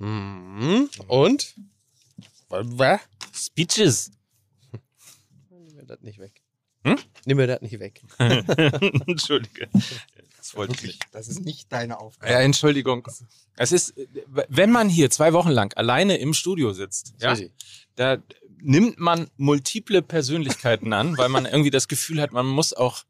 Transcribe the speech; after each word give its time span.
Mhm. 0.00 0.88
Und? 1.06 1.54
Was? 2.48 3.00
Speeches. 3.32 4.10
Nimm 5.50 5.76
mir 5.76 5.84
das 5.86 6.00
nicht 6.00 6.18
weg. 6.18 6.42
Hm? 6.84 6.96
Nimm 7.26 7.36
mir 7.36 7.46
das 7.46 7.60
nicht 7.60 7.78
weg. 7.78 8.02
Entschuldige. 9.06 9.68
Das 10.36 10.56
wollte 10.56 10.72
ich 10.74 10.82
nicht. 10.82 11.02
Das 11.12 11.28
ist 11.28 11.44
nicht 11.44 11.70
deine 11.70 12.00
Aufgabe. 12.00 12.32
Ja, 12.32 12.40
Entschuldigung. 12.40 13.06
Es 13.56 13.72
ist, 13.72 13.94
wenn 14.26 14.70
man 14.70 14.88
hier 14.88 15.10
zwei 15.10 15.32
Wochen 15.34 15.50
lang 15.50 15.72
alleine 15.76 16.16
im 16.16 16.32
Studio 16.32 16.72
sitzt, 16.72 17.14
ja, 17.20 17.36
da 17.96 18.16
nimmt 18.62 18.98
man 18.98 19.30
multiple 19.36 20.00
Persönlichkeiten 20.02 20.92
an, 20.92 21.16
weil 21.18 21.28
man 21.28 21.44
irgendwie 21.44 21.70
das 21.70 21.88
Gefühl 21.88 22.20
hat, 22.20 22.32
man 22.32 22.46
muss 22.46 22.72
auch 22.72 23.04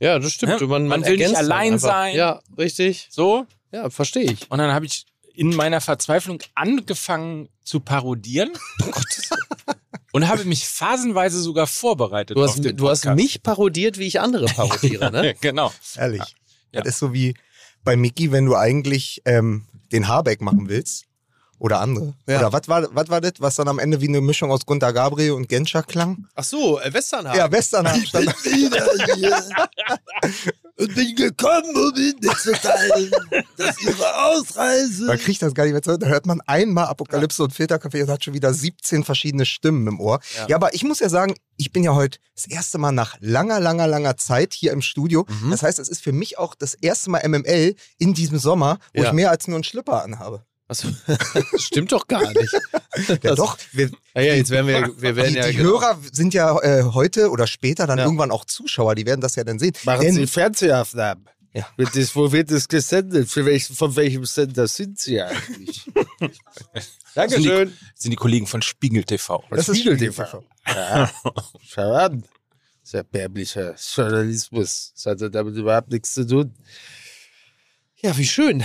Ja, 0.00 0.18
das 0.18 0.32
stimmt. 0.32 0.60
Ja, 0.60 0.66
Man, 0.66 0.86
man 0.88 1.04
will 1.04 1.16
nicht 1.16 1.36
allein 1.36 1.78
sein. 1.78 2.16
Ja, 2.16 2.42
richtig. 2.58 3.06
so. 3.10 3.46
Ja, 3.72 3.88
verstehe 3.90 4.30
ich. 4.30 4.50
Und 4.50 4.58
dann 4.58 4.72
habe 4.72 4.86
ich 4.86 5.06
in 5.36 5.54
meiner 5.54 5.80
Verzweiflung 5.80 6.42
angefangen 6.54 7.48
zu 7.62 7.80
parodieren. 7.80 8.52
und 10.12 10.28
habe 10.28 10.44
mich 10.44 10.66
phasenweise 10.66 11.40
sogar 11.40 11.66
vorbereitet. 11.66 12.36
Du 12.36 12.42
auf 12.42 12.50
hast, 12.50 12.64
den 12.64 12.76
du 12.76 12.88
hast 12.88 13.04
mich 13.04 13.42
parodiert, 13.42 13.98
wie 13.98 14.06
ich 14.06 14.18
andere 14.20 14.46
parodiere, 14.56 15.12
ne? 15.12 15.34
genau. 15.40 15.72
Ehrlich. 15.96 16.22
Ja. 16.72 16.80
Das 16.80 16.94
ist 16.94 16.98
so 17.00 17.12
wie 17.12 17.34
bei 17.84 17.96
Mickey, 17.96 18.32
wenn 18.32 18.46
du 18.46 18.56
eigentlich 18.56 19.22
ähm, 19.26 19.66
den 19.92 20.08
Haarbeck 20.08 20.40
machen 20.40 20.68
willst. 20.68 21.04
Oder 21.58 21.80
andere. 21.80 22.14
Ja. 22.26 22.38
Oder 22.40 22.52
was 22.52 22.68
war, 22.68 22.86
was 22.94 23.08
war 23.08 23.20
das, 23.20 23.32
was 23.38 23.54
dann 23.56 23.68
am 23.68 23.78
Ende 23.78 24.00
wie 24.00 24.08
eine 24.08 24.20
Mischung 24.20 24.50
aus 24.50 24.66
Gunter 24.66 24.92
Gabriel 24.92 25.32
und 25.32 25.48
Genscher 25.48 25.82
klang? 25.82 26.26
Ach 26.34 26.44
so, 26.44 26.78
äh, 26.80 26.92
Westernhagen. 26.92 27.38
Ja, 27.38 27.50
Westernhagen 27.50 28.04
stand 28.06 28.26
wieder 28.44 28.86
hier 29.14 29.42
und 30.78 30.94
bin 30.94 31.16
gekommen, 31.16 31.74
um 31.74 31.96
Ihnen 31.96 32.18
mitzuteilen, 32.20 33.10
dass 33.56 33.80
Ihre 33.82 34.24
Ausreise. 34.26 35.06
Man 35.06 35.18
kriegt 35.18 35.40
das 35.40 35.54
gar 35.54 35.64
nicht 35.64 35.72
mehr 35.72 35.82
zu. 35.82 35.96
Da 35.98 36.06
hört 36.06 36.26
man 36.26 36.40
einmal 36.42 36.86
Apokalypse 36.86 37.42
und 37.42 37.52
Filterkaffee 37.54 38.02
und 38.02 38.10
hat 38.10 38.22
schon 38.24 38.34
wieder 38.34 38.52
17 38.52 39.04
verschiedene 39.04 39.46
Stimmen 39.46 39.86
im 39.86 39.98
Ohr. 40.00 40.20
Ja. 40.36 40.46
Ja. 40.48 40.56
aber 40.56 40.74
ich 40.74 40.84
muss 40.84 41.00
ja 41.00 41.08
sagen, 41.08 41.34
ich 41.56 41.72
bin 41.72 41.82
ja 41.82 41.94
heute 41.94 42.18
das 42.34 42.46
erste 42.46 42.76
Mal 42.76 42.92
nach 42.92 43.16
langer, 43.20 43.60
langer, 43.60 43.86
langer 43.86 44.16
Zeit 44.18 44.52
hier 44.52 44.72
im 44.72 44.82
Studio. 44.82 45.26
Mhm. 45.42 45.50
Das 45.50 45.62
heißt, 45.62 45.78
es 45.78 45.88
ist 45.88 46.02
für 46.02 46.12
mich 46.12 46.36
auch 46.38 46.54
das 46.54 46.74
erste 46.74 47.10
Mal 47.10 47.26
MML 47.26 47.74
in 47.98 48.12
diesem 48.12 48.38
Sommer, 48.38 48.78
wo 48.94 49.02
Ja. 49.02 49.08
ich 49.08 49.12
mehr 49.14 49.30
als 49.30 49.48
nur 49.48 49.56
einen 49.56 49.64
Schlipper 49.64 50.02
anhabe. 50.04 50.44
Achso, 50.68 50.88
stimmt 51.58 51.92
doch 51.92 52.06
gar 52.08 52.32
nicht. 52.32 52.52
Ja, 53.08 53.16
Das- 53.16 53.36
doch. 53.36 53.58
Wir, 53.72 53.90
Ah 54.14 54.20
ja, 54.22 54.34
jetzt 54.34 54.50
werden 54.50 54.66
wir, 54.68 54.90
wir 55.02 55.16
werden 55.16 55.32
die 55.34 55.38
ja 55.38 55.46
die 55.48 55.56
genau- 55.56 55.80
Hörer 55.80 56.00
sind 56.12 56.32
ja 56.34 56.58
äh, 56.62 56.82
heute 56.82 57.30
oder 57.30 57.46
später 57.46 57.86
dann 57.86 57.98
Ja. 57.98 58.04
irgendwann 58.04 58.30
auch 58.30 58.44
Zuschauer. 58.46 58.94
Die 58.94 59.04
werden 59.04 59.20
das 59.20 59.34
ja 59.36 59.44
dann 59.44 59.58
sehen. 59.58 59.74
Machen 59.84 60.00
Denn- 60.00 60.14
Sie 60.14 60.26
Fernsehaufnahmen. 60.26 61.26
Ja. 61.52 61.66
Wird 61.76 61.94
das, 61.96 62.14
wo 62.16 62.32
wird 62.32 62.50
das 62.50 62.68
gesendet? 62.68 63.28
Für 63.30 63.44
welch, 63.46 63.64
von 63.66 63.94
welchem 63.96 64.24
Sender 64.26 64.66
sind 64.66 64.98
Sie 64.98 65.20
eigentlich? 65.22 65.86
Dankeschön. 67.14 67.72
sind 67.94 68.10
die 68.10 68.16
Kollegen 68.16 68.46
von 68.46 68.60
Spiegel 68.62 69.04
TV. 69.04 69.42
das 69.50 69.68
ist 69.68 69.78
Spiegel 69.78 69.96
Spiegel 69.96 70.12
TV. 70.12 70.44
Ja, 70.66 71.10
schau 71.66 71.92
an. 71.92 72.24
Sehr 72.82 73.00
erbärmlicher 73.00 73.74
Journalismus. 73.94 74.92
Das 74.94 75.06
hatte 75.06 75.30
damit 75.30 75.56
überhaupt 75.56 75.90
nichts 75.90 76.12
zu 76.14 76.26
tun. 76.26 76.54
Ja, 78.02 78.16
wie 78.18 78.26
schön. 78.26 78.62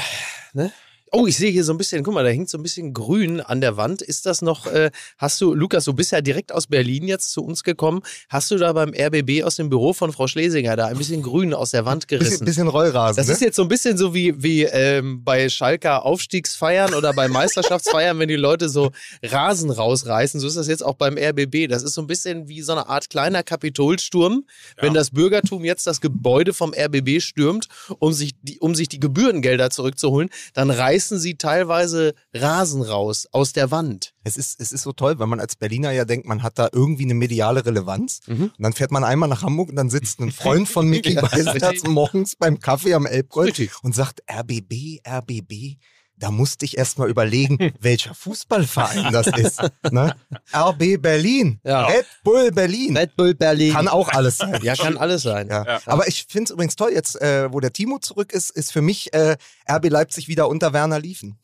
Ne? 0.53 0.71
Oh, 1.13 1.27
ich 1.27 1.35
sehe 1.35 1.51
hier 1.51 1.65
so 1.65 1.73
ein 1.73 1.77
bisschen, 1.77 2.03
guck 2.03 2.13
mal, 2.13 2.23
da 2.23 2.29
hängt 2.29 2.49
so 2.49 2.57
ein 2.57 2.63
bisschen 2.63 2.93
grün 2.93 3.41
an 3.41 3.59
der 3.59 3.75
Wand. 3.75 4.01
Ist 4.01 4.25
das 4.25 4.41
noch, 4.41 4.65
äh, 4.67 4.91
hast 5.17 5.41
du, 5.41 5.53
Lukas, 5.53 5.83
du 5.83 5.91
bist 5.91 6.13
ja 6.13 6.21
direkt 6.21 6.53
aus 6.53 6.67
Berlin 6.67 7.05
jetzt 7.05 7.33
zu 7.33 7.43
uns 7.43 7.65
gekommen. 7.65 8.01
Hast 8.29 8.49
du 8.49 8.57
da 8.57 8.71
beim 8.71 8.93
RBB 8.93 9.43
aus 9.43 9.57
dem 9.57 9.69
Büro 9.69 9.91
von 9.91 10.13
Frau 10.13 10.27
Schlesinger 10.27 10.77
da 10.77 10.85
ein 10.85 10.97
bisschen 10.97 11.21
grün 11.21 11.53
aus 11.53 11.71
der 11.71 11.83
Wand 11.83 12.07
Bisschen, 12.07 12.19
gerissen? 12.19 12.45
bisschen 12.45 12.67
Rollrasen. 12.69 13.17
Das 13.17 13.27
ne? 13.27 13.33
ist 13.33 13.41
jetzt 13.41 13.57
so 13.57 13.63
ein 13.63 13.67
bisschen 13.67 13.97
so 13.97 14.13
wie, 14.13 14.41
wie 14.41 14.63
ähm, 14.63 15.21
bei 15.21 15.49
Schalker 15.49 16.05
Aufstiegsfeiern 16.05 16.93
oder 16.93 17.11
bei 17.11 17.27
Meisterschaftsfeiern, 17.27 18.17
wenn 18.19 18.29
die 18.29 18.37
Leute 18.37 18.69
so 18.69 18.91
Rasen 19.21 19.69
rausreißen. 19.69 20.39
So 20.39 20.47
ist 20.47 20.55
das 20.55 20.69
jetzt 20.69 20.85
auch 20.85 20.95
beim 20.95 21.17
RBB. 21.17 21.67
Das 21.67 21.83
ist 21.83 21.93
so 21.93 21.99
ein 22.01 22.07
bisschen 22.07 22.47
wie 22.47 22.61
so 22.61 22.71
eine 22.71 22.87
Art 22.87 23.09
kleiner 23.09 23.43
Kapitolsturm, 23.43 24.45
wenn 24.79 24.93
das 24.93 25.09
Bürgertum 25.09 25.65
jetzt 25.65 25.85
das 25.87 25.99
Gebäude 25.99 26.53
vom 26.53 26.73
RBB 26.73 27.21
stürmt, 27.21 27.67
um 27.99 28.13
sich 28.13 28.31
die, 28.41 28.59
um 28.59 28.75
sich 28.75 28.87
die 28.87 29.01
Gebührengelder 29.01 29.71
zurückzuholen, 29.71 30.29
dann 30.53 30.71
reißen 31.01 31.19
sie 31.19 31.35
teilweise 31.35 32.13
Rasen 32.33 32.81
raus 32.81 33.27
aus 33.31 33.53
der 33.53 33.71
Wand. 33.71 34.13
Es 34.23 34.37
ist, 34.37 34.61
es 34.61 34.71
ist 34.71 34.83
so 34.83 34.91
toll, 34.91 35.17
weil 35.17 35.27
man 35.27 35.39
als 35.39 35.55
Berliner 35.55 35.91
ja 35.91 36.05
denkt, 36.05 36.27
man 36.27 36.43
hat 36.43 36.59
da 36.59 36.69
irgendwie 36.71 37.03
eine 37.03 37.15
mediale 37.15 37.65
Relevanz. 37.65 38.21
Mhm. 38.27 38.43
Und 38.43 38.59
dann 38.59 38.73
fährt 38.73 38.91
man 38.91 39.03
einmal 39.03 39.27
nach 39.27 39.41
Hamburg 39.41 39.69
und 39.69 39.75
dann 39.75 39.89
sitzt 39.89 40.19
ein 40.19 40.31
Freund 40.31 40.69
von 40.69 40.87
Mickey 40.89 41.13
Ja, 41.13 41.21
Beisenherz 41.21 41.83
morgens 41.83 42.35
beim 42.35 42.59
Kaffee 42.59 42.93
am 42.93 43.05
Elbgold 43.05 43.69
und 43.81 43.95
sagt 43.95 44.21
RBB, 44.31 45.01
RBB. 45.07 45.77
Da 46.21 46.29
musste 46.31 46.65
ich 46.65 46.77
erst 46.77 46.99
mal 46.99 47.09
überlegen, 47.09 47.57
welcher 47.79 48.13
Fußballverein 48.13 49.11
das 49.11 49.27
ist. 49.27 49.59
Ne? 49.91 50.15
RB 50.55 51.01
Berlin, 51.01 51.59
Ja. 51.63 51.87
Red 51.87 52.05
Bull 52.23 52.51
Berlin. 52.51 52.95
Red 52.95 53.15
Bull 53.15 53.33
Berlin. 53.33 53.73
Kann 53.73 53.87
auch 53.87 54.07
alles 54.09 54.37
sein. 54.37 54.61
ja, 54.63 54.75
kann 54.75 54.97
alles 54.97 55.23
sein. 55.23 55.47
Ja. 55.49 55.79
Aber 55.87 56.07
ich 56.07 56.25
finde 56.29 56.45
es 56.45 56.51
übrigens 56.51 56.75
toll, 56.75 56.91
jetzt, 56.93 57.19
äh, 57.21 57.51
wo 57.51 57.59
der 57.59 57.73
Timo 57.73 57.97
zurück 57.99 58.33
ist, 58.33 58.51
ist 58.51 58.71
für 58.71 58.81
mich 58.81 59.11
äh, 59.13 59.35
RB 59.69 59.89
Leipzig 59.89 60.27
wieder 60.27 60.47
unter 60.47 60.73
Werner 60.73 60.99
Liefen. 60.99 61.37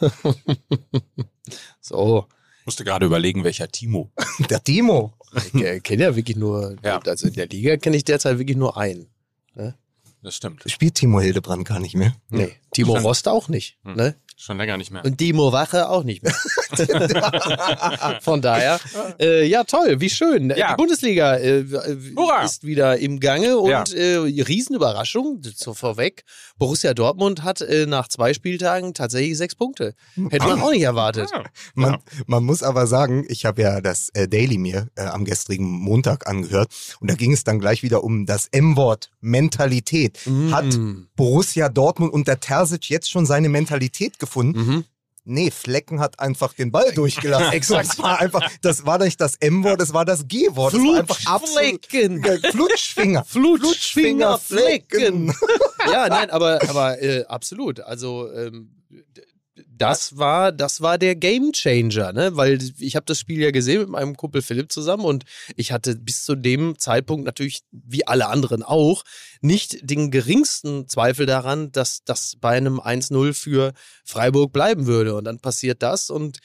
So. 1.80 2.26
Ich 2.60 2.66
musste 2.66 2.84
gerade 2.84 3.06
überlegen, 3.06 3.42
welcher 3.42 3.68
Timo. 3.68 4.12
Der 4.50 4.62
Timo. 4.62 5.14
Ich 5.52 5.54
äh, 5.62 5.80
kenne 5.80 6.02
ja 6.04 6.16
wirklich 6.16 6.36
nur, 6.36 6.76
Ja. 6.84 7.00
also 7.00 7.26
in 7.26 7.34
der 7.34 7.46
Liga 7.48 7.76
kenne 7.76 7.96
ich 7.96 8.04
derzeit 8.04 8.38
wirklich 8.38 8.56
nur 8.56 8.76
einen. 8.76 9.08
Das 10.22 10.36
stimmt. 10.36 10.62
Spielt 10.66 10.96
Timo 10.96 11.20
Hildebrand 11.20 11.66
gar 11.66 11.80
nicht 11.80 11.94
mehr. 11.94 12.14
Nee, 12.28 12.56
Timo 12.72 12.96
Rost 12.96 13.28
auch 13.28 13.48
nicht. 13.48 13.78
Hm. 13.84 13.94
Ne? 13.94 14.16
Schon 14.42 14.56
länger 14.56 14.78
nicht 14.78 14.90
mehr. 14.90 15.04
Und 15.04 15.18
Timo 15.18 15.52
Wache 15.52 15.90
auch 15.90 16.02
nicht 16.02 16.22
mehr. 16.22 16.32
Von 18.22 18.40
daher, 18.40 18.80
äh, 19.20 19.44
ja 19.46 19.64
toll, 19.64 20.00
wie 20.00 20.08
schön. 20.08 20.50
Ja. 20.56 20.70
Die 20.70 20.76
Bundesliga 20.76 21.34
äh, 21.36 21.58
äh, 21.60 22.44
ist 22.44 22.64
wieder 22.64 22.96
im 22.98 23.20
Gange 23.20 23.58
und 23.58 23.70
Ja. 23.70 23.84
äh, 23.94 24.16
Riesenüberraschung, 24.16 25.42
so 25.54 25.74
vorweg. 25.74 26.24
Borussia 26.58 26.94
Dortmund 26.94 27.42
hat 27.42 27.60
äh, 27.60 27.84
nach 27.86 28.08
zwei 28.08 28.32
Spieltagen 28.32 28.94
tatsächlich 28.94 29.36
sechs 29.36 29.54
Punkte. 29.54 29.94
Hätte 30.30 30.46
man 30.46 30.62
auch 30.62 30.70
nicht 30.70 30.82
erwartet. 30.82 31.28
Ah, 31.34 31.44
Man, 31.74 31.92
Ja. 31.92 31.98
man 32.26 32.42
muss 32.44 32.62
aber 32.62 32.86
sagen, 32.86 33.26
ich 33.28 33.44
habe 33.44 33.60
ja 33.62 33.80
das 33.82 34.08
äh, 34.14 34.26
Daily 34.26 34.56
mir 34.56 34.88
äh, 34.96 35.02
am 35.02 35.24
gestrigen 35.26 35.66
Montag 35.70 36.26
angehört 36.26 36.72
und 37.00 37.10
da 37.10 37.14
ging 37.14 37.32
es 37.32 37.44
dann 37.44 37.58
gleich 37.60 37.82
wieder 37.82 38.02
um 38.04 38.24
das 38.24 38.46
M-Wort 38.52 39.10
Mentalität. 39.20 40.18
Hat 40.50 40.64
Mm. 40.70 41.08
Borussia 41.16 41.68
Dortmund 41.68 42.12
unter 42.12 42.38
Terzic 42.38 42.88
jetzt 42.90 43.10
schon 43.10 43.26
seine 43.26 43.48
Mentalität 43.48 44.18
gefunden? 44.18 44.29
Mhm. 44.56 44.84
Nee, 45.24 45.50
Flecken 45.50 46.00
hat 46.00 46.18
einfach 46.18 46.54
den 46.54 46.72
Ball 46.72 46.92
durchgelassen. 46.92 47.52
Exakt. 47.52 47.90
Das 47.90 47.98
war 47.98 48.20
einfach, 48.20 48.50
das 48.62 48.86
war 48.86 48.98
nicht 48.98 49.20
das 49.20 49.36
M-Wort, 49.36 49.80
das 49.80 49.92
war 49.92 50.04
das 50.04 50.26
G-Wort. 50.26 50.72
Flutschflecken. 50.72 52.24
Flutschfinger. 52.50 53.24
Flutschfinger 53.24 54.38
Flecken. 54.38 55.34
ja, 55.90 56.08
nein, 56.08 56.30
aber, 56.30 56.60
aber 56.68 57.00
äh, 57.02 57.24
absolut. 57.26 57.80
Also 57.80 58.32
ähm, 58.32 58.70
das 59.80 60.18
war, 60.18 60.52
das 60.52 60.82
war 60.82 60.98
der 60.98 61.16
Game 61.16 61.52
Changer, 61.52 62.12
ne? 62.12 62.36
Weil 62.36 62.58
ich 62.78 62.96
habe 62.96 63.06
das 63.06 63.18
Spiel 63.18 63.40
ja 63.40 63.50
gesehen 63.50 63.80
mit 63.80 63.88
meinem 63.88 64.14
Kumpel 64.14 64.42
Philipp 64.42 64.70
zusammen 64.70 65.06
und 65.06 65.24
ich 65.56 65.72
hatte 65.72 65.96
bis 65.96 66.24
zu 66.24 66.34
dem 66.34 66.78
Zeitpunkt 66.78 67.24
natürlich, 67.24 67.62
wie 67.72 68.06
alle 68.06 68.28
anderen 68.28 68.62
auch, 68.62 69.04
nicht 69.40 69.78
den 69.88 70.10
geringsten 70.10 70.86
Zweifel 70.86 71.24
daran, 71.24 71.72
dass 71.72 72.04
das 72.04 72.36
bei 72.38 72.50
einem 72.50 72.78
1-0 72.78 73.32
für 73.32 73.72
Freiburg 74.04 74.52
bleiben 74.52 74.86
würde. 74.86 75.14
Und 75.14 75.24
dann 75.24 75.38
passiert 75.38 75.82
das 75.82 76.10
und 76.10 76.40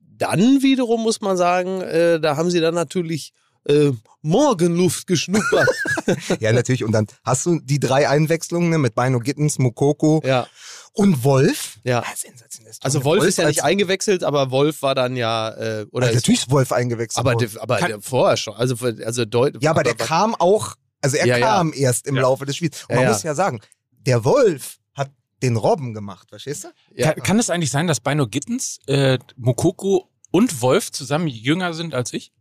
dann 0.00 0.62
wiederum 0.62 1.02
muss 1.02 1.20
man 1.20 1.36
sagen, 1.36 1.82
äh, 1.82 2.18
da 2.18 2.38
haben 2.38 2.50
sie 2.50 2.60
dann 2.60 2.74
natürlich 2.74 3.34
äh, 3.64 3.92
Morgenluft 4.22 5.06
geschnuppert. 5.06 5.68
Ja, 6.40 6.52
natürlich. 6.52 6.82
Und 6.82 6.90
dann 6.90 7.06
hast 7.24 7.46
du 7.46 7.60
die 7.60 7.78
drei 7.78 8.08
Einwechslungen 8.08 8.68
ne, 8.68 8.78
mit 8.78 8.96
Bino 8.96 9.20
Gittens, 9.20 9.60
Mokoko 9.60 10.20
ja. 10.24 10.48
Und 10.92 11.22
Wolf. 11.24 11.78
Ja. 11.84 12.00
Ah, 12.00 12.12
sensationell. 12.16 12.72
Also 12.80 13.04
Wolf 13.04 13.24
ist 13.24 13.38
ja 13.38 13.46
nicht 13.48 13.62
eingewechselt, 13.64 14.24
aber 14.24 14.50
Wolf 14.50 14.82
war 14.82 14.94
dann 14.94 15.16
ja 15.16 15.50
äh, 15.50 15.86
oder 15.92 16.06
Also 16.06 16.16
ist, 16.18 16.22
natürlich 16.24 16.40
ist 16.42 16.50
Wolf 16.50 16.72
eingewechselt. 16.72 17.18
aber 17.18 17.34
der, 17.36 17.48
aber 17.60 17.76
Kann- 17.78 17.88
der 17.90 18.00
vorher 18.02 18.36
schon. 18.36 18.54
Also 18.54 18.74
also 19.04 19.24
deut, 19.24 19.62
Ja, 19.62 19.70
aber 19.70 19.82
der 19.82 19.94
kam 19.94 20.34
auch, 20.34 20.74
also 21.00 21.16
er 21.16 21.26
Ja, 21.26 21.36
ja. 21.38 21.46
kam 21.46 21.72
erst 21.72 22.06
im 22.06 22.16
Ja. 22.16 22.22
Laufe 22.22 22.44
des 22.46 22.56
Spiels. 22.56 22.82
Und 22.84 22.90
Ja, 22.90 22.96
man 22.96 23.04
ja. 23.04 23.12
muss 23.12 23.22
ja 23.22 23.34
sagen, 23.34 23.60
der 24.06 24.24
Wolf 24.24 24.78
hat 24.94 25.10
den 25.42 25.56
Robben 25.56 25.94
gemacht, 25.94 26.28
verstehst 26.28 26.64
du? 26.64 26.68
ja, 26.94 27.12
Kann, 27.12 27.22
kann 27.22 27.38
es 27.38 27.50
eigentlich 27.50 27.70
sein, 27.70 27.86
dass 27.86 28.00
Bino 28.00 28.26
Gittens, 28.26 28.78
äh, 28.86 29.18
Mokoko 29.36 30.10
und 30.32 30.60
Wolf 30.60 30.90
zusammen 30.92 31.26
jünger 31.28 31.72
sind 31.74 31.94
als 31.94 32.12
ich? 32.12 32.32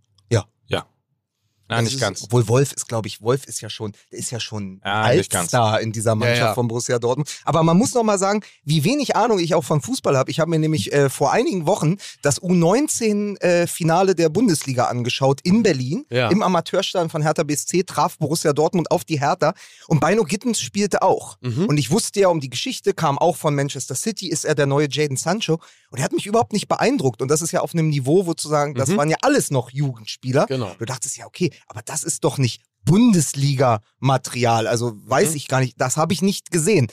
Nein, 1.69 1.83
nicht 1.85 1.95
ist, 1.95 1.99
ganz. 2.01 2.23
Obwohl 2.23 2.47
Wolf 2.47 2.73
ist, 2.73 2.87
glaube 2.87 3.07
ich, 3.07 3.21
Wolf 3.21 3.45
ist 3.45 3.61
ja 3.61 3.69
schon, 3.69 3.93
der 4.11 4.19
ist 4.19 4.31
ja 4.31 4.39
schon 4.39 4.81
Ja. 4.83 5.01
Altstar 5.03 5.81
in 5.81 5.91
dieser 5.91 6.15
Mannschaft 6.15 6.39
Ja, 6.39 6.45
ja. 6.47 6.53
von 6.53 6.67
Borussia 6.67 6.99
Dortmund. 6.99 7.29
Aber 7.45 7.63
man 7.63 7.77
muss 7.77 7.93
noch 7.93 8.03
mal 8.03 8.17
sagen, 8.19 8.41
wie 8.63 8.83
wenig 8.83 9.15
Ahnung 9.15 9.39
ich 9.39 9.55
auch 9.55 9.63
von 9.63 9.81
Fußball 9.81 10.17
habe. 10.17 10.31
Ich 10.31 10.39
habe 10.39 10.49
mir 10.49 10.59
nämlich 10.59 10.91
äh, 10.93 11.09
vor 11.09 11.31
einigen 11.31 11.65
Wochen 11.67 11.97
das 12.21 12.41
U19-Finale 12.41 14.15
der 14.15 14.29
Bundesliga 14.29 14.85
angeschaut 14.85 15.41
in 15.43 15.63
Berlin. 15.63 16.05
Ja. 16.09 16.29
Im 16.29 16.41
Amateurstadion 16.41 17.09
von 17.09 17.21
Hertha 17.21 17.43
BSC 17.43 17.83
traf 17.83 18.17
Borussia 18.17 18.53
Dortmund 18.53 18.91
auf 18.91 19.03
die 19.05 19.19
Hertha. 19.19 19.53
Und 19.87 19.99
Bino 19.99 20.23
Gittens 20.23 20.59
spielte 20.61 21.01
auch. 21.01 21.37
Mhm. 21.41 21.65
Und 21.65 21.77
ich 21.77 21.91
wusste 21.91 22.19
ja 22.21 22.27
um 22.29 22.39
die 22.39 22.49
Geschichte, 22.49 22.93
kam 22.93 23.17
auch 23.17 23.35
von 23.35 23.55
Manchester 23.55 23.95
City, 23.95 24.29
ist 24.29 24.45
er 24.45 24.55
der 24.55 24.65
neue 24.65 24.87
Jaden 24.89 25.17
Sancho. 25.17 25.59
Und 25.91 25.97
er 25.99 26.03
hat 26.03 26.11
mich 26.13 26.25
überhaupt 26.25 26.53
nicht 26.53 26.67
beeindruckt. 26.67 27.21
Und 27.21 27.29
das 27.29 27.41
ist 27.41 27.51
ja 27.51 27.61
auf 27.61 27.73
einem 27.73 27.89
Niveau, 27.89 28.25
wo 28.25 28.33
zu 28.33 28.47
sagen, 28.47 28.75
das 28.75 28.89
Mhm. 28.89 28.97
waren 28.97 29.09
ja 29.09 29.17
alles 29.21 29.49
noch 29.51 29.71
Jugendspieler. 29.71 30.45
Genau. 30.47 30.71
Du 30.77 30.85
dachtest 30.85 31.17
ja, 31.17 31.25
okay, 31.25 31.51
aber 31.67 31.81
das 31.83 32.03
ist 32.03 32.23
doch 32.23 32.37
nicht 32.37 32.61
Bundesliga-Material. 32.85 34.67
Also 34.67 34.93
weiß 35.05 35.31
Mhm. 35.31 35.35
ich 35.35 35.47
gar 35.47 35.59
nicht, 35.59 35.79
das 35.79 35.97
habe 35.97 36.13
ich 36.13 36.21
nicht 36.21 36.51
gesehen. 36.51 36.87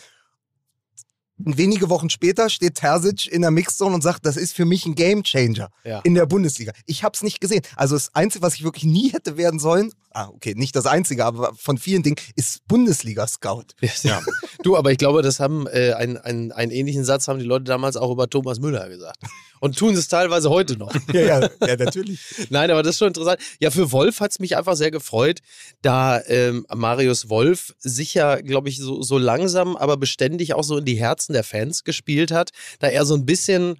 Wenige 1.39 1.91
Wochen 1.91 2.09
später 2.09 2.49
steht 2.49 2.77
Terzic 2.77 3.27
in 3.27 3.43
der 3.43 3.51
Mixzone 3.51 3.95
und 3.95 4.01
sagt, 4.03 4.25
das 4.25 4.39
ist 4.39 4.55
für 4.55 4.65
mich 4.65 4.87
ein 4.87 4.95
Gamechanger 4.95 5.69
Ja. 5.85 6.01
in 6.01 6.15
der 6.15 6.25
Bundesliga. 6.25 6.73
Ich 6.87 7.05
habe 7.05 7.15
es 7.15 7.23
nicht 7.23 7.41
gesehen. 7.43 7.61
Also 7.77 7.95
das 7.95 8.15
Einzige, 8.15 8.43
was 8.43 8.55
ich 8.55 8.65
wirklich 8.65 8.85
nie 8.85 9.13
hätte 9.13 9.37
werden 9.37 9.61
sollen, 9.61 9.93
ah, 10.17 10.31
okay, 10.33 10.55
nicht 10.57 10.75
das 10.75 10.87
Einzige, 10.87 11.25
aber 11.25 11.55
von 11.57 11.77
vielen 11.77 12.03
Dingen, 12.03 12.17
ist 12.37 12.67
Bundesliga-Scout. 12.67 13.67
Ja. 14.03 14.23
Du, 14.63 14.77
aber 14.77 14.91
ich 14.91 14.99
glaube, 14.99 15.23
das 15.23 15.41
haben 15.41 15.67
äh, 15.67 15.93
einen, 15.93 16.17
einen, 16.17 16.53
einen 16.53 16.73
ähnlichen 16.73 17.05
Satz 17.05 17.29
haben 17.29 17.39
die 17.39 17.45
Leute 17.45 17.65
damals 17.65 17.97
auch 17.97 18.11
über 18.11 18.29
Thomas 18.29 18.59
Müller 18.59 18.89
gesagt. 18.89 19.19
Und 19.61 19.77
tun 19.77 19.95
es 19.95 20.09
teilweise 20.09 20.51
heute 20.51 20.77
noch. 20.77 20.93
Ja, 21.13 21.21
ja, 21.21 21.51
ja, 21.67 21.77
natürlich. 21.77 22.21
Nein, 22.51 22.71
aber 22.71 22.83
das 22.83 22.95
ist 22.95 22.99
schon 22.99 23.09
interessant. 23.09 23.39
Ja, 23.61 23.71
für 23.71 23.93
Wolf 23.93 24.21
hat 24.21 24.33
es 24.33 24.39
mich 24.39 24.57
einfach 24.57 24.75
sehr 24.75 24.91
gefreut, 24.91 25.41
da 25.83 26.21
ähm, 26.27 26.67
Marius 26.75 27.29
Wolf 27.29 27.75
sicher, 27.79 28.43
glaube 28.43 28.69
ich, 28.69 28.79
so, 28.79 29.03
so 29.03 29.19
langsam, 29.19 29.77
aber 29.77 29.97
beständig 29.97 30.55
auch 30.55 30.65
so 30.65 30.79
in 30.79 30.85
die 30.85 30.97
Herzen 30.97 31.33
der 31.33 31.45
Fans 31.45 31.85
gespielt 31.85 32.33
hat, 32.33 32.51
da 32.81 32.89
er 32.89 33.05
so 33.05 33.15
ein 33.15 33.27
bisschen. 33.27 33.77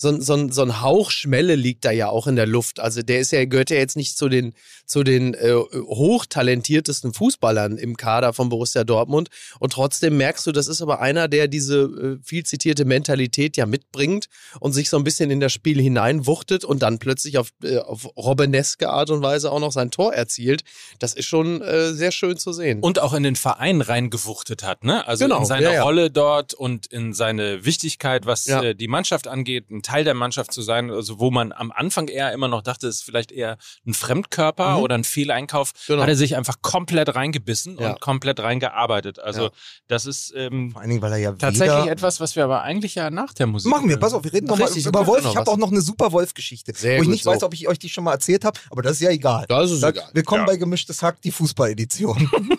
So, 0.00 0.08
ein- 0.08 0.20
so, 0.22 0.50
so 0.50 0.62
ein 0.62 0.80
Hauch 0.80 1.10
Schmelle 1.10 1.56
liegt 1.56 1.84
da 1.84 1.90
ja 1.90 2.08
auch 2.08 2.26
in 2.28 2.36
der 2.36 2.46
Luft. 2.46 2.78
Also 2.80 3.02
der 3.02 3.18
ist 3.18 3.32
ja, 3.32 3.44
gehört 3.44 3.70
ja 3.70 3.76
jetzt 3.76 3.96
nicht 3.96 4.16
zu 4.16 4.28
den, 4.28 4.54
zu 4.86 5.02
den 5.02 5.34
äh, 5.34 5.52
hochtalentiertesten 5.54 7.12
Fußballern 7.12 7.78
im 7.78 7.96
Kader 7.96 8.32
von 8.32 8.48
Borussia 8.48 8.84
Dortmund. 8.84 9.28
Und 9.60 9.72
trotzdem 9.72 10.16
merkst 10.16 10.46
du, 10.46 10.52
das 10.52 10.68
ist 10.68 10.82
aber 10.82 11.00
einer, 11.00 11.28
der 11.28 11.48
diese 11.48 12.18
äh, 12.20 12.24
viel 12.24 12.44
zitierte 12.44 12.84
Mentalität 12.84 13.56
ja 13.56 13.66
mitbringt 13.66 14.28
und 14.60 14.72
sich 14.72 14.90
so 14.90 14.96
ein 14.96 15.04
bisschen 15.04 15.30
in 15.30 15.40
das 15.40 15.52
Spiel 15.52 15.80
hineinwuchtet 15.80 16.64
und 16.64 16.82
dann 16.82 16.98
plötzlich 16.98 17.38
auf, 17.38 17.50
äh, 17.62 17.78
auf 17.78 18.06
Robbeneske 18.16 18.88
Art 18.90 19.10
und 19.10 19.22
Weise 19.22 19.50
auch 19.52 19.60
noch 19.60 19.72
sein 19.72 19.90
Tor 19.90 20.12
erzielt. 20.14 20.62
Das 20.98 21.14
ist 21.14 21.26
schon 21.26 21.60
äh, 21.62 21.92
sehr 21.92 22.12
schön 22.12 22.36
zu 22.36 22.52
sehen. 22.52 22.80
Und 22.80 22.98
auch 23.00 23.14
in 23.14 23.22
den 23.22 23.36
Verein 23.36 23.80
reingewuchtet 23.80 24.62
hat, 24.62 24.84
ne? 24.84 25.06
Also 25.06 25.24
Genau, 25.24 25.40
in 25.40 25.46
seine 25.46 25.66
ja, 25.66 25.72
ja. 25.74 25.82
Rolle 25.82 26.10
dort 26.10 26.54
und 26.54 26.86
in 26.86 27.12
seine 27.14 27.64
Wichtigkeit, 27.64 28.26
was 28.26 28.46
Ja. 28.46 28.62
äh, 28.62 28.74
die 28.74 28.88
Mannschaft 28.88 29.28
angeht, 29.28 29.70
ein 29.70 29.82
Teil 29.88 30.04
der 30.04 30.12
Mannschaft 30.14 30.52
zu 30.52 30.60
sein, 30.60 30.90
also 30.90 31.18
wo 31.18 31.30
man 31.30 31.50
am 31.52 31.72
Anfang 31.72 32.08
eher 32.08 32.32
immer 32.32 32.46
noch 32.48 32.60
dachte, 32.62 32.88
es 32.88 32.96
ist 32.96 33.02
vielleicht 33.04 33.32
eher 33.32 33.56
ein 33.86 33.94
Fremdkörper 33.94 34.76
Mhm. 34.76 34.82
oder 34.82 34.94
ein 34.96 35.04
Fehleinkauf, 35.04 35.72
Genau. 35.86 36.02
hat 36.02 36.08
er 36.10 36.16
sich 36.16 36.36
einfach 36.36 36.56
komplett 36.60 37.14
reingebissen 37.14 37.78
Ja. 37.78 37.90
und 37.92 38.00
komplett 38.00 38.40
reingearbeitet. 38.40 39.18
Also 39.18 39.44
Ja. 39.44 39.50
das 39.86 40.04
ist 40.04 40.34
ähm, 40.36 40.72
Vor 40.72 40.80
allen 40.82 40.90
Dingen, 40.90 41.00
weil 41.02 41.12
er 41.12 41.18
ja 41.18 41.32
tatsächlich 41.32 41.86
etwas, 41.86 42.20
was 42.20 42.36
wir 42.36 42.44
aber 42.44 42.62
eigentlich 42.62 42.94
ja 42.96 43.08
nach 43.10 43.32
der 43.32 43.46
Musik 43.46 43.70
Machen 43.70 43.88
wir, 43.88 43.96
pass 43.96 44.12
auf, 44.12 44.24
wir 44.24 44.32
reden 44.32 44.46
nochmal 44.46 44.68
über 44.76 45.06
Wolf. 45.06 45.24
Ich 45.24 45.36
habe 45.36 45.50
auch 45.50 45.56
noch 45.56 45.70
eine 45.72 45.80
super 45.80 46.12
Wolf-Geschichte, 46.12 46.72
wo 46.74 47.02
ich 47.02 47.08
nicht 47.08 47.24
so. 47.24 47.30
weiß, 47.30 47.42
ob 47.42 47.54
ich 47.54 47.66
euch 47.66 47.78
die 47.78 47.88
schon 47.88 48.04
mal 48.04 48.12
erzählt 48.12 48.44
habe, 48.44 48.60
aber 48.70 48.82
das 48.82 48.92
ist 48.92 49.00
ja 49.00 49.10
egal. 49.10 49.46
Das 49.48 49.70
ist 49.70 49.82
Da- 49.82 49.88
egal. 49.88 50.10
Willkommen 50.12 50.42
Ja. 50.42 50.46
bei 50.46 50.56
Gemischtes 50.56 51.02
Hack, 51.02 51.22
die 51.22 51.30
Fußball-Edition. 51.30 52.30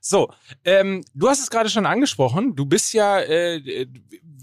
So, 0.00 0.30
ähm, 0.64 1.02
du 1.14 1.28
hast 1.28 1.40
es 1.40 1.50
gerade 1.50 1.70
schon 1.70 1.86
angesprochen. 1.86 2.54
Du 2.54 2.66
bist 2.66 2.92
ja, 2.92 3.20
äh, 3.20 3.86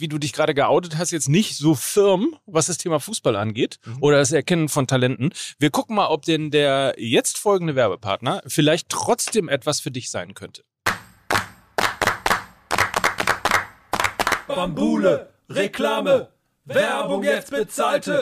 wie 0.02 0.08
du 0.08 0.18
dich 0.18 0.34
gerade 0.34 0.54
geoutet 0.54 0.98
hast, 0.98 1.12
jetzt 1.12 1.30
nicht 1.30 1.56
so 1.56 1.76
firm, 1.76 2.36
was 2.46 2.66
das 2.66 2.78
Thema 2.78 3.00
Fußball 3.00 3.36
angeht 3.36 3.80
oder 4.02 4.18
das 4.18 4.32
Erkennen 4.32 4.68
von 4.68 4.88
Talenten. 4.88 5.32
Wir 5.60 5.70
gucken 5.70 5.96
mal, 5.96 6.08
ob 6.08 6.24
denn 6.24 6.52
der 6.52 6.96
jetzt 6.98 7.38
folgende 7.38 7.76
Werbepartner 7.76 8.42
vielleicht 8.48 8.90
trotzdem 8.90 9.48
etwas 9.48 9.80
für 9.80 9.92
dich 9.92 10.10
sein 10.10 10.34
könnte. 10.34 10.64
Bambule, 14.48 15.30
Reklame, 15.50 16.30
Werbung 16.66 17.24
jetzt 17.24 17.52
bezahlte. 17.52 18.22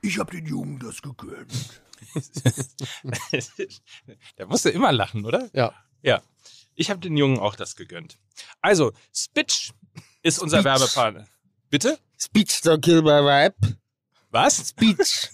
Ich 0.00 0.18
hab 0.18 0.30
den 0.30 0.46
Jungen 0.46 0.78
das 0.80 1.02
gegönnt. 1.02 1.82
Der 4.38 4.46
musste 4.46 4.70
immer 4.70 4.92
lachen, 4.92 5.24
oder? 5.24 5.48
Ja. 5.52 5.72
Ja. 6.02 6.22
Ich 6.74 6.90
habe 6.90 7.00
den 7.00 7.16
Jungen 7.16 7.38
auch 7.38 7.56
das 7.56 7.76
gegönnt. 7.76 8.18
Also, 8.60 8.92
Spitch 9.12 9.72
ist 10.28 10.38
unser. 10.38 10.62
Werbepartner. 10.62 11.26
Bitte? 11.70 11.98
Speech 12.18 12.60
don't 12.62 12.80
kill 12.80 13.02
my 13.02 13.18
rap. 13.18 13.54
Was? 14.30 14.68
Speech. 14.68 15.30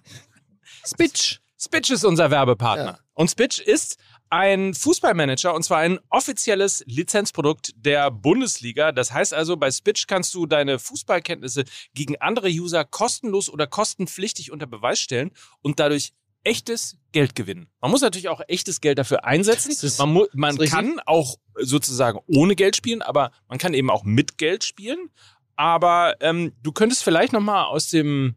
Speech. 0.86 1.40
Spitch 1.58 1.90
ist 1.90 2.04
unser 2.04 2.30
Werbepartner. 2.30 2.84
Ja. 2.84 2.98
Und 3.14 3.30
Spitch 3.30 3.60
ist 3.60 3.96
ein 4.28 4.74
Fußballmanager 4.74 5.54
und 5.54 5.62
zwar 5.62 5.78
ein 5.78 5.98
offizielles 6.10 6.82
Lizenzprodukt 6.86 7.72
der 7.76 8.10
Bundesliga. 8.10 8.92
Das 8.92 9.12
heißt 9.12 9.32
also, 9.32 9.56
bei 9.56 9.70
Spitch 9.70 10.06
kannst 10.06 10.34
du 10.34 10.46
deine 10.46 10.78
Fußballkenntnisse 10.78 11.64
gegen 11.94 12.16
andere 12.20 12.48
User 12.48 12.84
kostenlos 12.84 13.48
oder 13.48 13.66
kostenpflichtig 13.66 14.52
unter 14.52 14.66
Beweis 14.66 15.00
stellen 15.00 15.30
und 15.62 15.80
dadurch 15.80 16.12
echtes 16.46 16.96
Geld 17.12 17.34
gewinnen. 17.34 17.68
Man 17.80 17.90
muss 17.90 18.00
natürlich 18.02 18.28
auch 18.28 18.40
echtes 18.48 18.80
Geld 18.80 18.98
dafür 18.98 19.24
einsetzen. 19.24 19.70
Ist- 19.70 19.98
man 19.98 20.12
man 20.34 20.56
kann 20.70 21.00
auch 21.06 21.36
sozusagen 21.58 22.20
ohne 22.26 22.54
Geld 22.56 22.76
spielen, 22.76 23.02
aber 23.02 23.30
man 23.48 23.58
kann 23.58 23.74
eben 23.74 23.90
auch 23.90 24.04
mit 24.04 24.38
Geld 24.38 24.64
spielen. 24.64 25.10
Aber 25.56 26.16
ähm, 26.20 26.52
du 26.62 26.72
könntest 26.72 27.02
vielleicht 27.02 27.32
noch 27.32 27.40
mal 27.40 27.64
aus 27.64 27.88
dem 27.88 28.36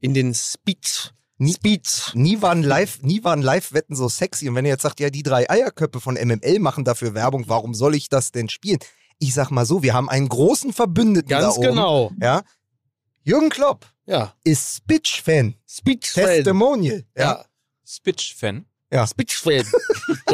in 0.00 0.14
den 0.14 0.34
Speed. 0.34 1.14
Nie- 1.38 1.52
Speed. 1.54 2.10
Nie 2.14 2.42
waren 2.42 2.62
Live, 2.62 3.00
nie 3.02 3.22
waren 3.24 3.42
Live-Wetten 3.42 3.94
so 3.96 4.08
sexy. 4.08 4.48
Und 4.48 4.54
wenn 4.56 4.64
ihr 4.64 4.72
jetzt 4.72 4.82
sagt, 4.82 4.98
ja, 5.00 5.08
die 5.10 5.22
drei 5.22 5.48
Eierköpfe 5.48 6.00
von 6.00 6.14
MML 6.16 6.58
machen 6.58 6.84
dafür 6.84 7.14
Werbung, 7.14 7.44
warum 7.48 7.74
soll 7.74 7.94
ich 7.94 8.08
das 8.08 8.32
denn 8.32 8.48
spielen? 8.48 8.78
Ich 9.20 9.34
sag 9.34 9.50
mal 9.50 9.64
so, 9.66 9.82
wir 9.82 9.94
haben 9.94 10.08
einen 10.08 10.28
großen 10.28 10.72
Verbündeten 10.72 11.28
da 11.30 11.40
Ganz 11.40 11.56
oben. 11.56 11.68
genau. 11.68 12.12
Ja. 12.20 12.42
Jürgen 13.22 13.50
Klopp 13.50 13.86
Ja. 14.06 14.34
ist 14.44 14.76
Spitch-Fan. 14.78 15.54
Speed. 15.68 16.02
Testimonial. 16.12 17.04
Ja. 17.16 17.22
Ja. 17.22 17.44
Spitch-Fan. 17.86 18.66
Ja. 18.92 19.06
Speed-Fan. 19.06 19.64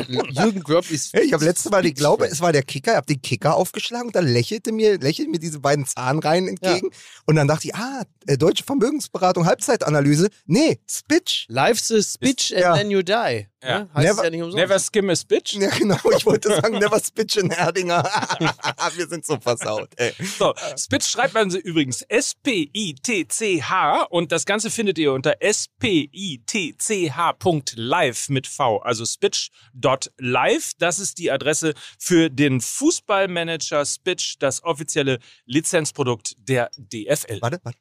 Jürgen 0.30 0.62
Klopp 0.62 0.90
ist 0.90 1.12
Hey, 1.12 1.24
Ich 1.24 1.32
habe 1.32 1.44
letztes 1.44 1.70
Mal, 1.70 1.84
ich 1.86 1.94
glaube, 1.94 2.26
es 2.26 2.40
war 2.40 2.52
der 2.52 2.62
Kicker, 2.62 2.92
ich 2.92 2.96
habe 2.96 3.06
den 3.06 3.20
Kicker 3.22 3.54
aufgeschlagen 3.56 4.06
und 4.08 4.16
da 4.16 4.20
lächelte 4.20 4.72
mir, 4.72 4.98
lächelte 4.98 5.30
mir 5.30 5.38
diese 5.38 5.60
beiden 5.60 5.86
Zahnreihen 5.86 6.48
entgegen. 6.48 6.90
Und 7.26 7.36
dann 7.36 7.48
dachte 7.48 7.68
ich, 7.68 7.74
ah, 7.74 8.02
äh, 8.26 8.36
deutsche 8.38 8.64
Vermögensberatung, 8.64 9.46
Halbzeitanalyse. 9.46 10.28
Nee, 10.46 10.80
Spitch. 10.90 11.46
Life's 11.48 11.90
a 11.92 12.00
speech 12.02 12.52
and 12.54 12.60
Ja. 12.62 12.76
then 12.76 12.90
you 12.90 13.02
die. 13.02 13.46
Ja. 13.62 13.80
Ne? 13.80 13.88
Heißt 13.94 14.10
es 14.10 14.16
Never- 14.16 14.24
ja 14.24 14.30
nicht 14.30 14.42
umsonst. 14.42 14.56
Never 14.56 14.78
skim 14.78 15.10
a 15.10 15.16
Spitch. 15.16 15.54
Ja, 15.54 15.70
genau, 15.70 15.98
ich 16.16 16.26
wollte 16.26 16.48
sagen, 16.50 16.78
never 16.78 17.00
Spitch 17.00 17.36
in 17.36 17.50
Erdinger. 17.50 18.02
Wir 18.96 19.06
sind 19.08 19.24
so 19.24 19.38
versaut, 19.40 19.88
ey. 19.96 20.12
So, 20.38 20.52
Spitch 20.76 21.06
schreibt 21.08 21.32
man 21.34 21.50
sie 21.50 21.58
übrigens 21.60 22.02
S-P-I-T-C-H 22.02 24.02
und 24.10 24.32
das 24.32 24.44
Ganze 24.44 24.70
findet 24.70 24.98
ihr 24.98 25.12
unter 25.12 25.36
S-P-I-T-C-H.live 25.40 28.28
mit 28.28 28.43
mit 28.44 28.46
V. 28.46 28.78
Also 28.78 29.04
spitch.live, 29.06 30.72
das 30.78 30.98
ist 30.98 31.18
die 31.18 31.30
Adresse 31.30 31.74
für 31.98 32.28
den 32.30 32.60
Fußballmanager 32.60 33.84
Spitch, 33.86 34.36
das 34.38 34.62
offizielle 34.62 35.18
Lizenzprodukt 35.46 36.34
der 36.38 36.70
DFL. 36.76 37.40
Warte, 37.40 37.60
warte. 37.62 37.78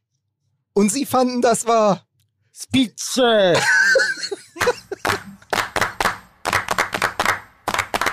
Und 0.74 0.90
sie 0.92 1.06
fanden, 1.06 1.42
das 1.42 1.66
war 1.68 2.08
Spitze! 2.54 3.54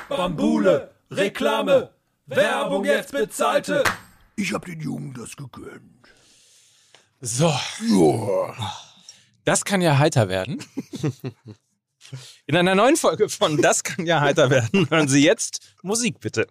Bambule, 0.09 0.91
Reklame, 1.11 1.95
Werbung 2.27 2.85
jetzt 2.85 3.13
bezahlte. 3.13 3.85
Ich 4.37 4.53
hab 4.53 4.65
den 4.67 4.81
Jungen 4.81 5.15
das 5.15 5.37
gegönnt. 5.37 6.09
So, 7.21 7.55
Ja. 7.89 8.55
das 9.45 9.65
kann 9.65 9.81
ja 9.83 9.99
heiter 9.99 10.29
werden. 10.29 10.65
In 12.47 12.57
einer 12.57 12.75
neuen 12.75 12.97
Folge 12.97 13.29
von 13.29 13.61
Das 13.61 13.85
kann 13.85 14.07
ja 14.07 14.21
heiter 14.21 14.51
werden 14.51 14.89
hören 14.91 15.09
Sie 15.09 15.25
jetzt 15.25 15.75
Musik 15.83 16.21
bitte. 16.21 16.47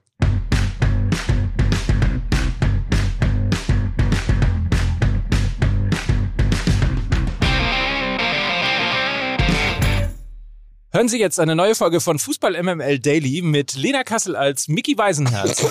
Hören 10.92 11.08
Sie 11.08 11.20
jetzt 11.20 11.40
eine 11.40 11.56
neue 11.56 11.76
Folge 11.76 12.02
von 12.02 12.18
Fußball 12.18 12.64
MML 12.64 12.98
Daily 12.98 13.44
mit 13.44 13.76
Lena 13.76 14.04
Kassel 14.04 14.36
als 14.36 14.68
Mickey 14.68 14.98
Weisenherz. 14.98 15.64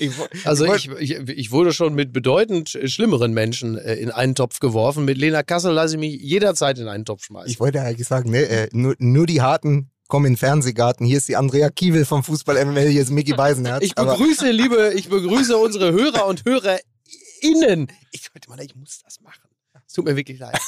Ich 0.00 0.10
Also 0.44 0.64
ich, 0.74 0.90
ich, 0.98 1.12
ich 1.12 1.52
wurde 1.52 1.72
schon 1.72 1.94
mit 1.94 2.12
bedeutend 2.12 2.76
schlimmeren 2.86 3.32
Menschen 3.32 3.78
äh, 3.78 3.94
in 3.94 4.10
einen 4.10 4.34
Topf 4.34 4.58
geworfen. 4.58 5.04
Mit 5.04 5.16
Lena 5.16 5.44
Kassel 5.44 5.72
lasse 5.72 5.94
ich 5.94 6.00
mich 6.00 6.20
jederzeit 6.20 6.78
in 6.80 6.88
einen 6.88 7.04
Topf 7.04 7.24
schmeißen. 7.24 7.50
Ich 7.50 7.60
wollte 7.60 7.82
eigentlich 7.82 8.08
sagen, 8.08 8.30
ne, 8.30 8.42
äh, 8.42 8.68
nur, 8.72 8.96
nur 8.98 9.26
die 9.26 9.42
Harten 9.42 9.90
kommen 10.08 10.26
in 10.26 10.32
den 10.32 10.38
Fernsehgarten. 10.38 11.06
Hier 11.06 11.18
ist 11.18 11.28
die 11.28 11.36
Andrea 11.36 11.70
Kiewel 11.70 12.04
vom 12.04 12.24
Fußball 12.24 12.64
MML, 12.64 12.88
hier 12.88 13.02
ist 13.02 13.10
Mickey 13.10 13.34
Beisenherz. 13.34 13.84
Ich 13.84 13.94
begrüße, 13.94 14.50
liebe, 14.50 14.92
ich 14.96 15.08
begrüße 15.08 15.56
unsere 15.56 15.92
Hörer 15.92 16.26
und 16.26 16.44
HörerInnen. 16.44 17.92
Ich 18.10 18.34
wollte 18.34 18.48
mal, 18.48 18.60
ich 18.60 18.74
muss 18.74 19.02
das 19.04 19.20
machen. 19.20 19.53
Tut 19.94 20.06
mir 20.06 20.16
wirklich 20.16 20.40
leid. 20.40 20.58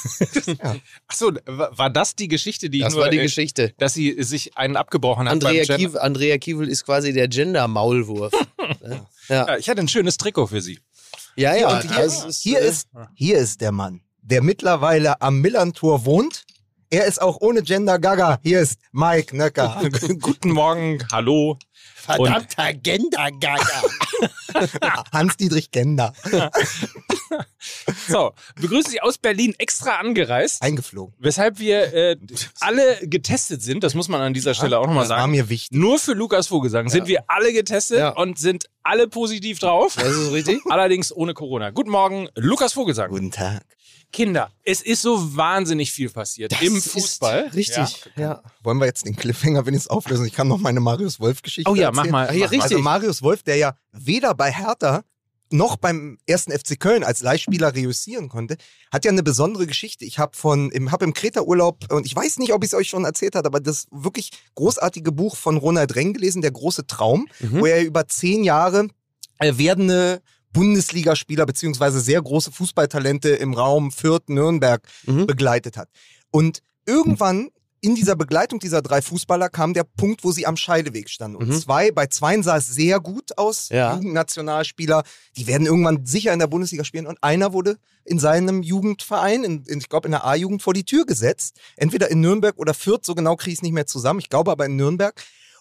Achso, 1.07 1.33
war 1.45 1.89
das 1.89 2.15
die 2.15 2.29
Geschichte, 2.29 2.69
die 2.69 2.79
Das 2.79 2.93
nur, 2.93 3.03
war 3.03 3.09
die 3.09 3.19
äh, 3.19 3.23
Geschichte. 3.23 3.73
dass 3.77 3.93
sie 3.93 4.15
sich 4.23 4.57
einen 4.57 4.77
abgebrochen 4.77 5.25
hat 5.25 5.33
Andrea, 5.33 5.65
Andrea 5.99 6.37
Kiewel 6.37 6.69
ist 6.69 6.85
quasi 6.85 7.11
der 7.11 7.27
Gender-Maulwurf. 7.27 8.33
Ja, 9.29 9.45
Ja, 9.47 9.57
ich 9.57 9.69
hatte 9.69 9.81
ein 9.81 9.87
schönes 9.87 10.17
Trikot 10.17 10.47
für 10.47 10.61
sie. 10.61 10.79
ja, 11.35 11.55
ja. 11.55 11.75
und 11.75 11.83
hier, 11.83 12.01
das 12.03 12.25
ist, 12.25 12.41
hier, 12.41 12.61
äh, 12.61 12.67
ist, 12.67 12.87
hier 13.15 13.37
ist 13.37 13.61
der 13.61 13.71
Mann, 13.71 14.01
der 14.21 14.41
mittlerweile 14.41 15.21
am 15.21 15.39
Millantor 15.39 16.05
wohnt. 16.05 16.45
Er 16.89 17.05
ist 17.05 17.21
auch 17.21 17.37
ohne 17.41 17.63
Gender 17.63 17.99
Gaga. 17.99 18.39
Hier 18.43 18.61
ist 18.61 18.79
Mike 18.93 19.35
Nöcker. 19.35 19.81
Guten 20.21 20.51
Morgen, 20.51 21.05
hallo. 21.11 21.57
Verdammter 21.95 22.73
Gender-Gaga. 22.73 23.83
Hans-Dietrich 25.11 25.71
Gender. 25.71 26.13
So, 28.07 28.31
begrüße 28.55 28.89
Sie 28.91 29.01
aus 29.01 29.17
Berlin 29.17 29.53
extra 29.57 29.97
angereist, 29.97 30.61
Eingeflogen. 30.61 31.13
weshalb 31.19 31.59
wir 31.59 31.93
äh, 31.93 32.15
alle 32.61 32.97
getestet 33.03 33.61
sind. 33.61 33.83
Das 33.83 33.93
muss 33.93 34.07
man 34.07 34.21
an 34.21 34.33
dieser 34.33 34.53
Stelle 34.53 34.79
auch 34.79 34.87
nochmal 34.87 35.03
Das 35.03 35.09
war 35.09 35.19
sagen. 35.19 35.31
mir 35.33 35.49
wichtig. 35.49 35.77
Nur 35.77 35.99
für 35.99 36.13
Lukas 36.13 36.47
Vogelsang 36.47 36.87
sind 36.89 37.07
wir 37.07 37.25
alle 37.27 37.51
getestet 37.51 37.99
Ja. 37.99 38.09
und 38.11 38.39
sind 38.39 38.65
alle 38.83 39.07
positiv 39.09 39.59
drauf. 39.59 39.95
Das 39.95 40.07
ist 40.07 40.31
richtig. 40.31 40.61
Allerdings 40.69 41.13
ohne 41.13 41.33
Corona. 41.33 41.71
Guten 41.71 41.89
Morgen, 41.89 42.29
Lukas 42.35 42.73
Vogelsang. 42.73 43.09
Guten 43.09 43.31
Tag. 43.31 43.63
Kinder, 44.17 44.51
es 44.63 44.81
ist 44.81 45.01
so 45.03 45.35
wahnsinnig 45.37 45.91
viel 45.91 46.09
passiert 46.09 46.59
im 46.61 46.75
ist 46.75 46.89
Fußball. 46.89 47.51
Richtig. 47.53 48.03
Ja. 48.15 48.41
Wollen 48.63 48.79
wir 48.79 48.85
jetzt 48.87 49.05
den 49.05 49.15
Cliffhanger 49.15 49.65
wenigstens 49.65 49.89
auflösen? 49.91 50.25
Ich 50.25 50.33
kann 50.33 50.47
noch 50.47 50.57
meine 50.57 50.79
Marius 50.79 51.19
Wolf-Geschichte 51.19 51.69
Oh 51.71 51.75
ja, 51.75 51.91
mach 51.91 51.99
erzählen. 52.05 52.11
mal. 52.11 52.27
Ah, 52.27 52.33
ja, 52.33 52.39
mach 52.39 52.39
mal. 52.39 52.47
richtig. 52.49 52.61
Also 52.63 52.79
Marius 52.79 53.21
Wolf, 53.21 53.43
der 53.43 53.57
ja 53.57 53.75
weder 53.91 54.33
bei 54.33 54.51
Hertha 54.51 55.03
noch 55.49 55.77
beim 55.77 56.17
ersten 56.25 56.51
FC 56.51 56.77
Köln 56.79 57.03
als 57.05 57.21
Leihspieler 57.21 57.73
reüssieren 57.73 58.27
konnte, 58.27 58.57
hat 58.91 59.05
ja 59.05 59.11
eine 59.11 59.23
besondere 59.23 59.65
Geschichte. 59.67 60.03
Ich 60.03 60.19
habe 60.19 60.35
von 60.35 60.71
im, 60.71 60.91
hab 60.91 61.01
im 61.03 61.13
Kreta-Urlaub, 61.13 61.93
und 61.93 62.05
ich 62.05 62.13
weiß 62.15 62.39
nicht, 62.39 62.51
ob 62.53 62.63
ich 62.63 62.71
es 62.71 62.73
euch 62.73 62.89
schon 62.89 63.05
erzählt 63.05 63.35
habe, 63.35 63.45
aber 63.47 63.59
das 63.61 63.85
wirklich 63.91 64.31
großartige 64.55 65.11
Buch 65.13 65.37
von 65.37 65.55
Ronald 65.57 65.95
Reng 65.95 66.11
gelesen, 66.13 66.41
Der 66.41 66.51
große 66.51 66.85
Traum, 66.87 67.27
Mhm. 67.39 67.61
wo 67.61 67.65
er 67.65 67.83
über 67.85 68.07
zehn 68.07 68.43
Jahre 68.43 68.87
äh, 69.39 69.53
werdende 69.57 70.21
Bundesligaspieler 70.53 71.45
beziehungsweise 71.45 71.99
sehr 72.01 72.21
große 72.21 72.51
Fußballtalente 72.51 73.29
im 73.29 73.53
Raum 73.53 73.91
Fürth, 73.91 74.29
Nürnberg 74.29 74.81
Mhm. 75.05 75.27
begleitet 75.27 75.77
hat. 75.77 75.89
Und 76.31 76.61
irgendwann 76.85 77.49
in 77.79 77.93
dieser 77.93 78.15
Begleitung 78.15 78.57
dieser 78.59 78.81
drei 78.81 79.03
Fußballer 79.03 79.49
kam 79.49 79.75
der 79.75 79.83
Punkt, 79.83 80.23
wo 80.23 80.31
sie 80.31 80.47
am 80.47 80.57
Scheideweg 80.57 81.09
standen. 81.11 81.37
Und 81.37 81.49
Mhm. 81.49 81.59
zwei, 81.61 81.91
bei 81.91 82.07
zweien 82.07 82.41
sah 82.41 82.57
es 82.57 82.65
sehr 82.65 82.99
gut 82.99 83.37
aus, 83.37 83.69
Ja. 83.69 83.93
Jugendnationalspieler, 83.93 85.03
die 85.37 85.45
werden 85.45 85.67
irgendwann 85.67 86.03
sicher 86.05 86.33
in 86.33 86.39
der 86.39 86.47
Bundesliga 86.47 86.83
spielen. 86.83 87.05
Und 87.05 87.19
einer 87.21 87.53
wurde 87.53 87.77
in 88.03 88.17
seinem 88.17 88.63
Jugendverein, 88.63 89.43
in, 89.43 89.63
in, 89.65 89.77
ich 89.77 89.89
glaube 89.89 90.07
in 90.07 90.11
der 90.11 90.25
A-Jugend, 90.25 90.63
vor 90.63 90.73
die 90.73 90.85
Tür 90.85 91.05
gesetzt. 91.05 91.57
Entweder 91.75 92.09
in 92.09 92.19
Nürnberg 92.19 92.57
oder 92.57 92.73
Fürth, 92.73 93.05
so 93.05 93.13
genau 93.13 93.35
kriege 93.35 93.51
ich 93.53 93.59
es 93.59 93.63
nicht 93.63 93.73
mehr 93.73 93.85
zusammen. 93.85 94.19
Ich 94.21 94.29
glaube 94.29 94.51
aber 94.51 94.65
in 94.65 94.75
Nürnberg. 94.75 95.13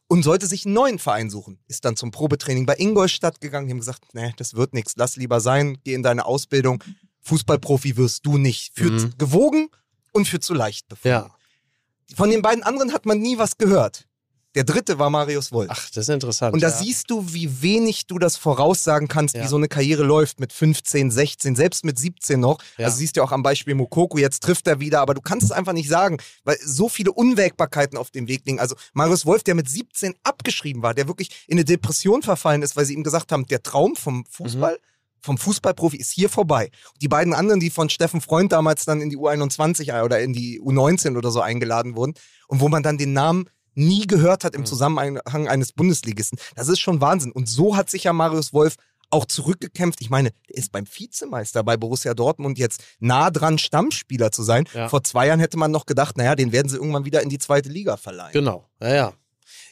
Und 0.09 0.23
sollte 0.23 0.47
sich 0.47 0.65
einen 0.65 0.75
neuen 0.75 0.99
Verein 0.99 1.31
suchen. 1.31 1.59
Ist 1.67 1.85
dann 1.85 1.97
zum 1.97 2.11
Probetraining 2.13 2.65
bei 2.65 2.77
Ingolstadt 2.77 3.41
gegangen. 3.41 3.67
Die 3.67 3.73
haben 3.73 3.81
gesagt, 3.81 4.15
nee, 4.15 4.33
das 4.37 4.55
wird 4.55 4.73
nichts, 4.73 4.95
lass 4.97 5.17
lieber 5.17 5.41
sein, 5.41 5.79
geh 5.85 5.95
in 5.95 6.03
deine 6.05 6.25
Ausbildung. 6.27 6.83
Fußballprofi 7.23 7.97
wirst 7.97 8.25
du 8.25 8.39
nicht. 8.39 8.73
Für 8.75 8.91
Mhm. 8.91 9.15
gewogen 9.19 9.69
und 10.13 10.29
für 10.29 10.39
zu 10.39 10.55
leicht 10.55 10.89
befunden. 10.89 11.09
Ja. 11.09 11.31
Von 12.15 12.31
den 12.31 12.41
beiden 12.41 12.63
anderen 12.63 12.93
hat 12.93 13.05
man 13.05 13.19
nie 13.19 13.37
was 13.37 13.59
gehört. 13.59 14.06
Der 14.57 14.65
dritte 14.65 14.99
war 14.99 15.11
Marius 15.11 15.53
Wolf. 15.53 15.69
Ach, 15.71 15.91
das 15.91 16.09
ist 16.09 16.09
interessant. 16.09 16.55
und 16.55 16.63
da 16.63 16.69
ja. 16.71 16.75
siehst 16.75 17.11
du, 17.11 17.23
wie 17.35 17.61
wenig 17.61 18.07
du 18.07 18.19
das 18.19 18.39
voraussagen 18.39 19.07
kannst, 19.07 19.35
Ja. 19.35 19.45
wie 19.45 19.49
so 19.49 19.57
eine 19.57 19.69
Karriere 19.69 20.03
läuft 20.03 20.41
mit 20.41 20.51
15, 20.51 21.11
16, 21.11 21.55
selbst 21.55 21.85
mit 21.85 21.99
17 21.99 22.41
noch. 22.41 22.59
Ja. 22.79 22.87
Also 22.87 22.97
siehst 22.97 23.19
du 23.19 23.23
auch 23.23 23.33
am 23.33 23.43
Beispiel 23.43 23.75
Mokoko, 23.75 24.17
jetzt 24.17 24.43
trifft 24.43 24.67
er 24.67 24.81
wieder, 24.81 25.03
aber 25.03 25.13
du 25.13 25.21
kannst 25.21 25.45
es 25.45 25.53
einfach 25.53 25.75
nicht 25.75 25.91
sagen, 25.91 26.17
weil 26.45 26.57
so 26.65 26.89
viele 26.89 27.13
Unwägbarkeiten 27.13 27.99
auf 27.99 28.11
dem 28.11 28.29
Weg 28.29 28.47
liegen. 28.47 28.59
Also 28.59 28.77
Marius 28.95 29.27
Wolf, 29.27 29.43
der 29.43 29.55
mit 29.55 29.69
17 29.69 30.15
abgeschrieben 30.25 30.83
war, 30.83 30.95
der 30.95 31.07
wirklich 31.07 31.45
in 31.49 31.59
eine 31.59 31.65
Depression 31.67 32.23
verfallen 32.23 32.63
ist, 32.63 32.77
weil 32.77 32.87
sie 32.87 32.95
ihm 32.95 33.05
gesagt 33.05 33.33
haben, 33.33 33.45
der 33.47 33.63
Traum 33.63 33.95
vom 33.95 34.25
Fußball, 34.31 34.79
vom 35.21 35.37
Fußballprofi 35.37 35.99
ist 35.99 36.13
hier 36.13 36.31
vorbei. 36.31 36.71
Die 37.03 37.09
beiden 37.09 37.35
anderen, 37.35 37.61
die 37.61 37.69
von 37.69 37.91
Steffen 37.91 38.23
Freund 38.23 38.53
damals 38.53 38.87
dann 38.87 39.03
in 39.03 39.11
die 39.11 39.19
U21 39.19 40.03
oder 40.03 40.21
in 40.21 40.33
die 40.33 40.61
U19 40.63 41.17
oder 41.19 41.31
so 41.31 41.43
eingeladen 41.43 41.95
wurden 41.95 42.15
und 42.49 42.61
wo 42.61 42.69
man 42.69 42.83
dann 42.83 42.97
den 42.97 43.13
Namen 43.13 43.51
nie 43.77 44.07
gehört 44.07 44.43
hat 44.43 44.55
im 44.55 44.67
Zusammenhang 44.67 45.49
eines 45.49 45.73
Bundesligisten. 45.73 46.39
Das 46.57 46.69
ist 46.69 46.81
schon 46.81 47.01
Wahnsinn. 47.01 47.33
Und 47.33 47.49
so 47.49 47.77
hat 47.77 47.91
sich 47.91 48.05
ja 48.05 48.13
Marius 48.13 48.53
Wolf 48.53 48.77
auch 49.11 49.25
zurückgekämpft. 49.25 50.01
Ich 50.01 50.11
meine, 50.11 50.31
der 50.49 50.57
ist 50.57 50.73
beim 50.73 50.85
Vizemeister 50.87 51.63
bei 51.63 51.77
Borussia 51.77 52.15
Dortmund 52.15 52.59
jetzt 52.59 52.83
nah 52.99 53.31
dran, 53.31 53.59
Stammspieler 53.59 54.33
zu 54.33 54.43
sein. 54.43 54.69
Ja. 54.75 54.89
Vor 54.89 55.05
zwei 55.05 55.29
Jahren 55.29 55.41
hätte 55.41 55.59
man 55.59 55.71
noch 55.71 55.87
gedacht, 55.87 56.17
naja, 56.17 56.35
den 56.35 56.53
werden 56.53 56.69
sie 56.69 56.77
irgendwann 56.77 57.05
wieder 57.05 57.23
in 57.23 57.29
die 57.29 57.39
zweite 57.39 57.69
Liga 57.69 57.97
verleihen. 57.97 58.33
Genau, 58.33 58.69
ja, 58.81 58.95
ja. 58.95 59.13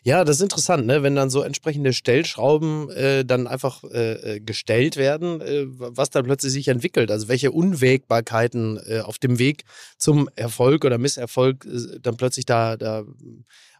Ja, 0.06 0.23
das 0.23 0.37
ist 0.37 0.42
interessant, 0.42 0.84
ne? 0.87 1.02
wenn 1.02 1.16
dann 1.16 1.30
so 1.30 1.40
entsprechende 1.40 1.94
Stellschrauben 1.94 2.90
äh, 2.90 3.25
dann 3.25 3.46
einfach 3.46 3.82
äh, 3.84 4.34
äh, 4.37 4.40
gestellt 4.40 4.99
werden, 4.99 5.40
äh, 5.40 5.64
was 5.66 6.11
dann 6.11 6.25
plötzlich 6.25 6.52
sich 6.52 6.68
entwickelt. 6.68 7.11
Also 7.11 7.28
welche 7.28 7.50
Unwägbarkeiten 7.50 8.78
äh, 8.87 9.00
auf 9.00 9.18
dem 9.18 9.38
Weg 9.38 9.64
zum 9.96 10.28
Erfolg 10.37 10.84
oder 10.84 10.99
Misserfolg 10.99 11.64
äh, 11.64 11.99
dann 12.00 12.18
plötzlich 12.18 12.44
da, 12.44 12.76
da 12.76 13.04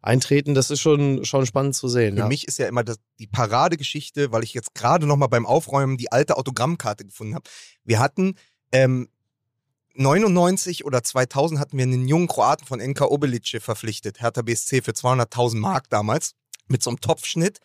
eintreten, 0.01 0.55
das 0.55 0.71
ist 0.71 0.81
schon, 0.81 1.27
schon 1.27 1.45
spannend 1.45 1.77
zu 1.77 1.89
sehen. 1.89 2.15
Für 2.15 2.21
ja. 2.21 2.29
mich 2.29 2.49
ist 2.49 2.59
ja 2.59 2.69
immer 2.69 2.85
das, 2.85 2.97
die 3.19 3.27
Paradegeschichte, 3.27 4.33
weil 4.33 4.45
ich 4.45 4.55
jetzt 4.55 4.75
gerade 4.75 5.07
noch 5.07 5.19
mal 5.19 5.27
beim 5.27 5.45
Aufräumen 5.45 5.99
die 5.99 6.11
alte 6.11 6.39
Autogrammkarte 6.39 7.05
gefunden 7.05 7.35
habe. 7.35 7.51
Wir 7.85 7.99
hatten 7.99 8.37
ähm, 8.73 9.09
99 9.95 10.85
oder 10.85 11.03
2000 11.03 11.61
hatten 11.61 11.77
wir 11.77 11.85
einen 11.85 12.09
jungen 12.09 12.29
Kroaten 12.29 12.67
von 12.67 12.81
NK 12.81 13.03
Obelice 13.03 13.61
verpflichtet, 13.61 14.21
Hertha 14.21 14.43
BSC 14.43 14.83
für 14.83 14.93
200.000 14.93 15.57
Mark 15.57 15.89
damals, 15.91 16.33
mit 16.69 16.83
so 16.83 16.91
einem 16.91 17.01
Topfschnitt, 17.01 17.59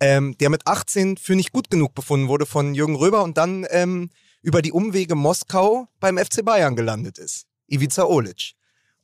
ähm, 0.00 0.36
der 0.38 0.50
mit 0.50 0.66
18 0.66 1.16
für 1.16 1.36
nicht 1.36 1.52
gut 1.52 1.70
genug 1.70 1.94
befunden 1.94 2.28
wurde 2.28 2.46
von 2.46 2.74
Jürgen 2.74 2.96
Röber 2.96 3.22
und 3.22 3.38
dann 3.38 3.66
ähm, 3.70 4.10
über 4.42 4.60
die 4.62 4.72
Umwege 4.72 5.14
Moskau 5.14 5.88
beim 6.00 6.18
FC 6.18 6.44
Bayern 6.44 6.76
gelandet 6.76 7.18
ist. 7.18 7.46
Ivica 7.68 8.04
Olic. 8.04 8.54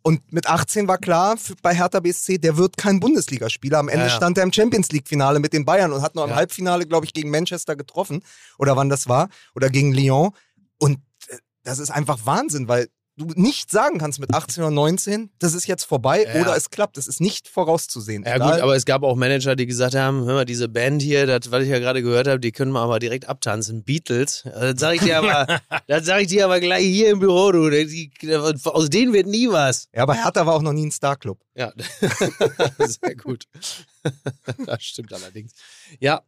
Und 0.02 0.33
mit 0.33 0.49
18 0.49 0.88
war 0.88 0.99
klar 0.99 1.37
für, 1.37 1.54
bei 1.62 1.75
Hertha 1.75 2.00
BSC, 2.00 2.38
der 2.38 2.57
wird 2.57 2.76
kein 2.78 3.00
Bundesligaspieler. 3.00 3.78
Am 3.78 3.88
Ende 3.88 4.07
Ja, 4.07 4.11
ja. 4.11 4.16
stand 4.16 4.38
er 4.38 4.45
im 4.45 4.52
Champions 4.52 4.90
League-Finale 4.92 5.40
mit 5.40 5.52
den 5.52 5.66
Bayern 5.66 5.92
und 5.92 6.00
hat 6.00 6.14
noch 6.14 6.25
im 6.25 6.30
Ja. 6.30 6.37
Halbfinale, 6.37 6.87
glaube 6.87 7.04
ich, 7.04 7.12
gegen 7.12 7.30
Manchester 7.30 7.76
getroffen. 7.76 8.23
Oder 8.59 8.76
wann 8.76 8.88
das 8.88 9.09
war. 9.09 9.28
Oder 9.54 9.69
gegen 9.69 9.92
Lyon. 9.92 10.30
Und 10.78 10.99
das 11.64 11.79
ist 11.79 11.90
einfach 11.90 12.19
Wahnsinn, 12.25 12.69
weil 12.69 12.88
du 13.17 13.26
nicht 13.35 13.71
sagen 13.71 13.99
kannst 13.99 14.19
mit 14.19 14.33
18 14.33 14.62
oder 14.64 14.71
19, 14.71 15.31
das 15.40 15.52
ist 15.52 15.67
jetzt 15.67 15.85
vorbei 15.85 16.25
Ja. 16.25 16.40
oder 16.40 16.57
es 16.57 16.71
klappt. 16.71 16.97
Das 16.97 17.07
ist 17.07 17.21
nicht 17.21 17.49
vorauszusehen. 17.49 18.25
Ja 18.25 18.37
Egal. 18.37 18.52
gut, 18.55 18.61
aber 18.62 18.76
es 18.76 18.87
gab 18.87 19.02
auch 19.02 19.14
Manager, 19.14 19.57
die 19.57 19.67
gesagt 19.67 19.95
haben, 19.95 20.25
hör 20.25 20.35
mal, 20.37 20.45
diese 20.47 20.71
Band 20.71 21.02
hier, 21.02 21.26
das, 21.26 21.50
was 21.50 21.64
ich 21.64 21.69
ja 21.69 21.79
gerade 21.81 22.02
gehört 22.02 22.29
habe, 22.29 22.40
die 22.40 22.50
können 22.50 22.73
wir 22.73 22.81
aber 22.81 22.99
direkt 22.99 23.29
abtanzen. 23.29 23.85
Beatles. 23.85 24.45
Das 24.45 24.81
sag 24.81 24.95
ich 24.95 25.02
dir 25.02 25.19
aber, 25.19 25.61
das 25.87 26.07
sag 26.07 26.23
ich 26.23 26.29
dir 26.29 26.47
aber 26.47 26.61
gleich 26.61 26.87
hier 26.87 27.11
im 27.11 27.19
Büro, 27.19 27.52
du. 27.52 27.69
Die, 27.69 28.11
aus 28.64 28.88
denen 28.88 29.12
wird 29.12 29.26
nie 29.26 29.50
was. 29.50 29.88
ja, 29.95 30.02
aber 30.05 30.14
Hertha 30.14 30.47
war 30.47 30.55
auch 30.55 30.62
noch 30.62 30.73
nie 30.73 30.87
ein 30.87 30.93
Starclub. 30.93 31.38
Ja, 31.55 31.73
sehr 32.79 33.17
gut. 33.17 33.45
Das 34.64 34.83
stimmt 34.83 35.12
allerdings. 35.12 35.52
Ja, 35.99 36.23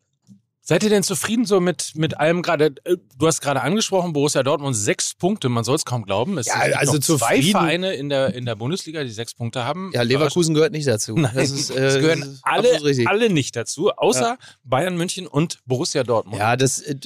Seid 0.64 0.84
ihr 0.84 0.90
denn 0.90 1.02
zufrieden 1.02 1.44
so 1.44 1.58
mit, 1.60 1.92
mit 1.96 2.18
allem 2.20 2.40
gerade? 2.40 2.74
äh, 2.84 2.96
Du 3.18 3.26
hast 3.26 3.40
gerade 3.40 3.62
angesprochen, 3.62 4.12
Borussia 4.12 4.42
Dortmund 4.44 4.76
sechs 4.76 5.14
Punkte, 5.14 5.48
man 5.48 5.64
soll 5.64 5.74
es 5.76 5.84
kaum 5.84 6.04
glauben. 6.04 6.38
Es 6.38 6.46
Ja, 6.46 6.64
gibt 6.64 6.76
also 6.76 6.92
noch 6.94 7.00
zwei 7.18 7.42
Vereine 7.42 7.94
in 7.94 8.08
der, 8.08 8.34
in 8.34 8.46
der 8.46 8.54
Bundesliga, 8.54 9.02
die 9.04 9.10
sechs 9.10 9.34
Punkte 9.34 9.64
haben. 9.64 9.90
ja 9.92 10.02
Leverkusen 10.02 10.54
gehört 10.54 10.72
nicht 10.72 10.86
dazu. 10.86 11.16
Nein, 11.16 11.32
das 11.34 11.50
ist, 11.50 11.70
äh, 11.76 11.86
es 11.86 11.94
gehören 12.00 12.38
alle, 12.42 12.68
alle 13.06 13.28
nicht 13.30 13.56
dazu, 13.56 13.90
außer 13.90 14.38
Bayern 14.64 14.96
München 14.96 15.26
und 15.26 15.58
Borussia 15.66 16.04
Dortmund. 16.04 16.38
Ja, 16.38 16.56
das 16.56 16.80
äh, 16.80 16.96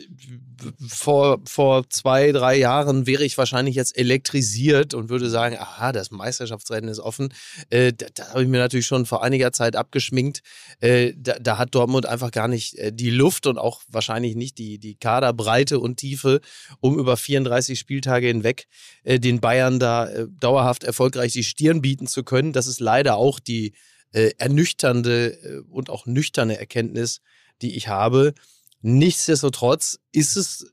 vor, 0.87 1.39
vor 1.47 1.89
zwei, 1.91 2.33
drei 2.33 2.57
Jahren 2.57 3.07
wäre 3.07 3.25
ich 3.25 3.37
wahrscheinlich 3.39 3.75
jetzt 3.75 3.97
elektrisiert 3.97 4.95
und 4.95 5.09
würde 5.09 5.29
sagen, 5.31 5.57
aha, 5.59 5.93
das 5.93 6.11
Meisterschaftsrennen 6.11 6.89
ist 6.91 7.01
offen. 7.01 7.33
Äh, 7.71 7.93
da 7.93 8.07
da 8.15 8.29
habe 8.31 8.43
ich 8.43 8.49
mir 8.49 8.59
natürlich 8.59 8.87
schon 8.87 9.05
vor 9.07 9.23
einiger 9.23 9.53
Zeit 9.53 9.77
abgeschminkt. 9.77 10.43
Äh, 10.81 11.13
da, 11.17 11.35
da 11.39 11.59
hat 11.59 11.75
Dortmund 11.75 12.07
einfach 12.07 12.31
gar 12.31 12.49
nicht 12.49 12.75
äh, 12.77 12.93
die 12.93 13.11
Luft 13.11 13.46
und 13.47 13.59
auch 13.59 13.83
wahrscheinlich 13.88 14.35
nicht 14.35 14.59
die, 14.59 14.79
die 14.79 14.97
Kaderbreite 14.97 15.79
und 15.79 15.97
Tiefe, 15.97 16.41
um 16.81 16.99
über 16.99 17.17
34 17.17 17.79
Spieltage 17.79 18.26
hinweg 18.29 18.67
äh, 19.05 19.19
den 19.19 19.41
Bayern 19.41 19.79
da 19.79 20.09
äh, 20.09 20.26
dauerhaft 20.41 20.85
erfolgreich 20.85 21.33
die 21.33 21.45
Stirn 21.45 21.83
bieten 21.83 22.07
zu 22.07 22.25
können. 22.25 22.53
Das 22.53 22.67
ist 22.67 22.81
leider 22.81 23.17
auch 23.17 23.41
die 23.41 23.75
äh, 24.12 24.31
ernüchternde 24.38 25.38
äh, 25.43 25.59
und 25.71 25.91
auch 25.91 26.07
nüchterne 26.07 26.59
Erkenntnis, 26.59 27.21
die 27.62 27.76
ich 27.76 27.88
habe. 27.88 28.35
Nichtsdestotrotz 28.83 29.99
ist 30.12 30.37
es 30.37 30.73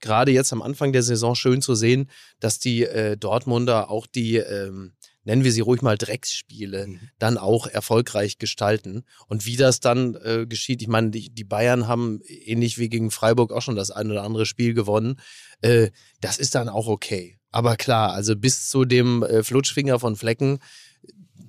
gerade 0.00 0.32
jetzt 0.32 0.52
am 0.52 0.62
Anfang 0.62 0.92
der 0.92 1.02
Saison 1.02 1.34
schön 1.34 1.62
zu 1.62 1.74
sehen, 1.74 2.10
dass 2.40 2.58
die 2.58 2.84
äh, 2.84 3.16
Dortmunder 3.16 3.90
auch 3.90 4.06
die, 4.06 4.36
ähm, 4.36 4.92
nennen 5.24 5.44
wir 5.44 5.52
sie 5.52 5.60
ruhig 5.60 5.82
mal 5.82 5.96
Drecksspiele, 5.98 6.86
Mhm. 6.86 7.00
dann 7.18 7.38
auch 7.38 7.66
erfolgreich 7.66 8.38
gestalten. 8.38 9.04
Und 9.26 9.46
wie 9.46 9.56
das 9.56 9.80
dann 9.80 10.14
äh, 10.16 10.46
geschieht, 10.48 10.82
ich 10.82 10.88
meine, 10.88 11.10
die, 11.10 11.30
die 11.30 11.44
Bayern 11.44 11.86
haben 11.88 12.20
ähnlich 12.26 12.78
wie 12.78 12.88
gegen 12.88 13.10
Freiburg 13.10 13.52
auch 13.52 13.62
schon 13.62 13.76
das 13.76 13.90
ein 13.90 14.10
oder 14.10 14.22
andere 14.24 14.46
Spiel 14.46 14.74
gewonnen. 14.74 15.20
Äh, 15.60 15.90
das 16.20 16.38
ist 16.38 16.54
dann 16.54 16.68
auch 16.68 16.86
okay. 16.86 17.38
Aber 17.50 17.76
klar, 17.76 18.12
also 18.12 18.36
bis 18.36 18.68
zu 18.68 18.84
dem 18.84 19.22
äh, 19.22 19.42
Flutschfinger 19.42 19.98
von 19.98 20.16
Flecken 20.16 20.60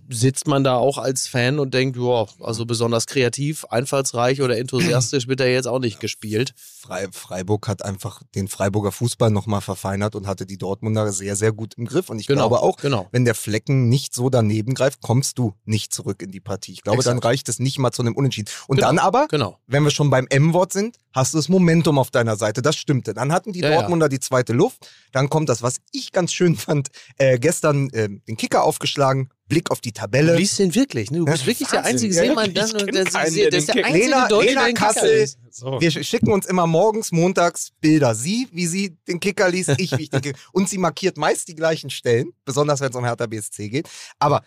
sitzt 0.10 0.48
man 0.48 0.63
da 0.63 0.75
auch 0.75 0.98
als 0.98 1.27
Fan 1.27 1.60
und 1.60 1.74
denkt, 1.74 1.98
ja, 1.98 2.25
also 2.41 2.65
besonders 2.65 3.07
kreativ, 3.07 3.65
einfallsreich 3.65 4.41
oder 4.41 4.57
enthusiastisch 4.57 5.27
wird 5.27 5.39
er 5.39 5.51
jetzt 5.51 5.67
auch 5.67 5.79
nicht 5.79 6.00
gespielt. 6.00 6.53
Frei, 6.57 7.07
Freiburg 7.12 7.67
hat 7.67 7.83
einfach 7.86 8.21
den 8.36 8.48
Freiburger 8.48 8.91
Fußball 8.91 9.31
nochmal 9.31 9.62
verfeinert 9.62 10.15
und 10.15 10.27
hatte 10.27 10.45
die 10.45 10.57
Dortmunder 10.57 11.12
sehr, 11.12 11.36
sehr 11.36 11.51
gut 11.51 11.75
im 11.77 11.86
Griff. 11.86 12.10
Und 12.10 12.19
ich 12.19 12.27
glaube 12.27 12.62
auch, 12.62 12.77
genau. 12.77 13.07
wenn 13.12 13.25
der 13.25 13.36
Flecken 13.36 13.88
nicht 13.89 14.13
so 14.13 14.29
daneben 14.29 14.74
greift, 14.74 15.01
kommst 15.01 15.38
du 15.38 15.53
nicht 15.65 15.93
zurück 15.93 16.21
in 16.21 16.31
die 16.31 16.39
Partie. 16.41 16.74
Ich 16.74 16.81
glaube, 16.83 16.98
Exakt. 16.98 17.15
dann 17.15 17.19
reicht 17.24 17.48
es 17.50 17.60
nicht 17.60 17.79
mal 17.79 17.91
zu 17.91 18.01
einem 18.01 18.15
Unentschieden. 18.15 18.50
Und 18.67 18.77
Genau. 18.77 18.88
dann 18.88 19.00
aber, 19.00 19.27
Genau. 19.29 19.60
wenn 19.67 19.83
wir 19.83 19.91
schon 19.91 20.10
beim 20.10 20.27
M-Wort 20.29 20.74
sind, 20.74 20.98
hast 21.13 21.33
du 21.33 21.38
das 21.38 21.50
Momentum 21.50 21.98
auf 22.00 22.12
deiner 22.12 22.36
Seite. 22.36 22.62
Das 22.62 22.75
stimmte. 22.75 23.13
Dann 23.13 23.31
hatten 23.31 23.53
die 23.53 23.60
Ja, 23.60 23.69
ja. 23.69 23.75
Dortmunder 23.77 24.10
die 24.10 24.19
zweite 24.19 24.53
Luft. 24.53 24.89
Dann 25.12 25.29
kommt 25.29 25.50
das, 25.50 25.62
was 25.62 25.77
ich 25.91 26.12
ganz 26.12 26.33
schön 26.33 26.55
fand, 26.55 26.89
äh, 27.17 27.38
gestern 27.39 27.89
äh, 27.91 28.10
den 28.10 28.38
Kicker 28.38 28.63
aufgeschlagen, 28.63 29.29
Blick 29.48 29.69
auf 29.71 29.80
die 29.83 29.91
Du 29.93 30.00
Tabelle. 30.01 30.35
liest 30.35 30.59
den 30.59 30.73
wirklich, 30.75 31.11
ne? 31.11 31.19
Du 31.19 31.25
Ja, 31.25 31.31
bist 31.33 31.45
wirklich 31.45 31.67
der 31.69 31.79
Wahnsinn. 31.79 31.91
einzige 31.93 32.13
Ja, 32.15 32.21
Seemann, 32.23 32.53
das, 32.53 32.71
der 32.73 32.97
ist 33.03 33.13
der 33.13 33.21
einzige 33.21 33.50
Lena- 33.50 34.27
Deutsche, 34.27 34.47
Lena 34.50 34.61
der 34.61 34.69
den 34.69 34.75
Kicker 34.75 34.93
Kassel. 34.93 35.19
liest. 35.21 35.38
So. 35.51 35.81
Wir 35.81 35.91
sch- 35.91 36.03
schicken 36.03 36.31
uns 36.31 36.45
immer 36.45 36.67
morgens, 36.67 37.11
montags 37.11 37.71
Bilder. 37.81 38.15
Sie, 38.15 38.47
wie 38.51 38.67
sie 38.67 38.97
den 39.07 39.19
Kicker 39.19 39.50
liest, 39.50 39.69
ich, 39.79 39.97
wie 39.97 40.03
ich 40.03 40.09
den 40.09 40.21
Kicker. 40.21 40.39
Und 40.51 40.69
sie 40.69 40.77
markiert 40.77 41.17
meist 41.17 41.47
die 41.47 41.55
gleichen 41.55 41.89
Stellen, 41.89 42.31
besonders 42.45 42.79
wenn 42.81 42.89
es 42.89 42.95
um 42.95 43.03
Hertha 43.05 43.25
BSC 43.27 43.69
geht. 43.69 43.89
Aber 44.19 44.43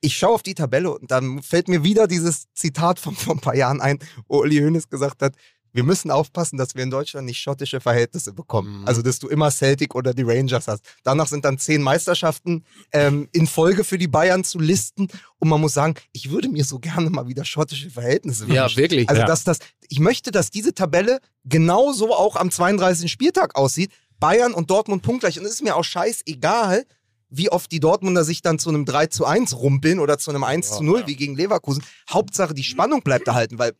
ich 0.00 0.16
schaue 0.16 0.34
auf 0.34 0.42
die 0.42 0.54
Tabelle 0.54 0.90
und 0.96 1.10
dann 1.10 1.42
fällt 1.42 1.68
mir 1.68 1.84
wieder 1.84 2.06
dieses 2.08 2.44
Zitat 2.54 2.98
von 2.98 3.14
vor 3.14 3.34
ein 3.34 3.40
paar 3.40 3.54
Jahren 3.54 3.80
ein, 3.82 3.98
wo 4.28 4.38
Uli 4.40 4.56
Hoeneß 4.58 4.88
gesagt 4.88 5.20
hat, 5.22 5.34
wir 5.72 5.84
müssen 5.84 6.10
aufpassen, 6.10 6.56
dass 6.56 6.74
wir 6.74 6.82
in 6.82 6.90
Deutschland 6.90 7.26
nicht 7.26 7.38
schottische 7.40 7.80
Verhältnisse 7.80 8.32
bekommen. 8.32 8.80
Mhm. 8.80 8.88
Also, 8.88 9.02
dass 9.02 9.18
du 9.18 9.28
immer 9.28 9.50
Celtic 9.50 9.94
oder 9.94 10.12
die 10.14 10.22
Rangers 10.22 10.68
hast. 10.68 10.84
Danach 11.02 11.26
sind 11.28 11.44
dann 11.44 11.58
zehn 11.58 11.82
Meisterschaften 11.82 12.64
ähm, 12.92 13.28
in 13.32 13.46
Folge 13.46 13.84
für 13.84 13.98
die 13.98 14.08
Bayern 14.08 14.44
zu 14.44 14.58
listen. 14.58 15.08
Und 15.38 15.48
man 15.48 15.60
muss 15.60 15.72
sagen, 15.74 15.94
ich 16.12 16.30
würde 16.30 16.48
mir 16.48 16.64
so 16.64 16.78
gerne 16.78 17.10
mal 17.10 17.26
wieder 17.28 17.44
schottische 17.44 17.90
Verhältnisse 17.90 18.46
Ja, 18.46 18.64
wünschen. 18.64 18.76
wirklich. 18.78 19.08
Also, 19.08 19.20
Ja. 19.22 19.26
dass 19.26 19.44
das, 19.44 19.58
ich 19.88 20.00
möchte, 20.00 20.30
dass 20.30 20.50
diese 20.50 20.74
Tabelle 20.74 21.20
genauso 21.44 22.14
auch 22.14 22.36
am 22.36 22.50
32. 22.50 23.10
Spieltag 23.10 23.56
aussieht. 23.56 23.90
Bayern 24.18 24.52
und 24.52 24.70
Dortmund 24.70 25.02
punktgleich. 25.02 25.38
Und 25.38 25.46
es 25.46 25.52
ist 25.52 25.62
mir 25.62 25.76
auch 25.76 25.84
scheißegal, 25.84 26.84
wie 27.30 27.48
oft 27.50 27.70
die 27.72 27.80
Dortmunder 27.80 28.24
sich 28.24 28.42
dann 28.42 28.58
zu 28.58 28.68
einem 28.70 28.84
3 28.84 29.06
zu 29.06 29.24
1 29.24 29.56
rumpeln 29.56 30.00
oder 30.00 30.18
zu 30.18 30.30
einem 30.30 30.42
1 30.44 30.72
zu 30.76 30.82
0 30.82 31.06
wie 31.06 31.16
gegen 31.16 31.36
Leverkusen. 31.36 31.82
Hauptsache, 32.10 32.54
die 32.54 32.64
Spannung 32.64 33.02
bleibt 33.02 33.28
erhalten, 33.28 33.58
weil 33.58 33.72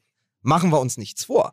machen 0.43 0.71
wir 0.71 0.81
uns 0.81 0.97
nichts 0.97 1.25
vor. 1.25 1.53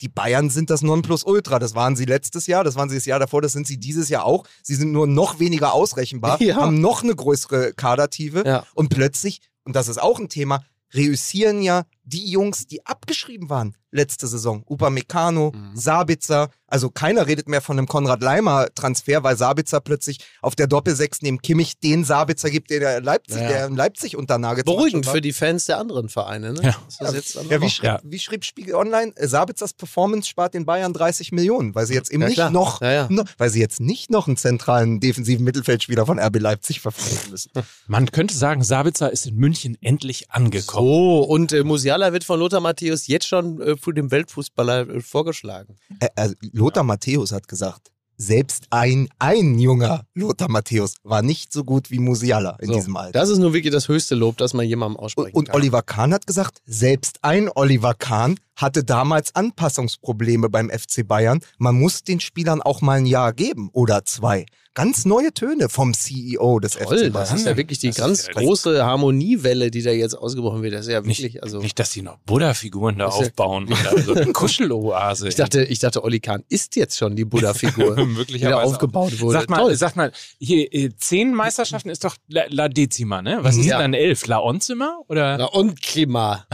Die 0.00 0.08
Bayern 0.08 0.48
sind 0.50 0.70
das 0.70 0.82
Nonplusultra. 0.82 1.58
Das 1.58 1.74
waren 1.74 1.96
sie 1.96 2.04
letztes 2.04 2.46
Jahr, 2.46 2.64
das 2.64 2.76
waren 2.76 2.88
sie 2.88 2.96
das 2.96 3.04
Jahr 3.06 3.18
davor, 3.18 3.42
das 3.42 3.52
sind 3.52 3.66
sie 3.66 3.78
dieses 3.78 4.08
Jahr 4.08 4.24
auch. 4.24 4.46
Sie 4.62 4.74
sind 4.74 4.92
nur 4.92 5.06
noch 5.06 5.40
weniger 5.40 5.72
ausrechenbar, 5.72 6.40
Ja. 6.42 6.56
haben 6.56 6.80
noch 6.80 7.02
eine 7.02 7.14
größere 7.16 7.72
Kadertiefe 7.74 8.42
Ja. 8.46 8.64
und 8.74 8.88
plötzlich, 8.90 9.40
und 9.64 9.74
das 9.76 9.88
ist 9.88 9.98
auch 10.00 10.18
ein 10.18 10.28
Thema, 10.28 10.64
reüssieren 10.94 11.62
ja 11.62 11.82
die 12.08 12.30
Jungs, 12.30 12.66
die 12.66 12.84
abgeschrieben 12.86 13.48
waren 13.50 13.74
letzte 13.90 14.26
Saison. 14.26 14.62
Upamecano, 14.68 15.50
Mhm. 15.54 15.70
Sabitzer. 15.74 16.50
Also 16.66 16.90
keiner 16.90 17.26
redet 17.26 17.48
mehr 17.48 17.62
von 17.62 17.78
einem 17.78 17.88
Konrad-Leimer-Transfer, 17.88 19.22
weil 19.22 19.36
Sabitzer 19.36 19.80
plötzlich 19.80 20.18
auf 20.42 20.54
der 20.54 20.66
Doppelsechs 20.66 21.22
neben 21.22 21.40
Kimmich 21.40 21.78
den 21.78 22.04
Sabitzer 22.04 22.50
gibt, 22.50 22.68
der, 22.70 22.80
der, 22.80 23.00
Leipzig, 23.00 23.40
Ja. 23.40 23.48
der 23.48 23.66
in 23.66 23.76
Leipzig 23.76 24.16
unter 24.16 24.36
Nagelsmann 24.36 24.76
Beruhigend 24.76 25.06
für 25.06 25.22
die 25.22 25.32
Fans 25.32 25.64
der 25.66 25.78
anderen 25.78 26.10
Vereine, 26.10 26.52
ne? 26.52 26.60
Ja. 26.62 26.76
Das 26.98 27.08
ist 27.10 27.14
jetzt 27.14 27.36
dann 27.36 27.48
Ja, 27.48 27.62
wie, 27.62 27.70
schrieb, 27.70 27.84
Ja. 27.84 28.00
wie 28.04 28.18
schrieb 28.18 28.44
Spiegel 28.44 28.74
Online? 28.74 29.12
Äh, 29.16 29.26
Sabitzers 29.26 29.72
Performance 29.72 30.28
spart 30.28 30.52
den 30.52 30.66
Bayern 30.66 30.92
30 30.92 31.32
Millionen, 31.32 31.74
weil 31.74 31.86
sie 31.86 31.94
jetzt 31.94 32.10
eben 32.10 32.20
Ja, 32.22 32.28
nicht 32.28 32.36
klar. 32.36 32.50
noch, 32.50 32.82
Ja, 32.82 32.92
ja. 32.92 33.06
noch, 33.08 33.24
weil 33.38 33.48
sie 33.48 33.60
jetzt 33.60 33.80
nicht 33.80 34.10
noch 34.10 34.26
einen 34.26 34.36
zentralen 34.36 35.00
defensiven 35.00 35.44
Mittelfeldspieler 35.44 36.04
von 36.04 36.18
RB 36.18 36.38
Leipzig 36.38 36.80
verpflichten 36.80 37.30
müssen. 37.30 37.50
Man 37.86 38.10
könnte 38.12 38.34
sagen, 38.36 38.62
Sabitzer 38.62 39.10
ist 39.10 39.26
in 39.26 39.36
München 39.36 39.78
endlich 39.80 40.30
angekommen. 40.30 40.86
So, 40.86 41.22
und 41.22 41.52
äh, 41.54 41.64
Musiala 41.64 41.97
wird 42.12 42.24
von 42.24 42.38
Lothar 42.40 42.60
Matthäus 42.60 43.06
jetzt 43.06 43.26
schon 43.26 43.60
äh, 43.60 43.76
für 43.76 43.92
den 43.92 44.10
Weltfußballer 44.10 44.88
äh, 44.88 45.00
vorgeschlagen. 45.00 45.76
Äh, 46.00 46.08
äh, 46.16 46.34
Lothar 46.52 46.84
Matthäus 46.84 47.32
hat 47.32 47.48
gesagt, 47.48 47.90
selbst 48.16 48.66
ein, 48.70 49.08
ein 49.18 49.58
junger 49.58 50.04
Lothar 50.14 50.50
Matthäus 50.50 50.94
war 51.04 51.22
nicht 51.22 51.52
so 51.52 51.62
gut 51.62 51.90
wie 51.90 52.00
Musiala 52.00 52.56
in 52.60 52.68
So, 52.68 52.74
diesem 52.74 52.96
Alter. 52.96 53.12
Das 53.12 53.28
ist 53.28 53.38
nur 53.38 53.52
wirklich 53.54 53.72
das 53.72 53.88
höchste 53.88 54.16
Lob, 54.16 54.36
das 54.38 54.54
man 54.54 54.66
jemandem 54.66 54.98
aussprechen 54.98 55.28
Und, 55.28 55.36
und 55.36 55.46
kann. 55.48 55.56
Oliver 55.56 55.82
Kahn 55.82 56.12
hat 56.12 56.26
gesagt, 56.26 56.58
selbst 56.66 57.18
ein 57.22 57.48
Oliver 57.54 57.94
Kahn 57.94 58.38
hatte 58.58 58.84
damals 58.84 59.34
Anpassungsprobleme 59.34 60.48
beim 60.50 60.68
FC 60.68 61.06
Bayern. 61.06 61.40
Man 61.58 61.76
muss 61.76 62.02
den 62.04 62.20
Spielern 62.20 62.60
auch 62.60 62.80
mal 62.82 62.98
ein 62.98 63.06
Jahr 63.06 63.32
geben 63.32 63.70
oder 63.72 64.04
zwei. 64.04 64.46
Ganz 64.74 65.04
neue 65.04 65.32
Töne 65.34 65.68
vom 65.68 65.92
CEO 65.92 66.60
des 66.60 66.72
Toll, 66.74 66.98
FC 66.98 67.04
das 67.06 67.12
Bayern. 67.12 67.36
ist 67.36 67.46
ja 67.46 67.56
wirklich 67.56 67.78
die 67.80 67.88
Das 67.88 67.96
ganz 67.96 68.26
ja- 68.28 68.32
große 68.34 68.84
Harmoniewelle, 68.84 69.72
die 69.72 69.82
da 69.82 69.90
jetzt 69.90 70.14
ausgebrochen 70.14 70.62
wird. 70.62 70.74
Das 70.74 70.82
ist 70.86 70.92
ja 70.92 71.00
Nicht, 71.00 71.20
wirklich, 71.22 71.42
also. 71.42 71.58
nicht, 71.60 71.76
dass 71.80 71.90
die 71.90 72.02
noch 72.02 72.18
Buddha-Figuren 72.26 72.96
da 72.98 73.06
Das 73.06 73.18
ja- 73.18 73.26
aufbauen. 73.26 73.64
Oder 73.92 74.02
so 74.02 74.14
eine 74.14 74.32
Kuscheloase. 74.32 75.26
Ich 75.28 75.34
dachte, 75.34 75.64
ich 75.64 75.80
dachte, 75.80 76.04
Olli 76.04 76.20
Kahn 76.20 76.44
ist 76.48 76.76
jetzt 76.76 76.96
schon 76.96 77.16
die 77.16 77.24
Buddha-Figur, 77.24 77.96
die 78.28 78.38
da 78.38 78.60
aufgebaut 78.60 79.18
wurde. 79.20 79.38
Sag 79.40 79.50
mal, 79.50 79.58
Toll. 79.58 79.74
sag 79.76 79.96
mal, 79.96 80.12
hier 80.38 80.72
äh, 80.72 80.90
zehn 80.96 81.34
Meisterschaften 81.34 81.88
ist 81.88 82.04
doch 82.04 82.14
La, 82.28 82.42
La 82.50 82.68
Decima, 82.68 83.20
ne? 83.22 83.38
Was 83.42 83.56
ist 83.56 83.64
Ja. 83.66 83.78
denn 83.78 83.92
dann 83.92 84.00
elf? 84.00 84.26
La 84.28 84.40
Onzima? 84.40 84.98
Oder? 85.08 85.38
Na 85.38 85.46
und 85.46 85.82
Klima. 85.82 86.46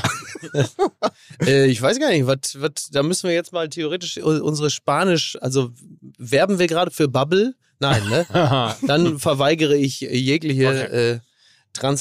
äh, 1.46 1.66
ich 1.66 1.80
weiß 1.80 1.93
gar 1.98 2.10
nicht, 2.10 2.26
was, 2.26 2.60
was, 2.60 2.88
da 2.90 3.02
müssen 3.02 3.28
wir 3.28 3.34
jetzt 3.34 3.52
mal 3.52 3.68
theoretisch 3.68 4.18
unsere 4.18 4.70
Spanisch, 4.70 5.36
also 5.40 5.70
werben 6.18 6.58
wir 6.58 6.66
gerade 6.66 6.90
für 6.90 7.08
Bubble? 7.08 7.54
Nein, 7.80 8.02
ne? 8.08 8.26
Dann 8.86 9.18
verweigere 9.18 9.76
ich 9.76 10.00
jegliche 10.00 10.68
Okay. 10.68 11.10
äh, 11.12 11.18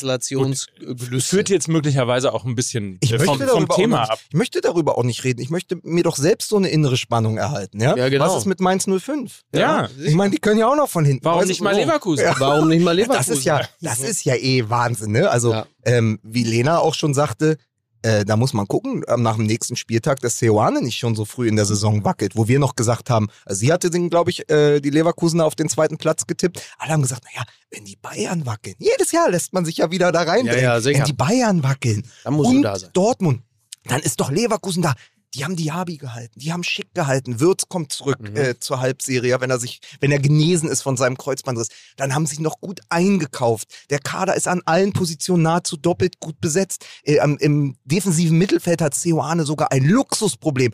Translationsgelüste. 0.07 1.19
Führt 1.35 1.49
jetzt 1.49 1.67
möglicherweise 1.67 2.33
auch 2.33 2.45
ein 2.45 2.55
bisschen 2.55 2.97
Ich 3.01 3.11
möchte, 3.11 3.25
vom, 3.25 3.37
vom 3.39 3.47
darüber 3.47 3.73
auch 3.73 3.77
Thema 3.77 4.01
noch, 4.01 4.09
ab. 4.11 4.19
ich 4.29 4.35
möchte 4.35 4.61
darüber 4.61 4.97
auch 4.97 5.03
nicht 5.03 5.23
reden. 5.23 5.41
Ich 5.41 5.49
möchte 5.49 5.77
mir 5.83 6.03
doch 6.03 6.15
selbst 6.15 6.49
so 6.49 6.57
eine 6.57 6.69
innere 6.69 6.97
Spannung 6.97 7.37
erhalten. 7.37 7.79
Ja, 7.81 7.95
Ja, 7.95 8.09
genau. 8.09 8.25
Was 8.27 8.37
ist 8.37 8.45
mit 8.45 8.59
Mainz 8.59 8.85
05? 8.85 9.41
Ja. 9.55 9.89
Ich 10.03 10.13
meine, 10.15 10.31
die 10.31 10.37
können 10.39 10.59
ja 10.59 10.67
auch 10.69 10.75
noch 10.75 10.89
von 10.89 11.05
hinten. 11.05 11.25
Warum 11.25 11.39
Weißt 11.41 11.49
nicht 11.49 11.61
mal 11.61 11.73
so. 11.73 11.81
Leverkusen? 11.81 12.23
Ja. 12.23 12.35
Warum 12.39 12.69
nicht 12.69 12.83
mal 12.83 12.91
Leverkusen? 12.95 13.17
Das 13.29 13.37
ist 13.37 13.45
ja, 13.45 13.61
das 13.81 13.99
ist 13.99 14.23
ja 14.25 14.35
eh 14.35 14.69
Wahnsinn, 14.69 15.11
ne? 15.11 15.29
Also, 15.29 15.51
Ja. 15.51 15.65
ähm, 15.85 16.19
wie 16.23 16.43
Lena 16.43 16.79
auch 16.79 16.93
schon 16.93 17.13
sagte, 17.13 17.57
äh, 18.03 18.25
da 18.25 18.35
muss 18.35 18.53
man 18.53 18.67
gucken, 18.67 19.03
äh, 19.03 19.17
nach 19.17 19.37
dem 19.37 19.45
nächsten 19.45 19.75
Spieltag, 19.75 20.19
dass 20.19 20.37
Seoane 20.39 20.81
nicht 20.81 20.97
schon 20.97 21.15
so 21.15 21.25
früh 21.25 21.47
in 21.47 21.55
der 21.55 21.65
Saison 21.65 22.03
wackelt, 22.03 22.35
wo 22.35 22.47
wir 22.47 22.59
noch 22.59 22.75
gesagt 22.75 23.09
haben, 23.09 23.29
also 23.45 23.59
sie 23.59 23.73
hatte 23.73 23.89
den, 23.89 24.09
glaube 24.09 24.29
ich, 24.29 24.49
äh, 24.49 24.79
die 24.79 24.89
Leverkusener 24.89 25.45
auf 25.45 25.55
den 25.55 25.69
zweiten 25.69 25.97
Platz 25.97 26.27
getippt. 26.27 26.61
Alle 26.77 26.91
haben 26.91 27.01
gesagt, 27.01 27.23
naja, 27.25 27.45
wenn 27.71 27.85
die 27.85 27.95
Bayern 27.95 28.45
wackeln, 28.45 28.75
jedes 28.77 29.11
Jahr 29.11 29.29
lässt 29.29 29.53
man 29.53 29.65
sich 29.65 29.77
ja 29.77 29.89
wieder 29.89 30.11
da 30.11 30.21
rein. 30.21 30.45
Ja, 30.45 30.55
ja, 30.55 30.83
wenn 30.83 31.03
die 31.03 31.13
Bayern 31.13 31.63
wackeln 31.63 32.03
Dann 32.23 32.33
musst 32.33 32.51
und 32.51 32.61
da 32.61 32.77
sein. 32.77 32.89
Dortmund, 32.93 33.41
dann 33.85 34.01
ist 34.01 34.19
doch 34.19 34.31
Leverkusen 34.31 34.83
da. 34.83 34.93
Die 35.35 35.43
haben 35.43 35.55
Diaby 35.55 35.97
gehalten, 35.97 36.39
die 36.39 36.53
haben 36.53 36.63
Schick 36.63 36.93
gehalten. 36.93 37.39
Würz 37.39 37.67
kommt 37.67 37.91
zurück 37.91 38.19
Mhm. 38.21 38.35
äh, 38.35 38.59
zur 38.59 38.79
Halbserie, 38.81 39.41
wenn 39.41 39.49
er 39.49 39.59
sich, 39.59 39.79
wenn 39.99 40.11
er 40.11 40.19
genesen 40.19 40.69
ist 40.69 40.81
von 40.83 40.95
seinem 40.95 41.17
Kreuzbandriss. 41.17 41.69
Dann 41.95 42.13
haben 42.13 42.25
sie 42.27 42.39
noch 42.41 42.59
gut 42.61 42.81
eingekauft. 42.89 43.67
Der 43.89 43.99
Kader 43.99 44.35
ist 44.35 44.47
an 44.47 44.61
allen 44.65 44.93
Positionen 44.93 45.41
nahezu 45.43 45.75
doppelt 45.75 46.19
gut 46.19 46.39
besetzt. 46.39 46.85
Äh, 47.03 47.19
am- 47.19 47.37
Im 47.39 47.75
defensiven 47.83 48.37
Mittelfeld 48.37 48.81
hat 48.81 48.93
Seoane 48.93 49.43
sogar 49.45 49.71
ein 49.71 49.83
Luxusproblem. 49.85 50.71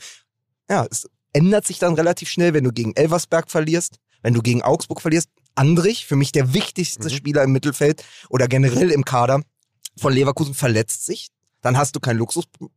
Ja, 0.69 0.85
es 0.91 1.07
ändert 1.31 1.65
sich 1.65 1.79
dann 1.79 1.93
relativ 1.93 2.29
schnell, 2.29 2.53
wenn 2.53 2.63
du 2.65 2.71
gegen 2.73 2.95
Elversberg 2.95 3.49
verlierst, 3.49 3.99
wenn 4.21 4.33
du 4.33 4.41
gegen 4.41 4.61
Augsburg 4.61 4.99
verlierst. 5.01 5.29
Andrich, 5.55 6.05
für 6.05 6.15
mich 6.15 6.31
der 6.31 6.53
wichtigste 6.53 7.05
Mhm. 7.05 7.09
Spieler 7.13 7.43
im 7.43 7.51
Mittelfeld 7.53 8.03
oder 8.29 8.47
generell 8.47 8.91
im 8.91 9.05
Kader 9.05 9.41
von 9.97 10.11
Leverkusen, 10.13 10.53
verletzt 10.53 11.05
sich. 11.05 11.29
Dann 11.61 11.77
hast 11.77 11.95
du 11.95 11.99
kein 11.99 12.17
Luxusproblem 12.17 12.69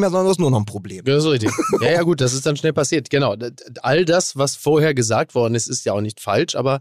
mehr, 0.00 0.10
sondern 0.10 0.24
du 0.24 0.30
hast 0.30 0.40
nur 0.40 0.50
noch 0.50 0.58
ein 0.58 0.66
Problem. 0.66 1.04
Das 1.04 1.24
ist 1.24 1.30
richtig. 1.30 1.50
Ja, 1.80 1.92
ja, 1.92 2.02
gut, 2.02 2.20
das 2.20 2.32
ist 2.32 2.44
dann 2.44 2.56
schnell 2.56 2.72
passiert. 2.72 3.10
Genau. 3.10 3.36
All 3.82 4.04
das, 4.04 4.36
was 4.36 4.56
vorher 4.56 4.94
gesagt 4.94 5.34
worden 5.34 5.54
ist, 5.54 5.68
ist 5.68 5.84
ja 5.84 5.92
auch 5.92 6.00
nicht 6.00 6.20
falsch, 6.20 6.56
aber 6.56 6.80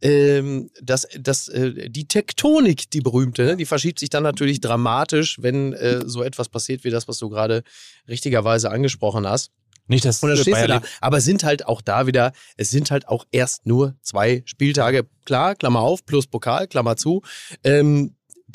ähm, 0.00 0.70
das, 0.80 1.06
das, 1.18 1.48
äh, 1.48 1.90
die 1.90 2.08
Tektonik, 2.08 2.90
die 2.90 3.00
berühmte, 3.00 3.44
ne, 3.44 3.56
die 3.56 3.66
verschiebt 3.66 3.98
sich 3.98 4.10
dann 4.10 4.22
natürlich 4.22 4.60
dramatisch, 4.60 5.42
wenn 5.42 5.72
äh, 5.74 6.02
so 6.06 6.22
etwas 6.22 6.48
passiert 6.48 6.84
wie 6.84 6.90
das, 6.90 7.08
was 7.08 7.18
du 7.18 7.28
gerade 7.28 7.62
richtigerweise 8.08 8.70
angesprochen 8.70 9.26
hast. 9.26 9.50
Nicht, 9.88 10.04
dass 10.04 10.22
Und 10.22 10.30
dann 10.30 10.38
stehst 10.38 10.62
du 10.62 10.68
da. 10.68 10.82
Aber 11.00 11.18
es 11.18 11.24
sind 11.24 11.44
halt 11.44 11.66
auch 11.66 11.82
da 11.82 12.06
wieder, 12.06 12.32
es 12.56 12.70
sind 12.70 12.90
halt 12.90 13.08
auch 13.08 13.26
erst 13.32 13.66
nur 13.66 13.96
zwei 14.00 14.42
Spieltage. 14.46 15.06
Klar, 15.24 15.56
Klammer 15.56 15.80
auf, 15.80 16.06
plus 16.06 16.26
Pokal, 16.26 16.68
Klammer 16.68 16.96
zu. 16.96 17.22
Ähm, 17.64 18.14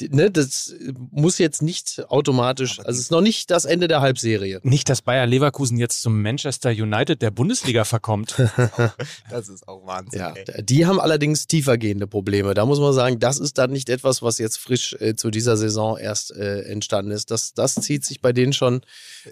ne, 0.10 0.32
das 0.32 0.76
muss 1.12 1.38
jetzt 1.38 1.62
nicht 1.62 2.04
automatisch, 2.10 2.80
also 2.80 2.92
es 2.92 3.00
ist 3.00 3.12
noch 3.12 3.22
nicht 3.22 3.52
das 3.52 3.66
Ende 3.66 3.88
der 3.88 4.02
Halbserie. 4.02 4.60
Nicht, 4.64 4.90
dass 4.90 5.02
Bayer 5.02 5.26
Leverkusen 5.26 5.78
jetzt 5.78 6.02
zum 6.02 6.22
Manchester 6.22 6.70
United 6.70 7.22
der 7.22 7.32
Bundesliga 7.32 7.84
verkommt. 7.84 8.36
Das 9.30 9.50
ist 9.50 9.68
auch 9.68 9.86
Wahnsinn. 9.86 10.20
Ja, 10.20 10.34
ey. 10.34 10.64
die 10.64 10.86
haben 10.86 11.00
allerdings 11.00 11.48
tiefergehende 11.48 12.08
Probleme. 12.08 12.54
Da 12.54 12.66
muss 12.66 12.80
man 12.80 12.94
sagen, 12.94 13.20
das 13.20 13.40
ist 13.40 13.58
dann 13.58 13.72
nicht 13.72 13.90
etwas, 13.90 14.22
was 14.22 14.38
jetzt 14.38 14.58
frisch 14.58 14.96
äh, 15.00 15.16
zu 15.16 15.32
dieser 15.32 15.58
Saison 15.58 15.98
erst 15.98 16.36
äh, 16.36 16.62
entstanden 16.62 17.12
ist. 17.12 17.32
Das, 17.32 17.54
das 17.54 17.76
zieht 17.76 18.06
sich 18.06 18.22
bei 18.22 18.34
denen 18.34 18.54
schon 18.54 18.82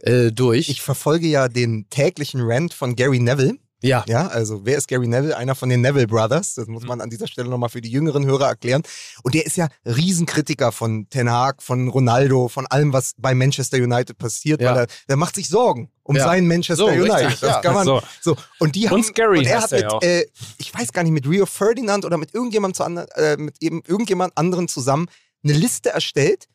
äh, 0.01 0.31
durch. 0.31 0.69
Ich 0.69 0.81
verfolge 0.81 1.27
ja 1.27 1.47
den 1.47 1.89
täglichen 1.89 2.41
Rant 2.43 2.73
von 2.73 2.95
Gary 2.95 3.19
Neville. 3.19 3.57
Ja, 3.81 4.03
Ja, 4.07 4.27
also 4.27 4.65
wer 4.65 4.77
ist 4.77 4.87
Gary 4.87 5.07
Neville? 5.07 5.35
Einer 5.37 5.53
von 5.55 5.69
den 5.69 5.81
Neville 5.81 6.07
Brothers. 6.07 6.55
Das 6.55 6.67
muss 6.67 6.83
man 6.83 7.01
an 7.01 7.09
dieser 7.09 7.27
Stelle 7.27 7.49
nochmal 7.49 7.69
für 7.69 7.81
die 7.81 7.91
jüngeren 7.91 8.25
Hörer 8.25 8.47
erklären. 8.47 8.81
Und 9.23 9.33
der 9.35 9.45
ist 9.45 9.57
ja 9.57 9.67
Riesenkritiker 9.85 10.71
von 10.71 11.07
Ten 11.09 11.29
Hag, 11.29 11.61
von 11.61 11.87
Ronaldo, 11.89 12.47
von 12.47 12.65
allem, 12.67 12.93
was 12.93 13.13
bei 13.17 13.35
Manchester 13.35 13.77
United 13.77 14.17
passiert, 14.17 14.61
Ja. 14.61 14.71
weil 14.71 14.83
er, 14.83 14.87
der 15.09 15.17
macht 15.17 15.35
sich 15.35 15.47
Sorgen 15.49 15.91
um 16.03 16.15
Ja. 16.15 16.23
sein 16.25 16.47
Manchester 16.47 16.75
So, 16.75 16.87
United. 16.87 17.11
richtig, 17.15 17.39
das 17.41 17.49
ja. 17.49 17.61
kann 17.61 17.73
man 17.73 17.85
So. 17.85 18.01
so. 18.21 18.37
Und 18.59 18.75
die 18.75 18.87
haben, 18.89 18.95
Und 18.95 19.05
Scary 19.05 19.39
und 19.39 19.45
er 19.45 19.61
hat 19.61 19.71
mit, 19.71 20.03
äh, 20.03 20.25
ich 20.57 20.73
weiß 20.73 20.91
gar 20.93 21.03
nicht, 21.03 21.11
mit 21.13 21.27
Rio 21.27 21.45
Ferdinand 21.45 22.05
oder 22.05 22.17
mit 22.17 22.33
irgendjemand 22.33 22.75
zu 22.75 22.83
ander, 22.83 23.07
äh, 23.17 23.37
mit 23.37 23.61
eben 23.61 23.81
irgendjemand 23.85 24.37
anderen 24.37 24.67
zusammen 24.67 25.07
eine 25.43 25.53
Liste 25.53 25.89
erstellt 25.89 26.45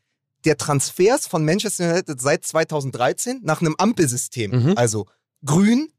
der 0.46 0.56
Transfers 0.56 1.26
von 1.26 1.44
Manchester 1.44 1.90
United 1.92 2.18
seit 2.20 2.44
2013 2.46 3.40
nach 3.42 3.61
einem 3.61 3.74
Ampelsystem. 3.76 4.50
Mhm. 4.50 4.72
Also 4.76 5.06
grün, 5.44 5.90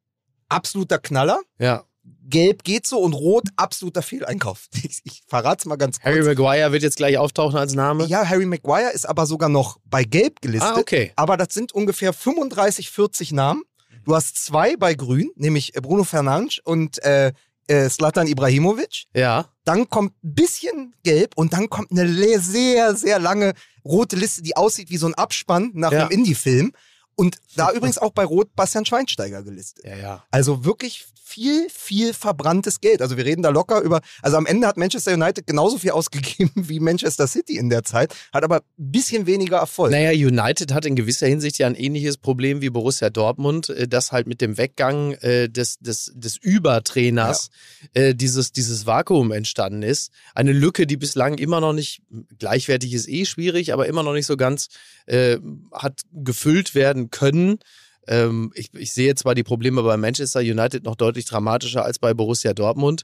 absoluter 0.51 0.99
Knaller. 0.99 1.39
ja. 1.59 1.83
Gelb 2.23 2.63
geht 2.63 2.87
so 2.87 2.99
und 2.99 3.13
Rot 3.13 3.43
absoluter 3.57 4.01
Fehleinkauf. 4.01 4.67
Ich, 4.83 5.01
ich 5.03 5.21
verrate 5.27 5.59
es 5.59 5.65
mal 5.65 5.75
ganz 5.75 5.99
kurz. 5.99 6.05
Harry 6.05 6.23
Maguire 6.23 6.71
wird 6.71 6.81
jetzt 6.81 6.95
gleich 6.97 7.17
auftauchen 7.17 7.57
als 7.59 7.73
Name. 7.75 8.05
ja, 8.05 8.27
Harry 8.27 8.45
Maguire 8.45 8.91
ist 8.91 9.07
aber 9.07 9.25
sogar 9.25 9.49
noch 9.49 9.77
bei 9.85 10.03
Gelb 10.03 10.41
gelistet. 10.41 10.71
ah, 10.75 10.79
okay. 10.79 11.11
Aber 11.15 11.35
das 11.37 11.53
sind 11.53 11.73
ungefähr 11.73 12.13
35, 12.13 12.89
40 12.89 13.33
Namen. 13.33 13.63
Du 14.05 14.15
hast 14.15 14.43
zwei 14.43 14.77
bei 14.77 14.93
Grün, 14.95 15.29
nämlich 15.35 15.73
Bruno 15.73 16.03
Fernandes 16.03 16.59
und 16.63 17.03
äh, 17.03 17.33
äh, 17.67 17.87
Ibrahimovic. 17.87 19.05
Ja. 19.15 19.49
Dann 19.63 19.89
kommt 19.89 20.13
ein 20.23 20.33
bisschen 20.33 20.95
Gelb 21.03 21.33
und 21.35 21.53
dann 21.53 21.69
kommt 21.69 21.91
eine 21.91 22.07
sehr, 22.39 22.95
sehr 22.95 23.19
lange 23.19 23.53
rote 23.85 24.15
Liste, 24.15 24.41
die 24.41 24.55
aussieht 24.55 24.89
wie 24.89 24.97
so 24.97 25.07
ein 25.07 25.13
Abspann 25.15 25.71
nach 25.73 25.91
Ja. 25.91 26.01
einem 26.01 26.11
Indie-Film. 26.11 26.71
Und 27.15 27.37
da 27.55 27.71
übrigens 27.71 27.97
auch 27.97 28.11
bei 28.11 28.23
Rot 28.23 28.55
Bastian 28.55 28.85
Schweinsteiger 28.85 29.43
gelistet. 29.43 29.85
Ja, 29.85 29.95
ja. 29.95 30.23
Also 30.31 30.65
wirklich 30.65 31.05
viel, 31.31 31.69
viel 31.69 32.13
verbranntes 32.13 32.81
Geld. 32.81 33.01
Also 33.01 33.15
wir 33.15 33.23
reden 33.23 33.41
da 33.41 33.49
locker 33.49 33.81
über, 33.81 34.01
also 34.21 34.35
am 34.35 34.45
Ende 34.45 34.67
hat 34.67 34.75
Manchester 34.75 35.13
United 35.13 35.47
genauso 35.47 35.77
viel 35.77 35.91
ausgegeben 36.01 36.51
wie 36.55 36.79
Manchester 36.79 37.25
City 37.25 37.57
in 37.57 37.69
der 37.69 37.83
Zeit, 37.83 38.13
hat 38.33 38.43
aber 38.43 38.57
ein 38.57 38.91
bisschen 38.91 39.27
weniger 39.27 39.57
Erfolg. 39.57 39.91
Naja, 39.91 40.11
United 40.11 40.73
hat 40.73 40.85
in 40.85 40.95
gewisser 40.95 41.27
Hinsicht 41.27 41.57
ja 41.57 41.67
ein 41.67 41.75
ähnliches 41.75 42.17
Problem 42.17 42.61
wie 42.61 42.69
Borussia 42.69 43.09
Dortmund, 43.09 43.69
äh, 43.69 43.87
dass 43.87 44.11
halt 44.11 44.27
mit 44.27 44.41
dem 44.41 44.57
Weggang 44.57 45.13
äh, 45.13 45.47
des, 45.47 45.79
des, 45.79 46.11
des 46.13 46.37
Übertrainers 46.37 47.49
äh, 47.93 48.13
dieses, 48.13 48.51
dieses 48.51 48.85
Vakuum 48.85 49.31
entstanden 49.31 49.83
ist. 49.83 50.11
Eine 50.35 50.51
Lücke, 50.51 50.85
die 50.85 50.97
bislang 50.97 51.37
immer 51.37 51.61
noch 51.61 51.73
nicht, 51.73 52.01
gleichwertig 52.39 52.93
ist 52.93 53.07
eh 53.07 53.25
schwierig, 53.25 53.71
aber 53.71 53.87
immer 53.87 54.03
noch 54.03 54.13
nicht 54.13 54.25
so 54.25 54.35
ganz 54.35 54.67
äh, 55.05 55.37
hat 55.71 56.01
gefüllt 56.11 56.75
werden 56.75 57.09
können. 57.11 57.59
Ähm, 58.07 58.51
ich, 58.55 58.73
ich 58.73 58.93
sehe 58.93 59.15
zwar 59.15 59.35
die 59.35 59.43
Probleme 59.43 59.83
bei 59.83 59.97
Manchester 59.97 60.39
United 60.39 60.83
noch 60.83 60.95
deutlich 60.95 61.25
dramatischer 61.25 61.85
als 61.85 61.99
bei 61.99 62.13
Borussia 62.13 62.53
Dortmund. 62.53 63.03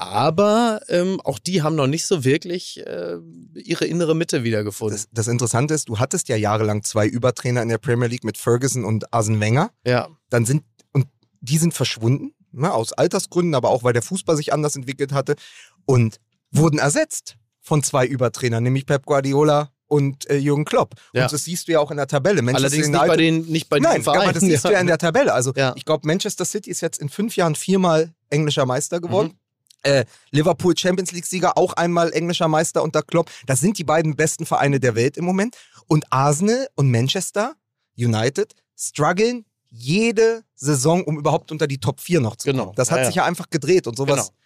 Aber 0.00 0.80
ähm, 0.88 1.20
auch 1.24 1.38
die 1.38 1.60
haben 1.60 1.76
noch 1.76 1.86
nicht 1.86 2.06
so 2.06 2.24
wirklich 2.24 2.80
äh, 2.86 3.18
ihre 3.54 3.84
innere 3.84 4.16
Mitte 4.16 4.44
wiedergefunden. 4.44 4.96
Das, 4.96 5.08
das 5.12 5.28
Interessante 5.28 5.74
ist, 5.74 5.90
du 5.90 5.98
hattest 5.98 6.28
ja 6.28 6.36
jahrelang 6.36 6.82
zwei 6.82 7.06
Übertrainer 7.06 7.62
in 7.62 7.68
der 7.68 7.76
Premier 7.76 8.08
League 8.08 8.24
mit 8.24 8.38
Ferguson 8.38 8.86
und 8.86 9.12
Arsene 9.12 9.40
Wenger. 9.40 9.70
ja. 9.84 10.08
Dann 10.30 10.46
sind, 10.46 10.64
und 10.92 11.06
die 11.42 11.58
sind 11.58 11.74
verschwunden, 11.74 12.32
ne, 12.50 12.72
aus 12.72 12.94
Altersgründen, 12.94 13.54
aber 13.54 13.68
auch 13.68 13.82
weil 13.82 13.92
der 13.92 14.00
Fußball 14.00 14.36
sich 14.36 14.54
anders 14.54 14.74
entwickelt 14.74 15.12
hatte 15.12 15.36
und 15.84 16.16
wurden 16.50 16.78
ersetzt 16.78 17.36
von 17.60 17.82
zwei 17.82 18.06
Übertrainern, 18.06 18.62
nämlich 18.62 18.86
Pep 18.86 19.04
Guardiola 19.04 19.70
und 19.90 20.30
äh, 20.30 20.36
Jürgen 20.36 20.64
Klopp. 20.64 20.94
Ja. 21.12 21.24
Und 21.24 21.32
das 21.32 21.44
siehst 21.44 21.66
du 21.68 21.72
ja 21.72 21.80
auch 21.80 21.90
in 21.90 21.96
der 21.96 22.06
Tabelle. 22.06 22.40
Manchester 22.42 22.66
Allerdings 22.66 22.88
nicht 22.88 22.96
United- 22.96 23.08
bei 23.08 23.16
den, 23.16 23.46
nicht 23.46 23.68
bei 23.68 23.78
Nein, 23.80 23.94
den 23.96 24.02
Vereinen. 24.04 24.22
aber 24.22 24.32
das 24.32 24.42
siehst 24.42 24.64
du 24.64 24.70
ja 24.70 24.78
in 24.80 24.86
der 24.86 24.98
Tabelle. 25.06 25.34
Also 25.34 25.52
Ja. 25.56 25.72
ich 25.76 25.84
glaube, 25.84 26.06
Manchester 26.06 26.44
City 26.44 26.70
ist 26.70 26.80
jetzt 26.80 26.98
in 26.98 27.08
fünf 27.08 27.34
Jahren 27.36 27.54
viermal 27.56 28.12
englischer 28.30 28.64
Meister 28.66 29.00
geworden. 29.00 29.28
Mhm. 29.28 29.36
Äh, 29.82 30.04
Liverpool 30.30 30.76
Champions 30.76 31.10
League-Sieger, 31.12 31.56
auch 31.58 31.72
einmal 31.72 32.12
englischer 32.12 32.48
Meister 32.48 32.82
unter 32.82 33.02
Klopp. 33.02 33.30
Das 33.46 33.60
sind 33.60 33.78
die 33.78 33.84
beiden 33.84 34.14
besten 34.14 34.46
Vereine 34.46 34.78
der 34.78 34.94
Welt 34.94 35.16
im 35.16 35.24
Moment. 35.24 35.56
Und 35.86 36.04
Arsenal 36.12 36.68
und 36.76 36.90
Manchester 36.90 37.54
United 37.98 38.54
strugglen 38.78 39.44
jede 39.70 40.42
Saison, 40.54 41.02
um 41.04 41.18
überhaupt 41.18 41.50
unter 41.52 41.66
die 41.66 41.78
Top 41.78 42.00
4 42.00 42.20
noch 42.20 42.36
zu 42.36 42.48
kommen. 42.50 42.58
Genau. 42.60 42.72
Das 42.76 42.90
hat 42.90 42.98
Ja, 42.98 43.04
sich 43.06 43.14
ja. 43.14 43.22
ja 43.22 43.28
einfach 43.28 43.48
gedreht 43.50 43.86
und 43.86 43.96
sowas. 43.96 44.26
Genau. 44.26 44.36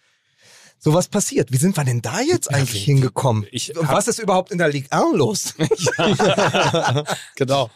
Sowas 0.79 1.07
passiert. 1.07 1.51
Wie 1.51 1.57
sind 1.57 1.75
wir 1.77 1.83
denn 1.83 2.01
da 2.01 2.21
jetzt 2.21 2.53
eigentlich 2.53 2.81
wie- 2.81 2.93
hingekommen? 2.93 3.47
was 3.81 4.07
ist 4.07 4.19
überhaupt 4.19 4.51
in 4.51 4.57
der 4.59 4.69
Ligue 4.69 4.91
1 4.91 5.15
los? 5.15 5.53
genau. 7.35 7.69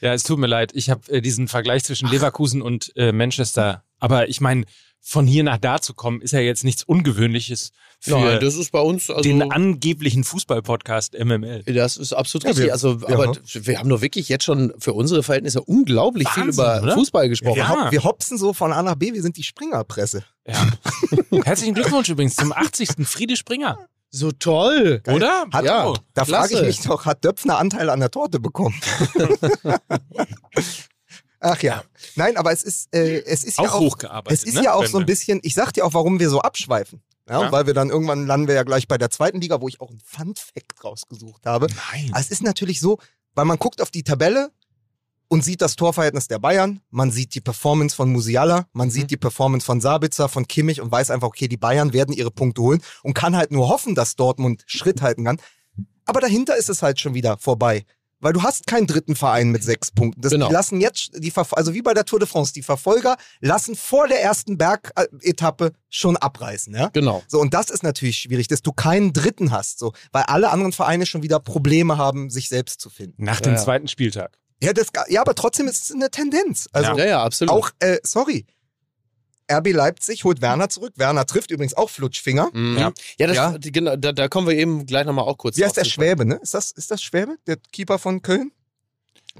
Ja, 0.00 0.14
es 0.14 0.22
tut 0.22 0.38
mir 0.38 0.46
leid. 0.46 0.72
Ich 0.74 0.88
habe 0.90 1.10
äh, 1.12 1.20
diesen 1.20 1.48
Vergleich 1.48 1.84
zwischen 1.84 2.08
Leverkusen 2.08 2.62
und 2.62 2.92
äh, 2.96 3.12
Manchester. 3.12 3.84
Aber 3.98 4.28
ich 4.28 4.40
meine, 4.40 4.64
von 5.02 5.26
hier 5.26 5.42
nach 5.44 5.58
da 5.58 5.80
zu 5.80 5.94
kommen, 5.94 6.20
ist 6.20 6.32
ja 6.32 6.40
jetzt 6.40 6.62
nichts 6.62 6.84
Ungewöhnliches 6.84 7.70
für 8.00 8.12
Nein, 8.18 8.40
das 8.40 8.54
ist 8.56 8.70
bei 8.70 8.80
uns 8.80 9.10
also 9.10 9.22
den 9.22 9.50
angeblichen 9.50 10.24
Fußball-Podcast 10.24 11.14
MML. 11.18 11.62
das 11.64 11.96
ist 11.96 12.12
absolut 12.12 12.44
Ja, 12.44 12.48
richtig. 12.50 12.66
wir- 12.66 12.72
also, 12.72 12.98
ja. 13.00 13.08
aber 13.08 13.36
wir 13.52 13.78
haben 13.78 13.88
nur 13.88 14.00
wirklich 14.02 14.28
jetzt 14.28 14.44
schon 14.44 14.72
für 14.78 14.92
unsere 14.92 15.22
Verhältnisse 15.22 15.62
unglaublich 15.62 16.28
viel 16.28 16.44
Wahnsinn, 16.44 16.64
über 16.64 16.82
oder? 16.82 16.94
Fußball 16.94 17.28
gesprochen. 17.28 17.58
Ja. 17.58 17.84
Wir, 17.86 17.92
wir 17.92 18.04
hopsen 18.04 18.38
so 18.38 18.52
von 18.52 18.72
A 18.72 18.82
nach 18.82 18.94
B, 18.94 19.12
wir 19.12 19.22
sind 19.22 19.36
die 19.36 19.42
Springerpresse. 19.42 20.24
Ja. 20.46 20.66
Herzlichen 21.44 21.74
Glückwunsch 21.74 22.08
übrigens 22.08 22.36
zum 22.36 22.52
80. 22.52 23.06
Friede 23.06 23.36
Springer. 23.36 23.78
So 24.10 24.32
toll. 24.32 25.02
Oder? 25.06 25.46
Hat, 25.52 25.64
Ja. 25.64 25.92
Da 26.14 26.24
frage 26.24 26.54
ich 26.54 26.62
mich 26.62 26.80
doch, 26.80 27.06
hat 27.06 27.24
Döpfner 27.24 27.58
Anteile 27.58 27.92
an 27.92 28.00
der 28.00 28.10
Torte 28.10 28.40
bekommen? 28.40 28.74
Ach 31.40 31.62
ja. 31.62 31.82
Nein, 32.16 32.36
aber 32.36 32.52
es 32.52 32.62
ist, 32.62 32.94
äh, 32.94 33.22
es 33.24 33.44
ist 33.44 33.58
Auch 33.58 33.64
ja 33.64 33.70
auch, 33.72 33.80
hochgearbeitet. 33.80 34.38
es 34.38 34.44
ist 34.44 34.54
ne? 34.54 34.64
ja 34.64 34.74
auch 34.74 34.84
so 34.86 34.98
ein 34.98 35.06
bisschen, 35.06 35.40
ich 35.42 35.54
sag 35.54 35.72
dir 35.72 35.84
auch, 35.86 35.94
warum 35.94 36.20
wir 36.20 36.28
so 36.30 36.40
abschweifen. 36.40 37.02
Ja, 37.28 37.42
Ja. 37.42 37.52
Weil 37.52 37.66
wir 37.66 37.74
dann 37.74 37.88
irgendwann 37.90 38.26
landen 38.26 38.46
wir 38.48 38.54
ja 38.54 38.62
gleich 38.62 38.86
bei 38.88 38.98
der 38.98 39.10
zweiten 39.10 39.40
Liga, 39.40 39.60
wo 39.60 39.68
ich 39.68 39.80
auch 39.80 39.90
einen 39.90 40.00
Fun-Fact 40.04 40.84
rausgesucht 40.84 41.46
habe. 41.46 41.66
Nein. 41.92 42.08
Aber 42.10 42.20
es 42.20 42.30
ist 42.30 42.42
natürlich 42.42 42.80
so, 42.80 42.98
weil 43.34 43.44
man 43.46 43.58
guckt 43.58 43.80
auf 43.80 43.90
die 43.90 44.02
Tabelle 44.02 44.50
und 45.28 45.44
sieht 45.44 45.62
das 45.62 45.76
Torverhältnis 45.76 46.26
der 46.26 46.40
Bayern, 46.40 46.80
man 46.90 47.12
sieht 47.12 47.34
die 47.36 47.40
Performance 47.40 47.94
von 47.94 48.10
Musiala, 48.10 48.66
man 48.72 48.88
Mhm. 48.88 48.92
sieht 48.92 49.10
die 49.12 49.16
Performance 49.16 49.64
von 49.64 49.80
Sabitzer, 49.80 50.28
von 50.28 50.46
Kimmich 50.48 50.80
und 50.80 50.90
weiß 50.90 51.10
einfach, 51.10 51.28
okay, 51.28 51.46
die 51.46 51.56
Bayern 51.56 51.92
werden 51.92 52.12
ihre 52.14 52.32
Punkte 52.32 52.62
holen 52.62 52.82
und 53.04 53.14
kann 53.14 53.36
halt 53.36 53.52
nur 53.52 53.68
hoffen, 53.68 53.94
dass 53.94 54.16
Dortmund 54.16 54.64
Schritt 54.66 55.00
halten 55.02 55.24
kann. 55.24 55.40
Aber 56.04 56.20
dahinter 56.20 56.56
ist 56.56 56.68
es 56.68 56.82
halt 56.82 56.98
schon 56.98 57.14
wieder 57.14 57.38
vorbei. 57.38 57.84
Weil 58.20 58.32
du 58.32 58.42
hast 58.42 58.66
keinen 58.66 58.86
dritten 58.86 59.16
Verein 59.16 59.50
mit 59.50 59.64
sechs 59.64 59.90
Punkten. 59.90 60.20
Das, 60.20 60.30
Genau. 60.32 60.48
Die 60.48 60.52
lassen 60.52 60.80
jetzt, 60.80 61.10
die, 61.16 61.32
also 61.52 61.74
wie 61.74 61.82
bei 61.82 61.94
der 61.94 62.04
Tour 62.04 62.18
de 62.18 62.28
France, 62.28 62.52
die 62.52 62.62
Verfolger 62.62 63.16
lassen 63.40 63.74
vor 63.76 64.06
der 64.08 64.22
ersten 64.22 64.56
Bergetappe 64.58 65.72
schon 65.88 66.16
abreißen. 66.16 66.74
Ja? 66.74 66.88
Genau. 66.92 67.22
So, 67.28 67.40
und 67.40 67.54
das 67.54 67.70
ist 67.70 67.82
natürlich 67.82 68.18
schwierig, 68.18 68.48
dass 68.48 68.62
du 68.62 68.72
keinen 68.72 69.12
dritten 69.12 69.50
hast, 69.50 69.78
so, 69.78 69.92
weil 70.12 70.22
alle 70.24 70.50
anderen 70.50 70.72
Vereine 70.72 71.06
schon 71.06 71.22
wieder 71.22 71.40
Probleme 71.40 71.98
haben, 71.98 72.30
sich 72.30 72.48
selbst 72.48 72.80
zu 72.80 72.90
finden. 72.90 73.24
Nach 73.24 73.40
dem 73.40 73.54
Ja. 73.54 73.58
zweiten 73.58 73.88
Spieltag. 73.88 74.36
Ja, 74.62 74.72
das, 74.74 74.88
ja, 75.08 75.22
aber 75.22 75.34
trotzdem 75.34 75.66
ist 75.68 75.84
es 75.84 75.92
eine 75.92 76.10
Tendenz. 76.10 76.68
Also 76.72 76.96
Ja, 76.96 77.06
ja, 77.06 77.22
absolut. 77.24 77.54
auch, 77.54 77.70
äh, 77.78 77.98
sorry, 78.02 78.44
RB 79.50 79.72
Leipzig 79.72 80.24
holt 80.24 80.40
Werner 80.40 80.68
zurück. 80.68 80.92
Werner 80.96 81.26
trifft 81.26 81.50
übrigens 81.50 81.74
auch 81.74 81.90
Flutschfinger. 81.90 82.50
Mhm. 82.52 82.78
Ja. 82.78 82.92
Ja, 83.18 83.26
das, 83.26 83.36
Ja. 83.36 83.58
die- 83.58 83.72
Genau, 83.72 83.96
da, 83.96 84.12
da 84.12 84.28
kommen 84.28 84.46
wir 84.48 84.56
eben 84.56 84.86
gleich 84.86 85.04
nochmal 85.06 85.24
auch 85.24 85.36
kurz 85.38 85.56
Wie 85.56 85.64
heißt 85.64 85.76
der 85.76 85.84
Schwäbe, 85.84 86.24
ne? 86.24 86.36
Ist 86.42 86.54
das, 86.54 86.70
ist 86.72 86.90
das 86.90 87.02
Schwäbe? 87.02 87.36
Der 87.46 87.56
Keeper 87.72 87.98
von 87.98 88.22
Köln? 88.22 88.52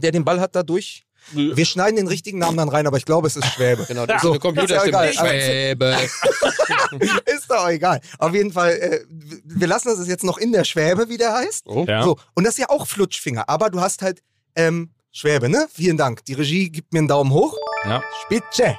Der 0.02 0.12
den 0.12 0.24
Ball 0.24 0.40
hat 0.40 0.54
da 0.54 0.62
durch? 0.62 1.04
Wir 1.32 1.66
schneiden 1.66 1.96
den 1.96 2.06
richtigen 2.08 2.38
Namen 2.38 2.56
dann 2.56 2.68
rein, 2.70 2.86
aber 2.86 2.96
ich 2.96 3.04
glaube, 3.04 3.26
es 3.26 3.36
ist 3.36 3.46
Schwäbe. 3.46 3.84
Genau, 3.88 4.06
das 4.06 4.16
ist 4.16 4.22
So, 4.22 4.30
eine 4.30 4.38
Computerstimme. 4.40 5.08
ist 5.10 5.16
ja 5.16 5.24
egal. 5.26 5.40
Schwäbe. 5.40 5.96
ist 7.26 7.50
doch 7.50 7.68
egal. 7.68 8.00
Auf 8.18 8.32
jeden 8.34 8.52
Fall, 8.52 8.72
äh, 8.72 9.00
wir 9.44 9.66
lassen 9.66 9.88
das 9.88 10.06
jetzt 10.08 10.24
noch 10.24 10.38
in 10.38 10.52
der 10.52 10.64
Schwäbe, 10.64 11.08
wie 11.08 11.18
der 11.18 11.34
heißt. 11.34 11.66
Oh. 11.66 11.84
Ja. 11.86 12.02
So, 12.02 12.16
und 12.34 12.44
das 12.44 12.54
ist 12.54 12.58
ja 12.60 12.70
auch 12.70 12.86
Flutschfinger, 12.86 13.48
aber 13.48 13.70
du 13.70 13.80
hast 13.80 14.02
halt 14.02 14.22
ähm, 14.56 14.90
Schwäbe, 15.12 15.48
ne? 15.48 15.66
Vielen 15.72 15.96
Dank. 15.96 16.24
Die 16.24 16.34
Regie 16.34 16.70
gibt 16.70 16.92
mir 16.92 17.00
einen 17.00 17.08
Daumen 17.08 17.32
hoch. 17.32 17.56
Ja. 17.84 18.02
Spitze. 18.24 18.76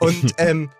Und 0.00 0.34
ähm, 0.38 0.70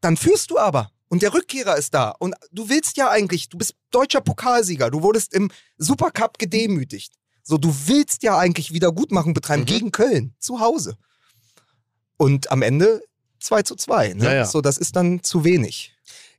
dann 0.00 0.16
führst 0.16 0.50
du 0.50 0.58
aber. 0.58 0.90
Und 1.08 1.22
der 1.22 1.32
Rückkehrer 1.32 1.76
ist 1.76 1.94
da. 1.94 2.10
Und 2.10 2.34
du 2.50 2.68
willst 2.68 2.96
ja 2.96 3.10
eigentlich, 3.10 3.48
du 3.48 3.58
bist 3.58 3.74
deutscher 3.90 4.20
Pokalsieger. 4.20 4.90
Du 4.90 5.02
wurdest 5.02 5.32
im 5.32 5.50
Supercup 5.78 6.38
gedemütigt. 6.38 7.12
So, 7.42 7.58
du 7.58 7.72
willst 7.86 8.24
ja 8.24 8.36
eigentlich 8.36 8.72
Wiedergutmachung 8.72 9.32
betreiben 9.32 9.62
Mhm. 9.62 9.66
gegen 9.66 9.92
Köln, 9.92 10.34
zu 10.40 10.58
Hause. 10.60 10.96
Und 12.16 12.50
am 12.50 12.62
Ende 12.62 13.02
2 13.40 13.62
zu 13.62 13.76
2. 13.76 14.14
Ne? 14.14 14.24
Ja, 14.24 14.34
ja. 14.34 14.44
So, 14.46 14.60
das 14.60 14.78
ist 14.78 14.96
dann 14.96 15.22
zu 15.22 15.44
wenig. 15.44 15.95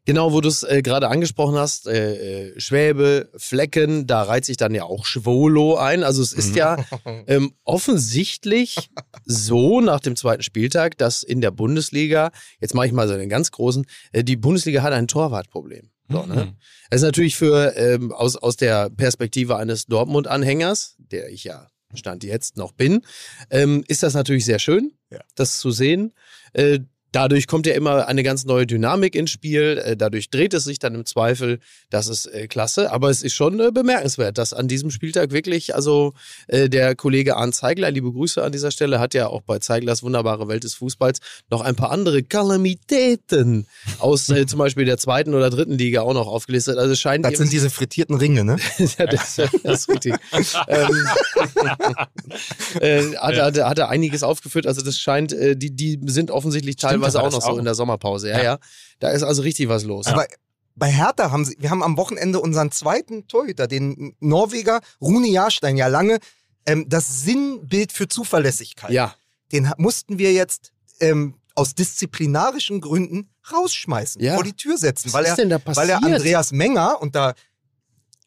Genau, 0.08 0.32
wo 0.32 0.39
du 0.39 0.48
es 0.48 0.63
äh, 0.63 0.82
gerade 0.82 1.10
angesprochen 1.10 1.58
hast, 1.58 1.86
äh, 1.86 2.52
äh, 2.54 2.60
Schwäbe, 2.62 3.30
Flecken, 3.36 4.08
da 4.08 4.24
reiht 4.24 4.46
sich 4.46 4.56
dann 4.56 4.74
ja 4.74 4.84
auch 4.84 5.06
Schwolo 5.06 5.76
ein. 5.76 6.02
Also 6.02 6.22
es 6.22 6.32
ist 6.32 6.56
ja 6.56 6.78
ähm, 7.28 7.52
offensichtlich 7.65 8.89
so 9.26 9.82
nach 9.82 10.00
dem 10.00 10.15
zweiten 10.15 10.43
Spieltag, 10.43 10.98
dass 10.98 11.24
in 11.24 11.41
der 11.41 11.52
Bundesliga, 11.52 12.32
jetzt 12.62 12.74
mache 12.74 12.88
ich 12.88 12.93
mal 12.93 13.06
so 13.10 13.17
den 13.17 13.28
ganz 13.28 13.52
großen, 13.52 13.86
äh, 14.13 14.24
die 14.24 14.38
Bundesliga 14.38 14.82
hat 14.82 14.93
ein 14.93 15.10
Torwartproblem. 15.10 15.89
So, 16.10 16.26
ne? 16.26 16.46
Mhm. 16.46 16.56
Das 16.89 17.02
ist 17.02 17.06
natürlich 17.06 17.36
für 17.36 17.76
ähm, 17.76 18.13
aus, 18.13 18.38
aus 18.38 18.56
der 18.56 18.89
Perspektive 18.89 19.58
eines 19.58 19.88
Dortmund-Anhängers, 19.88 20.96
der 21.00 21.28
ich 21.30 21.43
ja 21.43 21.67
Stand 21.93 22.24
jetzt 22.24 22.56
noch 22.56 22.72
bin, 22.72 23.02
ähm, 23.50 23.84
ist 23.89 24.04
das 24.04 24.13
natürlich 24.13 24.46
sehr 24.46 24.60
schön, 24.60 24.93
Ja. 25.12 25.20
das 25.36 25.60
zu 25.60 25.72
sehen. 25.72 26.13
Äh, 26.54 26.80
dadurch 27.12 27.48
kommt 27.48 27.65
ja 27.65 27.74
immer 27.74 28.08
eine 28.08 28.24
ganz 28.24 28.46
neue 28.46 28.65
Dynamik 28.67 29.15
ins 29.15 29.32
Spiel. 29.32 29.82
Äh, 29.84 29.98
dadurch 29.98 30.30
dreht 30.30 30.54
es 30.54 30.63
sich 30.65 30.80
dann 30.80 30.96
im 30.96 31.06
Zweifel. 31.06 31.60
Das 31.89 32.08
ist 32.08 32.26
äh, 32.28 32.48
klasse. 32.48 32.91
Aber 32.91 33.10
es 33.10 33.24
ist 33.24 33.34
schon 33.34 33.60
äh, 33.60 33.72
bemerkenswert, 33.72 34.38
dass 34.38 34.54
an 34.54 34.67
diesem 34.67 34.91
Spieltag 34.91 35.32
wirklich, 35.32 35.76
also 35.76 36.13
äh, 36.48 36.70
der 36.70 36.96
Kollege 36.96 37.36
Arndt 37.38 37.56
Zeigler, 37.56 37.91
liebe 37.91 38.12
Grüße 38.12 38.43
an 38.43 38.52
dieser 38.52 38.72
Stelle, 38.72 39.00
hat 39.00 39.13
ja 39.13 39.28
auch 39.28 39.41
bei 39.41 39.60
Zeiglers 39.60 40.04
wunderbare 40.04 40.48
Welt 40.48 40.63
des 40.63 40.74
Fußballs 40.76 41.20
noch 41.50 41.62
ein 41.62 41.76
paar 41.76 41.91
andere 41.91 42.24
Kalamitäten 42.24 43.67
aus 44.00 44.30
äh, 44.30 44.46
zum 44.46 44.60
Beispiel 44.60 44.86
der 44.86 44.98
zweiten 44.98 45.34
oder 45.34 45.50
dritten 45.50 45.78
Liga 45.78 46.02
auch 46.02 46.13
noch 46.13 46.28
aufgelistet. 46.28 46.78
Also 46.78 46.96
scheint 46.96 47.26
Das 47.26 47.38
sind 47.38 47.52
diese 47.52 47.70
frittierten 47.70 48.15
Ringe, 48.15 48.43
ne? 48.43 48.58
ja, 48.78 49.06
das, 49.06 49.36
das 49.63 49.80
ist 49.82 49.89
richtig. 49.89 50.15
ähm, 50.67 51.08
äh, 52.80 53.15
hat, 53.17 53.36
er- 53.36 53.46
hat, 53.46 53.58
hat 53.58 53.80
er 53.80 53.89
einiges 53.89 54.24
aufgeführt. 54.24 54.67
Also 54.67 54.82
das 54.82 55.00
scheint, 55.00 55.34
äh, 55.34 55.56
die, 55.56 55.72
die 55.72 56.00
sind 56.06 56.32
offensichtlich 56.32 56.76
teilweise 56.76 56.97
da 57.02 57.14
war 57.14 57.24
auch 57.24 57.32
noch 57.32 57.42
so 57.42 57.48
auch. 57.50 57.58
in 57.58 57.66
der 57.66 57.76
Sommerpause. 57.76 58.30
Ja, 58.30 58.42
ja. 58.44 58.58
Da 59.00 59.10
ist 59.10 59.24
also 59.24 59.42
richtig 59.42 59.70
was 59.70 59.84
los. 59.84 60.08
Aber 60.08 60.26
bei 60.76 60.92
Hertha 60.92 61.32
haben 61.32 61.44
sie, 61.46 61.56
wir 61.60 61.70
haben 61.70 61.82
am 61.84 61.98
Wochenende 61.98 62.40
unseren 62.40 62.72
zweiten 62.72 63.28
Torhüter, 63.28 63.68
den 63.68 64.16
Norweger 64.20 64.82
Rune 65.02 65.28
Jahrstein, 65.28 65.76
ja 65.78 65.88
lange 65.88 66.20
ähm, 66.66 66.86
das 66.88 67.24
Sinnbild 67.24 67.92
für 67.92 68.08
Zuverlässigkeit. 68.08 68.92
ja, 68.92 69.16
Den 69.52 69.72
mussten 69.78 70.20
wir 70.20 70.34
jetzt 70.34 70.72
ähm, 71.00 71.36
aus 71.56 71.74
disziplinarischen 71.74 72.82
Gründen 72.82 73.30
rausschmeißen, 73.52 74.22
Ja. 74.22 74.36
vor 74.36 74.44
die 74.44 74.54
Tür 74.54 74.78
setzen, 74.78 75.08
was 75.08 75.14
weil 75.14 75.24
ist 75.24 75.30
er, 75.32 75.36
denn 75.38 75.50
da 75.50 75.60
weil 75.66 75.90
er 75.90 76.04
Andreas 76.04 76.52
Menger 76.52 77.02
und 77.02 77.16
da 77.16 77.34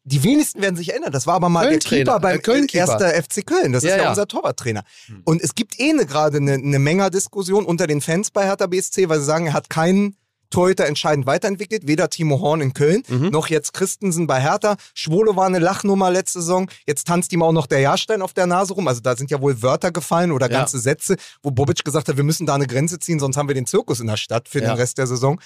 die 0.03 0.23
wenigsten 0.23 0.61
werden 0.61 0.75
sich 0.75 0.89
erinnern. 0.91 1.11
Das 1.11 1.27
war 1.27 1.35
aber 1.35 1.49
mal 1.49 1.69
der 1.69 1.79
Keeper 1.79 2.19
beim 2.19 2.37
äh, 2.37 2.41
Köln-Keeper. 2.41 2.99
erster 3.01 3.23
FC 3.23 3.45
Köln. 3.45 3.71
Das 3.71 3.83
Ja, 3.83 3.91
ist 3.91 3.97
ja, 3.97 4.03
ja. 4.03 4.09
unser 4.09 4.27
Torwarttrainer. 4.27 4.83
Und 5.25 5.41
es 5.41 5.53
gibt 5.55 5.79
eh 5.79 5.93
ne, 5.93 6.05
gerade 6.05 6.37
eine 6.37 6.57
ne 6.57 6.79
Menger-Diskussion 6.79 7.65
unter 7.65 7.85
den 7.87 8.01
Fans 8.01 8.31
bei 8.31 8.45
Hertha 8.45 8.67
BSC, 8.67 9.09
weil 9.09 9.19
sie 9.19 9.25
sagen, 9.25 9.47
er 9.47 9.53
hat 9.53 9.69
keinen 9.69 10.15
Torhüter 10.49 10.85
entscheidend 10.85 11.25
weiterentwickelt, 11.27 11.87
weder 11.87 12.09
Timo 12.09 12.41
Horn 12.41 12.59
in 12.59 12.73
Köln, 12.73 13.03
Mhm. 13.07 13.29
noch 13.29 13.47
jetzt 13.47 13.73
Christensen 13.73 14.27
bei 14.27 14.41
Hertha. 14.41 14.75
Schwolo 14.93 15.37
war 15.37 15.45
eine 15.45 15.59
Lachnummer 15.59 16.11
letzte 16.11 16.41
Saison. 16.41 16.69
Jetzt 16.85 17.07
tanzt 17.07 17.31
ihm 17.31 17.41
auch 17.41 17.53
noch 17.53 17.67
der 17.67 17.79
Jahrstein 17.79 18.21
auf 18.21 18.33
der 18.33 18.47
Nase 18.47 18.73
rum. 18.73 18.85
Also 18.89 18.99
da 18.99 19.15
sind 19.15 19.31
ja 19.31 19.39
wohl 19.39 19.61
Wörter 19.61 19.91
gefallen 19.91 20.33
oder 20.33 20.51
Ja. 20.51 20.57
ganze 20.57 20.79
Sätze, 20.79 21.15
wo 21.41 21.51
Bobic 21.51 21.85
gesagt 21.85 22.09
hat, 22.09 22.17
wir 22.17 22.25
müssen 22.25 22.45
da 22.45 22.55
eine 22.55 22.67
Grenze 22.67 22.99
ziehen, 22.99 23.17
sonst 23.19 23.37
haben 23.37 23.47
wir 23.47 23.55
den 23.55 23.65
Zirkus 23.65 24.01
in 24.01 24.07
der 24.07 24.17
Stadt 24.17 24.49
für 24.49 24.59
Ja. 24.59 24.73
den 24.73 24.77
Rest 24.77 24.97
der 24.97 25.07
Saison. 25.07 25.39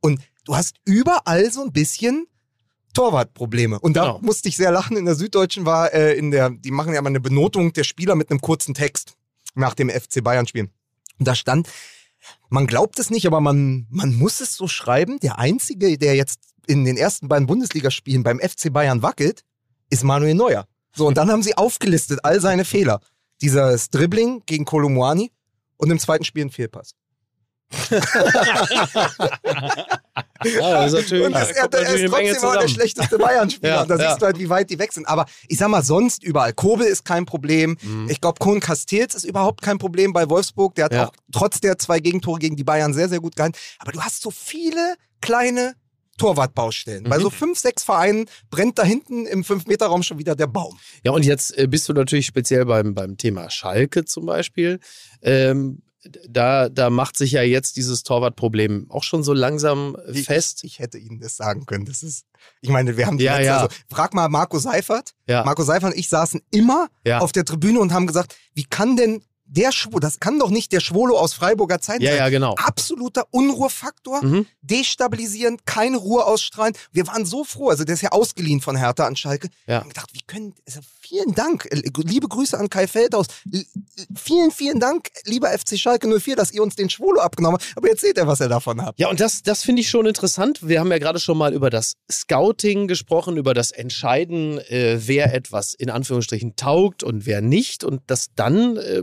Und 0.00 0.20
du 0.44 0.54
hast 0.54 0.76
überall 0.84 1.50
so 1.50 1.62
ein 1.64 1.72
bisschen 1.72 2.26
Torwartprobleme. 2.94 3.78
Und 3.80 3.94
da 3.96 4.02
Genau. 4.04 4.18
musste 4.20 4.48
ich 4.48 4.56
sehr 4.56 4.70
lachen. 4.70 4.96
In 4.96 5.04
der 5.04 5.14
Süddeutschen 5.14 5.64
war 5.66 5.92
äh, 5.92 6.14
in 6.14 6.30
der, 6.30 6.50
die 6.50 6.70
machen 6.70 6.92
ja 6.94 7.02
mal 7.02 7.08
eine 7.08 7.20
Benotung 7.20 7.72
der 7.72 7.84
Spieler 7.84 8.14
mit 8.14 8.30
einem 8.30 8.40
kurzen 8.40 8.74
Text 8.74 9.16
nach 9.54 9.74
dem 9.74 9.88
FC 9.90 10.22
Bayern-Spiel. 10.22 10.68
Und 11.18 11.28
da 11.28 11.34
stand, 11.34 11.68
man 12.48 12.66
glaubt 12.66 12.98
es 12.98 13.10
nicht, 13.10 13.26
aber 13.26 13.40
man, 13.40 13.86
man 13.90 14.14
muss 14.14 14.40
es 14.40 14.54
so 14.56 14.68
schreiben. 14.68 15.18
Der 15.20 15.38
Einzige, 15.38 15.98
der 15.98 16.14
jetzt 16.16 16.40
in 16.66 16.84
den 16.84 16.96
ersten 16.96 17.28
beiden 17.28 17.46
Bundesligaspielen 17.46 18.22
beim 18.22 18.38
FC 18.40 18.72
Bayern 18.72 19.02
wackelt, 19.02 19.44
ist 19.90 20.04
Manuel 20.04 20.34
Neuer. 20.34 20.66
So, 20.94 21.06
und 21.06 21.16
dann 21.16 21.30
haben 21.30 21.42
sie 21.42 21.56
aufgelistet 21.56 22.20
all 22.22 22.40
seine 22.40 22.64
Fehler. 22.64 23.00
Dieses 23.40 23.90
Dribbling 23.90 24.42
gegen 24.46 24.64
Kolumuani 24.64 25.32
und 25.76 25.90
im 25.90 25.98
zweiten 25.98 26.24
Spiel 26.24 26.44
ein 26.44 26.50
Fehlpass. 26.50 26.94
Ja, 30.44 30.72
das 30.84 30.92
ist 30.92 31.00
natürlich, 31.00 31.26
Und 31.26 31.32
das, 31.32 31.52
da 31.52 31.78
er, 31.78 31.86
er 31.86 31.94
ist 31.94 32.10
trotzdem 32.10 32.48
auch 32.48 32.58
der 32.60 32.68
schlechteste 32.68 33.18
Bayern-Spieler. 33.18 33.74
Ja, 33.74 33.84
da 33.86 33.96
ja. 33.96 34.08
siehst 34.10 34.22
du 34.22 34.26
halt, 34.26 34.38
wie 34.38 34.48
weit 34.48 34.70
die 34.70 34.78
weg 34.78 34.92
sind. 34.92 35.06
Aber 35.06 35.26
ich 35.48 35.58
sag 35.58 35.68
mal, 35.68 35.82
sonst 35.82 36.22
überall. 36.22 36.52
Kobel 36.52 36.86
ist 36.86 37.04
kein 37.04 37.26
Problem. 37.26 37.76
Mhm. 37.82 38.08
Ich 38.10 38.20
glaube, 38.20 38.38
Kohn 38.38 38.60
Castells 38.60 39.14
ist 39.14 39.24
überhaupt 39.24 39.62
kein 39.62 39.78
Problem 39.78 40.12
bei 40.12 40.28
Wolfsburg. 40.28 40.74
Der 40.74 40.86
hat 40.86 40.92
Ja. 40.92 41.06
auch 41.08 41.12
trotz 41.32 41.60
der 41.60 41.78
zwei 41.78 42.00
Gegentore 42.00 42.38
gegen 42.38 42.56
die 42.56 42.64
Bayern 42.64 42.92
sehr, 42.94 43.08
sehr 43.08 43.20
gut 43.20 43.36
gehalten. 43.36 43.56
Aber 43.78 43.92
du 43.92 44.00
hast 44.00 44.22
so 44.22 44.30
viele 44.30 44.94
kleine 45.20 45.74
Torwartbaustellen. 46.18 47.04
Bei 47.04 47.18
Mhm. 47.18 47.22
so 47.22 47.30
fünf, 47.30 47.58
sechs 47.58 47.82
Vereinen 47.84 48.26
brennt 48.50 48.78
da 48.78 48.84
hinten 48.84 49.26
im 49.26 49.44
Fünf-Meter-Raum 49.44 50.02
schon 50.02 50.18
wieder 50.18 50.36
der 50.36 50.46
Baum. 50.46 50.78
Ja, 51.04 51.12
und 51.12 51.24
jetzt 51.24 51.56
äh, 51.56 51.66
bist 51.66 51.88
du 51.88 51.92
natürlich 51.94 52.26
speziell 52.26 52.64
beim, 52.66 52.94
beim 52.94 53.16
Thema 53.16 53.48
Schalke 53.50 54.04
zum 54.04 54.26
Beispiel. 54.26 54.78
Ähm, 55.22 55.82
da, 56.28 56.68
da 56.68 56.90
macht 56.90 57.16
sich 57.16 57.32
ja 57.32 57.42
jetzt 57.42 57.76
dieses 57.76 58.02
Torwartproblem 58.02 58.86
auch 58.90 59.04
schon 59.04 59.22
so 59.22 59.32
langsam 59.32 59.96
äh, 60.06 60.14
Wie- 60.14 60.22
fest. 60.24 60.64
Ich 60.64 60.78
hätte 60.78 60.98
Ihnen 60.98 61.20
das 61.20 61.36
sagen 61.36 61.64
können. 61.66 61.84
Das 61.84 62.02
ist, 62.02 62.24
ich 62.60 62.70
meine, 62.70 62.96
wir 62.96 63.06
haben 63.06 63.18
die 63.18 63.24
Ja, 63.24 63.34
letzte, 63.36 63.46
ja. 63.46 63.56
also, 63.62 63.68
frag 63.90 64.14
mal 64.14 64.28
Marco 64.28 64.58
Seifert. 64.58 65.14
Ja. 65.28 65.44
Marco 65.44 65.62
Seifert 65.62 65.92
und 65.92 65.98
ich 65.98 66.08
saßen 66.08 66.40
immer 66.50 66.88
Ja. 67.06 67.18
auf 67.18 67.32
der 67.32 67.44
Tribüne 67.44 67.78
und 67.80 67.92
haben 67.92 68.06
gesagt, 68.06 68.34
wie 68.54 68.64
kann 68.64 68.96
denn 68.96 69.22
der 69.44 69.70
Schwolo, 69.72 69.98
das 69.98 70.18
kann 70.20 70.38
doch 70.38 70.50
nicht 70.50 70.72
der 70.72 70.80
Schwolo 70.80 71.18
aus 71.18 71.34
Freiburger 71.34 71.80
Zeit 71.80 72.00
Ja, 72.02 72.10
sein. 72.12 72.18
ja, 72.18 72.28
genau. 72.30 72.54
Absoluter 72.56 73.26
Unruhefaktor, 73.30 74.24
Mhm. 74.24 74.46
destabilisierend, 74.62 75.66
keine 75.66 75.96
Ruhe 75.98 76.24
ausstrahlen. 76.24 76.74
Wir 76.92 77.06
waren 77.06 77.24
so 77.26 77.44
froh, 77.44 77.68
also 77.68 77.84
der 77.84 77.94
ist 77.94 78.00
ja 78.02 78.10
ausgeliehen 78.12 78.60
von 78.60 78.76
Hertha 78.76 79.06
an 79.06 79.16
Schalke. 79.16 79.48
Ja. 79.66 79.74
Wir 79.74 79.80
haben 79.80 79.88
gedacht, 79.88 80.10
wie 80.12 80.20
können, 80.26 80.54
also 80.66 80.80
vielen 81.00 81.34
Dank, 81.34 81.66
äh, 81.70 81.82
liebe 82.04 82.28
Grüße 82.28 82.58
an 82.58 82.70
Kai 82.70 82.86
Feldhaus. 82.86 83.26
Vielen, 84.16 84.50
vielen 84.50 84.80
Dank, 84.80 85.08
lieber 85.24 85.50
FC 85.50 85.76
Schalke 85.78 86.06
04, 86.08 86.36
dass 86.36 86.50
ihr 86.52 86.62
uns 86.62 86.76
den 86.76 86.88
Schwolo 86.90 87.20
abgenommen 87.20 87.58
habt. 87.60 87.76
Aber 87.76 87.88
jetzt 87.88 88.00
seht 88.00 88.16
ihr, 88.16 88.26
was 88.26 88.40
ihr 88.40 88.48
davon 88.48 88.80
habt. 88.82 88.98
Ja, 88.98 89.08
und 89.10 89.20
das, 89.20 89.42
das 89.42 89.62
finde 89.62 89.82
ich 89.82 89.88
schon 89.90 90.06
interessant. 90.06 90.60
Wir 90.66 90.80
haben 90.80 90.90
ja 90.90 90.98
gerade 90.98 91.20
schon 91.20 91.36
mal 91.38 91.52
über 91.52 91.68
das 91.70 91.94
Scouting 92.10 92.88
gesprochen, 92.88 93.36
über 93.36 93.54
das 93.54 93.70
Entscheiden, 93.70 94.58
äh, 94.58 94.98
wer 95.06 95.34
etwas 95.34 95.74
in 95.74 95.90
Anführungsstrichen 95.90 96.56
taugt 96.56 97.02
und 97.02 97.26
wer 97.26 97.40
nicht. 97.42 97.84
Und 97.84 98.00
dass 98.06 98.28
dann 98.34 98.76
äh, 98.76 99.02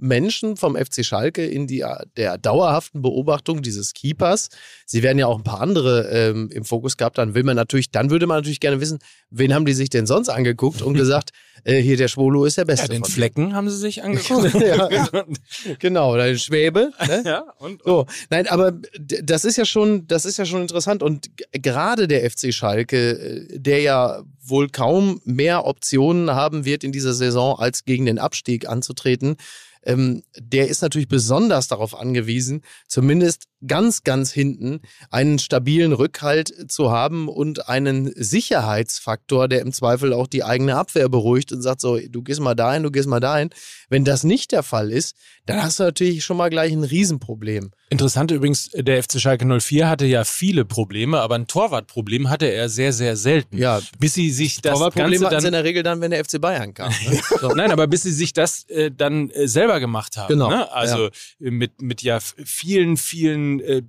Menschen 0.00 0.56
vom 0.56 0.76
FC 0.76 1.04
Schalke 1.04 1.44
in 1.46 1.66
die, 1.66 1.84
der 2.16 2.38
dauerhaften 2.38 3.02
Beobachtung 3.02 3.62
dieses 3.62 3.92
Keepers. 3.92 4.48
Sie 4.86 5.02
werden 5.02 5.18
ja 5.18 5.26
auch 5.26 5.36
ein 5.36 5.44
paar 5.44 5.60
andere 5.60 6.08
ähm, 6.08 6.50
im 6.50 6.64
Fokus 6.64 6.96
gehabt. 6.96 7.18
Dann 7.18 7.34
will 7.34 7.44
man 7.44 7.56
natürlich, 7.56 7.90
dann 7.90 8.10
würde 8.10 8.26
man 8.26 8.38
natürlich 8.38 8.60
gerne 8.60 8.80
wissen, 8.80 8.98
wen 9.30 9.54
haben 9.54 9.66
die 9.66 9.74
sich 9.74 9.90
denn 9.90 10.06
sonst 10.06 10.28
angeguckt 10.28 10.82
und 10.82 10.94
gesagt, 10.94 11.30
äh, 11.64 11.80
hier 11.80 11.96
der 11.96 12.08
Schwolo 12.08 12.44
ist 12.44 12.58
der 12.58 12.64
Beste. 12.64 12.86
Ja, 12.86 12.88
den 12.88 13.04
von 13.04 13.12
Flecken 13.12 13.54
haben 13.54 13.68
sie 13.68 13.76
sich 13.76 14.02
angeguckt. 14.02 14.54
ja, 14.60 14.88
genau, 15.78 16.16
der 16.16 16.36
Schwäbe. 16.36 16.92
Ne? 17.06 17.22
ja, 17.24 17.44
und, 17.58 17.82
So, 17.84 18.06
nein, 18.30 18.46
aber 18.48 18.72
das 18.98 19.44
ist 19.44 19.56
ja 19.56 19.64
schon, 19.64 20.06
das 20.06 20.24
ist 20.24 20.38
ja 20.38 20.46
schon 20.46 20.62
interessant 20.62 21.02
und 21.02 21.30
gerade 21.52 22.08
der 22.08 22.28
FC 22.28 22.52
Schalke, 22.52 23.12
äh, 23.12 23.58
der 23.58 23.80
ja 23.80 24.22
wohl 24.42 24.68
kaum 24.68 25.20
mehr 25.24 25.66
Optionen 25.66 26.30
haben 26.30 26.64
wird 26.64 26.84
in 26.84 26.92
dieser 26.92 27.14
Saison, 27.14 27.58
als 27.58 27.84
gegen 27.84 28.06
den 28.06 28.18
Abstieg 28.18 28.68
anzutreten, 28.68 29.36
ähm, 29.82 30.22
der 30.36 30.68
ist 30.68 30.82
natürlich 30.82 31.08
besonders 31.08 31.68
darauf 31.68 31.98
angewiesen, 31.98 32.62
zumindest 32.86 33.44
ganz, 33.66 34.02
ganz 34.04 34.32
hinten 34.32 34.80
einen 35.10 35.38
stabilen 35.38 35.92
Rückhalt 35.92 36.70
zu 36.70 36.90
haben 36.90 37.28
und 37.28 37.68
einen 37.68 38.12
Sicherheitsfaktor, 38.14 39.48
der 39.48 39.60
im 39.60 39.72
Zweifel 39.72 40.12
auch 40.12 40.26
die 40.26 40.44
eigene 40.44 40.76
Abwehr 40.76 41.08
beruhigt 41.08 41.52
und 41.52 41.62
sagt 41.62 41.80
so, 41.80 41.98
du 41.98 42.22
gehst 42.22 42.40
mal 42.40 42.54
dahin, 42.54 42.82
du 42.82 42.90
gehst 42.90 43.08
mal 43.08 43.20
dahin. 43.20 43.50
Wenn 43.88 44.04
das 44.04 44.24
nicht 44.24 44.52
der 44.52 44.62
Fall 44.62 44.90
ist, 44.92 45.16
dann 45.46 45.62
hast 45.62 45.78
du 45.78 45.84
natürlich 45.84 46.24
schon 46.24 46.36
mal 46.36 46.50
gleich 46.50 46.72
ein 46.72 46.84
Riesenproblem. 46.84 47.70
Interessant 47.92 48.30
übrigens, 48.30 48.70
der 48.72 49.02
FC 49.02 49.20
Schalke 49.20 49.44
04 49.44 49.88
hatte 49.88 50.06
ja 50.06 50.22
viele 50.22 50.64
Probleme, 50.64 51.20
aber 51.20 51.34
ein 51.34 51.48
Torwartproblem 51.48 52.30
hatte 52.30 52.46
er 52.46 52.68
sehr, 52.68 52.92
sehr 52.92 53.16
selten. 53.16 53.58
Ja, 53.58 53.80
Bis 53.98 54.14
sie 54.14 54.30
sich 54.30 54.62
das 54.62 54.74
Torwartproblem 54.74 55.20
Ganze 55.20 55.26
hatten 55.26 55.40
sie 55.40 55.46
in 55.48 55.52
dann, 55.52 55.62
der 55.64 55.64
Regel 55.68 55.82
dann, 55.82 56.00
wenn 56.00 56.12
der 56.12 56.24
FC 56.24 56.40
Bayern 56.40 56.72
kam. 56.72 56.90
Ne? 56.90 57.20
So. 57.40 57.48
Nein, 57.48 57.72
aber 57.72 57.86
bis 57.88 58.02
sie 58.02 58.12
sich 58.12 58.32
das 58.32 58.64
äh, 58.68 58.90
dann 58.90 59.30
äh, 59.30 59.48
selber 59.48 59.80
gemacht 59.80 60.16
haben. 60.16 60.28
Genau, 60.28 60.50
Ne? 60.50 60.70
Also 60.72 61.06
äh, 61.40 61.50
mit, 61.50 61.82
mit 61.82 62.02
ja 62.02 62.18
vielen, 62.20 62.96
vielen 62.96 63.60
äh, 63.60 63.82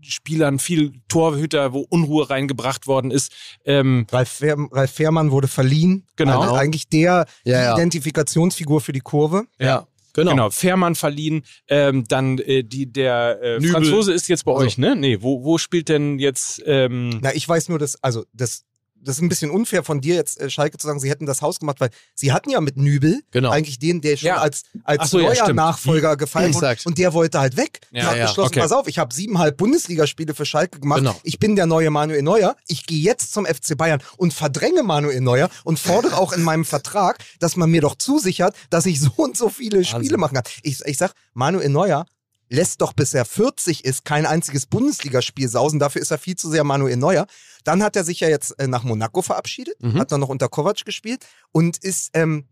Spielern, 0.00 0.58
viel 0.58 0.92
Torhüter, 1.08 1.72
wo 1.72 1.80
Unruhe 1.88 2.28
reingebracht 2.30 2.86
worden 2.86 3.10
ist. 3.10 3.32
Ähm, 3.64 4.06
Ralf, 4.10 4.28
Fehr, 4.30 4.56
Ralf 4.72 4.90
Fährmann 4.90 5.30
wurde 5.30 5.48
verliehen. 5.48 6.06
Genau. 6.16 6.40
Also 6.40 6.54
eigentlich 6.54 6.88
der 6.88 7.26
Ja, 7.44 7.62
ja. 7.62 7.74
Identifikationsfigur 7.74 8.80
für 8.80 8.92
die 8.92 9.00
Kurve. 9.00 9.44
ja, 9.58 9.86
genau. 10.14 10.30
Genau, 10.30 10.50
Fährmann 10.50 10.94
verliehen. 10.94 11.42
Ähm, 11.68 12.04
dann 12.08 12.38
äh, 12.38 12.64
die 12.64 12.90
der 12.90 13.40
äh. 13.42 13.60
Franzose 13.60 14.12
ist 14.12 14.28
jetzt 14.28 14.44
bei 14.44 14.52
Also. 14.52 14.64
euch, 14.64 14.78
ne? 14.78 14.96
Nee, 14.96 15.18
wo, 15.20 15.44
wo 15.44 15.58
spielt 15.58 15.88
denn 15.90 16.18
jetzt 16.18 16.62
ähm, 16.64 17.20
Na, 17.22 17.34
ich 17.34 17.46
weiß 17.46 17.68
nur, 17.68 17.78
dass, 17.78 18.02
also 18.02 18.24
das, 18.32 18.64
das 19.04 19.16
ist 19.16 19.22
ein 19.22 19.28
bisschen 19.28 19.50
unfair 19.50 19.82
von 19.84 20.00
dir 20.00 20.14
jetzt, 20.14 20.40
äh, 20.40 20.50
Schalke, 20.50 20.78
zu 20.78 20.86
sagen, 20.86 20.98
sie 21.00 21.10
hätten 21.10 21.26
das 21.26 21.42
Haus 21.42 21.60
gemacht, 21.60 21.80
weil 21.80 21.90
sie 22.14 22.32
hatten 22.32 22.50
ja 22.50 22.60
mit 22.60 22.76
Nübel 22.76 23.22
Genau. 23.30 23.50
eigentlich 23.50 23.78
den, 23.78 24.00
der 24.00 24.16
schon 24.16 24.28
Ja. 24.28 24.36
als, 24.38 24.62
als 24.84 25.10
so, 25.10 25.18
ja, 25.18 25.26
neuer 25.26 25.34
stimmt. 25.36 25.56
Nachfolger 25.56 26.16
gefallen 26.16 26.54
wurde. 26.54 26.66
Exakt. 26.68 26.86
Und 26.86 26.98
der 26.98 27.12
wollte 27.12 27.38
halt 27.38 27.56
weg. 27.56 27.80
Ja, 27.90 28.00
der 28.00 28.10
hat 28.10 28.16
ja, 28.16 28.26
beschlossen, 28.26 28.48
okay. 28.48 28.60
pass 28.60 28.72
auf, 28.72 28.88
ich 28.88 28.98
habe 28.98 29.14
siebeneinhalb 29.14 29.56
Bundesligaspiele 29.56 30.34
für 30.34 30.46
Schalke 30.46 30.80
gemacht. 30.80 30.98
Genau. 31.00 31.16
Ich 31.22 31.38
bin 31.38 31.56
der 31.56 31.66
neue 31.66 31.90
Manuel 31.90 32.22
Neuer. 32.22 32.56
Ich 32.66 32.86
gehe 32.86 33.00
jetzt 33.02 33.32
zum 33.32 33.46
FC 33.46 33.76
Bayern 33.76 34.02
und 34.16 34.32
verdränge 34.34 34.82
Manuel 34.82 35.20
Neuer 35.20 35.48
und 35.64 35.78
fordere 35.78 36.16
auch 36.16 36.32
in 36.32 36.42
meinem 36.42 36.64
Vertrag, 36.64 37.18
dass 37.40 37.56
man 37.56 37.70
mir 37.70 37.80
doch 37.80 37.96
zusichert, 37.96 38.54
dass 38.70 38.86
ich 38.86 39.00
so 39.00 39.10
und 39.16 39.36
so 39.36 39.48
viele 39.48 39.84
Spiele 39.84 40.16
machen 40.16 40.34
kann. 40.34 40.44
Ich, 40.62 40.80
ich 40.84 40.96
sag, 40.96 41.12
Manuel 41.34 41.68
Neuer 41.68 42.06
lässt 42.48 42.80
doch 42.80 42.92
bis 42.92 43.14
er 43.14 43.24
40 43.24 43.84
ist 43.84 44.04
kein 44.04 44.26
einziges 44.26 44.66
Bundesligaspiel 44.66 45.48
sausen. 45.48 45.78
Dafür 45.78 46.02
ist 46.02 46.10
er 46.10 46.18
viel 46.18 46.36
zu 46.36 46.50
sehr 46.50 46.64
Manuel 46.64 46.96
Neuer. 46.96 47.26
Dann 47.64 47.82
hat 47.82 47.96
er 47.96 48.04
sich 48.04 48.20
ja 48.20 48.28
jetzt 48.28 48.58
äh, 48.58 48.66
nach 48.66 48.84
Monaco 48.84 49.22
verabschiedet, 49.22 49.74
Mhm. 49.82 49.98
hat 49.98 50.12
dann 50.12 50.20
noch 50.20 50.28
unter 50.28 50.48
Kovac 50.48 50.84
gespielt 50.84 51.24
und 51.52 51.78
ist, 51.78 52.10
ähm, 52.14 52.46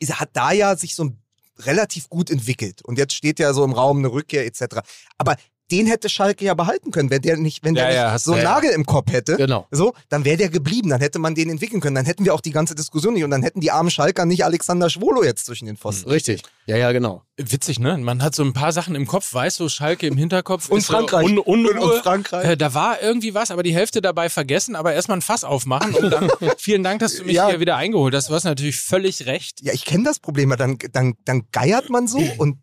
ist, 0.00 0.18
hat 0.20 0.30
da 0.32 0.52
ja 0.52 0.76
sich 0.76 0.94
so 0.94 1.12
relativ 1.60 2.08
gut 2.08 2.30
entwickelt. 2.30 2.82
Und 2.82 2.98
jetzt 2.98 3.14
steht 3.14 3.38
ja 3.38 3.52
so 3.52 3.64
im 3.64 3.72
Raum 3.72 3.98
eine 3.98 4.08
Rückkehr 4.12 4.46
etc. 4.46 4.80
Aber 5.16 5.36
den 5.70 5.86
hätte 5.86 6.08
Schalke 6.08 6.44
ja 6.44 6.54
behalten 6.54 6.90
können, 6.90 7.10
wenn 7.10 7.22
der 7.22 7.36
nicht, 7.36 7.64
wenn 7.64 7.74
Ja, 7.74 7.86
der 7.86 7.94
ja, 7.94 8.12
nicht 8.14 8.24
so 8.24 8.32
einen 8.32 8.42
du- 8.42 8.48
Nagel 8.48 8.70
im 8.70 8.86
Kopf 8.86 9.12
hätte. 9.12 9.36
Genau. 9.36 9.66
So, 9.70 9.94
dann 10.08 10.24
wäre 10.24 10.36
der 10.36 10.48
geblieben, 10.48 10.88
dann 10.90 11.00
hätte 11.00 11.18
man 11.18 11.34
den 11.34 11.50
entwickeln 11.50 11.80
können, 11.80 11.94
dann 11.96 12.06
hätten 12.06 12.24
wir 12.24 12.34
auch 12.34 12.40
die 12.40 12.50
ganze 12.52 12.74
Diskussion 12.74 13.14
nicht 13.14 13.24
und 13.24 13.30
dann 13.30 13.42
hätten 13.42 13.60
die 13.60 13.70
armen 13.70 13.90
Schalker 13.90 14.24
nicht 14.26 14.44
Alexander 14.44 14.88
Schwolo 14.90 15.22
jetzt 15.24 15.46
zwischen 15.46 15.66
den 15.66 15.76
Pfosten. 15.76 16.08
Richtig. 16.10 16.42
Ja, 16.66 16.76
ja, 16.76 16.92
genau. 16.92 17.22
witzig, 17.36 17.78
ne? 17.78 17.96
Man 17.98 18.22
hat 18.22 18.34
so 18.34 18.42
ein 18.42 18.52
paar 18.52 18.72
Sachen 18.72 18.94
im 18.94 19.06
Kopf, 19.06 19.32
weiß 19.32 19.56
so 19.56 19.68
Schalke 19.68 20.06
im 20.06 20.16
Hinterkopf. 20.16 20.68
Und 20.68 20.82
Frankreich. 20.82 21.24
Un 21.24 21.38
Unruhe. 21.38 21.80
Und 21.94 22.02
Frankreich. 22.02 22.44
Äh, 22.46 22.56
da 22.56 22.74
war 22.74 23.00
irgendwie 23.00 23.32
was, 23.34 23.50
aber 23.50 23.62
die 23.62 23.74
Hälfte 23.74 24.02
dabei 24.02 24.28
vergessen, 24.28 24.74
aber 24.76 24.92
erstmal 24.92 25.18
ein 25.18 25.22
Fass 25.22 25.44
aufmachen 25.44 25.94
und 25.94 26.10
dann 26.10 26.30
vielen 26.58 26.82
Dank, 26.82 27.00
dass 27.00 27.16
du 27.16 27.24
mich 27.24 27.34
Ja. 27.36 27.48
hier 27.48 27.60
wieder 27.60 27.76
eingeholt 27.76 28.14
hast. 28.14 28.28
Du 28.28 28.34
hast 28.34 28.44
natürlich 28.44 28.76
völlig 28.80 29.26
recht. 29.26 29.60
Ja, 29.62 29.72
ich 29.72 29.84
kenne 29.84 30.04
das 30.04 30.18
Problem, 30.18 30.54
dann, 30.58 30.78
dann, 30.92 31.14
dann 31.24 31.44
geiert 31.52 31.88
man 31.90 32.06
so 32.08 32.18
und, 32.38 32.56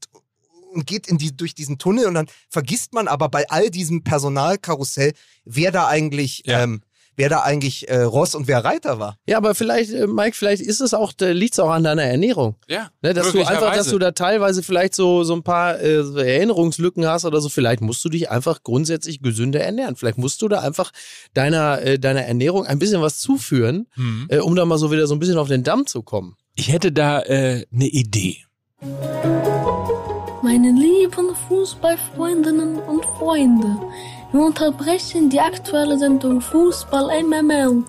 und 0.75 0.85
geht 0.85 1.07
in 1.07 1.17
die, 1.17 1.35
durch 1.35 1.55
diesen 1.55 1.77
Tunnel 1.79 2.05
und 2.05 2.13
dann 2.13 2.27
vergisst 2.49 2.93
man 2.93 3.07
aber 3.07 3.29
bei 3.29 3.49
all 3.49 3.69
diesem 3.71 4.03
Personalkarussell, 4.03 5.13
wer 5.45 5.71
da 5.71 5.87
eigentlich, 5.87 6.43
Ja. 6.45 6.61
ähm, 6.63 6.81
wer 7.17 7.29
da 7.29 7.43
eigentlich 7.43 7.87
äh, 7.87 8.01
Ross 8.01 8.35
und 8.35 8.49
wer 8.49 8.65
Reiter 8.65 8.99
war. 8.99 9.17
Ja, 9.25 9.37
aber 9.37 9.55
vielleicht, 9.55 9.89
äh, 9.93 10.05
Mike, 10.05 10.35
vielleicht 10.35 10.61
ist 10.61 10.81
es 10.81 10.93
auch, 10.93 11.13
liegt 11.17 11.53
es 11.53 11.59
auch 11.61 11.69
an 11.69 11.85
deiner 11.85 12.03
Ernährung. 12.03 12.57
Ja, 12.67 12.89
Ne, 13.01 13.13
dass 13.13 13.31
du 13.31 13.39
einfach, 13.39 13.73
dass 13.73 13.87
du 13.87 13.97
da 13.99 14.11
teilweise 14.11 14.61
vielleicht 14.63 14.93
so, 14.95 15.23
so 15.23 15.33
ein 15.33 15.41
paar 15.41 15.79
äh, 15.79 15.99
Erinnerungslücken 16.01 17.07
hast 17.07 17.23
oder 17.23 17.39
so. 17.39 17.47
Vielleicht 17.47 17.79
musst 17.79 18.03
du 18.03 18.09
dich 18.09 18.29
einfach 18.29 18.63
grundsätzlich 18.63 19.21
gesünder 19.21 19.61
ernähren. 19.61 19.95
Vielleicht 19.95 20.17
musst 20.17 20.41
du 20.41 20.49
da 20.49 20.59
einfach 20.59 20.91
deiner, 21.33 21.81
äh, 21.83 21.97
deiner 21.99 22.23
Ernährung 22.25 22.65
ein 22.65 22.79
bisschen 22.79 23.01
was 23.01 23.19
zuführen, 23.19 23.87
Hm. 23.93 24.25
äh, 24.29 24.39
um 24.39 24.53
da 24.57 24.65
mal 24.65 24.77
so 24.77 24.91
wieder 24.91 25.07
so 25.07 25.15
ein 25.15 25.19
bisschen 25.19 25.37
auf 25.37 25.47
den 25.47 25.63
Damm 25.63 25.87
zu 25.87 26.03
kommen. 26.03 26.35
Ich 26.55 26.69
hätte 26.69 26.91
da 26.91 27.21
äh, 27.21 27.65
eine 27.73 27.87
Idee. 27.87 28.39
Meine 30.45 30.71
lieben 30.73 31.35
Fußballfreundinnen 31.47 32.77
und 32.77 33.03
Freunde, 33.17 33.79
wir 34.31 34.41
unterbrechen 34.41 35.27
die 35.31 35.39
aktuelle 35.39 35.97
Sendung 35.97 36.39
Fußball 36.39 37.23
MML 37.23 37.83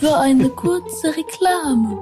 für 0.00 0.18
eine 0.18 0.48
kurze 0.48 1.14
Reklame. 1.16 1.96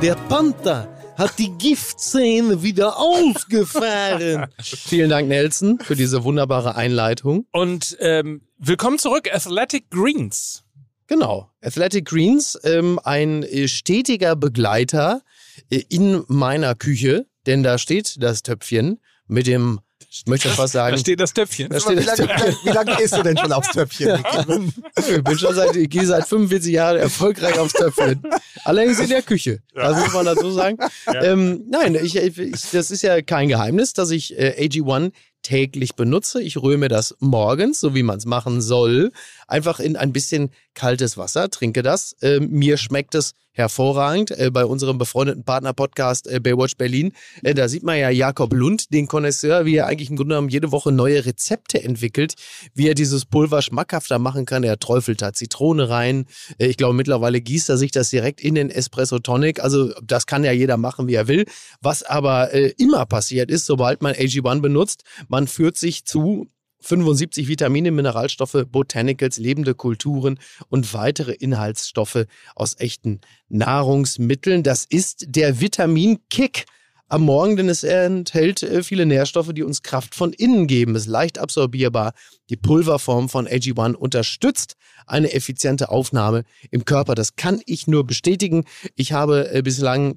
Der 0.00 0.14
Panther 0.14 0.88
hat 1.18 1.38
die 1.38 1.50
Giftzähne 1.50 2.62
wieder 2.62 2.98
ausgefahren. 2.98 4.46
Vielen 4.62 5.10
Dank, 5.10 5.28
Nelson, 5.28 5.80
für 5.80 5.96
diese 5.96 6.24
wunderbare 6.24 6.76
Einleitung. 6.76 7.44
Und 7.52 7.94
ähm, 8.00 8.40
willkommen 8.56 8.98
zurück, 8.98 9.28
Athletic 9.30 9.90
Greens. 9.90 10.64
Genau. 11.08 11.50
Athletic 11.60 12.06
Greens, 12.06 12.58
ähm, 12.64 12.98
ein 13.04 13.42
äh, 13.42 13.68
stetiger 13.68 14.34
Begleiter 14.34 15.20
äh, 15.20 15.41
in 15.68 16.24
meiner 16.28 16.74
Küche, 16.74 17.26
denn 17.46 17.62
da 17.62 17.78
steht 17.78 18.22
das 18.22 18.42
Töpfchen 18.42 19.00
mit 19.26 19.46
dem, 19.46 19.80
ich 20.10 20.24
möchte 20.26 20.48
fast 20.50 20.74
sagen, 20.74 20.94
Da 20.94 20.98
steht 20.98 21.20
das 21.20 21.32
Töpfchen. 21.32 21.68
da 21.70 21.76
Wie 21.76 21.80
steht 21.80 22.06
das 22.06 22.18
lange, 22.18 22.32
wie, 22.34 22.38
lange, 22.40 22.56
wie 22.64 22.68
lange 22.70 22.96
gehst 22.96 23.16
du 23.16 23.22
denn 23.22 23.38
schon 23.38 23.52
aufs 23.52 23.70
Töpfchen? 23.70 24.08
Niki? 24.58 24.72
Ich 24.96 25.24
bin 25.24 25.38
schon 25.38 25.54
seit, 25.54 25.74
ich 25.76 25.88
gehe 25.88 26.04
seit 26.06 26.26
45 26.26 26.72
Jahren 26.72 26.98
erfolgreich 26.98 27.58
aufs 27.58 27.72
Töpfchen. 27.72 28.22
Allerdings 28.64 28.98
in 29.00 29.08
der 29.08 29.22
Küche. 29.22 29.60
Das 29.74 29.98
muss 29.98 30.12
man 30.12 30.26
dazu 30.26 30.50
sagen. 30.50 30.76
Ähm, 31.06 31.64
nein, 31.70 31.94
ich, 31.94 32.16
ich, 32.16 32.62
das 32.72 32.90
ist 32.90 33.02
ja 33.02 33.22
kein 33.22 33.48
Geheimnis, 33.48 33.92
dass 33.94 34.10
ich 34.10 34.38
äh, 34.38 34.54
AG1 34.66 35.12
täglich 35.42 35.94
benutze. 35.94 36.42
Ich 36.42 36.56
rühre 36.56 36.78
mir 36.78 36.88
das 36.88 37.16
morgens, 37.18 37.80
so 37.80 37.94
wie 37.94 38.02
man 38.02 38.18
es 38.18 38.26
machen 38.26 38.60
soll, 38.60 39.12
einfach 39.46 39.80
in 39.80 39.96
ein 39.96 40.12
bisschen 40.12 40.50
kaltes 40.74 41.16
Wasser, 41.16 41.50
trinke 41.50 41.82
das. 41.82 42.16
Ähm, 42.22 42.48
mir 42.50 42.76
schmeckt 42.76 43.14
es 43.14 43.34
hervorragend. 43.52 44.30
Äh, 44.32 44.50
bei 44.50 44.64
unserem 44.64 44.98
befreundeten 44.98 45.44
Partner-Podcast 45.44 46.26
äh, 46.26 46.40
Baywatch 46.40 46.76
Berlin, 46.76 47.12
äh, 47.42 47.54
da 47.54 47.68
sieht 47.68 47.82
man 47.82 47.98
ja 47.98 48.10
Jakob 48.10 48.52
Lund, 48.52 48.92
den 48.92 49.06
Connoisseur, 49.06 49.64
wie 49.66 49.76
er 49.76 49.86
eigentlich 49.86 50.10
im 50.10 50.16
Grunde 50.16 50.34
genommen 50.34 50.48
jede 50.48 50.72
Woche 50.72 50.90
neue 50.90 51.24
Rezepte 51.24 51.82
entwickelt, 51.82 52.34
wie 52.74 52.88
er 52.88 52.94
dieses 52.94 53.26
Pulver 53.26 53.62
schmackhafter 53.62 54.18
machen 54.18 54.46
kann. 54.46 54.64
Er 54.64 54.78
träufelt 54.78 55.22
da 55.22 55.32
Zitrone 55.32 55.88
rein. 55.88 56.26
Äh, 56.58 56.66
ich 56.66 56.76
glaube, 56.76 56.94
mittlerweile 56.94 57.40
gießt 57.40 57.68
er 57.68 57.76
sich 57.76 57.90
das 57.90 58.10
direkt 58.10 58.40
in 58.40 58.54
den 58.54 58.70
Espresso 58.70 59.18
Tonic. 59.18 59.62
Also 59.62 59.92
das 60.02 60.26
kann 60.26 60.44
ja 60.44 60.52
jeder 60.52 60.78
machen, 60.78 61.06
wie 61.06 61.14
er 61.14 61.28
will. 61.28 61.44
Was 61.82 62.02
aber 62.02 62.54
äh, 62.54 62.72
immer 62.78 63.04
passiert 63.06 63.50
ist, 63.50 63.66
sobald 63.66 64.02
man 64.02 64.14
AG1 64.14 64.60
benutzt, 64.60 65.02
man 65.32 65.48
führt 65.48 65.78
sich 65.78 66.04
zu 66.04 66.50
75 66.80 67.48
Vitamine, 67.48 67.90
Mineralstoffe, 67.90 68.66
Botanicals, 68.70 69.38
lebende 69.38 69.74
Kulturen 69.74 70.38
und 70.68 70.92
weitere 70.92 71.32
Inhaltsstoffe 71.32 72.26
aus 72.54 72.78
echten 72.78 73.22
Nahrungsmitteln. 73.48 74.62
Das 74.62 74.84
ist 74.84 75.24
der 75.28 75.58
Vitamin-Kick 75.58 76.66
am 77.08 77.22
Morgen, 77.22 77.56
denn 77.56 77.70
es 77.70 77.82
enthält 77.82 78.62
äh, 78.62 78.82
viele 78.82 79.06
Nährstoffe, 79.06 79.54
die 79.54 79.62
uns 79.62 79.82
Kraft 79.82 80.14
von 80.14 80.34
innen 80.34 80.66
geben. 80.66 80.96
Es 80.96 81.02
ist 81.02 81.08
leicht 81.08 81.38
absorbierbar. 81.38 82.12
Die 82.50 82.56
Pulverform 82.56 83.30
von 83.30 83.48
AG1 83.48 83.94
unterstützt 83.94 84.76
eine 85.06 85.32
effiziente 85.32 85.88
Aufnahme 85.88 86.44
im 86.70 86.84
Körper. 86.84 87.14
Das 87.14 87.36
kann 87.36 87.62
ich 87.64 87.86
nur 87.86 88.06
bestätigen. 88.06 88.64
Ich 88.96 89.12
habe 89.12 89.50
äh, 89.50 89.62
bislang 89.62 90.16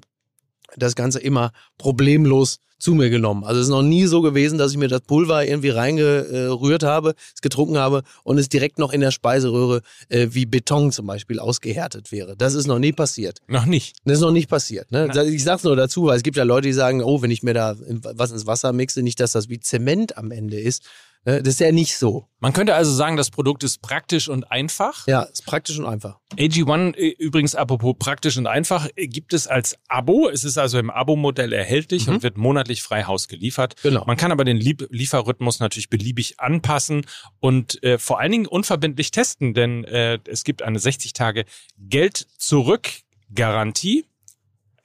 das 0.76 0.94
Ganze 0.94 1.20
immer 1.20 1.52
problemlos 1.78 2.58
zu 2.78 2.94
mir 2.94 3.08
genommen. 3.08 3.44
Also 3.44 3.60
es 3.60 3.66
ist 3.66 3.70
noch 3.70 3.82
nie 3.82 4.06
so 4.06 4.20
gewesen, 4.20 4.58
dass 4.58 4.72
ich 4.72 4.76
mir 4.76 4.88
das 4.88 5.00
Pulver 5.00 5.46
irgendwie 5.46 5.70
reingerührt 5.70 6.82
habe, 6.82 7.14
es 7.34 7.40
getrunken 7.40 7.78
habe 7.78 8.02
und 8.22 8.38
es 8.38 8.48
direkt 8.48 8.78
noch 8.78 8.92
in 8.92 9.00
der 9.00 9.10
Speiseröhre 9.10 9.80
äh, 10.08 10.28
wie 10.30 10.44
Beton 10.44 10.92
zum 10.92 11.06
Beispiel 11.06 11.38
ausgehärtet 11.38 12.12
wäre. 12.12 12.36
Das 12.36 12.54
ist 12.54 12.66
noch 12.66 12.78
nie 12.78 12.92
passiert. 12.92 13.38
Noch 13.46 13.64
nicht. 13.64 13.96
Das 14.04 14.16
ist 14.16 14.20
noch 14.20 14.30
nicht 14.30 14.50
passiert. 14.50 14.90
Ne? 14.92 15.10
Ich 15.26 15.42
sag's 15.42 15.64
nur 15.64 15.76
dazu, 15.76 16.06
weil 16.06 16.16
es 16.16 16.22
gibt 16.22 16.36
ja 16.36 16.44
Leute, 16.44 16.68
die 16.68 16.74
sagen, 16.74 17.02
oh, 17.02 17.22
wenn 17.22 17.30
ich 17.30 17.42
mir 17.42 17.54
da 17.54 17.76
was 17.78 18.30
ins 18.30 18.46
Wasser 18.46 18.72
mixe, 18.72 19.02
nicht, 19.02 19.20
dass 19.20 19.32
das 19.32 19.48
wie 19.48 19.58
Zement 19.58 20.18
am 20.18 20.30
Ende 20.30 20.60
ist. 20.60 20.82
Ne? 21.26 21.42
Das 21.42 21.54
ist 21.54 21.60
ja 21.60 21.72
nicht 21.72 21.96
so. 21.98 22.28
Man 22.38 22.52
könnte 22.52 22.74
also 22.74 22.92
sagen, 22.92 23.16
das 23.16 23.30
Produkt 23.30 23.64
ist 23.64 23.82
praktisch 23.82 24.28
und 24.28 24.50
einfach. 24.50 25.06
Ja, 25.08 25.22
ist 25.22 25.44
praktisch 25.44 25.78
und 25.78 25.84
einfach. 25.84 26.20
AG1, 26.36 26.94
äh, 26.96 27.08
übrigens 27.18 27.54
apropos 27.56 27.96
praktisch 27.98 28.36
und 28.38 28.46
einfach, 28.46 28.88
äh, 28.94 29.08
gibt 29.08 29.32
es 29.32 29.48
als 29.48 29.76
Abo. 29.88 30.28
Es 30.28 30.44
ist 30.44 30.56
also 30.56 30.78
im 30.78 30.88
Abo-Modell 30.88 31.52
erhältlich 31.52 32.06
Mhm. 32.06 32.14
und 32.14 32.22
wird 32.22 32.38
monatlich 32.38 32.82
frei 32.82 33.04
Haus 33.04 33.26
geliefert. 33.28 33.74
Genau. 33.82 34.04
Man 34.06 34.16
kann 34.16 34.30
aber 34.32 34.44
den 34.44 34.56
Lieb 34.56 34.86
Lieferrhythmus 34.90 35.58
natürlich 35.58 35.90
beliebig 35.90 36.38
anpassen 36.38 37.04
und 37.40 37.82
äh, 37.82 37.98
vor 37.98 38.20
allen 38.20 38.30
Dingen 38.32 38.46
unverbindlich 38.46 39.10
testen, 39.10 39.52
denn 39.52 39.82
äh, 39.84 40.20
es 40.28 40.44
gibt 40.44 40.62
eine 40.62 40.78
60 40.78 41.12
Tage 41.12 41.44
Geld-Zurück-Garantie. 41.78 44.04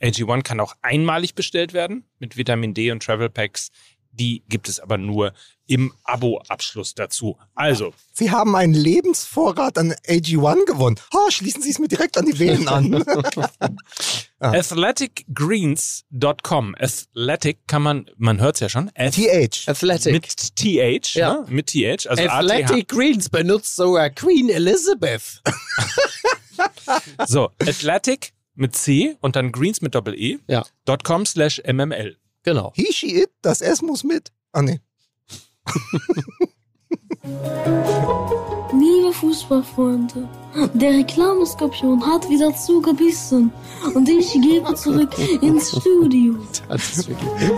AG1 0.02 0.42
kann 0.42 0.60
auch 0.60 0.74
einmalig 0.82 1.36
bestellt 1.36 1.74
werden 1.74 2.06
mit 2.18 2.36
Vitamin 2.36 2.74
D 2.74 2.92
und 2.92 3.04
Travel 3.04 3.30
Packs. 3.30 3.70
Die 4.14 4.44
gibt 4.50 4.68
es 4.70 4.80
aber 4.80 4.98
nur 4.98 5.34
im 5.68 5.94
Abo-Abschluss 6.04 6.96
dazu. 6.96 7.38
Also, 7.56 7.94
Sie 8.14 8.30
haben 8.30 8.56
einen 8.58 8.74
Lebensvorrat 8.74 9.78
an 9.78 9.94
AG1 10.08 10.66
gewonnen. 10.66 10.98
Oh, 11.14 11.30
schließen 11.30 11.62
Sie 11.62 11.70
es 11.70 11.80
mir 11.80 11.88
direkt 11.88 12.18
an 12.18 12.26
die 12.26 12.38
Venen 12.38 12.68
an. 12.68 12.94
athleticgreens.com. 14.40 16.76
Athletic 16.78 17.60
kann 17.68 17.82
man, 17.84 18.10
man 18.18 18.42
hört 18.42 18.56
es 18.56 18.60
ja 18.60 18.68
schon. 18.70 18.92
Ath 18.96 19.14
TH. 19.16 19.68
Athletic. 19.70 20.12
mit 20.14 20.56
TH, 20.58 21.14
Ja. 21.16 21.34
ne? 21.36 21.46
mit 21.50 21.68
TH, 21.68 22.08
also 22.08 22.22
Athletic 22.24 22.88
Greens 22.90 23.30
benutzt 23.30 23.76
sogar 23.76 24.10
Queen 24.10 24.50
Elizabeth. 24.50 25.42
So, 27.26 27.50
Athletic 27.60 28.34
mit 28.54 28.76
C 28.76 29.16
und 29.22 29.36
dann 29.36 29.52
Greens 29.52 29.82
mit 29.82 29.96
Doppel-E. 29.96 30.38
Ja. 30.48 30.64
.com 31.04 31.26
slash 31.26 31.60
MML. 31.66 32.18
Genau. 32.44 32.72
He, 32.76 32.92
she, 32.92 33.22
it, 33.22 33.30
das 33.42 33.62
S 33.62 33.82
muss 33.82 34.04
mit. 34.04 34.32
Ah, 34.52 34.62
nee. 34.62 34.80
Liebe 38.74 39.14
Fußballfreunde, 39.14 40.28
der 40.74 40.92
Reklameskorpion 40.92 42.06
hat 42.06 42.28
wieder 42.30 42.56
zugebissen 42.56 43.52
und 43.94 44.08
ich 44.10 44.32
gebe 44.34 44.74
zurück 44.76 45.12
ins 45.42 45.70
Studio. 45.78 46.36
Das 46.68 46.98
ist 46.98 47.08
wirklich 47.10 47.30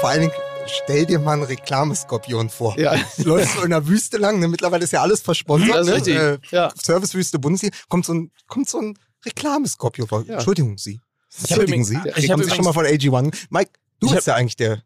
Vor 0.00 0.08
allen 0.10 0.20
Dingen, 0.22 0.32
stell 0.66 1.06
dir 1.06 1.18
mal 1.18 1.32
einen 1.34 1.44
Reklameskorpion 1.44 2.50
vor. 2.50 2.78
ja. 2.78 2.94
Läufst 3.18 3.56
so 3.56 3.62
in 3.62 3.70
der 3.70 3.86
Wüste 3.88 4.18
lang, 4.18 4.38
ne? 4.40 4.48
mittlerweile 4.48 4.84
ist 4.84 4.92
ja 4.92 5.00
alles 5.02 5.22
versponsert. 5.22 5.70
Das 5.74 5.86
ist 5.86 5.86
ne? 5.86 5.94
richtig. 5.96 6.16
Äh, 6.16 6.38
Ja. 6.50 6.70
Servicewüste 6.74 7.38
Bundesliga, 7.38 7.74
kommt 7.88 8.04
so 8.04 8.12
ein, 8.12 8.30
kommt 8.48 8.68
so 8.68 8.78
ein 8.80 8.98
Reklameskorpion 9.24 10.06
vor. 10.08 10.24
Ja. 10.26 10.34
Entschuldigung, 10.34 10.76
Sie. 10.76 11.00
Entschuldigen 11.40 11.82
übrigens- 11.84 11.88
Sie. 11.88 11.96
ich 12.10 12.24
Ich 12.24 12.30
hab 12.30 12.38
haben 12.38 12.44
Sie 12.48 12.54
schon 12.54 12.64
mal 12.64 12.72
von 12.72 12.84
AG1. 12.86 13.46
Mike, 13.50 13.70
du 14.00 14.10
bist 14.10 14.26
ja 14.26 14.34
eigentlich 14.34 14.56
der 14.56 14.82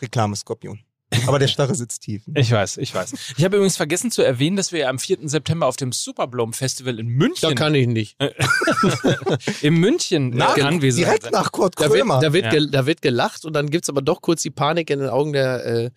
Reklameskorpion. 0.00 0.80
Aber 1.28 1.38
der 1.38 1.46
Starre 1.46 1.72
sitzt 1.76 2.02
tief. 2.02 2.26
ne? 2.26 2.40
Ich 2.40 2.50
weiß, 2.50 2.78
ich 2.78 2.92
weiß. 2.92 3.12
Ich 3.38 3.44
habe 3.44 3.56
übrigens 3.56 3.76
vergessen 3.76 4.10
zu 4.10 4.22
erwähnen, 4.22 4.56
dass 4.56 4.72
wir 4.72 4.80
ja 4.80 4.88
am 4.88 4.98
4. 4.98 5.18
September 5.28 5.66
auf 5.66 5.76
dem 5.76 5.92
Superblom 5.92 6.52
Festival 6.52 6.98
in 6.98 7.06
Da 7.06 7.12
München, 7.14 7.54
kann 7.54 7.74
ich 7.76 7.86
nicht. 7.86 8.16
in 9.62 9.74
München 9.74 10.32
äh, 10.32 10.36
Nach, 10.36 10.58
anwesend 10.58 11.06
direkt 11.06 11.30
nach 11.32 11.52
Kurt 11.52 11.74
Da 11.78 11.84
wird, 11.84 12.00
Krömer. 12.00 12.20
da, 12.20 12.32
wird 12.32 12.52
Ja. 12.52 12.60
da 12.66 12.86
wird 12.86 13.02
gelacht 13.02 13.44
und 13.44 13.52
dann 13.54 13.70
gibt's 13.70 13.88
aber 13.88 14.02
doch 14.02 14.20
kurz 14.20 14.42
die 14.42 14.50
Panik 14.50 14.90
in 14.90 14.98
den 14.98 15.08
Augen 15.08 15.32
der 15.32 15.64
äh, 15.64 15.90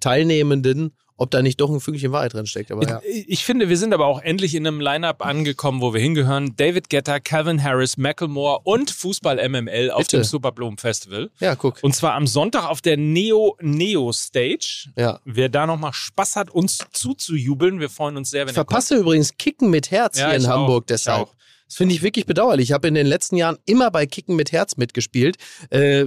Teilnehmenden, 0.00 0.96
ob 1.18 1.30
da 1.30 1.42
nicht 1.42 1.60
doch 1.60 1.68
ein 1.70 1.80
Fügelchen 1.80 2.12
Wahrheit 2.12 2.32
drin 2.32 2.46
steckt. 2.46 2.70
Aber 2.70 2.88
ja. 2.88 3.02
Ich, 3.06 3.28
ich 3.28 3.44
finde, 3.44 3.68
wir 3.68 3.76
sind 3.76 3.92
aber 3.92 4.06
auch 4.06 4.22
endlich 4.22 4.54
in 4.54 4.66
einem 4.66 4.80
Line-Up 4.80 5.26
angekommen, 5.26 5.80
wo 5.82 5.92
wir 5.92 6.00
hingehören. 6.00 6.54
David 6.56 6.88
Guetta, 6.88 7.20
Calvin 7.20 7.62
Harris, 7.62 7.96
Macklemore 7.96 8.60
und 8.62 8.90
Fußball 8.90 9.36
MML 9.48 9.90
auf 9.90 10.04
Bitte. 10.04 10.18
dem 10.18 10.24
Superblom 10.24 10.78
Festival. 10.78 11.30
ja, 11.40 11.56
guck. 11.56 11.78
Und 11.82 11.94
zwar 11.94 12.14
am 12.14 12.26
Sonntag 12.26 12.68
auf 12.70 12.80
der 12.80 12.96
Neo 12.96 13.56
Neo 13.60 14.12
Stage. 14.12 14.90
Ja. 14.96 15.20
Wer 15.24 15.48
da 15.48 15.66
nochmal 15.66 15.92
Spaß 15.92 16.36
hat, 16.36 16.50
uns 16.50 16.78
zuzujubeln, 16.92 17.80
wir 17.80 17.90
freuen 17.90 18.16
uns 18.16 18.30
sehr, 18.30 18.42
wenn 18.42 18.50
Ich 18.50 18.54
verpasse 18.54 18.96
übrigens 18.96 19.36
Kicken 19.36 19.70
mit 19.70 19.90
Herz 19.90 20.18
Ja, 20.18 20.28
hier 20.28 20.36
in 20.36 20.46
auch. 20.46 20.50
Hamburg 20.50 20.84
Ich 20.84 20.94
deshalb. 20.94 21.28
Das 21.68 21.76
finde 21.76 21.94
ich 21.94 22.02
wirklich 22.02 22.24
bedauerlich. 22.26 22.70
Ich 22.70 22.72
habe 22.72 22.88
in 22.88 22.94
den 22.94 23.06
letzten 23.06 23.36
Jahren 23.36 23.58
immer 23.66 23.90
bei 23.90 24.06
Kicken 24.06 24.36
mit 24.36 24.52
Herz 24.52 24.76
mitgespielt. 24.76 25.36
Äh, 25.68 26.06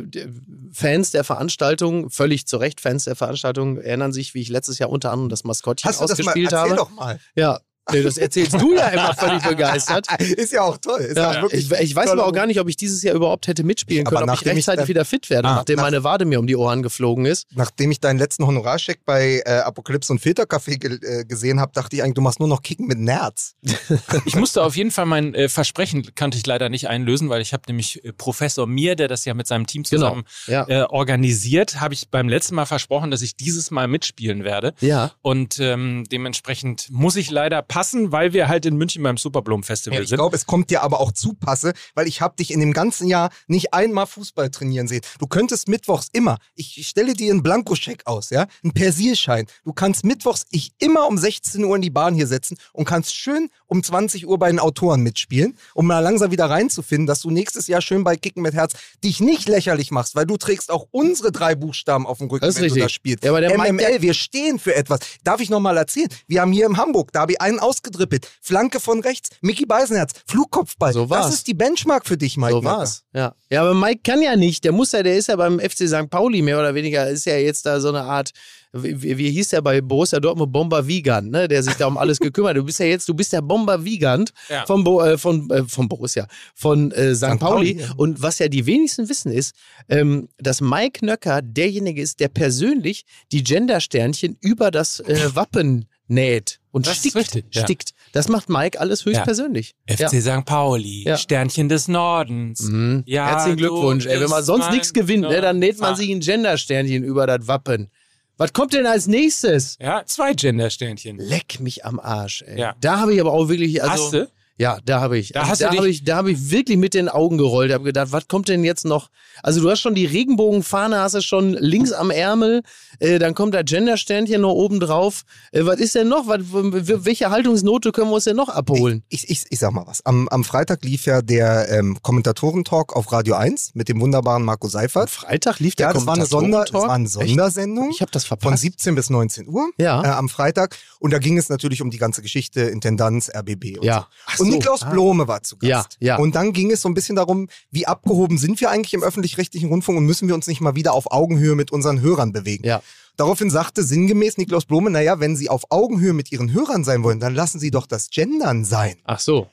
Fans 0.72 1.12
der 1.12 1.24
Veranstaltung, 1.24 2.09
völlig 2.09 2.47
zu 2.47 2.57
Recht 2.57 2.82
Fans 2.82 3.03
der 3.05 3.16
Veranstaltung, 3.16 3.78
erinnern 3.78 4.12
sich, 4.12 4.34
wie 4.34 4.41
ich 4.41 4.49
letztes 4.49 4.80
Jahr 4.80 4.89
unter 4.89 5.12
anderem 5.12 5.30
das 5.30 5.43
Maskottchen 5.43 5.88
Hast 5.88 6.01
du 6.01 6.05
das 6.07 6.18
mal? 6.18 6.24
ausgespielt 6.24 6.51
Erzähl 6.51 6.70
habe. 6.72 6.76
doch 6.76 6.89
mal. 6.89 7.20
Ja, 7.36 7.59
nee, 7.91 8.01
das 8.03 8.17
erzählst 8.17 8.53
du 8.53 8.75
ja 8.75 8.87
immer 8.89 9.13
völlig 9.13 9.43
begeistert. 9.43 10.07
Ist 10.21 10.53
ja 10.53 10.61
auch 10.61 10.77
toll. 10.77 11.01
Ist 11.01 11.17
Ja, 11.17 11.41
wirklich 11.41 11.71
ich, 11.71 11.79
ich 11.79 11.95
weiß 11.95 12.09
aber 12.09 12.25
auch 12.25 12.31
gar 12.33 12.47
nicht, 12.47 12.59
ob 12.59 12.67
ich 12.69 12.77
dieses 12.77 13.01
Jahr 13.03 13.15
überhaupt 13.15 13.47
hätte 13.47 13.63
mitspielen 13.63 14.05
Aber 14.07 14.17
können, 14.17 14.29
ob 14.29 14.35
ich 14.35 14.41
nachdem 14.41 14.51
ich 14.51 14.57
rechtzeitig 14.67 14.79
dann- 14.81 14.87
wieder 14.89 15.05
fit 15.05 15.29
werde, 15.29 15.47
Ah, 15.47 15.55
nachdem 15.55 15.77
nach- 15.77 15.83
meine 15.83 16.03
Wade 16.03 16.25
mir 16.25 16.39
um 16.39 16.47
die 16.47 16.55
Ohren 16.55 16.83
geflogen 16.83 17.25
ist. 17.25 17.47
Nachdem 17.53 17.91
ich 17.91 17.99
deinen 17.99 18.17
letzten 18.19 18.45
Honorarcheck 18.47 19.05
bei 19.05 19.41
äh, 19.45 19.59
Apokalypse 19.59 20.11
und 20.13 20.19
Filterkaffee 20.19 20.77
ge 20.77 20.99
äh, 21.01 21.25
gesehen 21.25 21.59
habe, 21.59 21.71
dachte 21.73 21.95
ich 21.95 22.03
eigentlich, 22.03 22.15
du 22.15 22.21
machst 22.21 22.39
nur 22.39 22.47
noch 22.49 22.61
Kicken 22.61 22.87
mit 22.87 22.99
Nerz. 22.99 23.55
Ich 24.25 24.35
musste 24.35 24.63
auf 24.63 24.75
jeden 24.75 24.91
Fall 24.91 25.05
mein 25.05 25.33
äh, 25.33 25.49
Versprechen, 25.49 26.05
kannte 26.15 26.37
ich 26.37 26.45
leider 26.45 26.69
nicht 26.69 26.87
einlösen, 26.87 27.29
weil 27.29 27.41
ich 27.41 27.53
habe 27.53 27.63
nämlich 27.67 28.03
äh, 28.03 28.13
Professor 28.13 28.67
Mir, 28.67 28.95
der 28.95 29.07
das 29.07 29.25
ja 29.25 29.33
mit 29.33 29.47
seinem 29.47 29.67
Team 29.67 29.83
Genau. 29.83 30.09
zusammen 30.09 30.23
Ja. 30.47 30.65
äh, 30.67 30.83
organisiert, 30.83 31.79
habe 31.81 31.93
ich 31.93 32.09
beim 32.09 32.29
letzten 32.29 32.55
Mal 32.55 32.65
versprochen, 32.65 33.11
dass 33.11 33.21
ich 33.21 33.35
dieses 33.35 33.71
Mal 33.71 33.87
mitspielen 33.87 34.43
werde. 34.43 34.73
Ja. 34.79 35.11
Und 35.21 35.59
ähm, 35.59 36.03
dementsprechend 36.11 36.87
muss 36.91 37.15
ich 37.15 37.29
leider 37.31 37.61
passen, 37.61 37.80
weil 38.11 38.34
wir 38.34 38.47
halt 38.47 38.65
in 38.65 38.75
München 38.77 39.03
beim 39.03 39.17
Superblom 39.17 39.63
Festival 39.63 40.01
ich 40.01 40.09
sind. 40.09 40.17
glaube, 40.17 40.36
es 40.36 40.45
kommt 40.45 40.69
dir 40.69 40.84
aber 40.84 40.99
auch 40.99 41.11
zu 41.11 41.34
passe, 41.34 41.73
weil 41.95 42.07
ich 42.07 42.21
habe 42.21 42.36
dich 42.38 42.51
in 42.51 42.59
dem 42.59 42.73
ganzen 42.73 43.07
Jahr 43.07 43.29
nicht 43.47 43.73
einmal 43.73 44.05
Fußball 44.07 44.49
trainieren 44.49 44.88
sehen. 44.88 45.01
Du 45.19 45.27
könntest 45.27 45.67
mittwochs 45.67 46.07
immer, 46.13 46.38
ich 46.55 46.77
ich 46.77 46.88
stelle 46.88 47.13
dir 47.13 47.32
einen 47.32 47.43
Blankoscheck 47.43 48.03
aus, 48.05 48.29
ja, 48.29 48.45
einen 48.63 48.73
Persilschein. 48.73 49.45
Du 49.63 49.73
kannst 49.73 50.05
mittwochs 50.05 50.43
ich 50.51 50.71
immer 50.79 51.07
um 51.07 51.17
16 51.17 51.63
Uhr 51.63 51.75
in 51.75 51.82
die 51.82 51.89
Bahn 51.89 52.13
hier 52.15 52.27
setzen 52.27 52.57
und 52.73 52.86
kannst 52.86 53.15
schön 53.15 53.49
um 53.67 53.84
20 53.84 54.27
Uhr 54.27 54.38
bei 54.38 54.49
den 54.49 54.59
Autoren 54.59 55.01
mitspielen, 55.01 55.57
um 55.73 55.88
mal 55.88 55.99
langsam 55.99 56.32
wieder 56.32 56.49
reinzufinden, 56.49 57.07
dass 57.07 57.21
du 57.21 57.29
nächstes 57.32 57.67
Jahr 57.67 57.82
schön 57.82 58.03
bei 58.03 58.15
Kicken 58.15 58.41
mit 58.43 58.53
Herz 58.53 58.73
dich 59.03 59.19
nicht 59.21 59.47
lächerlich 59.49 59.91
machst, 59.91 60.15
weil 60.15 60.25
du 60.25 60.38
trägst 60.38 60.71
auch 60.71 60.88
unsere 60.91 61.32
drei 61.32 61.55
Buchstaben 61.55 62.05
auf 62.05 62.17
dem 62.19 62.27
Rücken, 62.27 62.45
Das 62.45 62.55
wenn 62.55 62.61
du 62.63 62.65
richtig. 62.65 62.84
da 62.84 62.89
spielst. 62.89 63.23
Ja, 63.23 63.32
aber 63.32 63.41
der 63.41 63.57
Mike, 63.57 63.73
MML, 63.73 64.01
wir 64.01 64.13
stehen 64.13 64.59
für 64.59 64.75
etwas. 64.75 64.99
Darf 65.23 65.39
ich 65.41 65.49
noch 65.49 65.59
mal 65.59 65.77
erzählen? 65.77 66.09
Wir 66.27 66.41
haben 66.41 66.51
hier 66.51 66.65
im 66.65 66.77
Hamburg, 66.77 67.11
da 67.11 67.21
habe 67.21 67.34
ich 67.34 67.41
einen 67.41 67.59
ausgedrippelt. 67.62 68.28
Flanke 68.41 68.80
von 68.80 69.01
rechts, 69.01 69.30
Mickey 69.41 69.66
Beisenherz, 69.66 70.12
Flugkopfball. 70.28 70.93
So 70.93 71.09
war's. 71.09 71.28
Das 71.28 71.36
ist 71.36 71.47
die 71.47 71.53
Benchmark 71.53 72.05
für 72.05 72.18
dich, 72.18 72.38
Mike. 72.38 72.53
So 72.53 72.64
war's. 72.64 73.03
Ja. 73.14 73.36
ja, 73.49 73.62
aber 73.62 73.74
Mike 73.74 74.01
kann 74.03 74.22
ja 74.22 74.36
nicht. 74.36 74.64
Der 74.64 74.72
muss 74.72 74.91
ja, 74.91 75.03
der 75.03 75.16
ist 75.18 75.28
ja 75.28 75.36
beim 75.36 75.59
FC 75.59 75.88
St. 75.88 76.09
Pauli 76.09 76.41
mehr 76.41 76.59
oder 76.59 76.74
weniger, 76.76 77.07
ist 77.09 77.26
ja 77.26 77.38
jetzt 77.38 77.66
da 77.66 77.80
so 77.80 77.89
eine 77.89 78.03
Art, 78.03 78.32
wie, 78.74 79.18
wie 79.18 79.32
hieß 79.32 79.49
der 79.49 79.62
bei 79.62 79.82
Borussia 79.82 80.20
Dortmund, 80.20 80.53
Bomber 80.53 80.88
Wiegand, 80.88 81.30
ne? 81.30 81.47
der 81.47 81.62
sich 81.62 81.74
da 81.76 81.88
um 81.88 81.97
alles 81.97 82.20
gekümmert. 82.22 82.55
Du 82.55 82.64
bist 82.64 82.80
ja 82.80 82.86
jetzt, 82.86 83.07
du 83.09 83.14
bist 83.14 83.34
der 83.34 83.41
Bomber 83.41 83.84
Wiegand 83.84 84.32
Ja. 84.49 84.66
von, 84.66 84.84
Bo, 84.84 85.01
äh, 85.01 85.18
von, 85.18 85.49
äh, 85.49 85.64
von 85.66 85.89
Borussia, 85.89 86.26
von 86.55 86.91
äh, 86.91 87.14
St. 87.14 87.26
St. 87.26 87.39
Pauli. 87.39 87.76
Pauli. 87.76 87.86
Und 87.97 88.22
was 88.22 88.39
ja 88.39 88.47
die 88.47 88.66
wenigsten 88.66 89.09
wissen 89.09 89.32
ist, 89.32 89.55
ähm, 89.89 90.30
dass 90.38 90.62
Mike 90.62 91.05
Nöcker 91.05 91.41
derjenige 91.41 92.01
ist, 92.01 92.20
der 92.22 92.30
persönlich 92.30 93.03
die 93.34 93.43
Gendersternchen 93.43 94.38
über 94.39 94.72
das 94.72 95.01
äh, 95.01 95.36
Wappen 95.36 95.86
näht 96.12 96.59
und 96.72 96.86
Das 96.88 96.97
stickt. 96.97 97.16
richtig, 97.16 97.45
ja. 97.51 97.64
stickt. 97.64 97.91
Das 98.12 98.28
macht 98.28 98.49
Mike 98.49 98.80
alles 98.80 99.05
höchstpersönlich. 99.05 99.74
FC 99.88 99.99
Ja. 99.99 100.09
St. 100.39 100.45
Pauli, 100.45 101.03
Ja. 101.05 101.18
Sternchen 101.18 101.70
des 101.70 101.88
Nordens. 101.88 102.62
Mhm. 102.64 103.03
Ja, 103.05 103.28
Herzlichen 103.28 103.57
Glückwunsch. 103.57 104.05
Ey, 104.05 104.20
wenn 104.20 104.30
man 104.30 104.43
sonst 104.43 104.70
nichts 104.72 104.93
gewinnt, 104.93 105.24
ne, 105.24 105.41
dann 105.41 105.59
näht 105.59 105.80
man 105.80 105.95
sich 105.95 106.09
ein 106.12 106.20
Gendersternchen 106.20 107.03
über 107.03 107.26
das 107.26 107.47
Wappen. 107.47 107.89
Was 108.38 108.53
kommt 108.53 108.74
denn 108.74 108.86
als 108.88 109.07
nächstes? 109.07 109.78
Ja, 109.80 110.03
zwei 110.05 110.34
Gendersternchen. 110.34 111.18
Leck 111.18 111.59
mich 111.59 111.86
am 111.86 111.99
Arsch, 111.99 112.41
ey. 112.47 112.59
Ja. 112.59 112.76
Da 112.82 112.99
habe 112.99 113.14
ich 113.14 113.22
aber 113.22 113.32
auch 113.32 113.49
wirklich, 113.49 113.84
also, 113.84 114.03
Hast 114.05 114.14
du? 114.14 114.32
Ja, 114.62 114.78
da 114.86 115.01
habe 115.01 115.18
ich. 115.18 115.30
Da 115.34 115.39
also, 115.41 115.51
hast 115.51 115.62
du 115.62 115.66
da 115.66 115.70
dich- 115.72 115.80
habe 115.80 115.89
ich, 115.89 116.03
da 116.03 116.16
habe 116.18 116.32
ich 116.32 116.51
wirklich 116.51 116.78
mit 116.78 116.93
den 116.93 117.09
Augen 117.09 117.38
gerollt. 117.39 117.72
habe 117.74 117.84
gedacht, 117.84 118.12
was 118.12 118.28
kommt 118.28 118.47
denn 118.47 118.64
jetzt 118.64 118.86
noch? 118.86 119.09
Also 119.41 119.59
du 119.59 119.70
hast 119.72 119.80
schon 119.82 119.95
die 119.95 120.05
Regenbogenfahne, 120.05 120.99
hast 120.99 121.16
du 121.16 121.22
schon 121.22 121.53
links 121.53 121.91
am 121.91 122.12
Ärmel. 122.12 122.62
Äh, 122.99 123.18
dann 123.18 123.34
kommt 123.34 123.55
da 123.55 123.64
Gendersternchen 123.64 124.41
noch 124.41 124.51
oben 124.53 124.80
drauf. 124.80 125.24
Äh, 125.51 125.66
was 125.66 125.80
ist 125.80 125.95
denn 125.95 126.07
noch? 126.09 126.28
Was, 126.28 126.41
welche 126.51 127.32
Haltungsnote 127.32 127.91
können 127.91 128.09
wir 128.12 128.16
uns 128.16 128.26
denn 128.26 128.36
noch 128.36 128.49
abholen? 128.49 129.03
Ich, 129.09 129.30
ich, 129.32 129.45
ich 129.49 129.57
sag 129.59 129.72
mal 129.72 129.88
was. 129.88 130.05
Am, 130.05 130.28
am 130.30 130.43
Freitag 130.43 130.84
lief 130.86 131.05
ja 131.07 131.22
der 131.24 131.70
ähm, 131.72 131.97
Kommentatorentalk 132.01 132.95
auf 132.95 133.12
Radio 133.12 133.36
1 133.36 133.72
mit 133.74 133.89
dem 133.89 133.99
wunderbaren 133.99 134.43
Marco 134.43 134.68
Seifert. 134.68 135.09
Freitag 135.09 135.59
lief 135.59 135.76
der 135.76 135.88
Ja, 135.88 135.93
das 135.93 136.05
war 136.05 136.14
eine, 136.16 136.26
Sonder, 136.28 136.59
das 136.62 136.72
Kommentatorentalk? 136.72 136.88
war 136.88 136.95
eine 136.95 137.05
Echt? 137.05 137.14
Sondersendung. 137.14 137.89
Ich 137.91 138.01
habe 138.01 138.12
das 138.12 138.26
von 138.26 138.38
verpasst. 138.39 138.62
17 138.62 138.93
bis 138.95 139.09
19 139.09 139.47
Uhr 139.47 139.70
Ja. 139.80 140.03
äh, 140.03 140.07
am 140.07 140.30
Freitag. 140.30 140.78
Und 140.99 141.12
da 141.14 141.18
ging 141.20 141.38
es 141.38 141.49
natürlich 141.49 141.82
um 141.82 141.89
die 141.89 141.97
ganze 141.97 142.22
Geschichte, 142.22 142.62
Intendanz, 142.62 143.30
RBB 143.34 143.78
und 143.80 143.86
Ja. 143.86 144.07
so. 144.38 144.43
Und 144.43 144.50
Niklaus 144.51 144.81
Blome 144.89 145.27
war 145.27 145.43
zu 145.43 145.57
Gast. 145.57 145.97
Ja, 145.99 146.07
ja. 146.07 146.17
Und 146.17 146.35
dann 146.35 146.53
ging 146.53 146.71
es 146.71 146.81
so 146.81 146.89
ein 146.89 146.93
bisschen 146.93 147.15
darum, 147.15 147.47
wie 147.71 147.87
abgehoben 147.87 148.37
sind 148.37 148.59
wir 148.61 148.69
eigentlich 148.69 148.93
im 148.93 149.03
öffentlich-rechtlichen 149.03 149.69
Rundfunk 149.69 149.97
und 149.97 150.05
müssen 150.05 150.27
wir 150.27 150.35
uns 150.35 150.47
nicht 150.47 150.61
mal 150.61 150.75
wieder 150.75 150.93
auf 150.93 151.11
Augenhöhe 151.11 151.55
mit 151.55 151.71
unseren 151.71 152.01
Hörern 152.01 152.31
bewegen. 152.31 152.65
Ja. 152.65 152.81
Daraufhin 153.17 153.49
sagte 153.49 153.83
sinngemäß 153.83 154.37
Niklaus 154.37 154.65
Blome, 154.65 154.89
naja, 154.89 155.19
wenn 155.19 155.35
Sie 155.35 155.49
auf 155.49 155.63
Augenhöhe 155.69 156.13
mit 156.13 156.31
Ihren 156.31 156.53
Hörern 156.53 156.83
sein 156.83 157.03
wollen, 157.03 157.19
dann 157.19 157.35
lassen 157.35 157.59
Sie 157.59 157.69
doch 157.71 157.85
das 157.85 158.09
Gendern 158.09 158.63
sein. 158.65 158.95
Ach 159.03 159.19
so. 159.19 159.47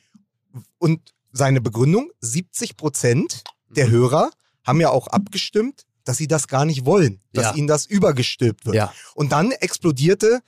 Und 0.78 1.14
seine 1.32 1.60
Begründung, 1.60 2.10
70 2.20 2.76
Prozent 2.76 3.42
der 3.68 3.88
Mhm. 3.88 3.92
Hörer 3.92 4.30
haben 4.66 4.80
ja 4.80 4.90
auch 4.90 5.08
abgestimmt, 5.08 5.82
dass 6.04 6.16
sie 6.16 6.26
das 6.28 6.48
gar 6.48 6.64
nicht 6.64 6.86
wollen, 6.86 7.20
dass 7.34 7.46
Ja. 7.46 7.54
ihnen 7.54 7.66
das 7.66 7.84
übergestülpt 7.84 8.64
wird. 8.64 8.76
Ja. 8.76 8.92
Und 9.14 9.32
dann 9.32 9.50
explodierte 9.52 10.40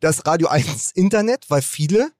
das 0.00 0.26
Radio 0.26 0.48
1 0.48 0.90
Internet, 0.92 1.48
weil 1.48 1.62
viele 1.62 2.10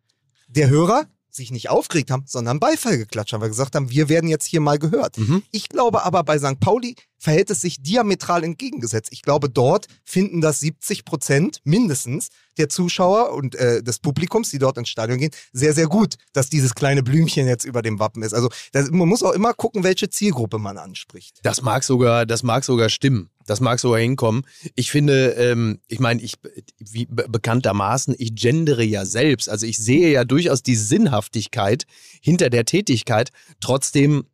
der 0.48 0.68
Hörer 0.70 1.04
sich 1.36 1.50
nicht 1.50 1.70
aufgeregt 1.70 2.10
haben, 2.10 2.24
sondern 2.26 2.60
Beifall 2.60 2.98
geklatscht 2.98 3.32
haben, 3.32 3.40
weil 3.40 3.48
gesagt 3.48 3.74
haben, 3.74 3.90
wir 3.90 4.08
werden 4.08 4.28
jetzt 4.28 4.46
hier 4.46 4.60
mal 4.60 4.78
gehört. 4.78 5.18
Mhm. 5.18 5.42
Ich 5.50 5.68
glaube 5.68 6.04
aber 6.04 6.24
bei 6.24 6.38
St. 6.38 6.58
Pauli 6.60 6.96
verhält 7.18 7.50
es 7.50 7.60
sich 7.60 7.82
diametral 7.82 8.44
entgegengesetzt. 8.44 9.10
Ich 9.12 9.22
glaube, 9.22 9.48
dort 9.48 9.86
finden 10.04 10.40
das 10.40 10.60
70 10.60 11.04
Prozent 11.04 11.60
mindestens 11.64 12.28
der 12.58 12.68
Zuschauer 12.68 13.32
und 13.32 13.54
äh, 13.54 13.82
des 13.82 13.98
Publikums, 13.98 14.50
die 14.50 14.58
dort 14.58 14.78
ins 14.78 14.88
Stadion 14.88 15.18
gehen, 15.18 15.32
sehr, 15.52 15.74
sehr 15.74 15.86
gut, 15.86 16.14
dass 16.32 16.48
dieses 16.48 16.74
kleine 16.74 17.02
Blümchen 17.02 17.46
jetzt 17.46 17.64
über 17.64 17.82
dem 17.82 17.98
Wappen 17.98 18.22
ist. 18.22 18.32
Also 18.32 18.48
das, 18.72 18.90
man 18.90 19.08
muss 19.08 19.22
auch 19.22 19.32
immer 19.32 19.54
gucken, 19.54 19.82
welche 19.82 20.08
Zielgruppe 20.08 20.58
man 20.58 20.78
anspricht. 20.78 21.40
Das 21.42 21.62
mag 21.62 21.84
sogar, 21.84 22.26
das 22.26 22.42
mag 22.42 22.64
sogar 22.64 22.88
stimmen. 22.88 23.30
Das 23.46 23.60
mag 23.60 23.78
sogar 23.80 24.00
hinkommen. 24.00 24.44
Ich 24.74 24.90
finde, 24.90 25.30
ähm, 25.38 25.80
ich 25.88 26.00
meine, 26.00 26.20
ich 26.20 26.34
wie 26.78 27.06
be 27.06 27.26
bekanntermaßen, 27.28 28.14
ich 28.18 28.34
gendere 28.34 28.84
ja 28.84 29.04
selbst. 29.04 29.48
Also 29.48 29.66
ich 29.66 29.78
sehe 29.78 30.10
ja 30.10 30.24
durchaus 30.24 30.62
die 30.62 30.76
Sinnhaftigkeit 30.76 31.86
hinter 32.20 32.50
der 32.50 32.64
Tätigkeit. 32.64 33.30
Trotzdem 33.60 34.24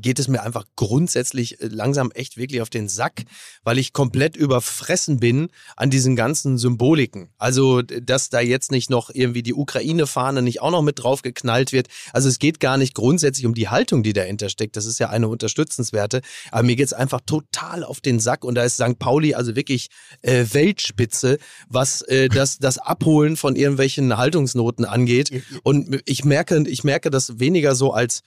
geht 0.00 0.18
es 0.18 0.28
mir 0.28 0.42
einfach 0.42 0.64
grundsätzlich 0.76 1.60
äh, 1.60 1.66
langsam 1.66 2.10
echt 2.12 2.36
wirklich 2.36 2.62
auf 2.62 2.70
den 2.70 2.88
Sack, 2.88 3.24
weil 3.64 3.78
ich 3.78 3.92
komplett 3.92 4.36
überfressen 4.36 5.20
bin 5.20 5.48
an 5.76 5.90
diesen 5.90 6.16
ganzen 6.16 6.58
Symboliken. 6.58 7.30
Also, 7.38 7.82
dass 7.82 8.30
da 8.30 8.40
jetzt 8.40 8.70
nicht 8.70 8.90
noch 8.90 9.10
irgendwie 9.12 9.42
die 9.42 9.54
Ukraine-Fahne 9.54 10.42
nicht 10.42 10.60
auch 10.60 10.70
noch 10.70 10.82
mit 10.82 11.02
drauf 11.02 11.22
geknallt 11.22 11.72
wird. 11.72 11.88
Also 12.12 12.28
es 12.28 12.38
geht 12.38 12.60
gar 12.60 12.76
nicht 12.76 12.94
grundsätzlich 12.94 13.46
um 13.46 13.54
die 13.54 13.68
Haltung, 13.68 14.02
die 14.02 14.12
dahinter 14.12 14.48
steckt. 14.48 14.76
Das 14.76 14.86
ist 14.86 14.98
ja 14.98 15.10
eine 15.10 15.28
unterstützenswerte. 15.28 16.20
Aber 16.50 16.62
mir 16.62 16.76
geht's 16.76 16.92
einfach 16.92 17.20
total 17.24 17.84
auf 17.84 18.00
den 18.00 18.20
Sack 18.20 18.44
und 18.44 18.54
da 18.54 18.64
ist 18.64 18.76
St. 18.76 18.98
Pauli 18.98 19.34
also 19.34 19.56
wirklich 19.56 19.88
äh, 20.22 20.44
Weltspitze, 20.52 21.38
was 21.68 22.02
äh, 22.02 22.28
das, 22.28 22.58
das 22.58 22.78
Abholen 22.78 23.36
von 23.36 23.56
irgendwelchen 23.56 24.16
Haltungsnoten 24.16 24.84
angeht. 24.84 25.42
Und 25.62 26.00
ich 26.04 26.24
merke, 26.24 26.64
ich 26.68 26.84
merke 26.84 27.10
das 27.10 27.38
weniger 27.38 27.74
so 27.74 27.92
als 27.92 28.22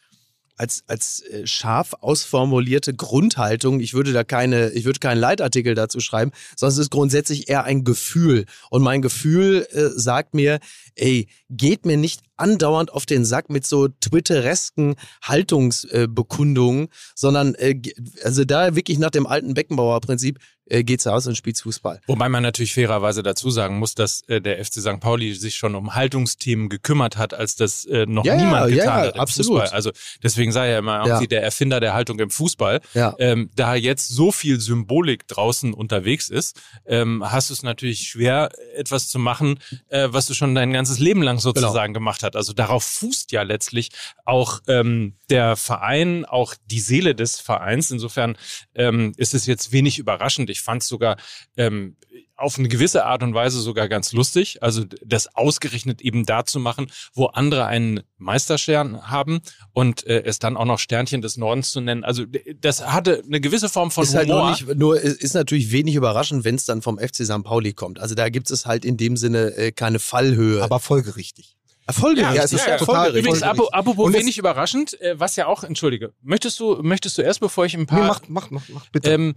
als, 0.55 0.83
als 0.87 1.21
äh, 1.21 1.45
scharf 1.45 1.93
ausformulierte 1.99 2.93
Grundhaltung. 2.93 3.79
Ich 3.79 3.93
würde 3.93 4.13
da 4.13 4.23
keine, 4.23 4.69
ich 4.71 4.85
würde 4.85 4.99
keinen 4.99 5.19
Leitartikel 5.19 5.75
dazu 5.75 5.99
schreiben, 5.99 6.31
sondern 6.55 6.73
es 6.73 6.79
ist 6.79 6.91
grundsätzlich 6.91 7.49
eher 7.49 7.63
ein 7.63 7.83
Gefühl. 7.83 8.45
Und 8.69 8.81
mein 8.81 9.01
Gefühl 9.01 9.67
äh, 9.71 9.89
sagt 9.95 10.33
mir, 10.33 10.59
ey, 10.95 11.27
geht 11.49 11.85
mir 11.85 11.97
nicht 11.97 12.21
andauernd 12.38 12.91
auf 12.91 13.05
den 13.05 13.25
Sack 13.25 13.49
mit 13.49 13.65
so 13.65 13.88
twitteresken 13.88 14.95
Haltungsbekundungen, 15.23 16.88
sondern 17.15 17.55
äh, 17.55 17.79
also 18.23 18.43
da 18.45 18.75
wirklich 18.75 18.97
nach 18.99 19.11
dem 19.11 19.27
alten 19.27 19.53
Beckenbauer-Prinzip 19.53 20.39
äh, 20.67 20.83
geht's 20.83 21.05
raus 21.05 21.27
und 21.27 21.36
spielt 21.38 21.59
Fußball. 21.59 22.01
Wobei 22.07 22.27
man 22.27 22.41
natürlich 22.41 22.73
fairerweise 22.73 23.21
dazu 23.21 23.51
sagen 23.51 23.77
muss, 23.77 23.93
dass 23.93 24.21
äh, 24.27 24.41
der 24.41 24.63
FC 24.65 24.73
St. 24.81 24.99
Pauli 24.99 25.36
sich 25.36 25.55
schon 25.55 25.75
um 25.75 25.93
Haltungsthemen 25.93 26.69
gekümmert 26.69 27.17
hat, 27.17 27.36
als 27.36 27.55
das 27.55 27.86
äh, 27.86 28.07
noch 28.07 28.25
Ja, 28.25 28.36
niemand 28.36 28.71
ja, 28.71 28.77
getan 28.77 28.99
ja, 28.99 29.07
hat 29.09 29.15
im 29.15 29.21
absolut. 29.21 29.61
Fußball. 29.61 29.75
Also 29.75 29.91
deswegen 30.23 30.51
sei 30.51 30.69
er 30.69 30.79
immer 30.79 30.97
irgendwie 31.05 31.25
Ja. 31.25 31.27
der 31.27 31.43
Erfinder 31.43 31.79
der 31.79 31.93
Haltung 31.93 32.17
im 32.19 32.31
Fußball. 32.31 32.81
Ja. 32.95 33.13
Ähm, 33.19 33.51
da 33.55 33.75
jetzt 33.75 34.07
so 34.07 34.31
viel 34.31 34.59
Symbolik 34.59 35.27
draußen 35.27 35.71
unterwegs 35.71 36.29
ist, 36.29 36.59
ähm, 36.88 37.23
hast 37.23 37.51
du 37.51 37.53
es 37.53 37.61
natürlich 37.61 37.99
schwer, 38.07 38.49
etwas 38.75 39.07
zu 39.07 39.19
machen, 39.19 39.59
äh, 39.89 40.07
was 40.09 40.25
du 40.25 40.33
schon 40.33 40.55
dein 40.55 40.73
ganzes 40.73 40.97
Leben 40.97 41.21
lang 41.21 41.38
sozusagen 41.38 41.93
gemacht 41.93 42.23
hast. 42.23 42.24
Also 42.34 42.53
darauf 42.53 42.86
fußt 42.86 43.34
ja 43.34 43.41
letztlich 43.41 43.91
auch 44.23 44.61
ähm, 44.67 45.17
der 45.30 45.57
Verein, 45.57 46.23
auch 46.23 46.55
die 46.65 46.80
Seele 46.80 47.13
des 47.13 47.39
Vereins. 47.39 47.91
Insofern 47.91 48.38
ähm, 48.73 49.13
ist 49.17 49.34
es 49.34 49.45
jetzt 49.45 49.73
wenig 49.73 49.99
überraschend. 49.99 50.49
Ich 50.49 50.61
fand 50.61 50.82
es 50.82 50.88
sogar 50.88 51.17
ähm, 51.57 51.97
auf 52.38 52.57
eine 52.57 52.67
gewisse 52.67 53.05
Art 53.05 53.23
und 53.23 53.34
Weise 53.34 53.59
sogar 53.59 53.88
ganz 53.88 54.11
lustig. 54.11 54.61
Also 54.61 54.84
das 55.05 55.36
ausgerechnet 55.36 56.01
eben 56.01 56.26
da 56.26 56.45
zu 56.45 56.59
machen, 56.59 56.88
wo 57.13 57.28
andere 57.28 57.65
einen 57.65 58.01
Meisterstern 58.17 59.09
haben 59.09 59.41
und 59.73 60.05
äh, 60.05 60.23
es 60.23 60.39
dann 60.39 60.57
auch 60.57 60.65
noch 60.65 60.80
Sternchen 60.80 61.21
des 61.21 61.38
Nordens 61.38 61.71
zu 61.71 61.82
nennen. 61.82 62.03
Also 62.03 62.26
das 62.59 62.86
hatte 62.86 63.23
eine 63.26 63.41
gewisse 63.41 63.69
Form 63.69 63.91
von 63.91 64.03
ist 64.03 64.15
halt 64.15 64.30
Humor. 64.30 64.41
nur 64.41 64.49
nicht, 64.51 64.76
nur 64.76 65.01
ist 65.01 65.26
ist 65.26 65.34
natürlich 65.34 65.71
wenig 65.71 65.95
überraschend, 65.95 66.43
wenn 66.43 66.55
es 66.55 66.65
dann 66.65 66.82
vom 66.82 66.99
FC 66.99 67.26
St. 67.26 67.43
Pauli 67.43 67.73
kommt. 67.73 67.99
Also 67.99 68.15
da 68.15 68.30
gibt 68.30 68.51
es 68.51 68.65
halt 68.65 68.86
in 68.86 68.95
dem 68.97 69.17
Sinne 69.17 69.55
äh, 69.55 69.71
keine 69.71 69.99
Fallhöhe. 69.99 70.61
Aber 70.63 70.80
folgerichtig. 70.80 71.55
Folgerichtig. 71.91 72.36
Ja, 72.38 72.43
es 72.43 72.53
ist 72.53 72.65
ja 72.65 72.77
total 72.77 73.11
folgerichtig. 73.11 73.41
Übrigens, 73.41 73.71
apropos 73.71 74.13
wenig 74.13 74.38
überraschend, 74.38 74.99
äh, 75.01 75.19
was 75.19 75.36
ja 75.36 75.45
auch, 75.47 75.63
entschuldige, 75.63 76.13
möchtest 76.21 76.59
du, 76.59 76.81
möchtest 76.81 77.17
du 77.17 77.21
erst, 77.21 77.39
bevor 77.39 77.65
ich 77.65 77.75
ein 77.75 77.86
paar 77.86 78.01
Nee, 78.01 78.07
mach, 78.07 78.21
mach, 78.27 78.49
mach, 78.49 78.63
mach 78.69 78.89
bitte. 78.89 79.11
Ähm, 79.11 79.36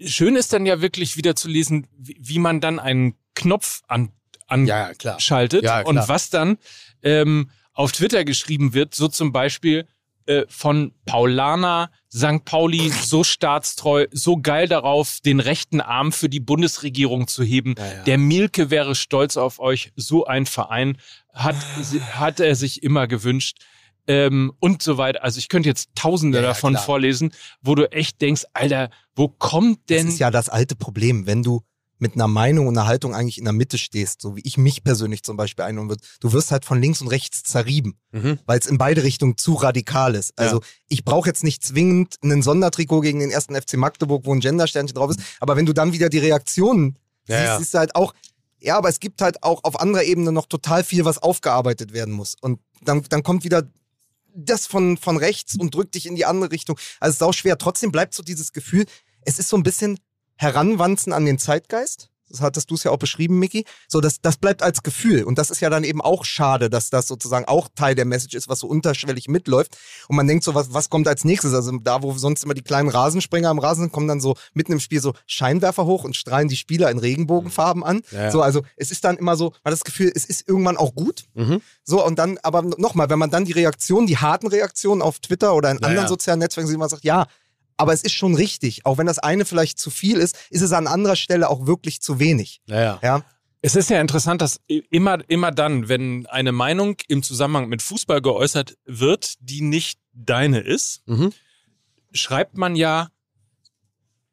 schön 0.00 0.36
ist 0.36 0.52
dann 0.52 0.66
ja 0.66 0.80
wirklich 0.80 1.16
wieder 1.16 1.34
zu 1.36 1.48
lesen, 1.48 1.86
wie, 1.96 2.16
wie 2.20 2.38
man 2.38 2.60
dann 2.60 2.78
einen 2.78 3.16
Knopf 3.34 3.82
an, 3.88 4.12
Ja, 4.50 4.88
ja, 4.88 4.94
klar. 4.94 5.14
anschaltet 5.14 5.64
Ja, 5.64 5.82
klar. 5.82 5.86
und 5.86 6.08
was 6.08 6.30
dann 6.30 6.58
ähm, 7.02 7.50
auf 7.72 7.92
Twitter 7.92 8.24
geschrieben 8.24 8.74
wird, 8.74 8.94
so 8.94 9.08
zum 9.08 9.32
Beispiel 9.32 9.86
äh, 10.26 10.44
von 10.48 10.92
Paulana, 11.04 11.90
St. 12.12 12.44
Pauli, 12.44 12.90
so 12.90 13.24
staatstreu, 13.24 14.06
so 14.12 14.36
geil 14.36 14.68
darauf, 14.68 15.18
den 15.20 15.40
rechten 15.40 15.80
Arm 15.80 16.12
für 16.12 16.28
die 16.28 16.40
Bundesregierung 16.40 17.26
zu 17.26 17.42
heben. 17.42 17.74
Ja, 17.76 17.86
ja. 17.86 18.02
Der 18.04 18.18
Milke 18.18 18.70
wäre 18.70 18.94
stolz 18.94 19.36
auf 19.36 19.58
euch. 19.58 19.92
So 19.96 20.24
ein 20.24 20.46
Verein 20.46 20.98
hat, 21.32 21.56
hat 22.12 22.40
er 22.40 22.54
sich 22.54 22.82
immer 22.82 23.06
gewünscht. 23.06 23.58
Ähm, 24.06 24.52
und 24.60 24.82
so 24.82 24.98
weiter. 24.98 25.24
Also 25.24 25.38
ich 25.38 25.48
könnte 25.48 25.68
jetzt 25.68 25.88
tausende 25.94 26.38
ja, 26.38 26.44
davon 26.44 26.74
klar. 26.74 26.84
vorlesen, 26.84 27.32
wo 27.62 27.74
du 27.74 27.90
echt 27.90 28.20
denkst, 28.20 28.44
Alter, 28.52 28.90
wo 29.16 29.28
kommt 29.28 29.88
denn... 29.88 30.04
Das 30.04 30.14
ist 30.14 30.20
ja 30.20 30.30
das 30.30 30.50
alte 30.50 30.76
Problem, 30.76 31.26
wenn 31.26 31.42
du 31.42 31.62
mit 31.98 32.14
einer 32.14 32.28
Meinung 32.28 32.66
und 32.66 32.76
einer 32.76 32.86
Haltung 32.86 33.14
eigentlich 33.14 33.38
in 33.38 33.44
der 33.44 33.52
Mitte 33.52 33.78
stehst, 33.78 34.20
so 34.20 34.36
wie 34.36 34.40
ich 34.44 34.56
mich 34.58 34.82
persönlich 34.82 35.22
zum 35.22 35.36
Beispiel 35.36 35.64
einholen 35.64 35.88
würde. 35.88 36.02
Du 36.20 36.32
wirst 36.32 36.50
halt 36.50 36.64
von 36.64 36.80
links 36.80 37.00
und 37.00 37.08
rechts 37.08 37.42
zerrieben, 37.44 37.98
Mhm. 38.12 38.38
weil 38.46 38.58
es 38.58 38.66
in 38.66 38.78
beide 38.78 39.02
Richtungen 39.04 39.36
zu 39.38 39.54
radikal 39.54 40.14
ist. 40.14 40.32
Also 40.36 40.60
ich 40.88 41.04
brauche 41.04 41.28
jetzt 41.28 41.44
nicht 41.44 41.64
zwingend 41.64 42.16
einen 42.22 42.42
Sondertrikot 42.42 43.00
gegen 43.00 43.20
den 43.20 43.30
ersten 43.30 43.54
FC 43.54 43.74
Magdeburg, 43.74 44.26
wo 44.26 44.34
ein 44.34 44.40
Gendersternchen 44.40 44.94
drauf 44.94 45.10
ist, 45.10 45.20
aber 45.40 45.56
wenn 45.56 45.66
du 45.66 45.72
dann 45.72 45.92
wieder 45.92 46.08
die 46.08 46.18
Reaktionen 46.18 46.98
Ja, 47.28 47.36
siehst, 47.38 47.46
ja. 47.46 47.58
ist 47.58 47.74
halt 47.74 47.94
auch, 47.96 48.12
ja, 48.60 48.76
aber 48.76 48.88
es 48.88 48.98
gibt 49.00 49.20
halt 49.22 49.42
auch 49.42 49.62
auf 49.64 49.78
anderer 49.80 50.02
Ebene 50.04 50.32
noch 50.32 50.46
total 50.46 50.82
viel, 50.84 51.04
was 51.04 51.18
aufgearbeitet 51.18 51.92
werden 51.92 52.12
muss. 52.14 52.34
Und 52.40 52.60
dann, 52.82 53.02
dann 53.08 53.22
kommt 53.22 53.44
wieder 53.44 53.62
das 54.34 54.66
von, 54.66 54.96
von 54.96 55.16
rechts 55.16 55.54
und 55.56 55.74
drückt 55.74 55.94
dich 55.94 56.06
in 56.06 56.16
die 56.16 56.24
andere 56.24 56.50
Richtung. 56.50 56.76
Also 56.98 57.10
es 57.12 57.16
ist 57.16 57.22
auch 57.22 57.32
schwer. 57.34 57.56
Trotzdem 57.56 57.92
bleibt 57.92 58.14
so 58.14 58.22
dieses 58.22 58.52
Gefühl, 58.52 58.84
es 59.22 59.38
ist 59.38 59.48
so 59.48 59.56
ein 59.56 59.62
bisschen 59.62 59.98
Heranwanzen 60.36 61.12
an 61.12 61.24
den 61.24 61.38
Zeitgeist. 61.38 62.10
Das 62.34 62.40
hattest 62.40 62.70
du 62.70 62.74
es 62.74 62.84
ja 62.84 62.90
auch 62.90 62.98
beschrieben, 62.98 63.38
Micky. 63.38 63.64
So, 63.86 64.00
das, 64.00 64.20
das 64.20 64.36
bleibt 64.36 64.62
als 64.62 64.82
Gefühl. 64.82 65.24
Und 65.24 65.38
das 65.38 65.50
ist 65.50 65.60
ja 65.60 65.70
dann 65.70 65.84
eben 65.84 66.00
auch 66.00 66.24
schade, 66.24 66.68
dass 66.68 66.90
das 66.90 67.06
sozusagen 67.06 67.44
auch 67.44 67.68
Teil 67.74 67.94
der 67.94 68.06
Message 68.06 68.34
ist, 68.34 68.48
was 68.48 68.60
so 68.60 68.66
unterschwellig 68.66 69.28
mitläuft. 69.28 69.76
Und 70.08 70.16
man 70.16 70.26
denkt 70.26 70.42
so, 70.42 70.54
was, 70.54 70.72
was 70.72 70.90
kommt 70.90 71.06
als 71.06 71.24
nächstes? 71.24 71.54
Also 71.54 71.78
da, 71.78 72.02
wo 72.02 72.12
sonst 72.14 72.42
immer 72.44 72.54
die 72.54 72.62
kleinen 72.62 72.88
Rasenspringer 72.88 73.48
am 73.48 73.58
Rasen 73.58 73.84
sind, 73.84 73.92
kommen 73.92 74.08
dann 74.08 74.20
so 74.20 74.34
mitten 74.52 74.72
im 74.72 74.80
Spiel 74.80 75.00
so 75.00 75.12
Scheinwerfer 75.26 75.86
hoch 75.86 76.04
und 76.04 76.16
strahlen 76.16 76.48
die 76.48 76.56
Spieler 76.56 76.90
in 76.90 76.98
Regenbogenfarben 76.98 77.84
an. 77.84 78.00
Ja, 78.10 78.24
ja. 78.24 78.30
So, 78.30 78.42
also 78.42 78.62
es 78.76 78.90
ist 78.90 79.04
dann 79.04 79.16
immer 79.16 79.36
so, 79.36 79.50
man 79.62 79.66
hat 79.66 79.72
das 79.72 79.84
Gefühl, 79.84 80.10
es 80.14 80.24
ist 80.24 80.48
irgendwann 80.48 80.76
auch 80.76 80.94
gut. 80.94 81.26
Mhm. 81.34 81.60
So, 81.84 82.04
und 82.04 82.18
dann, 82.18 82.38
aber 82.42 82.62
nochmal, 82.62 83.10
wenn 83.10 83.18
man 83.18 83.30
dann 83.30 83.44
die 83.44 83.52
Reaktionen, 83.52 84.06
die 84.06 84.16
harten 84.16 84.48
Reaktionen 84.48 85.02
auf 85.02 85.20
Twitter 85.20 85.54
oder 85.54 85.70
in 85.70 85.78
Ja, 85.80 85.88
anderen 85.88 86.08
sozialen 86.08 86.40
Netzwerken 86.40 86.68
sieht, 86.68 86.78
man 86.78 86.88
sagt, 86.88 87.04
ja, 87.04 87.26
aber 87.76 87.92
es 87.92 88.02
ist 88.02 88.12
schon 88.12 88.34
richtig. 88.34 88.86
Auch 88.86 88.98
wenn 88.98 89.06
das 89.06 89.18
eine 89.18 89.44
vielleicht 89.44 89.78
zu 89.78 89.90
viel 89.90 90.18
ist, 90.18 90.36
ist 90.50 90.62
es 90.62 90.72
an 90.72 90.86
anderer 90.86 91.16
Stelle 91.16 91.48
auch 91.50 91.66
wirklich 91.66 92.00
zu 92.00 92.18
wenig. 92.18 92.60
Ja, 92.66 92.80
ja. 92.80 92.98
Ja, 93.02 93.24
Es 93.62 93.74
ist 93.76 93.90
ja 93.90 94.00
interessant, 94.00 94.40
dass 94.42 94.60
immer, 94.90 95.18
immer 95.28 95.50
dann, 95.50 95.88
wenn 95.88 96.26
eine 96.26 96.52
Meinung 96.52 96.96
im 97.08 97.22
Zusammenhang 97.22 97.68
mit 97.68 97.82
Fußball 97.82 98.20
geäußert 98.20 98.76
wird, 98.84 99.34
die 99.40 99.60
nicht 99.62 99.98
deine 100.12 100.60
ist, 100.60 101.02
Mhm. 101.06 101.32
schreibt 102.12 102.56
man 102.58 102.76
ja, 102.76 103.08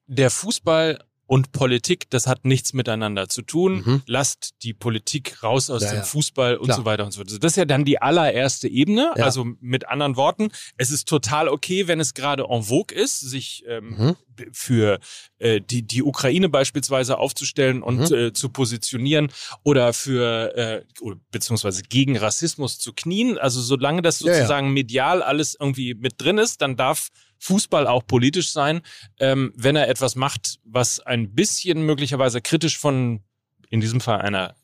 der 0.08 0.30
Fußball 0.30 1.04
und 1.32 1.53
Politik, 1.53 2.09
das 2.09 2.27
hat 2.27 2.43
nichts 2.43 2.73
miteinander 2.73 3.29
zu 3.29 3.41
tun. 3.41 3.84
Mhm. 3.86 4.01
Lasst 4.05 4.51
die 4.63 4.73
Politik 4.73 5.41
raus 5.43 5.69
aus 5.69 5.82
Ja, 5.82 5.91
dem 5.91 5.97
ja. 5.99 6.03
Fußball 6.03 6.57
und 6.57 6.65
Klar. 6.65 6.77
so 6.77 6.84
weiter 6.84 7.05
und 7.05 7.11
so 7.13 7.19
fort. 7.19 7.29
Also 7.29 7.39
Das 7.39 7.53
ist 7.53 7.55
ja 7.55 7.63
dann 7.63 7.86
die 7.86 8.01
allererste 8.01 8.67
Ebene. 8.67 9.13
Ja. 9.15 9.23
Also 9.23 9.45
mit 9.61 9.88
anderen 9.88 10.17
Worten, 10.17 10.49
es 10.75 10.91
ist 10.91 11.07
total 11.07 11.47
okay, 11.47 11.88
wenn 11.88 12.01
es 12.01 12.13
gerade 12.13 12.47
en 12.49 12.63
vogue 12.63 12.93
ist, 12.93 13.21
sich 13.21 13.63
ähm, 13.65 13.95
Mhm. 13.97 14.15
für 14.51 14.99
äh, 15.39 15.61
die, 15.61 15.84
die 15.84 16.03
Ukraine 16.03 16.49
beispielsweise 16.49 17.17
aufzustellen 17.17 17.82
und 17.82 18.09
Mhm. 18.09 18.15
äh, 18.17 18.34
zu 18.34 18.49
positionieren 18.49 19.32
oder 19.63 19.93
für 19.93 20.53
äh, 20.57 20.84
beziehungsweise 21.32 21.84
gegen 21.84 22.17
Rassismus 22.17 22.77
zu 22.77 22.91
knien. 22.91 23.38
Also 23.38 23.61
solange 23.61 24.01
das 24.01 24.19
sozusagen 24.19 24.73
medial 24.73 25.23
alles 25.23 25.55
irgendwie 25.57 25.93
mit 25.93 26.15
drin 26.21 26.38
ist, 26.39 26.61
dann 26.61 26.75
darf 26.75 27.07
Fußball 27.42 27.88
auch 27.88 28.06
politisch 28.06 28.52
sein, 28.52 28.82
ähm, 29.20 29.52
wenn 29.56 29.76
er 29.76 29.89
etwas 29.89 30.16
macht, 30.16 30.60
was 30.64 31.00
ein 31.00 31.34
bisschen 31.34 31.86
möglicherweise 31.86 32.42
kritisch 32.42 32.78
von, 32.78 33.22
in 33.70 33.82
diesem 33.82 34.00
Fall 34.00 34.22
einer 34.22 34.56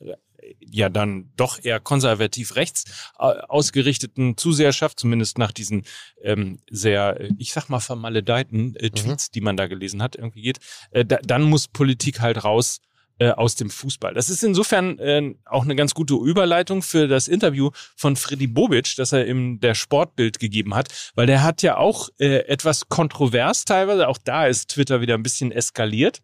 ja 0.60 0.88
dann 0.88 1.30
doch 1.36 1.62
eher 1.62 1.80
konservativ 1.80 2.56
rechts 2.56 2.84
äh, 3.18 3.24
ausgerichteten 3.24 4.36
Zuseherschaft, 4.36 4.98
zumindest 4.98 5.38
nach 5.38 5.52
diesen 5.52 5.84
ähm, 6.22 6.60
sehr, 6.70 7.20
ich 7.38 7.52
sag 7.52 7.68
mal, 7.68 7.80
vermaledeiten 7.80 8.74
äh, 8.76 8.90
Tweets, 8.90 9.30
die 9.30 9.40
man 9.40 9.56
da 9.56 9.66
gelesen 9.66 10.02
hat, 10.02 10.16
irgendwie 10.16 10.42
geht, 10.42 10.58
äh, 10.90 11.04
da, 11.04 11.18
dann 11.22 11.42
muss 11.42 11.68
Politik 11.68 12.20
halt 12.20 12.44
raus 12.44 12.80
äh, 13.18 13.30
aus 13.30 13.54
dem 13.54 13.70
Fußball. 13.70 14.14
Das 14.14 14.30
ist 14.30 14.42
insofern 14.42 14.98
äh, 14.98 15.34
auch 15.44 15.64
eine 15.64 15.76
ganz 15.76 15.94
gute 15.94 16.14
Überleitung 16.14 16.82
für 16.82 17.08
das 17.08 17.28
Interview 17.28 17.70
von 17.96 18.16
Freddy 18.16 18.46
Bobic, 18.46 18.94
das 18.96 19.12
er 19.12 19.26
im 19.26 19.60
der 19.60 19.74
Sportbild 19.74 20.38
gegeben 20.38 20.74
hat, 20.74 20.88
weil 21.14 21.26
der 21.26 21.42
hat 21.42 21.62
ja 21.62 21.76
auch 21.76 22.08
äh, 22.18 22.46
etwas 22.46 22.88
kontrovers 22.88 23.64
teilweise, 23.64 24.08
auch 24.08 24.18
da 24.18 24.46
ist 24.46 24.70
Twitter 24.70 25.00
wieder 25.00 25.14
ein 25.14 25.22
bisschen 25.22 25.52
eskaliert. 25.52 26.20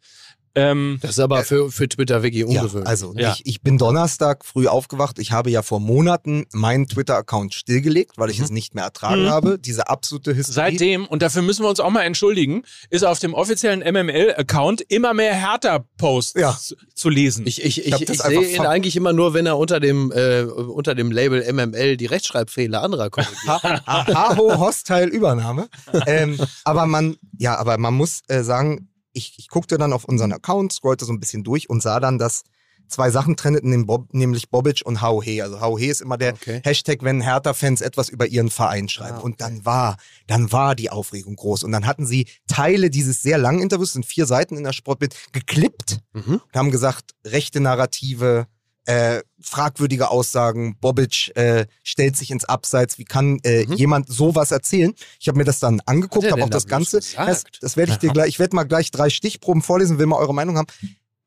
Ähm, 0.56 0.98
Das 1.02 1.12
ist 1.12 1.18
aber 1.20 1.42
für, 1.44 1.70
für 1.70 1.88
Twitter 1.88 2.22
wirklich 2.22 2.44
Ja, 2.48 2.62
ungewöhnlich. 2.62 2.88
also 2.88 3.12
Ja. 3.16 3.32
Ich, 3.32 3.46
ich 3.46 3.62
bin 3.62 3.76
Donnerstag 3.78 4.44
früh 4.44 4.66
aufgewacht. 4.68 5.18
Ich 5.18 5.32
habe 5.32 5.50
ja 5.50 5.62
vor 5.62 5.80
Monaten 5.80 6.46
meinen 6.52 6.86
Twitter-Account 6.86 7.54
stillgelegt, 7.54 8.12
weil 8.18 8.30
ich 8.30 8.38
es 8.40 8.50
nicht 8.50 8.74
mehr 8.74 8.84
ertragen 8.84 9.24
Mhm. 9.24 9.28
habe. 9.30 9.58
Diese 9.58 9.88
absolute 9.88 10.34
Hysterie. 10.36 10.54
Seitdem, 10.72 11.06
und 11.06 11.22
dafür 11.22 11.42
müssen 11.42 11.64
wir 11.64 11.68
uns 11.68 11.80
auch 11.80 11.90
mal 11.90 12.02
entschuldigen, 12.02 12.62
ist 12.90 13.04
auf 13.04 13.18
dem 13.18 13.34
offiziellen 13.34 13.80
MML-Account 13.80 14.80
immer 14.82 15.12
mehr 15.14 15.34
Hertha-Posts 15.34 16.38
Ja. 16.40 16.56
zu, 16.94 17.08
lesen. 17.08 17.46
Ich, 17.46 17.62
ich, 17.64 17.84
Ich 17.86 17.92
ich, 17.94 18.08
ich, 18.08 18.22
sehe 18.22 18.40
ihn 18.56 18.66
eigentlich 18.66 18.96
immer 18.96 19.12
nur, 19.12 19.34
wenn 19.34 19.46
er 19.46 19.58
unter 19.58 19.80
dem, 19.80 20.12
äh, 20.12 20.42
unter 20.42 20.94
dem 20.94 21.10
Label 21.10 21.42
MML 21.52 21.96
die 21.96 22.06
Rechtschreibfehler 22.06 22.82
anderer 22.82 23.10
korrigiert. 23.10 23.82
Aho, 23.86 24.58
Hostile 24.58 25.06
Übernahme. 25.06 25.68
ähm, 26.06 26.38
aber 26.64 26.86
man, 26.86 27.16
ja, 27.38 27.56
aber 27.58 27.78
man 27.78 27.94
muss 27.94 28.20
äh, 28.28 28.42
sagen, 28.42 28.88
ich, 29.14 29.34
ich 29.38 29.48
guckte 29.48 29.78
dann 29.78 29.92
auf 29.92 30.04
unseren 30.04 30.32
Account, 30.32 30.72
scrollte 30.72 31.04
so 31.06 31.12
ein 31.12 31.20
bisschen 31.20 31.42
durch 31.44 31.70
und 31.70 31.82
sah 31.82 31.98
dann, 32.00 32.18
dass 32.18 32.42
zwei 32.86 33.10
Sachen 33.10 33.34
trennten, 33.36 33.86
Bob, 33.86 34.12
nämlich 34.12 34.50
Bobic 34.50 34.82
und 34.84 35.00
Hauhe. 35.00 35.42
Also 35.42 35.60
Hauhe 35.62 35.86
ist 35.86 36.02
immer 36.02 36.18
der 36.18 36.34
Okay. 36.34 36.60
Hashtag, 36.62 36.98
wenn 37.02 37.22
Hertha-Fans 37.22 37.80
etwas 37.80 38.10
über 38.10 38.26
ihren 38.26 38.50
Verein 38.50 38.90
schreiben. 38.90 39.16
Ah, 39.18 39.22
Und 39.22 39.40
dann 39.40 39.64
war, 39.64 39.96
dann 40.26 40.52
war 40.52 40.74
die 40.74 40.90
Aufregung 40.90 41.34
groß. 41.34 41.62
Und 41.64 41.72
dann 41.72 41.86
hatten 41.86 42.04
sie 42.04 42.26
Teile 42.46 42.90
dieses 42.90 43.22
sehr 43.22 43.38
langen 43.38 43.62
Interviews, 43.62 43.94
sind 43.94 44.04
vier 44.04 44.26
Seiten 44.26 44.56
in 44.58 44.64
der 44.64 44.74
Sportbild, 44.74 45.14
geklippt 45.32 46.00
Mhm. 46.12 46.40
und 46.44 46.54
haben 46.54 46.70
gesagt, 46.70 47.12
rechte 47.24 47.58
Narrative, 47.60 48.46
äh, 48.86 49.22
fragwürdige 49.40 50.10
Aussagen, 50.10 50.76
Bobic 50.80 51.32
äh, 51.36 51.66
stellt 51.82 52.16
sich 52.16 52.30
ins 52.30 52.44
Abseits, 52.44 52.98
wie 52.98 53.04
kann 53.04 53.38
äh, 53.42 53.64
Mhm. 53.66 53.72
jemand 53.74 54.08
sowas 54.12 54.50
erzählen? 54.50 54.94
Ich 55.18 55.28
habe 55.28 55.38
mir 55.38 55.44
das 55.44 55.58
dann 55.58 55.80
angeguckt, 55.86 56.30
habe 56.30 56.42
auch 56.44 56.50
das 56.50 56.64
da 56.64 56.70
Ganze. 56.70 57.00
Das, 57.26 57.44
das 57.60 57.76
werde 57.76 57.92
ich 57.92 57.98
dir 57.98 58.12
gleich, 58.12 58.28
ich 58.28 58.38
werde 58.38 58.54
mal 58.56 58.64
gleich 58.64 58.90
drei 58.90 59.08
Stichproben 59.10 59.62
vorlesen, 59.62 59.98
will 59.98 60.06
mal 60.06 60.16
eure 60.18 60.34
Meinung 60.34 60.58
haben. 60.58 60.66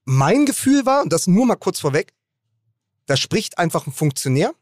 Mein 0.05 0.45
Gefühl 0.45 0.85
war, 0.85 1.01
und 1.03 1.11
das 1.11 1.27
nur 1.27 1.45
mal 1.45 1.55
kurz 1.55 1.79
vorweg, 1.79 2.13
da 3.07 3.17
spricht 3.17 3.57
einfach 3.57 3.87
ein 3.87 3.93
Funktionär 3.93 4.53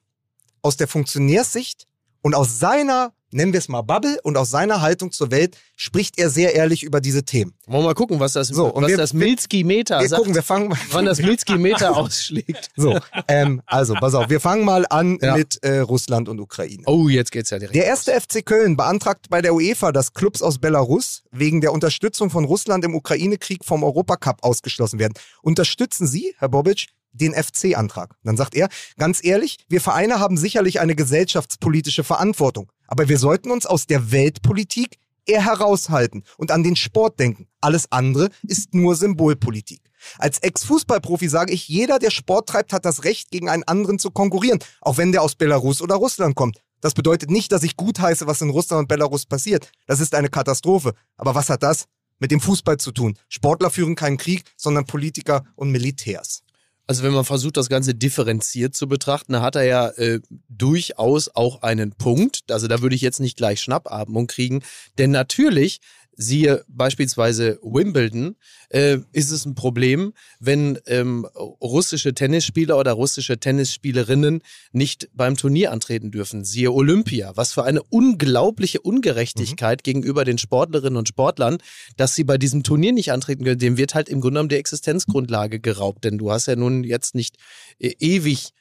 aus 0.61 0.77
der 0.77 0.87
Funktionärssicht 0.87 1.85
und 2.25 2.33
aus 2.33 2.57
seiner, 2.57 3.13
nennen 3.29 3.53
wir 3.53 3.59
es 3.59 3.67
mal 3.69 3.83
Bubble, 3.83 4.17
und 4.23 4.35
aus 4.35 4.49
seiner 4.49 4.81
Haltung 4.81 5.11
zur 5.11 5.29
Welt 5.29 5.55
spricht 5.75 6.17
er 6.17 6.31
sehr 6.31 6.55
ehrlich 6.55 6.81
über 6.81 6.99
diese 6.99 7.23
Themen. 7.23 7.53
Wollen 7.67 7.83
wir 7.83 7.87
mal 7.89 7.93
gucken, 7.93 8.19
was 8.19 8.33
das, 8.33 8.47
So, 8.47 8.65
und 8.73 8.81
was 8.81 8.89
wir- 8.89 8.97
das 8.97 9.13
Milski-Meter 9.13 9.99
Wir 9.99 10.09
sagt, 10.09 10.19
gucken, 10.21 10.33
wir 10.33 10.41
fangen 10.41 10.69
mal. 10.69 10.77
wann 10.89 11.05
das 11.05 11.19
Milski-Meter 11.19 11.95
ausschlägt. 11.97 12.71
So, 12.75 12.97
ähm, 13.27 13.61
also, 13.67 13.93
pass 13.93 14.15
auf, 14.15 14.27
wir 14.29 14.39
fangen 14.39 14.65
mal 14.65 14.87
an 14.89 15.19
Ja. 15.21 15.37
mit 15.37 15.63
äh, 15.63 15.79
Russland 15.79 16.27
und 16.27 16.39
Ukraine. 16.39 16.81
Oh, 16.87 17.07
jetzt 17.09 17.31
geht's 17.31 17.51
ja 17.51 17.59
direkt. 17.59 17.75
Der 17.75 17.85
erste 17.85 18.11
FC 18.19 18.43
Köln 18.43 18.75
beantragt 18.75 19.27
bei 19.29 19.43
der 19.43 19.53
UEFA, 19.53 19.91
dass 19.91 20.13
Clubs 20.15 20.41
aus 20.41 20.57
Belarus 20.57 21.21
wegen 21.31 21.61
der 21.61 21.73
Unterstützung 21.73 22.31
von 22.31 22.45
Russland 22.45 22.83
im 22.85 22.95
Ukraine-Krieg 22.95 23.63
vom 23.63 23.83
Europacup 23.83 24.43
ausgeschlossen 24.43 24.97
werden. 24.97 25.13
Unterstützen 25.43 26.07
Sie, 26.07 26.33
Herr 26.39 26.49
Bobic, 26.49 26.87
den 27.17 27.33
FC-Antrag? 27.33 28.15
Dann 28.23 28.37
sagt 28.37 28.55
er, 28.55 28.69
ganz 28.97 29.23
ehrlich, 29.23 29.57
wir 29.67 29.81
Vereine 29.81 30.19
haben 30.19 30.37
sicherlich 30.37 30.79
eine 30.79 30.95
gesellschaftspolitische 30.95 32.03
Verantwortung, 32.03 32.71
aber 32.87 33.09
wir 33.09 33.17
sollten 33.17 33.51
uns 33.51 33.65
aus 33.65 33.87
der 33.87 34.11
Weltpolitik 34.11 34.97
eher 35.25 35.43
heraushalten 35.43 36.23
und 36.37 36.51
an 36.51 36.63
den 36.63 36.75
Sport 36.75 37.19
denken. 37.19 37.47
Alles 37.61 37.91
andere 37.91 38.29
ist 38.43 38.73
nur 38.73 38.95
Symbolpolitik. 38.95 39.81
Als 40.19 40.39
Ex-Fußballprofi 40.39 41.27
sage 41.29 41.53
ich, 41.53 41.67
jeder, 41.67 41.99
der 41.99 42.11
Sport 42.11 42.49
treibt, 42.49 42.73
hat 42.73 42.85
das 42.85 43.03
Recht, 43.03 43.31
gegen 43.31 43.49
einen 43.49 43.63
anderen 43.63 43.97
zu 43.97 44.11
konkurrieren, 44.11 44.59
auch 44.81 44.97
wenn 44.97 45.11
der 45.11 45.23
aus 45.23 45.35
Belarus 45.35 45.81
oder 45.81 45.95
Russland 45.95 46.35
kommt. 46.35 46.59
Das 46.81 46.93
bedeutet 46.93 47.31
nicht, 47.31 47.51
dass 47.51 47.63
ich 47.63 47.77
gutheiße, 47.77 48.27
was 48.27 48.41
in 48.41 48.51
Russland 48.51 48.81
und 48.81 48.87
Belarus 48.87 49.25
passiert. 49.25 49.71
Das 49.87 49.99
ist 49.99 50.13
eine 50.13 50.29
Katastrophe. 50.29 50.93
Aber 51.17 51.33
was 51.33 51.49
hat 51.49 51.63
das 51.63 51.85
mit 52.19 52.29
dem 52.29 52.39
Fußball 52.39 52.77
zu 52.77 52.91
tun? 52.91 53.17
Sportler 53.27 53.71
führen 53.71 53.95
keinen 53.95 54.17
Krieg, 54.17 54.43
sondern 54.55 54.85
Politiker 54.85 55.43
und 55.55 55.71
Militärs. 55.71 56.43
Also 56.87 57.03
wenn 57.03 57.13
man 57.13 57.25
versucht, 57.25 57.57
das 57.57 57.69
Ganze 57.69 57.95
differenziert 57.95 58.75
zu 58.75 58.87
betrachten, 58.87 59.41
hat 59.41 59.55
er 59.55 59.63
ja 59.63 59.87
äh, 59.89 60.19
durchaus 60.49 61.29
auch 61.33 61.63
einen 61.63 61.93
Punkt. 61.93 62.51
Also 62.51 62.67
da 62.67 62.81
würde 62.81 62.95
ich 62.95 63.01
jetzt 63.01 63.19
nicht 63.19 63.37
gleich 63.37 63.59
Schnappatmung 63.61 64.27
kriegen. 64.27 64.61
Denn 64.97 65.11
natürlich, 65.11 65.81
siehe 66.15 66.63
beispielsweise 66.67 67.59
Wimbledon, 67.61 68.35
äh, 68.69 68.99
ist 69.11 69.31
es 69.31 69.45
ein 69.45 69.55
Problem, 69.55 70.13
wenn 70.39 70.79
ähm, 70.85 71.25
russische 71.61 72.13
Tennisspieler 72.13 72.77
oder 72.77 72.93
russische 72.93 73.37
Tennisspielerinnen 73.37 74.41
nicht 74.71 75.09
beim 75.13 75.37
Turnier 75.37 75.71
antreten 75.71 76.11
dürfen. 76.11 76.43
Siehe 76.43 76.71
Olympia. 76.71 77.33
Was 77.35 77.53
für 77.53 77.63
eine 77.63 77.83
unglaubliche 77.83 78.81
Ungerechtigkeit 78.81 79.83
gegenüber 79.83 80.25
den 80.25 80.37
Sportlerinnen 80.37 80.97
und 80.97 81.07
Sportlern, 81.07 81.57
dass 81.97 82.15
sie 82.15 82.23
bei 82.23 82.37
diesem 82.37 82.63
Turnier 82.63 82.93
nicht 82.93 83.11
antreten 83.11 83.43
können. 83.43 83.59
Dem 83.59 83.77
wird 83.77 83.95
halt 83.95 84.09
im 84.09 84.21
Grunde 84.21 84.35
genommen 84.35 84.49
die 84.49 84.55
Existenzgrundlage 84.55 85.59
geraubt. 85.59 86.03
Denn 86.03 86.17
du 86.17 86.31
hast 86.31 86.47
ja 86.47 86.55
nun 86.55 86.83
jetzt 86.83 87.15
nicht 87.15 87.37
äh, 87.79 87.93
ewig 87.99 88.53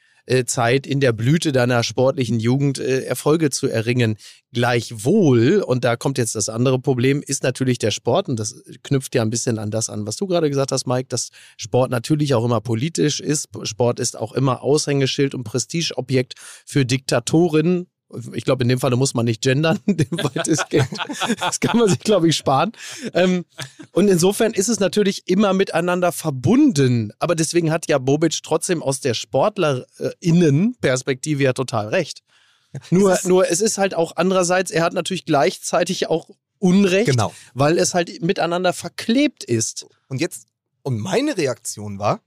Zeit 0.45 0.87
in 0.87 0.99
der 0.99 1.13
Blüte 1.13 1.51
deiner 1.51 1.83
sportlichen 1.83 2.39
Jugend 2.39 2.79
äh, 2.79 3.01
Erfolge 3.01 3.49
zu 3.49 3.67
erringen. 3.67 4.17
Gleichwohl, 4.51 5.61
und 5.61 5.83
da 5.83 5.95
kommt 5.95 6.17
jetzt 6.17 6.35
das 6.35 6.49
andere 6.49 6.79
Problem, 6.79 7.21
ist 7.21 7.43
natürlich 7.43 7.77
der 7.77 7.91
Sport, 7.91 8.29
und 8.29 8.39
das 8.39 8.63
knüpft 8.83 9.13
ja 9.15 9.21
ein 9.21 9.29
bisschen 9.29 9.59
an 9.59 9.69
das 9.69 9.89
an, 9.89 10.07
was 10.07 10.15
du 10.15 10.27
gerade 10.27 10.49
gesagt 10.49 10.71
hast, 10.71 10.87
Mike, 10.87 11.07
dass 11.09 11.29
Sport 11.57 11.91
natürlich 11.91 12.33
auch 12.33 12.45
immer 12.45 12.61
politisch 12.61 13.19
ist. 13.19 13.49
Sport 13.63 13.99
ist 13.99 14.17
auch 14.17 14.33
immer 14.33 14.63
Aushängeschild 14.63 15.35
und 15.35 15.43
Prestigeobjekt 15.43 16.35
für 16.65 16.85
Diktatorinnen. 16.85 17.87
Ich 18.33 18.43
glaube, 18.45 18.63
in 18.63 18.69
dem 18.69 18.79
Fall 18.79 18.91
muss 18.95 19.13
man 19.15 19.25
nicht 19.25 19.41
gendern, 19.41 19.79
weitestgehend. 19.85 20.89
Das 21.39 21.59
kann 21.59 21.77
man 21.77 21.89
sich, 21.89 21.99
glaube 21.99 22.27
ich, 22.29 22.35
sparen. 22.37 22.71
Ähm, 23.13 23.45
und 23.93 24.07
insofern 24.07 24.53
ist 24.53 24.69
es 24.69 24.79
natürlich 24.79 25.27
immer 25.27 25.53
miteinander 25.53 26.11
verbunden. 26.11 27.11
Aber 27.19 27.35
deswegen 27.35 27.71
hat 27.71 27.87
ja 27.89 27.97
Bobic 27.97 28.41
trotzdem 28.43 28.83
aus 28.83 28.99
der 29.01 29.15
SportlerInnen-Perspektive 30.21 31.43
ja 31.43 31.53
total 31.53 31.87
recht. 31.89 32.21
Nur, 32.89 33.11
Es 33.13 33.19
ist- 33.19 33.25
nur 33.27 33.49
es 33.49 33.61
ist 33.61 33.77
halt 33.77 33.95
auch 33.95 34.13
andererseits, 34.17 34.69
er 34.71 34.83
hat 34.83 34.93
natürlich 34.93 35.25
gleichzeitig 35.25 36.07
auch 36.09 36.29
Unrecht, 36.59 37.07
Genau. 37.11 37.33
weil 37.53 37.77
es 37.77 37.93
halt 37.93 38.21
miteinander 38.21 38.71
verklebt 38.73 39.43
ist. 39.43 39.85
Und 40.07 40.21
jetzt, 40.21 40.47
und 40.83 40.99
meine 40.99 41.37
Reaktion 41.37 41.99
war, 41.99 42.21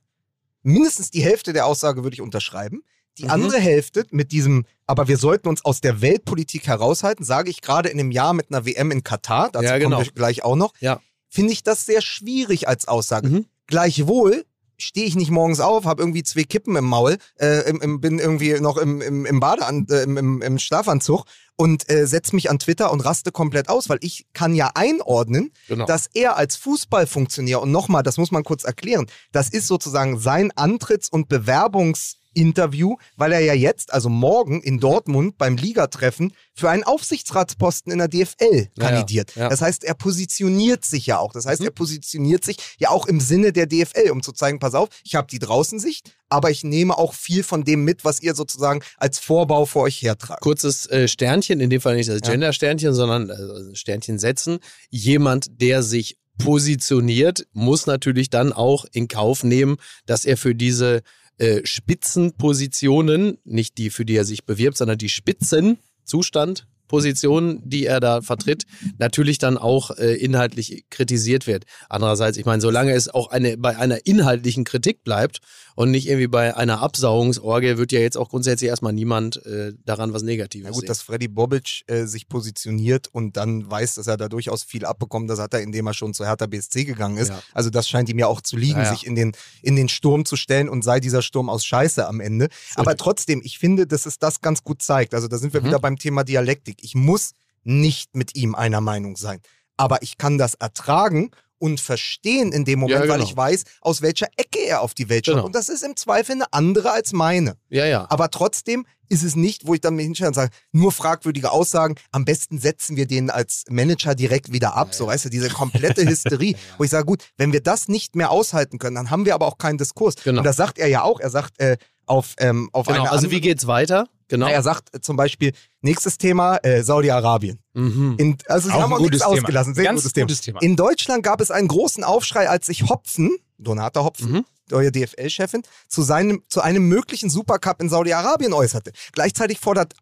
mindestens 0.63 1.11
die 1.11 1.23
Hälfte 1.23 1.53
der 1.53 1.67
Aussage 1.67 2.03
würde 2.03 2.15
ich 2.15 2.21
unterschreiben. 2.21 2.83
Die 3.19 3.25
Mhm. 3.25 3.31
andere 3.31 3.59
Hälfte 3.59 4.07
mit 4.11 4.33
diesem, 4.33 4.65
aber 4.87 5.09
wir 5.09 5.19
sollten 5.19 5.49
uns 5.49 5.65
aus 5.65 5.81
der 5.81 6.01
Weltpolitik 6.01 6.67
heraushalten, 6.67 7.25
sage 7.25 7.51
ich 7.51 7.61
gerade 7.61 7.89
in 7.89 7.99
einem 7.99 8.11
Jahr 8.11 8.33
mit 8.33 8.51
einer 8.51 8.65
WM 8.65 8.91
in 8.91 9.03
Katar, 9.05 9.51
dazu 9.53 9.65
Ja, 9.65 9.79
genau. 9.79 9.97
kommen 9.97 10.07
wir 10.07 10.13
gleich 10.13 10.45
auch 10.45 10.57
noch, 10.57 10.73
Ja. 10.81 11.01
finde 11.29 11.53
ich 11.53 11.63
das 11.63 11.85
sehr 11.85 12.01
schwierig 12.01 12.69
als 12.69 12.87
Aussage. 12.89 13.29
Mhm. 13.29 13.47
Gleichwohl 13.67 14.45
stehe 14.81 15.07
ich 15.07 15.17
nicht 15.17 15.33
morgens 15.33 15.59
auf, 15.59 15.87
habe 15.87 16.01
irgendwie 16.03 16.23
zwei 16.23 16.45
Kippen 16.45 16.77
im 16.77 16.85
Maul, 16.85 17.17
äh, 17.41 17.69
im, 17.69 17.81
im, 17.81 18.01
bin 18.01 18.21
irgendwie 18.21 18.61
noch 18.61 18.77
im, 18.77 19.01
im, 19.01 19.27
im 19.27 19.41
Badean, 19.41 19.87
äh, 19.91 20.03
im, 20.05 20.41
im, 20.41 20.59
Schlafanzug 20.61 21.25
und 21.57 21.91
äh, 21.91 22.07
setze 22.07 22.37
mich 22.37 22.49
an 22.49 22.61
Twitter 22.61 22.93
und 22.93 23.01
raste 23.01 23.33
komplett 23.33 23.69
aus, 23.69 23.89
weil 23.89 23.99
ich 24.03 24.27
kann 24.35 24.55
ja 24.55 24.71
einordnen, 24.77 25.51
Genau. 25.67 25.85
dass 25.87 26.07
er 26.15 26.37
als 26.37 26.55
Fußballfunktionär, 26.55 27.61
und 27.61 27.73
nochmal, 27.73 28.05
das 28.05 28.19
muss 28.19 28.31
man 28.31 28.45
kurz 28.45 28.63
erklären, 28.63 29.07
das 29.33 29.49
ist 29.49 29.67
sozusagen 29.67 30.21
sein 30.21 30.53
Antritts- 30.53 31.09
und 31.11 31.29
Bewerbungs- 31.29 32.15
Interview, 32.35 32.97
weil 33.17 33.33
er 33.33 33.41
ja 33.41 33.55
jetzt, 33.55 33.93
also 33.93 34.09
morgen 34.09 34.61
in 34.63 34.79
Dortmund 34.81 35.39
beim 35.39 35.57
Ligatreffen 35.57 36.33
für 36.55 36.71
einen 36.71 36.85
Aufsichtsratsposten 36.85 37.91
in 37.93 37.99
der 37.99 38.09
DFL 38.09 38.37
Ja, 38.51 38.59
ja, 38.59 38.89
kandidiert. 38.91 39.35
ja. 39.37 39.49
Das 39.49 39.61
heißt, 39.61 39.85
er 39.85 39.95
positioniert 39.95 40.85
sich 40.85 41.07
ja 41.07 41.19
auch. 41.19 41.33
Das 41.33 41.47
heißt, 41.47 41.61
Mhm. 41.61 41.67
er 41.69 41.71
positioniert 41.73 42.45
sich 42.45 42.57
ja 42.79 42.91
auch 42.91 43.07
im 43.07 43.21
Sinne 43.21 43.53
der 43.53 43.67
DFL, 43.67 44.11
um 44.11 44.23
zu 44.23 44.33
zeigen, 44.33 44.59
pass 44.59 44.75
auf, 44.75 44.89
ich 45.05 45.15
habe 45.15 45.27
die 45.31 45.39
Draußensicht, 45.39 46.15
aber 46.29 46.51
ich 46.51 46.63
nehme 46.65 46.97
auch 46.97 47.15
viel 47.15 47.43
von 47.43 47.65
dem 47.65 47.85
mit, 47.85 48.05
was 48.05 48.21
ihr 48.21 48.35
sozusagen 48.35 48.83
als 48.99 49.19
Vorbau 49.19 49.65
vor 49.67 49.83
euch 49.85 50.03
hertragt. 50.03 50.41
Kurzes 50.43 50.87
äh, 50.87 51.09
Sternchen, 51.09 51.61
in 51.61 51.71
dem 51.71 51.81
Fall 51.81 51.97
nicht 51.97 52.09
das. 52.09 52.21
Gender-Sternchen, 52.21 52.95
sondern 52.95 53.31
äh, 53.31 53.75
Sternchen 53.75 54.19
setzen. 54.19 54.59
Jemand, 54.91 55.47
der 55.61 55.83
sich 55.83 56.17
positioniert, 56.39 57.47
muss 57.53 57.87
natürlich 57.87 58.31
dann 58.31 58.53
auch 58.53 58.85
in 58.93 59.09
Kauf 59.09 59.43
nehmen, 59.43 59.77
dass 60.07 60.25
er 60.25 60.37
für 60.37 60.55
diese 60.55 61.03
äh, 61.39 61.65
Spitzenpositionen, 61.65 63.39
nicht 63.45 63.79
die, 63.79 63.91
für 63.91 64.05
die 64.05 64.17
er 64.17 64.25
sich 64.25 64.45
bewirbt, 64.45 64.77
sondern 64.77 64.99
die 64.99 65.09
Spitzenzustand, 65.09 66.67
Positionen, 66.89 67.61
die 67.65 67.87
er 67.87 68.01
da 68.01 68.21
vertritt, 68.23 68.65
natürlich 68.99 69.39
dann 69.39 69.57
auch 69.59 69.91
äh, 69.93 70.15
inhaltlich 70.17 70.85
kritisiert 70.91 71.47
wird. 71.47 71.65
Andererseits, 71.89 72.37
ich 72.39 72.45
meine, 72.47 72.61
solange 72.61 72.93
es 72.93 73.09
auch 73.09 73.29
eine, 73.31 73.57
bei 73.57 73.77
einer 73.77 74.05
inhaltlichen 74.07 74.65
Kritik 74.65 75.05
bleibt 75.05 75.39
und 75.77 75.91
nicht 75.91 76.09
irgendwie 76.09 76.27
bei 76.27 76.57
einer 76.57 76.81
Absauungsorgie, 76.83 77.77
wird 77.79 77.93
ja 77.93 78.01
jetzt 78.01 78.17
auch 78.17 78.31
grundsätzlich 78.31 78.69
erstmal 78.69 78.93
niemand 78.93 79.45
äh, 79.47 79.73
daran 79.85 80.13
was 80.13 80.23
Negatives 80.23 80.65
Na 80.67 80.71
gut, 80.73 80.81
sehen. 80.81 80.89
dass 80.89 81.03
Freddy 81.03 81.29
Bobic 81.29 81.83
äh, 81.87 82.05
sich 82.07 82.29
positioniert 82.29 83.09
und 83.13 83.37
dann 83.37 83.71
weiß, 83.71 83.95
dass 83.95 84.07
er 84.07 84.17
da 84.17 84.29
durchaus 84.29 84.65
viel 84.65 84.85
abbekommt, 84.85 85.31
das 85.31 85.39
hat 85.39 85.55
er, 85.55 85.61
indem 85.61 85.87
er 85.87 85.95
schon 85.95 86.15
zu 86.15 86.25
Hertha 86.25 86.47
BSC 86.47 86.85
gegangen 86.85 87.17
ist. 87.19 87.29
Ja. 87.29 87.41
Also 87.53 87.71
das 87.71 87.89
scheint 87.89 88.09
ihm 88.09 88.19
ja 88.19 88.27
auch 88.27 88.41
zu 88.41 88.57
liegen, 88.57 88.79
Ja, 88.79 88.85
ja. 88.85 88.91
sich 88.93 89.07
in 89.07 89.15
den, 89.15 89.33
in 89.63 89.77
den 89.77 89.89
Sturm 89.89 90.25
zu 90.25 90.37
stellen 90.37 90.69
und 90.69 90.83
sei 90.83 90.99
dieser 91.01 91.23
Sturm 91.23 91.49
aus 91.49 91.65
Scheiße 91.65 92.07
am 92.09 92.21
Ende. 92.21 92.49
Aber 92.75 92.97
trotzdem, 92.97 93.41
ich 93.45 93.59
finde, 93.59 93.87
dass 93.87 94.07
es 94.07 94.19
das 94.19 94.41
ganz 94.41 94.63
gut 94.65 94.83
zeigt. 94.83 95.15
Also 95.15 95.29
da 95.29 95.39
sind 95.39 95.53
wir 95.53 95.61
Mhm. 95.61 95.67
wieder 95.67 95.79
beim 95.81 95.97
Thema 95.99 96.25
Dialektik. 96.25 96.78
Ich 96.83 96.95
muss 96.95 97.33
nicht 97.65 98.15
mit 98.17 98.37
ihm 98.37 98.55
einer 98.55 98.81
Meinung 98.81 99.17
sein. 99.17 99.41
Aber 99.77 100.03
ich 100.03 100.19
kann 100.19 100.39
das 100.39 100.55
ertragen 100.55 101.31
und 101.61 101.81
verstehen 101.81 102.53
in 102.53 102.65
dem 102.65 102.79
Moment, 102.79 103.05
Ja, 103.05 103.09
weil 103.09 103.19
genau. 103.19 103.29
ich 103.29 103.37
weiß, 103.37 103.65
aus 103.81 104.01
welcher 104.01 104.29
Ecke 104.37 104.61
er 104.65 104.81
auf 104.81 104.95
die 104.95 105.09
Welt 105.09 105.27
schaut. 105.27 105.35
Genau. 105.35 105.47
Und 105.47 105.55
das 105.57 105.69
ist 105.69 105.83
im 105.83 105.97
Zweifel 105.97 106.33
eine 106.33 106.53
andere 106.53 106.93
als 106.93 107.13
meine. 107.13 107.57
ja, 107.69 107.85
ja. 107.85 108.07
Aber 108.11 108.31
trotzdem 108.31 108.87
ist 109.09 109.23
es 109.25 109.35
nicht, 109.37 109.67
wo 109.67 109.75
ich 109.75 109.81
dann 109.81 109.97
mich 109.97 110.05
hinstelle 110.05 110.29
und 110.29 110.35
sage, 110.35 110.51
nur 110.71 110.93
fragwürdige 110.93 111.51
Aussagen, 111.51 111.95
am 112.13 112.25
besten 112.25 112.59
setzen 112.59 112.97
wir 112.97 113.07
den 113.07 113.31
als 113.31 113.65
Manager 113.71 114.15
direkt 114.15 114.53
wieder 114.53 114.75
ab. 114.77 114.95
So, 114.95 115.07
weißt 115.07 115.25
du, 115.25 115.29
diese 115.31 115.49
komplette 115.49 116.03
Hysterie. 116.09 116.55
Wo 116.77 116.85
ich 116.85 116.91
sage, 116.91 117.07
gut, 117.07 117.25
wenn 117.39 117.53
wir 117.53 117.63
das 117.63 117.89
nicht 117.89 118.15
mehr 118.17 118.31
aushalten 118.31 118.79
können, 118.79 118.95
dann 118.97 119.11
haben 119.11 119.25
wir 119.25 119.35
aber 119.35 119.47
auch 119.47 119.59
keinen 119.59 119.79
Diskurs. 119.79 120.15
Genau. 120.23 120.41
Und 120.41 120.45
das 120.45 120.57
sagt 120.57 120.79
er 120.79 120.89
ja 120.89 121.03
auch. 121.03 121.19
Er 121.21 121.31
sagt 121.31 121.59
äh, 121.59 121.77
auf, 122.07 122.35
ähm, 122.39 122.69
auf 122.73 122.87
Genau, 122.87 123.01
eine 123.01 123.11
also 123.11 123.31
wie 123.31 123.41
geht's 123.41 123.67
weiter? 123.67 124.07
Genau. 124.29 124.47
Na, 124.47 124.53
er 124.53 124.63
sagt 124.63 124.95
äh, 124.95 125.01
zum 125.01 125.17
Beispiel, 125.17 125.53
nächstes 125.81 126.19
Thema, 126.19 126.57
äh, 126.59 126.83
Saudi-Arabien. 126.83 127.59
Mhm. 127.75 128.15
In- 128.19 128.37
Also 128.47 128.69
sie 128.69 128.75
Auch 128.75 128.83
haben 128.83 128.93
auch 128.93 129.01
nichts 129.01 129.19
Thema. 129.19 129.31
ausgelassen. 129.31 129.75
Sehr 129.75 129.85
Ganz 129.85 130.01
gutes 130.03 130.13
Thema. 130.13 130.27
gutes 130.27 130.41
Thema. 130.43 130.63
In 130.63 130.77
Deutschland 130.77 131.23
gab 131.23 131.41
es 131.41 131.51
einen 131.51 131.69
großen 131.69 132.05
Aufschrei, 132.05 132.49
als 132.49 132.67
sich 132.67 132.89
Hopfen, 132.89 133.31
Donata 133.59 134.05
Hopfen, 134.05 134.31
Mhm. 134.33 134.45
neue 134.71 134.93
DFL-Chefin, 134.93 135.63
zu, 135.89 136.03
seinem, 136.03 136.43
zu 136.49 136.61
einem 136.61 136.89
möglichen 136.89 137.31
Supercup 137.31 137.81
in 137.81 137.89
Saudi-Arabien 137.89 138.53
äußerte. 138.53 138.93
Gleichzeitig 139.13 139.59
fordert 139.61 139.95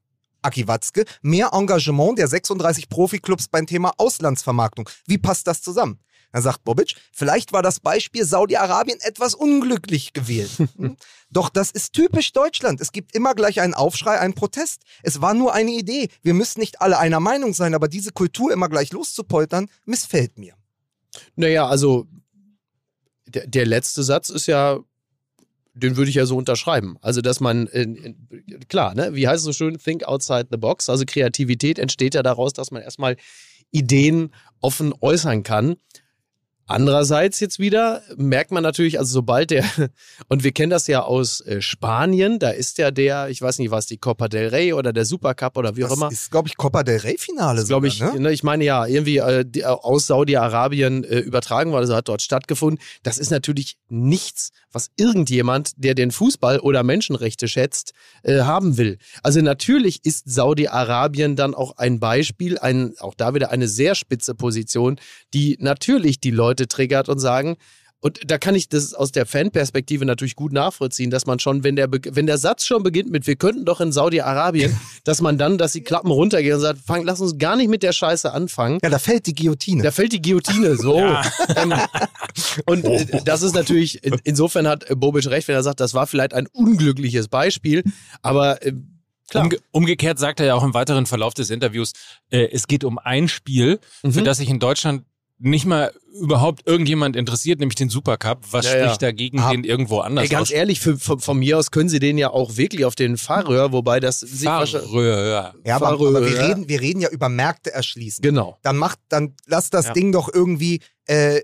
Aki 0.43 0.68
Watzke 0.68 1.05
mehr 1.22 1.51
Engagement 1.53 2.18
der 2.18 2.29
36 2.29 2.89
Profiklubs 2.89 3.49
beim 3.49 3.66
Thema 3.66 3.93
Auslandsvermarktung. 3.97 4.89
Wie 5.07 5.18
passt 5.18 5.47
das 5.47 5.62
zusammen? 5.62 5.99
Dann 6.33 6.43
sagt 6.43 6.64
Bobic, 6.64 6.97
vielleicht 7.12 7.53
war 7.53 7.62
das 7.62 7.81
Beispiel 7.81 8.24
Saudi-Arabien 8.24 8.99
etwas 9.01 9.35
unglücklich 9.35 10.12
gewählt. 10.12 10.51
Doch 11.37 11.51
das 11.51 11.70
ist 11.70 11.93
typisch 11.93 12.32
Deutschland. 12.32 12.80
Es 12.80 12.93
gibt 12.93 13.14
immer 13.14 13.34
gleich 13.34 13.61
einen 13.61 13.74
Aufschrei, 13.74 14.18
einen 14.18 14.32
Protest. 14.32 14.84
Es 15.03 15.20
war 15.20 15.34
nur 15.34 15.53
eine 15.53 15.70
Idee. 15.70 16.09
Wir 16.22 16.32
müssen 16.32 16.61
nicht 16.61 16.80
alle 16.80 16.99
einer 16.99 17.20
Meinung 17.20 17.53
sein, 17.53 17.74
aber 17.74 17.89
diese 17.89 18.11
Kultur 18.11 18.51
immer 18.55 18.70
gleich 18.70 18.91
loszupoltern, 18.91 19.68
missfällt 19.84 20.39
mir. 20.39 20.55
Naja, 21.34 21.66
also 21.66 22.07
der, 23.26 23.47
der 23.47 23.66
letzte 23.66 24.03
Satz 24.03 24.30
ist 24.30 24.47
ja, 24.47 24.78
den 25.74 25.99
würde 25.99 26.09
ich 26.09 26.16
ja 26.16 26.24
so 26.24 26.39
unterschreiben. 26.39 26.97
Also, 27.03 27.20
dass 27.20 27.41
man, 27.41 27.66
äh, 27.66 28.14
klar, 28.70 28.95
ne, 28.95 29.14
wie 29.14 29.28
heißt 29.28 29.41
es 29.41 29.45
so 29.45 29.53
schön, 29.53 29.76
think 29.76 30.05
outside 30.05 30.47
the 30.51 30.57
box. 30.57 30.89
Also 30.89 31.05
Kreativität 31.07 31.78
entsteht 31.78 32.14
ja 32.14 32.22
daraus, 32.22 32.55
dass 32.55 32.70
man 32.70 32.80
erstmal 32.80 33.18
Ideen 33.70 34.32
offen 34.62 34.95
äußern 35.03 35.43
kann. 35.43 35.76
Andererseits 36.68 37.38
jetzt 37.38 37.60
wieder 37.60 38.02
merkt 38.16 38.50
man 38.50 38.62
natürlich, 38.62 38.98
also 38.98 39.12
sobald 39.12 39.50
der, 39.50 39.64
und 40.28 40.42
wir 40.42 40.50
kennen 40.50 40.70
das 40.70 40.88
ja 40.88 41.02
aus 41.02 41.40
äh, 41.42 41.60
Spanien, 41.60 42.38
da 42.40 42.50
ist 42.50 42.78
ja 42.78 42.90
der, 42.90 43.28
ich 43.28 43.40
weiß 43.40 43.58
nicht 43.60 43.70
was, 43.70 43.86
die 43.86 43.98
Copa 43.98 44.28
del 44.28 44.48
Rey 44.48 44.72
oder 44.72 44.92
der 44.92 45.04
Supercup 45.04 45.56
oder 45.56 45.76
wie 45.76 45.84
auch 45.84 45.88
Das 45.90 45.98
immer. 45.98 46.10
ist, 46.10 46.30
glaube 46.30 46.48
ich, 46.48 46.56
Copa 46.56 46.82
del 46.82 46.98
Rey-Finale. 46.98 47.64
glaube 47.64 47.86
ich, 47.86 48.00
ne? 48.00 48.18
ne, 48.18 48.32
ich 48.32 48.42
meine 48.42 48.64
ja, 48.64 48.84
irgendwie 48.86 49.18
äh, 49.18 49.44
die, 49.46 49.60
äh, 49.60 49.64
aus 49.66 50.06
Saudi-Arabien 50.08 51.04
äh, 51.04 51.18
übertragen 51.18 51.70
worden, 51.70 51.82
also 51.82 51.94
hat 51.94 52.08
dort 52.08 52.22
stattgefunden. 52.22 52.82
Das 53.02 53.18
ist 53.18 53.30
natürlich 53.30 53.76
nichts, 53.88 54.50
was 54.72 54.90
irgendjemand, 54.96 55.72
der 55.76 55.94
den 55.94 56.10
Fußball 56.10 56.58
oder 56.58 56.82
Menschenrechte 56.82 57.48
schätzt, 57.48 57.92
äh, 58.22 58.40
haben 58.40 58.76
will. 58.76 58.98
Also 59.22 59.40
natürlich 59.40 60.04
ist 60.04 60.28
Saudi-Arabien 60.28 61.36
dann 61.36 61.54
auch 61.54 61.76
ein 61.76 62.00
Beispiel, 62.00 62.58
ein, 62.58 62.94
auch 62.98 63.14
da 63.14 63.34
wieder 63.34 63.50
eine 63.50 63.68
sehr 63.68 63.94
spitze 63.94 64.34
Position, 64.34 64.98
die 65.32 65.56
natürlich 65.60 66.20
die 66.20 66.30
Leute 66.30 66.55
triggert 66.64 67.11
und 67.11 67.18
sagen, 67.18 67.57
und 68.00 68.30
da 68.30 68.36
kann 68.36 68.54
ich 68.54 68.68
das 68.68 68.92
aus 68.92 69.11
der 69.11 69.24
Fanperspektive 69.24 70.04
natürlich 70.04 70.36
gut 70.36 70.52
nachvollziehen, 70.52 71.11
dass 71.11 71.24
man 71.26 71.38
schon, 71.38 71.64
wenn 71.64 71.76
der, 71.76 71.88
wenn 71.90 72.26
der 72.26 72.36
Satz 72.36 72.66
schon 72.66 72.82
beginnt 72.82 73.11
mit, 73.11 73.26
wir 73.26 73.36
könnten 73.36 73.64
doch 73.64 73.80
in 73.80 73.90
Saudi-Arabien, 73.90 74.78
dass 75.04 75.22
man 75.22 75.38
dann, 75.38 75.57
dass 75.57 75.72
die 75.72 75.80
Klappen 75.80 76.11
runtergehen 76.11 76.54
und 76.54 76.61
sagt, 76.61 76.78
fang, 76.86 77.04
lass 77.04 77.20
uns 77.20 77.38
gar 77.38 77.57
nicht 77.57 77.68
mit 77.68 77.82
der 77.82 77.92
Scheiße 77.92 78.32
anfangen. 78.32 78.78
Ja, 78.82 78.90
da 78.90 78.98
fällt 78.98 79.26
die 79.26 79.34
Guillotine. 79.34 79.82
Da 79.82 79.90
fällt 79.90 80.12
die 80.12 80.22
Guillotine 80.22 80.76
so. 80.76 80.96
Ähm, 81.57 81.72
und 82.66 82.84
äh, 82.84 83.22
das 83.24 83.42
ist 83.42 83.54
natürlich, 83.54 84.04
in, 84.04 84.20
insofern 84.24 84.68
hat 84.68 84.90
äh, 84.90 84.94
Bobic 84.94 85.26
recht, 85.26 85.48
wenn 85.48 85.54
er 85.54 85.62
sagt, 85.62 85.80
das 85.80 85.94
war 85.94 86.07
vielleicht 86.07 86.34
ein 86.34 86.46
unglückliches 86.52 87.28
Beispiel, 87.28 87.82
aber 88.20 88.64
äh, 88.64 88.72
klar. 89.30 89.44
Umge 89.44 89.59
umgekehrt 89.70 90.18
sagt 90.18 90.40
er 90.40 90.46
ja 90.46 90.54
auch 90.54 90.64
im 90.64 90.74
weiteren 90.74 91.07
Verlauf 91.07 91.34
des 91.34 91.50
Interviews, 91.50 91.92
äh, 92.30 92.48
es 92.52 92.66
geht 92.66 92.84
um 92.84 92.98
ein 92.98 93.28
Spiel, 93.28 93.80
für 94.02 94.20
Mhm. 94.20 94.24
das 94.24 94.38
sich 94.38 94.50
in 94.50 94.59
Deutschland 94.59 95.04
nicht 95.39 95.66
mal 95.66 95.93
überhaupt 96.18 96.66
irgendjemand 96.66 97.14
interessiert, 97.14 97.61
nämlich 97.61 97.74
den 97.74 97.91
Supercup. 97.91 98.39
Was 98.51 98.64
Ja, 98.64 98.76
ja. 98.78 98.84
spricht 98.87 99.03
dagegen, 99.03 99.39
Ah, 99.41 99.51
den 99.51 99.64
irgendwo 99.64 99.99
anders 100.01 100.24
Ey, 100.24 100.28
ganz 100.30 100.51
ehrlich, 100.51 100.80
für, 100.80 100.97
von, 100.99 101.18
von 101.20 101.39
mir 101.39 101.59
aus 101.59 101.70
können 101.70 101.91
sie 101.91 101.99
den 101.99 102.16
ja 102.16 102.30
auch 102.30 102.57
wirklich 102.57 102.87
auf 102.87 102.95
den 102.95 103.18
Fahrröhr, 103.18 103.70
wobei 103.72 104.01
das 104.01 104.20
sich 104.20 104.47
wahrscheinlich- 104.47 104.89
Fahrröhr. 104.91 105.55
ja, 105.64 105.76
aber, 105.76 105.87
Fahrer, 105.87 106.09
aber 106.09 106.24
wir, 106.24 106.34
ja. 106.34 106.47
reden, 106.47 106.68
wir 106.68 106.80
reden 106.80 107.01
ja 107.01 107.11
über 107.11 107.28
Märkte 107.28 107.70
erschließen. 107.72 108.22
Genau. 108.22 108.59
Dann 108.62 108.78
macht, 108.78 108.99
dann 109.11 109.34
lass 109.47 109.68
das 109.68 109.87
Ja. 109.89 109.93
Ding 109.93 110.11
doch 110.12 110.32
irgendwie 110.32 110.80
äh, 111.07 111.43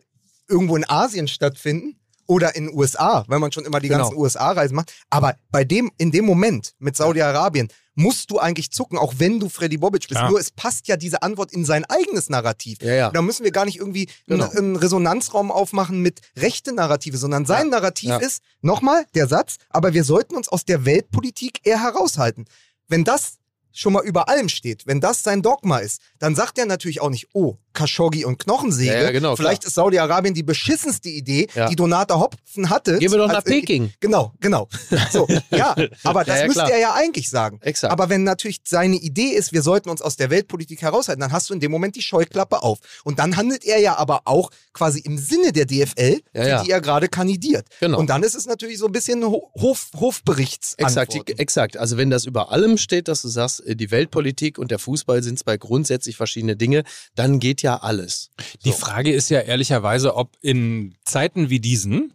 irgendwo 0.49 0.77
in 0.77 0.89
Asien 0.89 1.29
stattfinden 1.29 1.97
oder 2.33 2.57
in 2.57 2.67
den 2.69 2.75
USA, 2.77 3.25
wenn 3.29 3.41
man 3.41 3.53
schon 3.53 3.65
immer 3.67 3.79
die 3.79 3.89
Genau. 3.89 4.05
ganzen 4.05 4.17
USA-Reisen 4.17 4.75
macht. 4.75 4.93
Aber 5.11 5.37
bei 5.51 5.65
dem, 5.65 5.91
in 5.99 6.11
dem 6.11 6.25
Moment 6.25 6.73
mit 6.79 6.97
Saudi-Arabien 6.97 7.69
musst 7.95 8.31
du 8.31 8.39
eigentlich 8.39 8.71
zucken, 8.71 8.97
auch 8.97 9.15
wenn 9.19 9.39
du 9.39 9.51
Freddy 9.51 9.77
Bobic 9.77 10.09
bist. 10.09 10.19
Klar. 10.19 10.31
Nur 10.31 10.41
es 10.41 10.51
passt 10.51 10.89
ja 10.89 10.97
diese 10.97 11.23
Antwort 11.23 11.53
in 11.53 11.67
sein 11.67 11.85
eigenes 11.85 12.31
Narrativ. 12.31 12.79
Ja, 12.81 12.95
ja. 12.95 13.11
Da 13.11 13.21
müssen 13.21 13.45
wir 13.45 13.51
gar 13.53 13.67
nicht 13.67 13.77
irgendwie 13.79 14.09
Genau. 14.27 14.49
einen, 14.49 14.77
Resonanzraum 14.77 15.51
aufmachen 15.53 16.01
mit 16.01 16.21
rechte 16.39 16.73
Narrative, 16.73 17.19
sondern 17.19 17.45
sein 17.45 17.69
Narrativ 17.69 18.09
Ja. 18.09 18.17
ist, 18.17 18.41
nochmal 18.63 19.05
der 19.15 19.27
Satz, 19.29 19.57
aber 19.69 19.93
wir 19.93 20.05
sollten 20.05 20.37
uns 20.37 20.49
aus 20.49 20.65
der 20.65 20.87
Weltpolitik 20.87 21.61
eher 21.65 21.83
heraushalten. 21.83 22.47
Wenn 22.89 23.05
das 23.05 23.35
schon 23.73 23.93
mal 23.93 24.05
über 24.05 24.29
allem 24.29 24.49
steht, 24.49 24.87
wenn 24.87 25.01
das 25.01 25.23
sein 25.23 25.43
Dogma 25.43 25.79
ist, 25.79 26.01
dann 26.19 26.35
sagt 26.35 26.59
er 26.59 26.67
natürlich 26.67 27.01
auch 27.01 27.11
nicht, 27.11 27.29
oh, 27.33 27.57
Khashoggi 27.75 28.25
und 28.27 28.39
Knochensäge. 28.39 28.93
Ja, 28.93 29.03
ja, 29.05 29.11
genau, 29.13 29.35
Vielleicht 29.35 29.63
klar. 29.63 29.69
ist 29.69 29.75
Saudi-Arabien 29.75 30.35
die 30.35 30.43
beschissenste 30.43 31.09
Idee, 31.09 31.49
Ja. 31.55 31.69
die 31.71 31.77
Donata 31.77 32.19
Hopfen 32.19 32.69
hatte. 32.69 32.99
Gehen 32.99 33.11
wir 33.11 33.17
doch 33.19 33.29
nach 33.29 33.37
Als- 33.37 33.45
Peking. 33.45 33.93
Genau, 34.01 34.35
genau. 34.41 34.69
So, 35.11 35.27
ja, 35.51 35.75
aber 36.05 36.25
das 36.25 36.47
müsste 36.47 36.71
er 36.71 36.79
ja 36.79 36.93
eigentlich 36.93 37.31
sagen. 37.31 37.59
Exakt. 37.63 37.91
Aber 37.93 38.11
wenn 38.11 38.25
natürlich 38.25 38.61
seine 38.67 38.97
Idee 38.97 39.29
ist, 39.31 39.53
wir 39.53 39.63
sollten 39.63 39.89
uns 39.89 40.03
aus 40.03 40.17
der 40.17 40.29
Weltpolitik 40.29 40.83
heraushalten, 40.83 41.21
dann 41.21 41.33
hast 41.33 41.49
du 41.49 41.55
in 41.55 41.61
dem 41.61 41.71
Moment 41.71 41.97
die 41.97 42.03
Scheuklappe 42.03 42.63
auf. 42.63 42.79
Und 43.05 43.19
dann 43.19 43.37
handelt 43.39 43.65
er 43.65 43.79
ja 43.79 43.97
aber 43.97 44.23
auch 44.27 44.51
quasi 44.75 45.01
im 45.01 45.17
Sinne 45.17 45.53
der 45.53 45.65
DFL, 45.65 46.21
für 46.35 46.63
die 46.65 46.71
er 46.71 46.81
gerade 46.83 47.09
kandidiert. 47.09 47.67
Genau. 47.81 47.99
Und 47.99 48.11
dann 48.11 48.23
ist 48.23 48.35
es 48.35 48.45
natürlich 48.47 48.79
so 48.79 48.87
ein 48.87 48.93
bisschen 48.93 49.25
Ho 49.25 49.51
Hof 49.59 49.89
Hofberichts. 49.99 50.75
Exakt, 50.77 51.15
exakt. 51.41 51.77
Also 51.79 51.97
wenn 51.97 52.11
das 52.11 52.27
über 52.27 52.53
allem 52.53 52.77
steht, 52.77 53.09
dass 53.09 53.23
du 53.23 53.29
sagst, 53.29 53.62
äh, 53.67 53.77
die 53.77 53.91
Weltpolitik 53.91 54.59
und 54.59 54.71
der 54.71 54.79
Fußball 54.79 55.23
sind 55.23 55.39
zwei 55.39 55.57
grundsätzlich 55.57 56.17
verschiedene 56.17 56.57
Dinge, 56.57 56.85
dann 57.15 57.41
geht 57.41 57.63
ja 57.63 57.79
alles. 57.79 58.31
Die 58.65 58.71
So. 58.71 58.77
Frage 58.77 59.13
ist 59.13 59.31
ja 59.31 59.41
ehrlicherweise, 59.41 60.15
ob 60.15 60.37
in 60.41 60.95
Zeiten 61.05 61.51
wie 61.51 61.61
diesen 61.61 62.13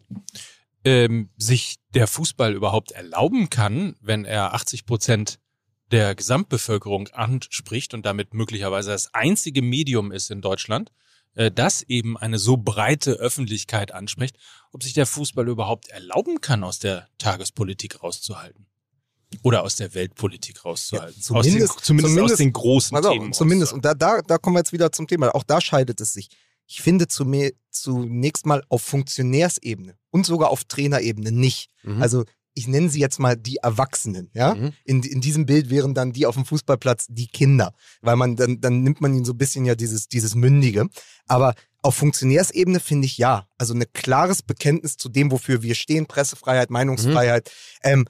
ähm, 0.83 1.29
sich 1.37 1.77
der 1.93 2.07
Fußball 2.07 2.53
überhaupt 2.53 2.91
erlauben 2.91 3.49
kann, 3.49 3.95
wenn 4.01 4.25
er 4.25 4.53
80 4.53 4.85
Prozent 4.85 5.39
der 5.91 6.15
Gesamtbevölkerung 6.15 7.07
anspricht 7.09 7.93
und 7.93 8.05
damit 8.05 8.33
möglicherweise 8.33 8.91
das 8.91 9.13
einzige 9.13 9.61
Medium 9.61 10.11
ist 10.11 10.31
in 10.31 10.41
Deutschland, 10.41 10.91
äh, 11.35 11.51
das 11.51 11.81
eben 11.83 12.17
eine 12.17 12.39
so 12.39 12.57
breite 12.57 13.13
Öffentlichkeit 13.13 13.93
anspricht, 13.93 14.37
ob 14.71 14.83
sich 14.83 14.93
der 14.93 15.05
Fußball 15.05 15.47
überhaupt 15.47 15.87
erlauben 15.89 16.41
kann, 16.41 16.63
aus 16.63 16.79
der 16.79 17.07
Tagespolitik 17.17 18.03
rauszuhalten. 18.03 18.65
Oder 19.43 19.63
aus 19.63 19.75
der 19.75 19.93
Weltpolitik 19.93 20.63
rauszuhalten. 20.63 21.15
Ja, 21.21 21.35
aus 21.35 21.43
den, 21.45 21.51
zumindest- 21.51 21.79
zumindest, 21.85 22.13
zumindest- 22.13 22.33
aus 22.33 22.37
den 22.37 22.53
großen 22.53 22.97
auf, 22.97 23.11
Themen. 23.11 23.33
zumindest. 23.33 23.73
Und 23.73 23.83
da, 23.85 23.93
da, 23.93 24.21
da 24.21 24.37
kommen 24.37 24.55
wir 24.55 24.59
jetzt 24.59 24.73
wieder 24.73 24.91
zum 24.91 25.07
Thema. 25.07 25.33
Auch 25.35 25.43
da 25.43 25.59
scheidet 25.61 25.99
es 26.01 26.13
sich. 26.13 26.29
Ich 26.65 26.81
finde 26.81 27.07
zu 27.07 27.25
mir, 27.25 27.51
zunächst 27.71 28.45
mal 28.45 28.63
auf 28.69 28.81
Funktionärsebene 28.81 29.95
und 30.11 30.25
sogar 30.25 30.49
auf 30.49 30.63
Trainerebene 30.65 31.31
nicht. 31.31 31.69
Mhm. 31.83 32.01
Also 32.01 32.23
ich 32.53 32.67
nenne 32.67 32.89
sie 32.89 32.99
jetzt 32.99 33.19
mal 33.19 33.37
die 33.37 33.57
Erwachsenen, 33.57 34.31
ja. 34.33 34.55
Mhm. 34.55 34.73
In, 34.83 35.03
in 35.03 35.21
diesem 35.21 35.45
Bild 35.45 35.69
wären 35.69 35.93
dann 35.93 36.11
die 36.11 36.25
auf 36.25 36.33
dem 36.35 36.43
Fußballplatz 36.45 37.05
die 37.09 37.27
Kinder, 37.27 37.71
weil 38.01 38.15
man 38.15 38.35
dann, 38.35 38.59
dann 38.61 38.81
nimmt 38.81 38.99
man 38.99 39.13
ihnen 39.13 39.25
so 39.25 39.33
ein 39.33 39.37
bisschen 39.37 39.63
ja 39.65 39.75
dieses, 39.75 40.07
dieses 40.07 40.33
Mündige. 40.33 40.87
Aber 41.27 41.53
auf 41.83 41.93
Funktionärsebene 41.95 42.79
finde 42.79 43.05
ich 43.05 43.17
ja, 43.19 43.47
also 43.59 43.75
ein 43.75 43.85
klares 43.93 44.41
Bekenntnis 44.41 44.97
zu 44.97 45.07
dem, 45.07 45.31
wofür 45.31 45.61
wir 45.61 45.75
stehen, 45.75 46.07
Pressefreiheit, 46.07 46.71
Meinungsfreiheit. 46.71 47.51
Ähm, 47.83 48.05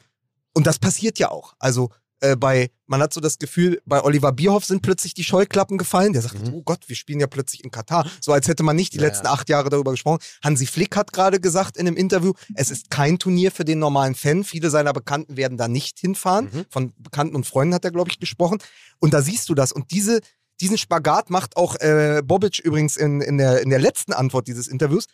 und 0.58 0.68
das 0.68 0.80
passiert 0.80 1.20
ja 1.20 1.30
auch. 1.32 1.54
Also 1.60 1.90
äh, 2.20 2.36
bei, 2.36 2.72
man 2.88 3.00
hat 3.00 3.14
so 3.14 3.22
das 3.22 3.38
Gefühl, 3.38 3.80
bei 3.86 4.04
Oliver 4.04 4.32
Bierhoff 4.32 4.66
sind 4.66 4.82
plötzlich 4.82 5.14
die 5.14 5.24
Scheuklappen 5.24 5.78
gefallen. 5.78 6.14
Der 6.14 6.24
sagt, 6.24 6.42
Mhm. 6.48 6.54
oh 6.56 6.62
Gott, 6.64 6.80
wir 6.88 6.96
spielen 6.96 7.20
ja 7.20 7.28
plötzlich 7.28 7.64
in 7.64 7.70
Katar. 7.70 8.10
So 8.20 8.34
als 8.34 8.48
hätte 8.48 8.64
man 8.64 8.76
nicht 8.76 8.94
die 8.94 8.98
Ja, 8.98 9.04
letzten 9.06 9.28
ja. 9.28 9.34
acht 9.34 9.50
Jahre 9.50 9.70
darüber 9.70 9.92
gesprochen. 9.92 10.18
Hansi 10.44 10.66
Flick 10.66 10.96
hat 10.96 11.14
gerade 11.14 11.40
gesagt 11.40 11.78
in 11.78 11.86
einem 11.88 11.96
Interview, 11.96 12.34
es 12.56 12.72
ist 12.72 12.90
kein 12.90 13.20
Turnier 13.20 13.52
für 13.52 13.66
den 13.66 13.78
normalen 13.78 14.16
Fan. 14.16 14.44
Viele 14.44 14.72
seiner 14.72 14.94
Bekannten 14.94 15.38
werden 15.38 15.58
da 15.60 15.68
nicht 15.68 16.00
hinfahren. 16.00 16.50
Mhm. 16.52 16.66
Von 16.72 16.94
Bekannten 16.98 17.36
und 17.36 17.46
Freunden 17.46 17.76
hat 17.76 17.86
er, 17.86 17.92
glaube 17.92 18.10
ich, 18.10 18.20
gesprochen. 18.20 18.58
Und 18.98 19.14
da 19.14 19.22
siehst 19.22 19.48
du 19.50 19.54
das. 19.54 19.72
Und 19.72 19.92
diese, 19.92 20.20
diesen 20.60 20.80
Spagat 20.80 21.30
macht 21.30 21.56
auch 21.56 21.76
äh, 21.76 22.24
Bobic 22.26 22.58
übrigens 22.58 22.98
in, 22.98 23.22
in, 23.22 23.38
der, 23.38 23.62
in 23.62 23.70
der 23.70 23.80
letzten 23.80 24.14
Antwort 24.14 24.48
dieses 24.48 24.68
Interviews. 24.68 25.06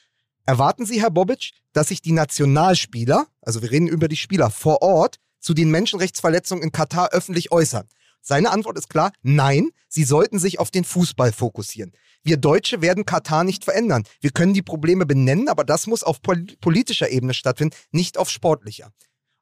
Erwarten 0.46 0.86
Sie, 0.86 1.02
Herr 1.02 1.12
Bobic, 1.12 1.52
dass 1.74 1.90
sich 1.90 2.02
die 2.02 2.12
Nationalspieler, 2.14 3.28
also 3.42 3.62
wir 3.62 3.72
reden 3.72 3.88
über 3.88 4.08
die 4.08 4.16
Spieler 4.18 4.50
vor 4.50 4.82
Ort, 4.82 5.18
zu 5.44 5.54
den 5.54 5.70
Menschenrechtsverletzungen 5.70 6.64
in 6.64 6.72
Katar 6.72 7.10
öffentlich 7.12 7.52
äußern? 7.52 7.88
Seine 8.22 8.50
Antwort 8.52 8.78
ist 8.78 8.90
klar, 8.90 9.12
nein, 9.22 9.70
sie 9.90 10.06
sollten 10.06 10.40
sich 10.40 10.58
auf 10.58 10.72
den 10.72 10.86
Fußball 10.86 11.32
fokussieren. 11.34 11.92
Wir 12.24 12.38
Deutsche 12.38 12.82
werden 12.82 13.06
Katar 13.06 13.44
nicht 13.44 13.66
verändern. 13.66 14.04
Wir 14.22 14.32
können 14.32 14.54
die 14.54 14.62
Probleme 14.62 15.06
benennen, 15.06 15.50
aber 15.50 15.66
das 15.66 15.88
muss 15.88 16.04
auf 16.04 16.22
pol 16.22 16.46
politischer 16.62 17.10
Ebene 17.10 17.34
stattfinden, 17.34 17.76
nicht 17.92 18.18
auf 18.18 18.30
sportlicher. 18.30 18.92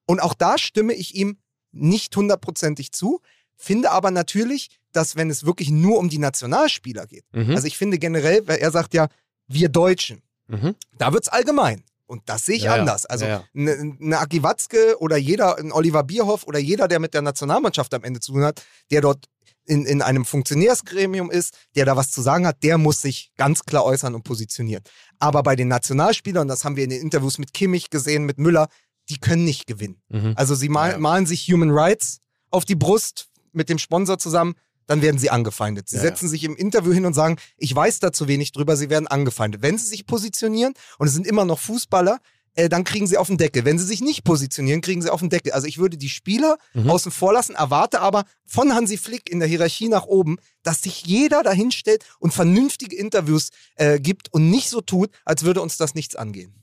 Und 0.07 0.19
auch 0.19 0.33
da 0.33 0.57
stimme 0.57 0.93
ich 0.93 1.13
ihm 1.15 1.37
nicht 1.71 2.15
hundertprozentig 2.15 2.91
zu, 2.91 3.21
finde 3.55 3.91
aber 3.91 4.09
natürlich, 4.09 4.69
dass 4.93 5.15
wenn 5.15 5.29
es 5.29 5.45
wirklich 5.45 5.69
nur 5.69 5.99
um 5.99 6.09
die 6.09 6.17
Nationalspieler 6.17 7.05
geht, 7.05 7.23
Mhm. 7.31 7.51
also 7.55 7.67
ich 7.67 7.77
finde 7.77 7.99
generell, 7.99 8.47
weil 8.47 8.57
er 8.57 8.71
sagt 8.71 8.95
ja, 8.95 9.07
wir 9.47 9.69
Deutschen, 9.69 10.23
Mhm. 10.47 10.75
da 10.97 11.13
wird's 11.13 11.27
allgemein. 11.29 11.83
Und 12.11 12.23
das 12.25 12.45
sehe 12.45 12.57
ich 12.57 12.63
Ja, 12.63 12.75
anders. 12.75 13.05
Also 13.05 13.23
Ja, 13.23 13.31
ja. 13.31 13.43
eine 13.55 13.95
eine 14.01 14.19
Aki 14.19 14.43
Watzke 14.43 14.97
oder 14.99 15.15
jeder, 15.15 15.57
ein 15.57 15.71
Oliver 15.71 16.03
Bierhoff 16.03 16.45
oder 16.45 16.59
jeder, 16.59 16.89
der 16.89 16.99
mit 16.99 17.13
der 17.13 17.21
Nationalmannschaft 17.21 17.93
am 17.93 18.03
Ende 18.03 18.19
zu 18.19 18.33
tun 18.33 18.43
hat, 18.43 18.61
der 18.91 18.99
dort 18.99 19.27
in, 19.65 19.85
in 19.85 20.01
einem 20.01 20.25
Funktionärsgremium 20.25 21.31
ist, 21.31 21.57
der 21.75 21.85
da 21.85 21.95
was 21.95 22.11
zu 22.11 22.21
sagen 22.21 22.45
hat, 22.45 22.63
der 22.63 22.77
muss 22.77 23.01
sich 23.01 23.31
ganz 23.37 23.63
klar 23.63 23.85
äußern 23.85 24.13
und 24.13 24.23
positionieren. 24.23 24.83
Aber 25.19 25.41
bei 25.41 25.55
den 25.55 25.69
Nationalspielern, 25.69 26.49
das 26.49 26.65
haben 26.65 26.75
wir 26.75 26.83
in 26.83 26.89
den 26.89 27.01
Interviews 27.01 27.37
mit 27.37 27.53
Kimmich 27.53 27.89
gesehen, 27.89 28.25
mit 28.25 28.37
Müller, 28.37 28.67
die 29.07 29.17
können 29.17 29.45
nicht 29.45 29.67
gewinnen. 29.67 30.01
Mhm. 30.09 30.33
Also 30.35 30.53
sie 30.53 30.67
mal, 30.67 30.97
malen 30.97 31.25
sich 31.25 31.47
Human 31.47 31.71
Rights 31.71 32.19
auf 32.49 32.65
die 32.65 32.75
Brust 32.75 33.29
mit 33.53 33.69
dem 33.69 33.77
Sponsor 33.77 34.17
zusammen, 34.17 34.55
dann 34.87 35.01
werden 35.01 35.17
sie 35.19 35.29
angefeindet. 35.29 35.89
Sie 35.89 35.97
Ja, 35.97 36.03
ja. 36.03 36.09
setzen 36.09 36.27
sich 36.29 36.43
im 36.43 36.55
Interview 36.55 36.91
hin 36.93 37.05
und 37.05 37.13
sagen, 37.13 37.37
ich 37.57 37.73
weiß 37.75 37.99
da 37.99 38.11
zu 38.11 38.27
wenig 38.27 38.51
drüber, 38.51 38.75
sie 38.77 38.89
werden 38.89 39.07
angefeindet. 39.07 39.61
Wenn 39.61 39.77
sie 39.77 39.87
sich 39.87 40.05
positionieren 40.05 40.73
und 40.97 41.07
es 41.07 41.13
sind 41.13 41.25
immer 41.27 41.45
noch 41.45 41.59
Fußballer, 41.59 42.19
äh, 42.55 42.67
dann 42.67 42.83
kriegen 42.83 43.07
sie 43.07 43.17
auf 43.17 43.27
den 43.27 43.37
Deckel. 43.37 43.63
Wenn 43.63 43.79
sie 43.79 43.85
sich 43.85 44.01
nicht 44.01 44.25
positionieren, 44.25 44.81
kriegen 44.81 45.01
sie 45.01 45.09
auf 45.09 45.21
den 45.21 45.29
Deckel. 45.29 45.53
Also 45.53 45.67
ich 45.67 45.77
würde 45.77 45.95
die 45.97 46.09
Spieler 46.09 46.57
Mhm. 46.73 46.89
außen 46.89 47.09
vor 47.11 47.31
lassen, 47.31 47.55
erwarte 47.55 48.01
aber 48.01 48.25
von 48.45 48.73
Hansi 48.75 48.97
Flick 48.97 49.29
in 49.29 49.39
der 49.39 49.47
Hierarchie 49.47 49.87
nach 49.87 50.03
oben, 50.05 50.35
dass 50.61 50.81
sich 50.81 51.05
jeder 51.05 51.43
dahinstellt 51.43 52.03
und 52.19 52.33
vernünftige 52.33 52.95
Interviews 52.97 53.49
äh, 53.75 54.01
gibt 54.01 54.33
und 54.33 54.49
nicht 54.49 54.67
so 54.69 54.81
tut, 54.81 55.11
als 55.23 55.43
würde 55.43 55.61
uns 55.61 55.77
das 55.77 55.95
nichts 55.95 56.17
angehen. 56.17 56.53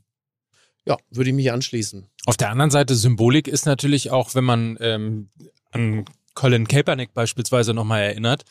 Ja, 0.84 0.96
würde 1.10 1.30
ich 1.30 1.36
mich 1.36 1.50
anschließen. 1.52 2.06
Auf 2.26 2.36
der 2.36 2.50
anderen 2.50 2.70
Seite, 2.70 2.94
Symbolik 2.94 3.48
ist 3.48 3.64
natürlich 3.66 4.10
auch, 4.10 4.34
wenn 4.34 4.44
man 4.44 4.76
ähm, 4.80 5.30
an 5.70 6.04
Colin 6.38 6.68
Kaepernick 6.68 7.14
beispielsweise 7.14 7.74
nochmal 7.74 8.02
erinnert, 8.02 8.44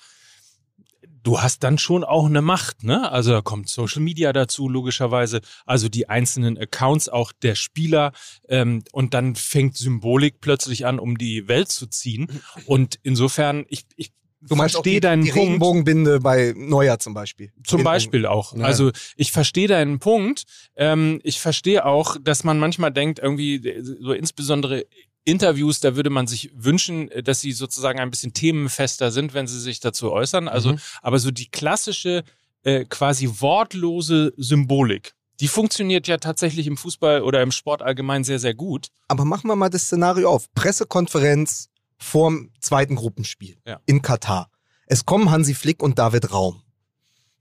du 1.24 1.40
hast 1.40 1.64
dann 1.64 1.78
schon 1.78 2.04
auch 2.04 2.26
eine 2.26 2.42
Macht, 2.42 2.84
ne? 2.84 3.10
Also 3.10 3.32
da 3.32 3.40
kommt 3.40 3.70
Social 3.70 4.02
Media 4.02 4.34
dazu, 4.34 4.68
logischerweise, 4.68 5.40
also 5.66 5.88
die 5.88 6.10
einzelnen 6.10 6.58
Accounts 6.58 7.08
auch 7.08 7.32
der 7.32 7.56
Spieler 7.56 8.12
ähm, 8.50 8.84
und 8.92 9.14
dann 9.14 9.36
fängt 9.36 9.78
Symbolik 9.78 10.42
plötzlich 10.42 10.86
an, 10.86 11.00
um 11.00 11.18
die 11.18 11.48
Welt 11.48 11.70
zu 11.70 11.88
ziehen. 11.88 12.28
Und 12.66 13.00
insofern, 13.04 13.66
ich, 13.70 13.86
ich 13.96 14.12
Du 14.42 14.56
meinst 14.56 14.76
auch 14.76 14.80
verstehe 14.80 14.96
die, 14.96 15.00
deinen 15.00 15.24
die 15.24 15.32
Punkt. 15.32 15.46
Regenbogenbinde 15.46 16.20
bei 16.20 16.54
Neuer 16.56 17.00
zum 17.00 17.14
Beispiel. 17.14 17.52
Zum 17.64 17.84
Beispiel 17.84 18.26
auch. 18.26 18.54
Ja. 18.56 18.66
Also 18.66 18.92
ich 19.16 19.32
verstehe 19.32 19.68
deinen 19.68 20.00
Punkt. 20.00 20.44
Ähm, 20.76 21.20
ich 21.24 21.40
verstehe 21.40 21.86
auch, 21.86 22.18
dass 22.22 22.44
man 22.44 22.60
manchmal 22.60 22.92
denkt, 22.92 23.18
irgendwie 23.18 23.82
so 23.82 24.12
insbesondere 24.14 24.86
Interviews, 25.28 25.80
da 25.82 25.96
würde 25.96 26.10
man 26.10 26.26
sich 26.26 26.52
wünschen, 26.56 27.10
dass 27.24 27.42
sie 27.42 27.52
sozusagen 27.52 28.00
ein 28.00 28.10
bisschen 28.10 28.34
themenfester 28.34 29.12
sind, 29.12 29.34
wenn 29.34 29.46
sie 29.46 29.60
sich 29.60 29.80
dazu 29.82 30.12
äußern. 30.12 30.48
Also, 30.48 30.74
Mhm. 30.74 30.80
aber 31.02 31.20
so 31.20 31.32
die 31.32 31.50
klassische, 31.50 32.24
äh, 32.64 32.86
quasi 32.86 33.30
wortlose 33.40 34.34
Symbolik, 34.38 35.14
die 35.42 35.48
funktioniert 35.50 36.08
ja 36.08 36.18
tatsächlich 36.18 36.66
im 36.66 36.78
Fußball 36.78 37.22
oder 37.22 37.42
im 37.44 37.52
Sport 37.52 37.82
allgemein 37.82 38.24
sehr, 38.24 38.40
sehr 38.40 38.54
gut. 38.56 38.88
Aber 39.10 39.26
machen 39.26 39.48
wir 39.50 39.56
mal 39.56 39.70
das 39.70 39.84
Szenario 39.84 40.30
auf. 40.32 40.52
Pressekonferenz 40.56 41.70
vorm 42.00 42.50
zweiten 42.62 42.96
Gruppenspiel 42.96 43.58
Ja. 43.66 43.80
in 43.86 44.02
Katar. 44.02 44.50
Es 44.88 45.06
kommen 45.06 45.30
Hansi 45.30 45.54
Flick 45.54 45.84
und 45.84 46.00
David 46.00 46.32
Raum. 46.32 46.62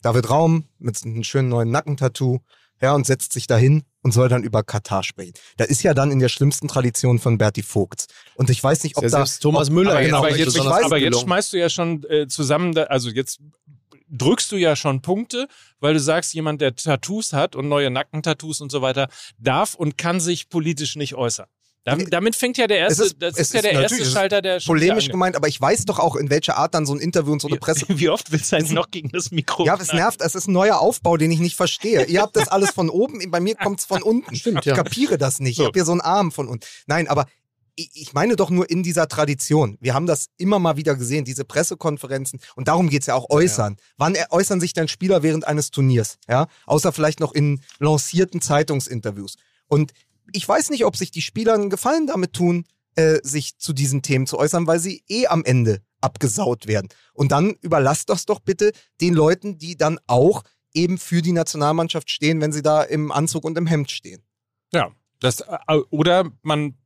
David 0.02 0.28
Raum 0.28 0.64
mit 0.78 1.00
einem 1.04 1.22
schönen 1.24 1.48
neuen 1.48 1.70
Nackentattoo, 1.70 2.40
ja, 2.82 2.94
und 2.94 3.06
setzt 3.06 3.32
sich 3.32 3.46
dahin 3.46 3.84
und 4.06 4.12
soll 4.12 4.28
dann 4.28 4.44
über 4.44 4.62
Katar 4.62 5.02
sprechen. 5.02 5.32
Das 5.56 5.66
ist 5.66 5.82
ja 5.82 5.92
dann 5.92 6.12
in 6.12 6.20
der 6.20 6.28
schlimmsten 6.28 6.68
Tradition 6.68 7.18
von 7.18 7.38
Berti 7.38 7.64
Vogts. 7.64 8.06
Und 8.36 8.50
ich 8.50 8.62
weiß 8.62 8.84
nicht, 8.84 8.96
ob 8.96 9.02
Ja, 9.02 9.10
da 9.10 9.24
Thomas 9.24 9.66
ob, 9.66 9.74
Müller 9.74 9.90
aber, 9.90 10.00
jetzt 10.00 10.06
genau, 10.06 10.18
aber, 10.18 10.36
jetzt, 10.36 10.56
ich 10.56 10.64
weiß, 10.64 10.84
aber 10.84 10.98
jetzt 10.98 11.20
schmeißt 11.22 11.52
du 11.52 11.58
ja 11.58 11.68
schon 11.68 12.04
äh, 12.04 12.28
zusammen, 12.28 12.72
da, 12.72 12.84
also 12.84 13.10
jetzt 13.10 13.40
drückst 14.08 14.52
du 14.52 14.56
ja 14.56 14.76
schon 14.76 15.02
Punkte, 15.02 15.48
weil 15.80 15.94
du 15.94 15.98
sagst, 15.98 16.34
jemand, 16.34 16.60
der 16.60 16.76
Tattoos 16.76 17.32
hat 17.32 17.56
und 17.56 17.68
neue 17.68 17.90
Nackentattoos 17.90 18.60
und 18.60 18.70
so 18.70 18.80
weiter, 18.80 19.08
darf 19.38 19.74
und 19.74 19.98
kann 19.98 20.20
sich 20.20 20.48
politisch 20.48 20.94
nicht 20.94 21.16
äußern. 21.16 21.48
Damit, 21.86 22.12
damit 22.12 22.36
fängt 22.36 22.58
ja 22.58 22.66
der 22.66 22.78
erste, 22.78 23.02
Es 23.04 23.08
ist- 23.12 23.22
das 23.22 23.38
ist 23.38 23.54
ja 23.54 23.60
ist 23.60 23.64
der 23.64 23.72
erste 23.72 24.04
Schalter, 24.04 24.42
der 24.42 24.58
polemisch 24.60 25.08
gemeint, 25.08 25.36
aber 25.36 25.48
ich 25.48 25.60
weiß 25.60 25.84
doch 25.86 25.98
auch, 25.98 26.16
in 26.16 26.28
welcher 26.30 26.56
Art 26.58 26.74
dann 26.74 26.84
so 26.84 26.92
ein 26.94 27.00
Interview 27.00 27.32
und 27.32 27.40
so 27.40 27.48
eine 27.48 27.56
Presse 27.58 27.86
ange- 27.86 27.98
Wie 27.98 28.08
oft 28.08 28.32
willst 28.32 28.50
du 28.52 28.56
eigentlich 28.56 28.72
noch 28.72 28.90
gegen 28.90 29.08
das 29.10 29.30
Mikro? 29.30 29.64
Ja, 29.64 29.78
es 29.80 29.92
nervt. 29.92 30.20
Es 30.20 30.34
ist 30.34 30.48
ein 30.48 30.52
neuer 30.52 30.80
Aufbau, 30.80 31.16
den 31.16 31.30
ich 31.30 31.38
nicht 31.40 31.56
verstehe. 31.56 32.04
Ihr 32.06 32.20
habt 32.20 32.36
das 32.36 32.48
alles 32.48 32.70
von 32.70 32.90
oben, 32.90 33.30
bei 33.30 33.40
mir 33.40 33.54
kommt 33.54 33.78
es 33.80 33.86
von 33.86 34.02
unten. 34.02 34.34
Stimmt, 34.36 34.58
ich 34.60 34.66
ja. 34.66 34.74
kapiere 34.74 35.16
das 35.16 35.38
nicht. 35.40 35.56
So. 35.56 35.62
Ich 35.62 35.66
habe 35.68 35.78
hier 35.78 35.84
so 35.86 35.92
einen 35.92 36.00
Arm 36.02 36.32
von 36.32 36.48
unten. 36.48 36.66
Nein, 36.86 37.06
aber 37.08 37.26
ich, 37.76 37.90
ich 37.94 38.12
meine 38.14 38.36
doch 38.36 38.50
nur 38.50 38.68
in 38.70 38.82
dieser 38.82 39.06
Tradition. 39.06 39.76
Wir 39.80 39.94
haben 39.94 40.06
das 40.06 40.26
immer 40.38 40.58
mal 40.58 40.76
wieder 40.76 40.96
gesehen, 40.96 41.24
diese 41.24 41.44
Pressekonferenzen. 41.44 42.40
Und 42.56 42.68
darum 42.68 42.88
geht 42.88 43.02
es 43.02 43.06
ja 43.06 43.14
auch 43.14 43.28
äußern. 43.30 43.76
Wann 43.96 44.14
ä- 44.16 44.30
äußern 44.30 44.60
sich 44.60 44.72
denn 44.72 44.88
Spieler 44.88 45.22
während 45.22 45.46
eines 45.46 45.70
Turniers? 45.70 46.16
Ja, 46.28 46.46
außer 46.64 46.90
vielleicht 46.92 47.20
noch 47.20 47.32
in 47.32 47.60
lancierten 47.78 48.40
Zeitungsinterviews. 48.40 49.36
Und 49.68 49.92
ich 50.32 50.48
weiß 50.48 50.70
nicht, 50.70 50.84
ob 50.84 50.96
sich 50.96 51.10
die 51.10 51.22
Spieler 51.22 51.54
einen 51.54 51.70
Gefallen 51.70 52.06
damit 52.06 52.32
tun, 52.32 52.64
äh, 52.96 53.18
sich 53.22 53.58
zu 53.58 53.72
diesen 53.72 54.02
Themen 54.02 54.26
zu 54.26 54.38
äußern, 54.38 54.66
weil 54.66 54.78
sie 54.78 55.04
eh 55.08 55.26
am 55.26 55.44
Ende 55.44 55.82
abgesaut 56.00 56.66
werden. 56.66 56.88
Und 57.12 57.32
dann 57.32 57.54
überlasst 57.60 58.08
das 58.08 58.26
doch 58.26 58.40
bitte 58.40 58.72
den 59.00 59.14
Leuten, 59.14 59.58
die 59.58 59.76
dann 59.76 59.98
auch 60.06 60.42
eben 60.72 60.98
für 60.98 61.22
die 61.22 61.32
Nationalmannschaft 61.32 62.10
stehen, 62.10 62.40
wenn 62.40 62.52
sie 62.52 62.62
da 62.62 62.82
im 62.82 63.12
Anzug 63.12 63.44
und 63.44 63.56
im 63.58 63.66
Hemd 63.66 63.90
stehen. 63.90 64.22
Ja, 64.72 64.90
das, 65.20 65.40
äh, 65.40 65.76
oder 65.90 66.30
man 66.42 66.76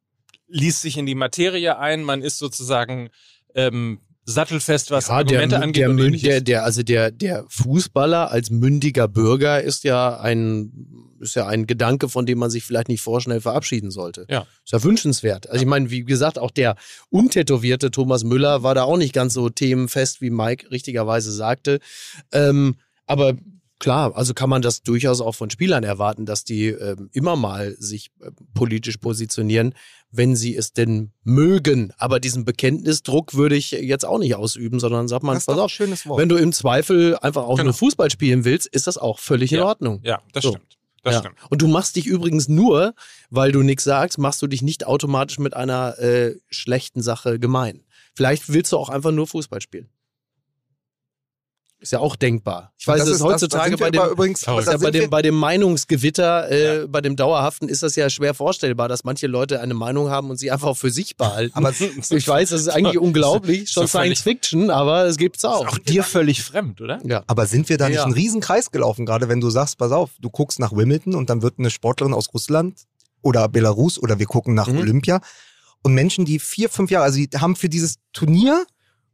liest 0.46 0.82
sich 0.82 0.96
in 0.96 1.06
die 1.06 1.14
Materie 1.14 1.78
ein, 1.78 2.02
man 2.02 2.22
ist 2.22 2.38
sozusagen 2.38 3.10
ähm, 3.54 4.00
sattelfest, 4.24 4.90
was 4.90 5.08
Ja, 5.08 5.22
der, 5.24 5.38
Argumente 5.40 5.62
angeht. 5.62 5.82
der, 5.82 5.90
und 5.90 5.96
Mün- 5.96 6.06
ähnliches. 6.06 6.28
der, 6.28 6.40
der, 6.40 6.64
also 6.64 6.82
der, 6.82 7.10
der 7.10 7.44
Fußballer 7.48 8.30
als 8.30 8.50
mündiger 8.50 9.08
Bürger 9.08 9.62
ist 9.62 9.84
ja 9.84 10.18
ein, 10.20 10.72
ist 11.20 11.34
ja 11.36 11.46
ein 11.46 11.66
Gedanke, 11.66 12.08
von 12.08 12.26
dem 12.26 12.38
man 12.38 12.50
sich 12.50 12.64
vielleicht 12.64 12.88
nicht 12.88 13.00
vorschnell 13.02 13.40
verabschieden 13.40 13.90
sollte. 13.90 14.26
Ja. 14.30 14.46
Ist 14.64 14.72
ja 14.72 14.82
wünschenswert. 14.82 15.48
Also 15.50 15.62
ich 15.62 15.68
meine, 15.68 15.90
wie 15.90 16.04
gesagt, 16.04 16.38
auch 16.38 16.50
der 16.50 16.76
untätowierte 17.10 17.90
Thomas 17.90 18.24
Müller 18.24 18.62
war 18.62 18.74
da 18.74 18.84
auch 18.84 18.96
nicht 18.96 19.12
ganz 19.14 19.34
so 19.34 19.48
themenfest, 19.50 20.20
wie 20.20 20.30
Mike 20.30 20.70
richtigerweise 20.70 21.32
sagte. 21.32 21.80
Ähm, 22.32 22.76
aber 23.06 23.34
Klar, 23.82 24.14
also 24.14 24.34
kann 24.34 24.50
man 24.50 24.60
das 24.60 24.82
durchaus 24.82 25.22
auch 25.22 25.34
von 25.34 25.48
Spielern 25.48 25.84
erwarten, 25.84 26.26
dass 26.26 26.44
die 26.44 26.66
ähm, 26.66 27.08
immer 27.14 27.34
mal 27.34 27.74
sich 27.78 28.10
äh, 28.20 28.30
politisch 28.52 28.98
positionieren, 28.98 29.72
wenn 30.12 30.34
sie 30.36 30.56
es 30.56 30.72
denn 30.72 31.12
mögen. 31.22 31.92
Aber 31.98 32.20
diesen 32.20 32.44
Bekenntnisdruck 32.44 33.34
würde 33.34 33.56
ich 33.56 33.70
jetzt 33.70 34.04
auch 34.04 34.18
nicht 34.18 34.34
ausüben, 34.34 34.80
sondern 34.80 35.08
sagt 35.08 35.22
man, 35.22 35.34
Das 35.34 35.42
ist 35.42 35.46
pass 35.46 35.58
auf, 35.58 35.70
schönes 35.70 36.06
Wort. 36.06 36.20
wenn 36.20 36.28
du 36.28 36.36
im 36.36 36.52
Zweifel 36.52 37.16
einfach 37.18 37.44
auch 37.44 37.56
Genau. 37.56 37.64
nur 37.64 37.74
Fußball 37.74 38.10
spielen 38.10 38.44
willst, 38.44 38.66
ist 38.66 38.86
das 38.86 38.98
auch 38.98 39.18
völlig 39.18 39.52
in 39.52 39.58
Ja. 39.58 39.66
Ordnung. 39.66 40.00
Ja, 40.04 40.20
das 40.32 40.44
So. 40.44 40.50
stimmt. 40.50 40.76
Das 41.02 41.14
Ja. 41.14 41.20
stimmt. 41.20 41.36
Und 41.48 41.62
du 41.62 41.68
machst 41.68 41.96
dich 41.96 42.06
übrigens 42.06 42.48
nur, 42.48 42.94
weil 43.30 43.52
du 43.52 43.62
nichts 43.62 43.84
sagst, 43.84 44.18
machst 44.18 44.42
du 44.42 44.46
dich 44.46 44.60
nicht 44.62 44.86
automatisch 44.86 45.38
mit 45.38 45.54
einer 45.54 45.98
äh, 45.98 46.36
schlechten 46.50 47.00
Sache 47.02 47.38
gemein. 47.38 47.84
Vielleicht 48.14 48.52
willst 48.52 48.72
du 48.72 48.76
auch 48.76 48.88
einfach 48.90 49.12
nur 49.12 49.26
Fußball 49.26 49.60
spielen. 49.62 49.88
Ist 51.82 51.92
ja 51.92 51.98
auch 51.98 52.14
denkbar. 52.14 52.72
Ich 52.78 52.86
weiß, 52.86 52.98
das 52.98 53.08
es 53.08 53.14
ist 53.14 53.20
ist 53.20 53.24
heutzutage 53.24 53.70
das, 53.70 53.80
da 53.80 53.84
bei 53.86 53.90
dem, 53.90 54.12
übrigens, 54.12 54.44
ja, 54.44 54.54
bei, 54.76 54.90
dem, 54.90 55.08
bei 55.08 55.22
dem 55.22 55.34
Meinungsgewitter, 55.34 56.50
äh, 56.82 56.86
bei 56.86 57.00
dem 57.00 57.16
Dauerhaften 57.16 57.68
ist 57.70 57.82
das 57.82 57.96
ja 57.96 58.10
schwer 58.10 58.34
vorstellbar, 58.34 58.88
dass 58.88 59.02
manche 59.04 59.26
Leute 59.26 59.60
eine 59.62 59.72
Meinung 59.72 60.10
haben 60.10 60.28
und 60.30 60.36
sie 60.36 60.50
einfach 60.50 60.76
für 60.76 60.90
sich 60.90 61.16
behalten. 61.16 61.56
aber 61.56 61.70
ich 62.10 62.28
weiß, 62.28 62.50
das 62.50 62.60
ist 62.60 62.68
eigentlich 62.68 62.98
unglaublich, 62.98 63.70
schon 63.70 63.88
Science 63.88 64.20
Fiction, 64.20 64.68
aber 64.70 65.06
es 65.06 65.16
gibt's 65.16 65.44
auch. 65.44 65.66
Auch 65.68 65.78
dir 65.78 66.02
völlig 66.02 66.42
fremd, 66.42 66.80
oder? 66.82 67.00
Ja. 67.04 67.22
Aber 67.26 67.46
sind 67.46 67.68
wir 67.70 67.78
da 67.78 67.88
nicht 67.88 67.96
Ja. 67.96 68.04
einen 68.04 68.12
riesen 68.12 68.40
Kreis 68.42 68.70
gelaufen, 68.70 69.06
gerade 69.06 69.28
wenn 69.28 69.40
du 69.40 69.48
sagst, 69.48 69.78
pass 69.78 69.90
auf, 69.92 70.10
du 70.20 70.28
guckst 70.28 70.58
nach 70.58 70.72
Wimbledon 70.72 71.14
und 71.14 71.30
dann 71.30 71.40
wird 71.42 71.54
eine 71.58 71.70
Sportlerin 71.70 72.12
aus 72.12 72.26
Russland 72.34 72.74
oder 73.22 73.48
Belarus 73.48 73.98
oder 73.98 74.18
wir 74.18 74.26
gucken 74.26 74.54
nach 74.54 74.68
Mhm. 74.68 74.78
Olympia 74.78 75.20
und 75.82 75.94
Menschen, 75.94 76.26
die 76.26 76.38
vier, 76.38 76.68
fünf 76.68 76.90
Jahre, 76.90 77.04
also 77.06 77.18
die 77.18 77.28
haben 77.38 77.56
für 77.56 77.70
dieses 77.70 77.96
Turnier 78.12 78.66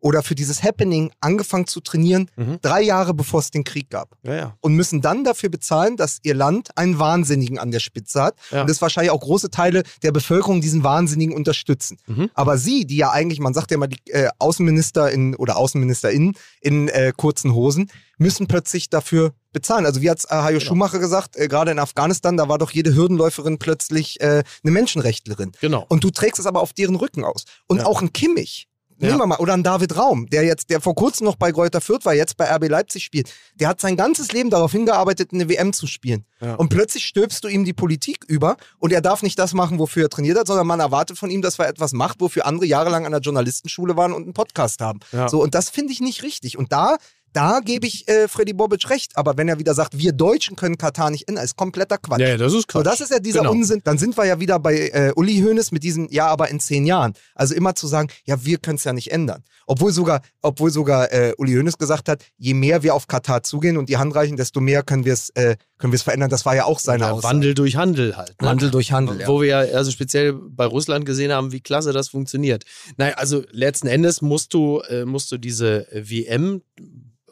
oder 0.06 0.22
für 0.22 0.36
dieses 0.36 0.62
Happening 0.62 1.10
angefangen 1.20 1.66
zu 1.66 1.80
trainieren, 1.80 2.30
Mhm. 2.36 2.58
drei 2.62 2.80
Jahre 2.80 3.12
bevor 3.12 3.40
es 3.40 3.50
den 3.50 3.64
Krieg 3.64 3.90
gab. 3.90 4.16
Ja, 4.22 4.34
ja. 4.34 4.56
Und 4.60 4.74
müssen 4.74 5.00
dann 5.00 5.24
dafür 5.24 5.48
bezahlen, 5.48 5.96
dass 5.96 6.18
ihr 6.22 6.34
Land 6.34 6.68
einen 6.78 7.00
Wahnsinnigen 7.00 7.58
an 7.58 7.72
der 7.72 7.80
Spitze 7.80 8.22
hat. 8.22 8.36
Ja. 8.52 8.60
Und 8.60 8.70
das 8.70 8.80
wahrscheinlich 8.80 9.10
auch 9.10 9.20
große 9.20 9.50
Teile 9.50 9.82
der 10.04 10.12
Bevölkerung 10.12 10.60
diesen 10.60 10.84
Wahnsinnigen 10.84 11.34
unterstützen. 11.34 11.96
Mhm. 12.06 12.30
Aber 12.34 12.56
sie, 12.56 12.86
die 12.86 12.96
ja 12.98 13.10
eigentlich, 13.10 13.40
man 13.40 13.52
sagt 13.52 13.72
ja 13.72 13.74
immer, 13.76 13.88
die 13.88 13.98
äh, 14.12 14.28
Außenminister 14.38 15.10
in, 15.10 15.34
oder 15.34 15.56
AußenministerInnen 15.56 16.34
in 16.60 16.86
äh, 16.88 17.12
kurzen 17.16 17.52
Hosen, 17.52 17.90
müssen 18.18 18.46
plötzlich 18.46 18.88
dafür 18.88 19.32
bezahlen. 19.52 19.86
Also 19.86 20.00
wie 20.02 20.08
hat 20.10 20.22
äh, 20.24 20.34
Hajo 20.34 20.58
Genau. 20.58 20.68
Schumacher 20.68 20.98
gesagt, 21.00 21.36
äh, 21.36 21.48
gerade 21.48 21.70
in 21.72 21.78
Afghanistan, 21.78 22.36
da 22.36 22.48
war 22.48 22.58
doch 22.58 22.70
jede 22.70 22.94
Hürdenläuferin 22.94 23.58
plötzlich 23.58 24.20
äh, 24.20 24.42
eine 24.62 24.70
Menschenrechtlerin. 24.72 25.52
Genau. 25.60 25.84
Und 25.88 26.04
du 26.04 26.10
trägst 26.10 26.38
es 26.38 26.46
aber 26.46 26.60
auf 26.60 26.72
deren 26.72 26.94
Rücken 26.96 27.24
aus. 27.24 27.44
Und 27.66 27.78
Ja. 27.78 27.86
auch 27.86 28.00
ein 28.02 28.12
Kimmich. 28.12 28.68
Ja. 28.98 29.08
Nehmen 29.08 29.20
wir 29.20 29.26
mal, 29.26 29.38
oder 29.38 29.52
ein 29.52 29.62
David 29.62 29.96
Raum, 29.96 30.26
der 30.30 30.44
jetzt, 30.44 30.70
der 30.70 30.80
vor 30.80 30.94
kurzem 30.94 31.26
noch 31.26 31.36
bei 31.36 31.52
Greuther 31.52 31.82
Fürth 31.82 32.04
war, 32.04 32.14
jetzt 32.14 32.36
bei 32.36 32.50
RB 32.50 32.68
Leipzig 32.68 33.04
spielt. 33.04 33.30
Der 33.56 33.68
hat 33.68 33.80
sein 33.80 33.96
ganzes 33.96 34.32
Leben 34.32 34.48
darauf 34.48 34.72
hingearbeitet, 34.72 35.30
eine 35.32 35.48
WM 35.50 35.74
zu 35.74 35.86
spielen. 35.86 36.24
Ja. 36.40 36.54
Und 36.54 36.70
plötzlich 36.70 37.04
stülpst 37.04 37.44
du 37.44 37.48
ihm 37.48 37.64
die 37.64 37.74
Politik 37.74 38.24
über 38.26 38.56
und 38.78 38.92
er 38.92 39.02
darf 39.02 39.22
nicht 39.22 39.38
das 39.38 39.52
machen, 39.52 39.78
wofür 39.78 40.04
er 40.04 40.08
trainiert 40.08 40.38
hat, 40.38 40.46
sondern 40.46 40.66
man 40.66 40.80
erwartet 40.80 41.18
von 41.18 41.30
ihm, 41.30 41.42
dass 41.42 41.58
er 41.58 41.68
etwas 41.68 41.92
macht, 41.92 42.20
wofür 42.20 42.46
andere 42.46 42.66
jahrelang 42.66 43.04
an 43.04 43.12
der 43.12 43.20
Journalistenschule 43.20 43.96
waren 43.96 44.12
und 44.12 44.22
einen 44.22 44.34
Podcast 44.34 44.80
haben. 44.80 45.00
Ja. 45.12 45.28
So, 45.28 45.42
und 45.42 45.54
das 45.54 45.68
finde 45.68 45.92
ich 45.92 46.00
nicht 46.00 46.22
richtig. 46.22 46.56
Und 46.56 46.72
da, 46.72 46.96
da 47.36 47.60
gebe 47.62 47.86
ich 47.86 48.08
äh, 48.08 48.28
Freddy 48.28 48.52
Bobic 48.54 48.88
recht. 48.88 49.12
Aber 49.16 49.36
wenn 49.36 49.48
er 49.48 49.58
wieder 49.58 49.74
sagt, 49.74 49.98
wir 49.98 50.12
Deutschen 50.12 50.56
können 50.56 50.78
Katar 50.78 51.10
nicht 51.10 51.28
ändern, 51.28 51.44
ist 51.44 51.56
kompletter 51.56 51.98
Quatsch. 51.98 52.20
Ja, 52.20 52.28
ja, 52.28 52.36
das 52.38 52.52
ist 52.54 52.62
So, 52.62 52.66
Quatsch. 52.78 52.86
das 52.86 53.00
ist 53.02 53.10
ja 53.10 53.18
dieser 53.18 53.40
Genau. 53.40 53.52
Unsinn. 53.52 53.80
Dann 53.84 53.98
sind 53.98 54.16
wir 54.16 54.24
ja 54.24 54.40
wieder 54.40 54.58
bei 54.58 54.88
äh, 54.88 55.12
Uli 55.16 55.40
Hoeneß 55.40 55.70
mit 55.72 55.82
diesem, 55.82 56.08
ja, 56.10 56.26
aber 56.28 56.48
in 56.48 56.60
zehn 56.60 56.86
Jahren. 56.86 57.12
Also 57.34 57.54
immer 57.54 57.74
zu 57.74 57.86
sagen, 57.86 58.08
ja, 58.24 58.44
wir 58.44 58.58
können 58.58 58.76
es 58.76 58.84
ja 58.84 58.92
nicht 58.94 59.12
ändern. 59.12 59.42
Obwohl 59.66 59.92
sogar, 59.92 60.22
obwohl 60.42 60.70
sogar 60.70 61.12
äh, 61.12 61.34
Uli 61.36 61.52
Hoeneß 61.54 61.76
gesagt 61.78 62.08
hat, 62.08 62.24
je 62.38 62.54
mehr 62.54 62.82
wir 62.82 62.94
auf 62.94 63.06
Katar 63.06 63.42
zugehen 63.42 63.76
und 63.76 63.88
die 63.88 63.96
Hand 63.98 64.14
reichen, 64.14 64.36
desto 64.36 64.60
mehr 64.60 64.82
können 64.82 65.04
wir 65.04 65.12
es 65.12 65.30
äh, 65.30 65.56
können 65.78 65.92
wir 65.92 65.96
es 65.96 66.02
verändern. 66.02 66.30
Das 66.30 66.46
war 66.46 66.56
ja 66.56 66.64
auch 66.64 66.78
seine 66.78 67.04
Ja, 67.04 67.10
Aussage. 67.12 67.34
Wandel 67.34 67.52
durch 67.54 67.76
Handel 67.76 68.16
halt. 68.16 68.40
ne? 68.40 68.48
Wandel 68.48 68.70
durch 68.70 68.92
Handel. 68.92 69.20
Ja. 69.20 69.28
Wo 69.28 69.42
wir 69.42 69.48
ja 69.48 69.58
also 69.58 69.90
speziell 69.90 70.32
bei 70.32 70.64
Russland 70.64 71.04
gesehen 71.04 71.32
haben, 71.32 71.52
wie 71.52 71.60
klasse 71.60 71.92
das 71.92 72.08
funktioniert. 72.08 72.64
Naja, 72.96 73.14
also 73.16 73.42
letzten 73.50 73.86
Endes 73.88 74.22
musst 74.22 74.54
du, 74.54 74.80
äh, 74.88 75.04
musst 75.04 75.30
du 75.32 75.36
diese 75.36 75.92
äh, 75.92 76.08
WM, 76.08 76.62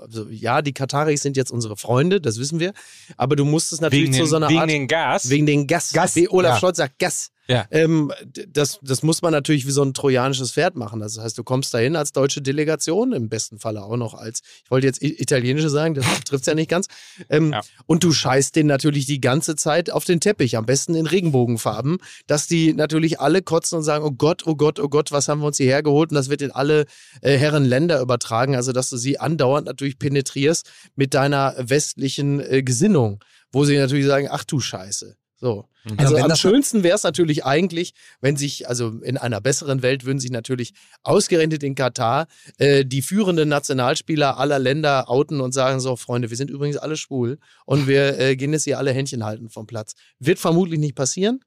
also 0.05 0.28
ja, 0.30 0.62
die 0.62 0.72
Kataris 0.72 1.22
sind 1.22 1.36
jetzt 1.36 1.50
unsere 1.50 1.76
Freunde, 1.76 2.20
das 2.20 2.38
wissen 2.38 2.61
wir, 2.61 2.72
aber 3.16 3.36
du 3.36 3.44
musst 3.44 3.72
es 3.72 3.80
natürlich 3.80 4.05
Wegen, 4.07 4.12
zu 4.14 4.20
den, 4.20 4.26
so 4.28 4.36
einer 4.36 4.48
wegen 4.48 4.61
Art. 4.61 4.70
den 4.70 4.88
Gas. 4.88 5.30
wegen 5.30 5.46
den 5.46 5.66
Gas. 5.66 5.92
Gas, 5.92 6.16
Wie 6.16 6.28
Olaf 6.28 6.55
ja. 6.55 6.61
Scholz 6.61 6.76
sagt, 6.76 6.98
Gas. 6.98 7.30
Ja. 7.47 7.66
Ähm, 7.70 8.11
das, 8.49 8.78
das 8.82 9.03
muss 9.03 9.20
man 9.20 9.32
natürlich 9.32 9.66
wie 9.66 9.70
so 9.70 9.82
ein 9.82 9.92
trojanisches 9.92 10.53
Pferd 10.53 10.76
machen. 10.76 11.01
Das 11.01 11.18
heißt, 11.18 11.36
du 11.36 11.45
kommst 11.45 11.74
dahin 11.74 11.95
als 11.97 12.12
deutsche 12.12 12.40
Delegation, 12.40 13.12
im 13.12 13.28
besten 13.28 13.59
Falle 13.59 13.82
auch 13.82 13.97
noch 13.97 14.14
als, 14.14 14.42
ich 14.64 14.70
wollte 14.70 14.86
jetzt 14.86 15.03
italienische 15.03 15.68
sagen, 15.68 15.95
das 15.95 16.05
trifft 16.24 16.42
es 16.42 16.47
ja 16.47 16.55
nicht 16.55 16.70
ganz. 16.70 16.86
Ähm, 17.28 17.53
Ja. 17.53 17.61
Und 17.86 18.03
du 18.05 18.12
scheißt 18.12 18.57
den 18.57 18.66
natürlich 18.66 19.07
die 19.07 19.20
ganze 19.20 19.57
Zeit 19.57 19.90
auf 19.90 20.05
den 20.05 20.20
Teppich, 20.20 20.57
am 20.57 20.66
besten 20.66 20.95
in 20.95 21.07
Regenbogenfarben, 21.07 21.99
dass 22.26 22.47
die 22.47 22.72
natürlich 22.72 23.20
alle 23.20 23.42
kotzen 23.42 23.78
und 23.78 23.84
sagen, 23.84 24.05
oh 24.05 24.12
Gott, 24.12 24.47
oh 24.47 24.57
Gott, 24.57 24.80
oh 24.80 24.88
Gott, 24.88 25.12
was 25.12 25.28
haben 25.28 25.40
wir 25.40 25.47
uns 25.47 25.59
hierher 25.59 25.82
geholt? 25.82 26.11
Und 26.11 26.16
das 26.16 26.30
wird 26.30 26.42
in 26.42 26.51
alle 26.51 26.86
äh, 27.20 27.36
Herren 27.36 27.64
Länder 27.64 28.01
übertragen. 28.01 28.57
Also, 28.57 28.72
dass 28.72 28.90
du 28.90 28.97
sie 28.97 29.18
andauernd 29.18 29.66
natürlich 29.66 29.99
penetrierst 29.99 30.70
mit 30.97 31.14
deiner 31.14 31.55
westlichen 31.59 32.40
äh, 32.40 32.62
Gesinnung, 32.62 33.22
wo 33.53 33.64
sie 33.64 33.76
natürlich 33.76 34.07
sagen, 34.07 34.28
ach 34.30 34.45
du 34.45 34.61
Scheiße. 34.61 35.16
So. 35.45 35.66
Mhm. 35.84 35.99
Also 35.99 36.14
wenn 36.14 36.30
am 36.30 36.36
schönsten 36.36 36.84
wäre 36.84 36.97
es 36.97 37.03
natürlich 37.03 37.45
eigentlich, 37.45 37.92
wenn 38.22 38.34
sich, 38.34 38.66
also 38.66 38.88
in 39.03 39.18
einer 39.18 39.42
besseren 39.42 39.82
Welt 39.82 40.07
würden 40.07 40.18
sich 40.18 40.30
natürlich 40.30 40.72
ausgerechnet 41.03 41.62
in 41.62 41.74
Katar 41.74 42.28
äh, 42.57 42.86
die 42.86 43.03
führenden 43.03 43.51
Nationalspieler 43.51 44.38
aller 44.38 44.59
Länder 44.59 45.11
outen 45.11 45.42
und 45.42 45.53
sagen 45.53 45.80
so, 45.80 45.97
Freunde, 45.97 46.30
wir 46.30 46.38
sind 46.38 46.49
übrigens 46.49 46.78
alle 46.78 46.97
schwul 46.97 47.36
und 47.66 47.86
wir 47.86 48.18
äh, 48.18 48.36
gehen 48.36 48.55
jetzt 48.55 48.64
hier 48.64 48.78
alle 48.78 48.92
Händchen 48.92 49.22
halten 49.22 49.51
vom 49.51 49.66
Platz. 49.66 49.92
Wird 50.18 50.38
vermutlich 50.38 50.80
nicht 50.80 50.95
passieren, 50.95 51.40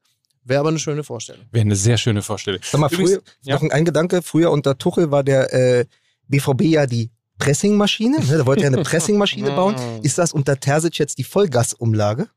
wäre 0.44 0.60
aber 0.60 0.68
eine 0.68 0.78
schöne 0.78 1.02
Vorstellung. 1.02 1.46
Wäre 1.50 1.62
eine 1.62 1.74
sehr 1.74 1.98
schöne 1.98 2.22
Vorstellung. 2.22 2.60
Sag 2.62 2.80
mal, 2.80 2.92
Übrigens- 2.92 3.14
früher, 3.14 3.22
ja. 3.42 3.54
noch 3.56 3.62
ein, 3.62 3.72
ein 3.72 3.84
Gedanke, 3.84 4.22
früher 4.22 4.52
unter 4.52 4.78
Tuchel 4.78 5.10
war 5.10 5.24
der 5.24 5.52
äh, 5.52 5.86
BVB 6.28 6.62
ja 6.62 6.86
die 6.86 7.10
Pressingmaschine, 7.38 8.20
ne? 8.20 8.26
der 8.36 8.46
wollte 8.46 8.62
ja 8.62 8.68
eine 8.68 8.82
Pressingmaschine 8.84 9.50
bauen. 9.50 9.74
Ist 10.04 10.18
das 10.18 10.32
unter 10.32 10.60
Terzic 10.60 10.98
jetzt 10.98 11.18
die 11.18 11.24
Vollgasumlage? 11.24 12.28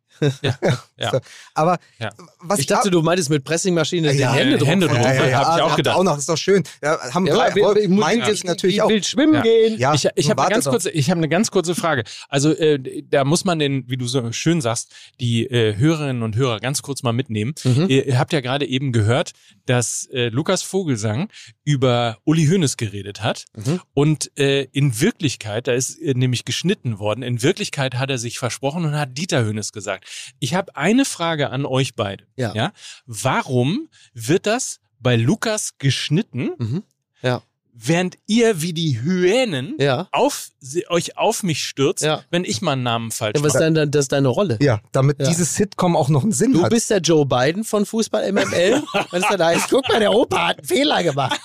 Ja. 0.42 0.58
Ja. 1.02 1.10
So, 1.14 1.20
Aber 1.56 1.80
Ja. 1.98 2.12
was 2.42 2.60
Ich 2.60 2.68
dachte, 2.68 2.92
du 2.92 3.02
meintest 3.02 3.32
mit 3.32 3.44
Pressingmaschine 3.44 4.14
Ja, 4.14 4.34
den 4.34 4.38
Händedruck. 4.38 4.68
Händedruck. 4.68 4.98
ja, 5.00 5.14
ja, 5.16 5.28
ja, 5.30 5.46
hab 5.48 5.58
ich 5.58 5.64
auch 5.64 5.76
gedacht. 5.76 5.98
Auch 5.98 6.04
noch, 6.04 6.16
ist 6.16 6.30
doch 6.30 6.38
schön. 6.38 6.62
Ja, 6.84 7.00
haben 7.12 7.26
Ja, 7.26 7.50
muss- 7.56 7.88
meinte 7.88 8.28
ja, 8.28 8.34
ich 8.34 8.44
natürlich 8.44 8.76
ich 8.76 8.82
auch. 8.84 8.90
will 8.90 9.04
schwimmen 9.04 9.34
Ja. 9.34 9.42
gehen. 9.42 9.80
Ja, 9.80 9.94
ich 9.96 10.08
ich 10.16 10.30
habe 10.30 10.44
eine 10.44 10.52
ganz 10.52 10.66
kurze, 10.66 10.92
ich 10.92 11.10
habe 11.10 11.18
eine 11.18 11.28
ganz 11.30 11.50
kurze 11.50 11.74
Frage. 11.74 12.04
Also 12.30 12.52
äh, 12.52 13.02
da 13.10 13.24
muss 13.24 13.46
man 13.46 13.58
den, 13.58 13.90
wie 13.90 13.98
du 13.98 14.06
so 14.06 14.32
schön 14.32 14.62
sagst, 14.62 14.92
die 15.20 15.48
äh, 15.48 15.76
Hörerinnen 15.76 16.22
und 16.22 16.36
Hörer 16.36 16.60
ganz 16.60 16.84
kurz 16.84 17.02
mal 17.02 17.14
mitnehmen. 17.14 17.56
Mhm. 17.64 17.88
Ihr, 17.90 18.06
ihr 18.06 18.20
habt 18.20 18.32
ja 18.32 18.42
gerade 18.42 18.68
eben 18.68 18.92
gehört, 18.92 19.32
dass 19.72 20.06
äh, 20.12 20.30
Lukas 20.30 20.64
Vogelsang 20.64 21.30
über 21.64 22.18
Uli 22.26 22.46
Hoeneß 22.48 22.78
geredet 22.78 23.24
hat 23.24 23.46
Mhm. 23.56 23.80
und 23.94 24.38
äh, 24.38 24.64
in 24.72 25.00
Wirklichkeit, 25.00 25.68
da 25.68 25.74
ist 25.74 25.98
äh, 26.00 26.14
nämlich 26.14 26.46
geschnitten 26.46 27.00
worden. 27.00 27.24
In 27.24 27.42
Wirklichkeit 27.42 27.96
hat 27.96 28.10
er 28.10 28.18
sich 28.18 28.38
versprochen 28.40 28.86
und 28.86 28.96
hat 28.96 29.18
Dieter 29.18 29.46
Hoeneß 29.46 29.72
gesagt. 29.72 30.06
Ich 30.40 30.54
habe 30.54 30.76
eine 30.76 31.06
Frage 31.06 31.50
an 31.50 31.66
euch 31.66 31.96
beide. 31.96 32.26
Ja. 32.36 32.54
ja? 32.54 32.74
Warum 33.06 33.90
wird 34.14 34.46
das 34.46 34.80
bei 35.00 35.16
Lukas 35.16 35.78
geschnitten? 35.78 36.52
Mhm. 36.58 36.84
Ja. 37.22 37.42
Während 37.74 38.18
ihr 38.28 38.62
wie 38.62 38.74
die 38.74 39.02
Hyänen 39.02 39.76
Ja. 39.80 40.08
auf, 40.12 40.50
sie, 40.60 40.88
euch 40.90 41.18
auf 41.18 41.44
mich 41.44 41.66
stürzt, 41.66 42.04
Ja. 42.04 42.24
wenn 42.30 42.44
ich 42.46 42.62
mal 42.62 42.74
einen 42.74 42.84
Namen 42.84 43.12
falsch 43.12 43.34
Ja, 43.38 43.44
was 43.44 43.56
ist 43.56 43.62
mache. 43.62 43.72
denn, 43.74 43.92
das 43.92 44.06
ist 44.06 44.12
deine 44.12 44.28
Rolle? 44.28 44.58
Ja, 44.62 44.82
damit 44.92 45.20
Ja. 45.20 45.28
dieses 45.28 45.56
Sitcom 45.56 45.96
auch 45.96 46.10
noch 46.10 46.24
einen 46.24 46.32
Sinn 46.32 46.54
Du 46.54 46.64
hat. 46.64 46.70
bist 46.70 46.90
der 46.90 47.00
Joe 47.00 47.26
Biden 47.26 47.64
von 47.64 47.86
Fußball 47.86 48.32
MML. 48.32 48.84
Wenn 49.12 49.22
es 49.24 49.28
dann 49.30 49.44
heißt, 49.44 49.70
guck 49.70 49.88
mal, 49.90 50.00
der 50.00 50.12
Opa 50.14 50.50
hat 50.50 50.60
einen 50.60 50.68
Fehler 50.68 51.04
gemacht. 51.04 51.40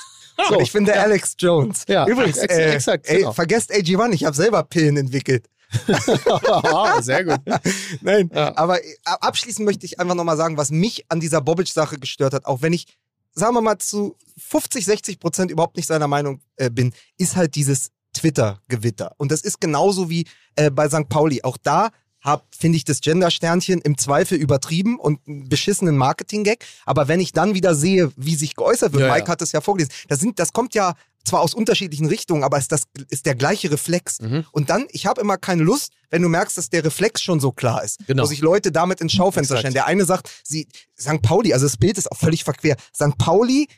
So. 0.48 0.54
Und 0.56 0.62
ich 0.62 0.72
bin 0.72 0.84
der 0.84 1.00
Alex 1.02 1.34
Jones. 1.38 1.84
Ja, 1.88 2.06
Übrigens, 2.06 2.36
ex- 2.38 2.54
äh, 2.54 2.72
exakt, 2.74 3.06
ey, 3.08 3.18
genau. 3.18 3.32
vergesst 3.32 3.72
AG1, 3.72 4.12
ich 4.12 4.24
habe 4.24 4.36
selber 4.36 4.62
Pillen 4.64 4.96
entwickelt. 4.96 5.46
Sehr 7.00 7.24
gut. 7.24 7.40
Nein, 8.02 8.30
Ja. 8.32 8.56
aber 8.56 8.82
äh, 8.84 8.88
abschließend 9.04 9.64
möchte 9.64 9.84
ich 9.86 9.98
einfach 9.98 10.14
nochmal 10.14 10.36
sagen, 10.36 10.56
was 10.56 10.70
mich 10.70 11.04
an 11.08 11.20
dieser 11.20 11.40
Bobic-Sache 11.40 11.98
gestört 11.98 12.34
hat, 12.34 12.44
auch 12.46 12.62
wenn 12.62 12.72
ich, 12.72 12.86
sagen 13.36 13.54
wir 13.54 13.60
mal, 13.60 13.78
zu 13.78 14.16
50, 14.38 14.84
60 14.84 15.20
Prozent 15.20 15.50
überhaupt 15.50 15.76
nicht 15.76 15.86
seiner 15.86 16.08
Meinung 16.08 16.40
äh, 16.56 16.70
bin, 16.70 16.92
ist 17.16 17.36
halt 17.36 17.54
dieses 17.54 17.90
Twitter-Gewitter. 18.14 19.12
Und 19.18 19.30
das 19.30 19.42
ist 19.42 19.60
genauso 19.60 20.10
wie 20.10 20.26
äh, 20.56 20.70
bei 20.70 20.88
St. 20.88 21.08
Pauli. 21.08 21.42
Auch 21.42 21.58
da 21.58 21.90
hab, 22.22 22.46
finde 22.54 22.76
ich, 22.76 22.84
das 22.84 23.00
Gender-Sternchen 23.00 23.80
im 23.82 23.96
Zweifel 23.98 24.36
übertrieben 24.38 24.98
und 24.98 25.20
einen 25.28 25.48
beschissenen 25.48 25.96
Marketing-Gag. 25.96 26.64
Aber 26.84 27.08
wenn 27.08 27.20
ich 27.20 27.32
dann 27.32 27.54
wieder 27.54 27.74
sehe, 27.74 28.10
wie 28.16 28.34
sich 28.34 28.56
geäußert 28.56 28.92
wird, 28.94 29.02
Ja, 29.02 29.12
Mike 29.12 29.26
ja. 29.26 29.32
hat 29.32 29.42
es 29.42 29.52
ja 29.52 29.60
vorgelesen, 29.60 29.92
das, 30.08 30.18
sind, 30.18 30.38
das 30.38 30.52
kommt 30.52 30.74
ja 30.74 30.94
zwar 31.26 31.40
aus 31.40 31.54
unterschiedlichen 31.54 32.06
Richtungen, 32.06 32.42
aber 32.44 32.58
ist 32.58 32.72
das 32.72 32.82
ist 33.10 33.26
der 33.26 33.34
gleiche 33.34 33.70
Reflex. 33.70 34.20
Mhm. 34.20 34.44
Und 34.52 34.70
dann, 34.70 34.86
ich 34.90 35.06
habe 35.06 35.20
immer 35.20 35.36
keine 35.36 35.62
Lust, 35.62 35.92
wenn 36.10 36.22
du 36.22 36.28
merkst, 36.28 36.56
dass 36.56 36.70
der 36.70 36.84
Reflex 36.84 37.22
schon 37.22 37.40
so 37.40 37.52
klar 37.52 37.82
ist. 37.82 37.98
Genau. 38.06 38.22
Wo 38.22 38.26
sich 38.26 38.40
Leute 38.40 38.72
damit 38.72 39.00
ins 39.00 39.12
Schaufenster 39.12 39.54
Exakt. 39.54 39.60
stellen. 39.60 39.74
Der 39.74 39.86
eine 39.86 40.04
sagt, 40.04 40.30
sie, 40.44 40.68
St. 40.98 41.22
Pauli, 41.22 41.52
also 41.52 41.66
das 41.66 41.76
Bild 41.76 41.98
ist 41.98 42.10
auch 42.10 42.16
völlig 42.16 42.44
verquer. 42.44 42.76
St. 42.94 43.18
Pauli 43.18 43.68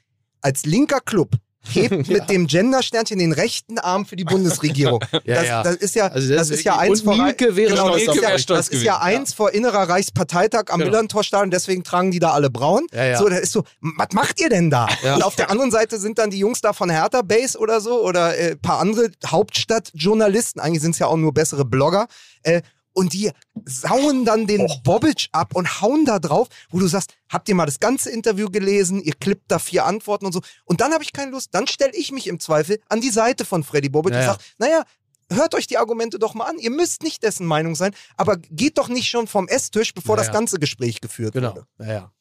als 0.40 0.64
linker 0.64 1.00
Club 1.00 1.36
hebt 1.62 2.08
mit 2.08 2.30
dem 2.30 2.46
Gender-Sternchen 2.46 3.18
den 3.18 3.32
rechten 3.32 3.78
Arm 3.78 4.06
für 4.06 4.16
die 4.16 4.24
Bundesregierung. 4.24 5.04
Ja, 5.24 5.34
das, 5.34 5.46
ja. 5.46 5.62
das 5.62 5.76
ist 5.76 5.94
ja, 5.94 6.06
Also 6.08 6.28
das, 6.28 6.48
das 6.48 6.58
ist 6.58 6.64
ja 6.64 6.74
und 6.74 6.80
eins 6.80 7.02
vor 7.02 7.16
Mielke 7.16 7.56
wäre 7.56 7.70
genau, 7.70 7.90
das 7.90 8.02
ist 8.02 8.14
ja, 8.14 8.36
das 8.56 8.68
ist 8.68 8.82
ja 8.82 8.98
eins 9.00 9.34
vor 9.34 9.52
innerer 9.52 9.88
Reichsparteitag 9.88 10.64
am 10.68 10.78
Genau. 10.78 10.90
Millantorstadion, 10.90 11.50
deswegen 11.50 11.82
tragen 11.82 12.10
die 12.10 12.18
da 12.18 12.30
alle 12.30 12.50
braun. 12.50 12.86
Ja, 12.92 13.04
ja. 13.04 13.18
So, 13.18 13.28
da 13.28 13.36
ist 13.36 13.52
so, 13.52 13.64
was 13.80 14.08
macht 14.12 14.40
ihr 14.40 14.48
denn 14.48 14.70
da? 14.70 14.86
Ja. 15.02 15.16
Und 15.16 15.22
auf 15.22 15.34
der 15.34 15.50
anderen 15.50 15.70
Seite 15.70 15.98
sind 15.98 16.18
dann 16.18 16.30
die 16.30 16.38
Jungs 16.38 16.60
da 16.60 16.72
von 16.72 16.88
Hertha 16.88 17.22
Base 17.22 17.58
oder 17.58 17.80
so 17.80 18.02
oder 18.02 18.28
ein 18.28 18.38
äh, 18.38 18.56
paar 18.56 18.78
andere 18.78 19.10
Hauptstadtjournalisten, 19.26 20.60
eigentlich 20.60 20.82
sind 20.82 20.92
es 20.92 20.98
ja 20.98 21.06
auch 21.06 21.16
nur 21.16 21.32
bessere 21.34 21.64
Blogger. 21.64 22.06
Äh, 22.42 22.62
und 22.98 23.12
die 23.12 23.30
sauen 23.64 24.24
dann 24.24 24.46
den 24.46 24.66
Bobic 24.84 25.28
ab 25.32 25.54
und 25.54 25.80
hauen 25.80 26.04
da 26.04 26.18
drauf, 26.18 26.48
wo 26.70 26.78
du 26.80 26.86
sagst, 26.88 27.14
habt 27.28 27.48
ihr 27.48 27.54
mal 27.54 27.66
das 27.66 27.78
ganze 27.80 28.10
Interview 28.10 28.48
gelesen, 28.50 29.00
ihr 29.00 29.14
klippt 29.14 29.50
da 29.50 29.58
vier 29.58 29.86
Antworten 29.86 30.26
und 30.26 30.32
so. 30.32 30.40
Und 30.64 30.80
dann 30.80 30.92
habe 30.92 31.04
ich 31.04 31.12
keine 31.12 31.30
Lust, 31.30 31.50
dann 31.52 31.66
stelle 31.66 31.92
ich 31.94 32.10
mich 32.12 32.26
im 32.26 32.40
Zweifel 32.40 32.80
an 32.88 33.00
die 33.00 33.10
Seite 33.10 33.44
von 33.44 33.62
Freddy 33.64 33.88
Bobic 33.88 34.12
Ja, 34.12 34.18
und 34.18 34.26
ja. 34.26 34.32
sag, 34.32 34.40
naja, 34.58 34.84
hört 35.30 35.54
euch 35.54 35.66
die 35.66 35.78
Argumente 35.78 36.18
doch 36.18 36.34
mal 36.34 36.46
an. 36.46 36.58
Ihr 36.58 36.70
müsst 36.70 37.02
nicht 37.02 37.22
dessen 37.22 37.46
Meinung 37.46 37.74
sein, 37.74 37.94
aber 38.16 38.36
geht 38.36 38.78
doch 38.78 38.88
nicht 38.88 39.08
schon 39.08 39.26
vom 39.28 39.46
Esstisch, 39.48 39.94
bevor 39.94 40.16
Ja, 40.16 40.24
das 40.24 40.32
ganze 40.32 40.58
Gespräch 40.58 41.00
geführt 41.00 41.34
Genau. 41.34 41.50
wurde. 41.54 41.66
Ja, 41.78 41.86
ja. 41.92 42.12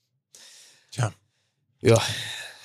Tja. 0.91 1.11
Ja. 1.82 2.01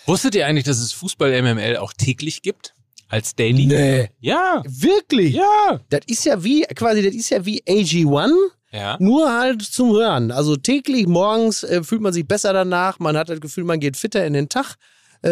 Wusstet 0.06 0.34
ihr 0.34 0.46
eigentlich, 0.46 0.64
dass 0.64 0.78
es 0.78 0.92
Fußball-MML 0.92 1.76
auch 1.76 1.92
täglich 1.92 2.42
gibt? 2.42 2.74
Als 3.12 3.34
Daily? 3.36 3.66
Nee. 3.66 4.08
Ja. 4.20 4.62
Wirklich? 4.66 5.34
Ja. 5.34 5.80
Das 5.90 6.00
ist 6.06 6.24
ja 6.24 6.42
wie, 6.42 6.62
quasi, 6.74 7.02
das 7.02 7.14
ist 7.14 7.28
ja 7.28 7.44
wie 7.44 7.62
AG1, 7.68 8.32
Ja. 8.72 8.96
nur 9.00 9.30
halt 9.30 9.60
zum 9.60 9.90
Hören. 9.92 10.30
Also 10.30 10.56
täglich 10.56 11.06
morgens 11.06 11.62
äh, 11.62 11.82
fühlt 11.84 12.00
man 12.00 12.14
sich 12.14 12.26
besser 12.26 12.54
danach, 12.54 12.98
man 13.00 13.16
hat 13.18 13.28
das 13.28 13.40
Gefühl, 13.40 13.64
man 13.64 13.80
geht 13.80 13.98
fitter 13.98 14.24
in 14.24 14.32
den 14.32 14.48
Tag. 14.48 14.76
Äh, 15.24 15.28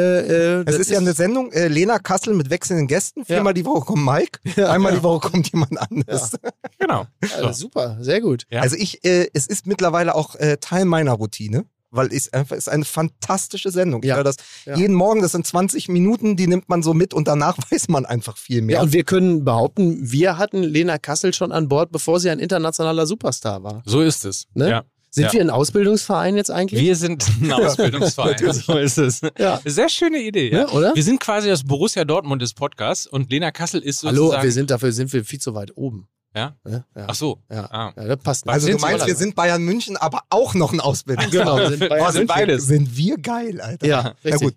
äh, 0.60 0.64
Es 0.66 0.76
ist 0.76 0.90
ja 0.90 0.98
eine 0.98 1.14
Sendung, 1.14 1.50
äh, 1.52 1.68
Lena 1.68 1.98
Kassel 1.98 2.34
mit 2.34 2.50
wechselnden 2.50 2.86
Gästen. 2.86 3.24
Viermal 3.24 3.54
die 3.54 3.64
Woche 3.64 3.86
kommt 3.86 4.04
Mike, 4.04 4.38
einmal 4.70 4.92
die 4.94 5.02
Woche 5.02 5.30
kommt 5.30 5.50
jemand 5.50 5.80
anderes. 5.80 6.32
Genau. 6.78 7.06
Ja, 7.40 7.52
super, 7.54 7.96
sehr 8.00 8.20
gut. 8.20 8.44
Ja. 8.50 8.60
Also 8.60 8.76
ich, 8.76 9.02
äh, 9.04 9.28
es 9.32 9.46
ist 9.46 9.66
mittlerweile 9.66 10.14
auch 10.14 10.36
äh, 10.36 10.58
Teil 10.60 10.84
meiner 10.84 11.12
Routine, 11.12 11.64
weil 11.90 12.12
es 12.12 12.32
einfach 12.32 12.56
ist 12.56 12.68
eine 12.68 12.84
fantastische 12.84 13.70
Sendung. 13.70 14.02
Ich 14.02 14.08
Ja. 14.08 14.16
höre 14.16 14.24
das 14.24 14.36
Ja. 14.66 14.76
jeden 14.76 14.94
Morgen, 14.94 15.22
das 15.22 15.32
sind 15.32 15.46
20 15.46 15.88
Minuten, 15.88 16.36
die 16.36 16.46
nimmt 16.46 16.68
man 16.68 16.82
so 16.82 16.94
mit 16.94 17.12
und 17.14 17.26
danach 17.28 17.56
weiß 17.70 17.88
man 17.88 18.06
einfach 18.06 18.36
viel 18.36 18.62
mehr. 18.62 18.76
Ja, 18.76 18.82
und 18.82 18.92
wir 18.92 19.04
können 19.04 19.44
behaupten, 19.44 20.10
wir 20.12 20.38
hatten 20.38 20.62
Lena 20.62 20.98
Kassel 20.98 21.34
schon 21.34 21.52
an 21.52 21.68
Bord, 21.68 21.90
bevor 21.92 22.20
sie 22.20 22.30
ein 22.30 22.38
internationaler 22.38 23.06
Superstar 23.06 23.62
war. 23.62 23.82
So 23.84 24.00
ist 24.00 24.24
es. 24.24 24.46
Ne? 24.54 24.68
Ja. 24.70 24.84
Sind 25.12 25.24
Ja. 25.24 25.32
wir 25.32 25.40
ein 25.40 25.50
Ausbildungsverein 25.50 26.36
jetzt 26.36 26.52
eigentlich? 26.52 26.80
Wir 26.80 26.94
sind 26.94 27.26
ein 27.42 27.52
Ausbildungsverein. 27.52 28.52
so 28.52 28.78
ist 28.78 28.96
es. 28.96 29.20
Ja. 29.38 29.60
Sehr 29.64 29.88
schöne 29.88 30.18
Idee, 30.22 30.52
ja. 30.52 30.58
Ja, 30.60 30.68
oder? 30.68 30.94
Wir 30.94 31.02
sind 31.02 31.18
quasi 31.18 31.48
das 31.48 31.64
Borussia 31.64 32.04
Dortmund 32.04 32.40
des 32.40 32.54
Podcasts 32.54 33.08
und 33.08 33.28
Lena 33.30 33.50
Kassel 33.50 33.80
ist 33.80 34.00
sozusagen. 34.00 34.30
Hallo, 34.32 34.42
wir 34.44 34.52
sind 34.52 34.70
dafür 34.70 34.92
sind 34.92 35.12
wir 35.12 35.24
viel 35.24 35.40
zu 35.40 35.52
weit 35.54 35.76
oben. 35.76 36.06
Ja? 36.34 36.54
Ja, 36.64 36.84
ja. 36.96 37.04
Ach 37.08 37.14
so. 37.14 37.38
Ja, 37.50 37.64
Ah. 37.70 37.92
ja 37.96 38.04
das 38.04 38.18
passt 38.18 38.46
nicht. 38.46 38.52
also 38.52 38.68
du 38.70 38.78
meinst, 38.78 39.06
wir 39.06 39.16
sind 39.16 39.34
Bayern 39.34 39.62
München, 39.62 39.96
aber 39.96 40.20
auch 40.30 40.54
noch 40.54 40.72
ein 40.72 40.80
Ausbildungsverein. 40.80 41.44
Genau, 41.44 41.56
wir 41.70 41.76
sind 41.76 41.88
Bayern 41.88 42.06
Wir 42.06 42.12
sind 42.12 42.26
beides. 42.28 42.66
Sind 42.66 42.96
wir 42.96 43.16
geil, 43.18 43.60
Alter. 43.60 43.86
Ja, 43.86 44.02
Na 44.02 44.14
richtig. 44.24 44.40
gut. 44.42 44.54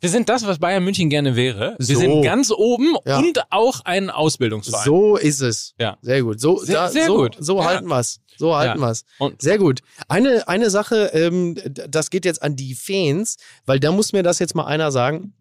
Wir 0.00 0.08
sind 0.10 0.28
das, 0.28 0.44
was 0.44 0.58
Bayern 0.58 0.82
München 0.82 1.08
gerne 1.10 1.36
wäre. 1.36 1.76
Wir 1.78 1.94
So. 1.94 2.00
sind 2.00 2.22
ganz 2.22 2.50
oben 2.50 2.96
Ja. 3.06 3.18
und 3.18 3.40
auch 3.50 3.82
ein 3.84 4.10
Ausbildungsverein. 4.10 4.84
So 4.84 5.16
ist 5.16 5.40
es. 5.40 5.74
Ja. 5.78 5.96
Sehr 6.02 6.22
gut. 6.22 6.40
So, 6.40 6.58
Sehr- 6.58 6.74
da, 6.74 6.88
sehr 6.88 7.06
so, 7.06 7.16
gut. 7.18 7.36
So 7.38 7.58
Ja. 7.60 7.66
halten 7.66 7.86
wir's. 7.86 8.18
So 8.36 8.56
halten 8.56 8.80
Ja. 8.80 8.86
wir's. 8.88 9.04
Und- 9.20 9.40
Sehr 9.40 9.58
gut. 9.58 9.78
Eine, 10.08 10.48
eine 10.48 10.70
Sache, 10.70 11.12
ähm, 11.14 11.56
das 11.88 12.10
geht 12.10 12.24
jetzt 12.24 12.42
an 12.42 12.56
die 12.56 12.74
Fans, 12.74 13.36
weil 13.64 13.78
da 13.78 13.92
muss 13.92 14.12
mir 14.12 14.24
das 14.24 14.40
jetzt 14.40 14.56
mal 14.56 14.64
einer 14.64 14.90
sagen. 14.90 15.34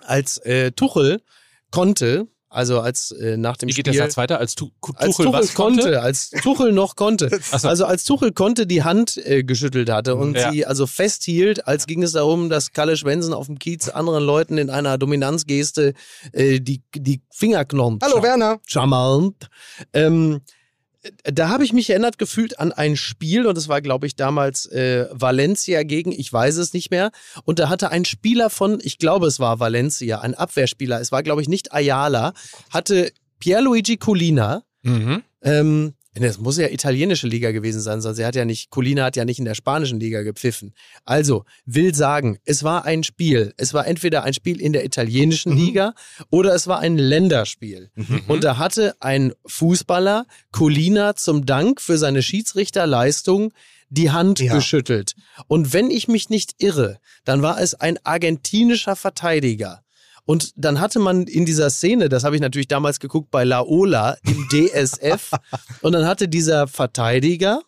Als 0.00 0.38
äh, 0.38 0.72
Tuchel 0.72 1.22
konnte, 1.70 2.26
also 2.52 2.80
als 2.80 3.10
äh, 3.12 3.36
nach 3.36 3.56
dem 3.56 3.68
Wie 3.68 3.72
geht 3.72 3.86
Spiel, 3.86 3.94
der 3.98 4.04
Satz 4.06 4.16
weiter? 4.16 4.38
Als 4.38 4.54
tu 4.54 4.70
Tuchel, 4.80 4.94
als 4.96 5.16
Tuchel 5.16 5.32
was 5.32 5.54
konnte, 5.54 6.02
als 6.02 6.30
Tuchel 6.30 6.72
noch 6.72 6.96
konnte. 6.96 7.30
So. 7.58 7.68
Also 7.68 7.84
als 7.86 8.04
Tuchel 8.04 8.32
konnte 8.32 8.66
die 8.66 8.82
Hand 8.82 9.16
äh, 9.16 9.42
geschüttelt 9.42 9.90
hatte 9.90 10.16
und 10.16 10.36
Ja. 10.36 10.50
sie 10.52 10.64
also 10.66 10.86
festhielt, 10.86 11.66
als 11.66 11.86
ging 11.86 12.02
es 12.02 12.12
darum, 12.12 12.48
dass 12.50 12.72
Kalle 12.72 12.96
Schwensen 12.96 13.32
auf 13.34 13.46
dem 13.46 13.58
Kiez 13.58 13.88
anderen 13.88 14.24
Leuten 14.24 14.58
in 14.58 14.70
einer 14.70 14.98
Dominanzgeste 14.98 15.94
äh, 16.32 16.60
die, 16.60 16.82
die 16.94 17.20
Fingerknochen 17.30 17.98
Hallo 18.02 18.22
Werner. 18.22 18.58
charmant. 18.66 19.48
Ähm, 19.92 20.40
da 21.24 21.48
habe 21.48 21.64
ich 21.64 21.72
mich 21.72 21.90
erinnert 21.90 22.18
gefühlt 22.18 22.58
an 22.60 22.72
ein 22.72 22.96
Spiel 22.96 23.46
und 23.46 23.58
es 23.58 23.68
war, 23.68 23.80
glaube 23.80 24.06
ich, 24.06 24.16
damals 24.16 24.66
äh, 24.66 25.06
Valencia 25.10 25.82
gegen, 25.82 26.12
ich 26.12 26.32
weiß 26.32 26.56
es 26.56 26.72
nicht 26.72 26.90
mehr. 26.90 27.10
Und 27.44 27.58
da 27.58 27.68
hatte 27.68 27.90
ein 27.90 28.04
Spieler 28.04 28.50
von, 28.50 28.78
ich 28.82 28.98
glaube, 28.98 29.26
es 29.26 29.40
war 29.40 29.58
Valencia, 29.60 30.20
ein 30.20 30.34
Abwehrspieler, 30.34 31.00
es 31.00 31.10
war, 31.12 31.22
glaube 31.22 31.42
ich, 31.42 31.48
nicht 31.48 31.72
Ayala, 31.72 32.34
hatte 32.70 33.12
Pierluigi 33.40 33.96
Colina, 33.96 34.62
Mhm. 34.84 35.22
ähm, 35.42 35.94
das 36.14 36.38
muss 36.38 36.58
ja 36.58 36.68
italienische 36.68 37.26
Liga 37.26 37.52
gewesen 37.52 37.80
sein, 37.80 38.00
sonst 38.02 38.18
er 38.18 38.26
hat 38.26 38.36
ja 38.36 38.44
nicht, 38.44 38.70
Colina 38.70 39.04
hat 39.04 39.16
ja 39.16 39.24
nicht 39.24 39.38
in 39.38 39.46
der 39.46 39.54
spanischen 39.54 39.98
Liga 39.98 40.22
gepfiffen. 40.22 40.74
Also, 41.04 41.44
will 41.64 41.94
sagen, 41.94 42.38
es 42.44 42.62
war 42.62 42.84
ein 42.84 43.02
Spiel. 43.02 43.54
Es 43.56 43.72
war 43.72 43.86
entweder 43.86 44.22
ein 44.24 44.34
Spiel 44.34 44.60
in 44.60 44.72
der 44.74 44.84
italienischen 44.84 45.56
Liga 45.56 45.94
oder 46.30 46.54
es 46.54 46.66
war 46.66 46.80
ein 46.80 46.98
Länderspiel. 46.98 47.90
Und 48.28 48.44
da 48.44 48.58
hatte 48.58 48.94
ein 49.00 49.32
Fußballer 49.46 50.26
Colina 50.50 51.16
zum 51.16 51.46
Dank 51.46 51.80
für 51.80 51.96
seine 51.96 52.22
Schiedsrichterleistung 52.22 53.52
die 53.88 54.10
Hand 54.10 54.40
Ja. 54.40 54.54
geschüttelt. 54.54 55.14
Und 55.48 55.72
wenn 55.72 55.90
ich 55.90 56.08
mich 56.08 56.30
nicht 56.30 56.54
irre, 56.58 56.98
dann 57.24 57.42
war 57.42 57.60
es 57.60 57.74
ein 57.74 57.98
argentinischer 58.04 58.96
Verteidiger. 58.96 59.82
Und 60.24 60.52
dann 60.56 60.80
hatte 60.80 60.98
man 60.98 61.26
in 61.26 61.44
dieser 61.44 61.70
Szene, 61.70 62.08
das 62.08 62.24
habe 62.24 62.36
ich 62.36 62.42
natürlich 62.42 62.68
damals 62.68 63.00
geguckt 63.00 63.30
bei 63.30 63.44
Laola 63.44 64.16
im 64.26 64.48
DSF, 64.50 65.32
und 65.80 65.92
dann 65.92 66.06
hatte 66.06 66.28
dieser 66.28 66.68
Verteidiger 66.68 67.60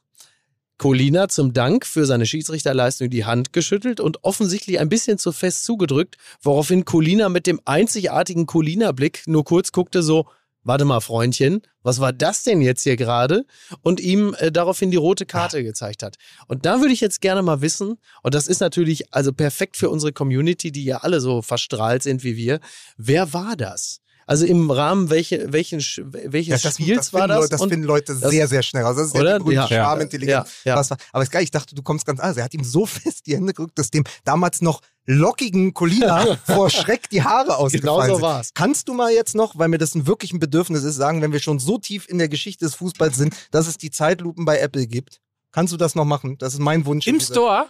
Colina 0.76 1.28
zum 1.28 1.52
Dank 1.52 1.86
für 1.86 2.04
seine 2.04 2.26
Schiedsrichterleistung 2.26 3.08
die 3.08 3.24
Hand 3.24 3.52
geschüttelt 3.52 4.00
und 4.00 4.24
offensichtlich 4.24 4.80
ein 4.80 4.88
bisschen 4.88 5.18
zu 5.18 5.32
fest 5.32 5.64
zugedrückt, 5.64 6.16
woraufhin 6.42 6.84
Colina 6.84 7.28
mit 7.28 7.46
dem 7.46 7.60
einzigartigen 7.64 8.46
Colina-Blick 8.46 9.22
nur 9.26 9.44
kurz 9.44 9.70
guckte 9.70 10.02
so, 10.02 10.26
warte 10.64 10.84
mal 10.84 11.00
Freundchen, 11.00 11.62
was 11.82 12.00
war 12.00 12.12
das 12.12 12.42
denn 12.42 12.60
jetzt 12.60 12.82
hier 12.82 12.96
gerade? 12.96 13.44
Und 13.82 14.00
ihm 14.00 14.34
äh, 14.38 14.50
daraufhin 14.50 14.90
die 14.90 14.96
rote 14.96 15.26
Karte 15.26 15.62
gezeigt 15.62 16.02
hat. 16.02 16.16
Und 16.48 16.66
da 16.66 16.80
würde 16.80 16.92
ich 16.92 17.00
jetzt 17.00 17.20
gerne 17.20 17.42
mal 17.42 17.60
wissen, 17.60 17.98
und 18.22 18.34
das 18.34 18.48
ist 18.48 18.60
natürlich 18.60 19.12
also 19.14 19.32
perfekt 19.32 19.76
für 19.76 19.90
unsere 19.90 20.12
Community, 20.12 20.72
die 20.72 20.84
ja 20.84 20.98
alle 20.98 21.20
so 21.20 21.42
verstrahlt 21.42 22.02
sind 22.02 22.24
wie 22.24 22.36
wir, 22.36 22.60
wer 22.96 23.32
war 23.32 23.56
das? 23.56 24.00
Also 24.26 24.46
im 24.46 24.70
Rahmen 24.70 25.10
welche, 25.10 25.52
welchen, 25.52 25.78
welches 25.80 26.62
das, 26.62 26.74
Spiels 26.74 26.96
das 27.10 27.12
war 27.12 27.20
finden 27.22 27.28
das? 27.30 27.38
Leute, 27.40 27.50
das 27.50 27.60
Und- 27.60 27.68
finden 27.70 27.86
Leute 27.86 28.16
das- 28.20 28.30
sehr, 28.30 28.48
sehr 28.48 28.62
schnell 28.62 28.82
raus. 28.84 28.96
Das 28.96 29.06
ist 29.08 29.14
ja 29.14 29.20
Oder? 29.20 29.38
die 29.38 29.44
berühmte 29.44 29.60
Ja. 29.60 29.66
Schwarmintelligenz. 29.84 30.48
Ja, 30.64 30.72
ja. 30.72 30.76
Was 30.78 30.90
war- 30.90 30.98
Aber 31.12 31.22
ist 31.22 31.30
geil, 31.30 31.42
ich 31.42 31.50
dachte, 31.50 31.74
du 31.74 31.82
kommst 31.82 32.06
ganz 32.06 32.20
anders. 32.20 32.36
Er 32.36 32.44
hat 32.44 32.54
ihm 32.54 32.64
so 32.64 32.86
fest 32.86 33.26
die 33.26 33.34
Hände 33.36 33.52
gerückt, 33.52 33.78
dass 33.78 33.90
dem 33.90 34.04
damals 34.24 34.62
noch 34.62 34.80
lockigen 35.06 35.74
Colina 35.74 36.24
vor 36.46 36.70
Schreck 36.70 37.08
die 37.10 37.22
Haare 37.22 37.56
ausgefallen 37.58 37.82
Genau 37.96 38.06
so 38.06 38.14
sind. 38.14 38.22
war's. 38.22 38.50
Kannst 38.54 38.88
du 38.88 38.94
mal 38.94 39.12
jetzt 39.12 39.34
noch, 39.34 39.58
weil 39.58 39.68
mir 39.68 39.78
das 39.78 39.94
ein 39.94 40.06
wirklich 40.06 40.32
ein 40.32 40.38
Bedürfnis 40.40 40.82
ist, 40.84 40.96
sagen, 40.96 41.20
wenn 41.22 41.32
wir 41.32 41.40
schon 41.40 41.58
so 41.58 41.78
tief 41.78 42.08
in 42.08 42.18
der 42.18 42.28
Geschichte 42.28 42.64
des 42.64 42.74
Fußballs 42.76 43.16
sind, 43.16 43.34
dass 43.50 43.66
es 43.66 43.76
die 43.76 43.90
Zeitlupen 43.90 44.44
bei 44.44 44.58
Apple 44.58 44.86
gibt? 44.86 45.20
Kannst 45.52 45.72
du 45.72 45.76
das 45.76 45.94
noch 45.94 46.04
machen? 46.06 46.36
Das 46.38 46.54
ist 46.54 46.60
mein 46.60 46.86
Wunsch. 46.86 47.06
Im 47.06 47.20
Store? 47.20 47.66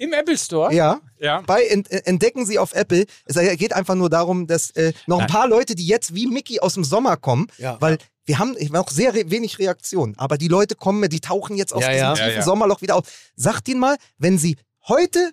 Im 0.00 0.14
Apple 0.14 0.38
Store? 0.38 0.72
Ja. 0.74 1.00
Ja. 1.18 1.42
Bei 1.42 1.62
ent 1.66 1.90
äh, 1.90 2.00
entdecken 2.06 2.46
Sie 2.46 2.58
auf 2.58 2.72
Apple. 2.74 3.04
Es 3.26 3.36
geht 3.58 3.74
einfach 3.74 3.94
nur 3.94 4.08
darum, 4.08 4.46
dass 4.46 4.70
äh, 4.70 4.94
noch 5.06 5.20
ein 5.20 5.26
paar 5.26 5.46
Leute, 5.46 5.74
die 5.74 5.86
jetzt 5.86 6.14
wie 6.14 6.26
Mickey 6.26 6.58
aus 6.60 6.72
dem 6.74 6.84
Sommer 6.84 7.18
kommen, 7.18 7.48
Ja. 7.58 7.76
weil 7.80 7.98
wir 8.24 8.38
haben 8.38 8.56
auch 8.76 8.88
sehr 8.90 9.12
re 9.12 9.30
wenig 9.30 9.58
Reaktion, 9.58 10.14
aber 10.16 10.38
die 10.38 10.48
Leute 10.48 10.74
kommen, 10.74 11.06
die 11.10 11.20
tauchen 11.20 11.56
jetzt 11.56 11.74
aus 11.74 11.82
Ja, 11.82 11.88
diesem 11.90 12.02
ja. 12.04 12.14
tiefen 12.14 12.28
Ja, 12.30 12.34
ja. 12.36 12.42
Sommerloch 12.42 12.80
wieder 12.80 12.96
auf. 12.96 13.04
Sagt 13.36 13.68
ihnen 13.68 13.80
mal, 13.80 13.96
wenn 14.18 14.38
sie 14.38 14.56
heute 14.88 15.32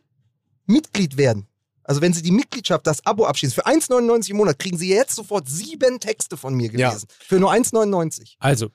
Mitglied 0.65 1.15
werden, 1.17 1.47
also 1.83 2.01
wenn 2.01 2.11
sie 2.11 2.21
die 2.21 2.31
Mitgliedschaft, 2.31 2.85
das 2.85 3.05
Abo 3.05 3.25
abschließen, 3.25 3.55
für 3.55 3.65
1,99 3.65 4.31
im 4.31 4.37
Monat 4.37 4.59
kriegen 4.59 4.77
sie 4.77 4.89
jetzt 4.89 5.15
sofort 5.15 5.47
sieben 5.47 6.01
Texte 6.01 6.35
von 6.35 6.53
mir 6.53 6.69
Ja. 6.71 6.89
gelesen. 6.89 7.07
Für 7.25 7.39
nur 7.39 7.51
1,99. 7.53 8.35
Also, 8.39 8.67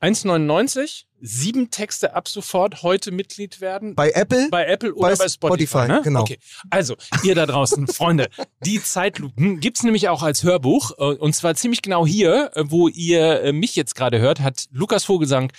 1,99, 0.00 1.04
sieben 1.20 1.70
Texte 1.70 2.14
ab 2.14 2.28
sofort 2.28 2.82
heute 2.82 3.10
Mitglied 3.12 3.60
werden. 3.60 3.94
Bei 3.94 4.10
Apple, 4.10 4.48
Bei 4.50 4.66
Apple 4.66 4.94
oder 4.94 5.10
Bei 5.10 5.16
bei, 5.16 5.28
Spotify. 5.28 5.66
Spotify, 5.78 5.88
ne? 5.92 6.00
genau. 6.04 6.20
Okay. 6.20 6.38
Also, 6.70 6.96
ihr 7.22 7.34
da 7.34 7.46
draußen, 7.46 7.86
Freunde, 7.88 8.28
die 8.64 8.82
Zeitlupen 8.82 9.60
gibt's 9.60 9.82
nämlich 9.82 10.08
auch 10.08 10.22
als 10.22 10.42
Hörbuch. 10.42 10.92
äh, 10.98 11.14
Und 11.16 11.34
zwar 11.34 11.54
ziemlich 11.54 11.82
genau 11.82 12.06
hier, 12.06 12.50
äh, 12.54 12.64
wo 12.66 12.88
ihr 12.88 13.42
äh, 13.42 13.52
mich 13.52 13.76
jetzt 13.76 13.94
gerade 13.94 14.18
hört, 14.20 14.40
hat 14.40 14.66
Lukas 14.70 15.04
Vogelsang 15.04 15.52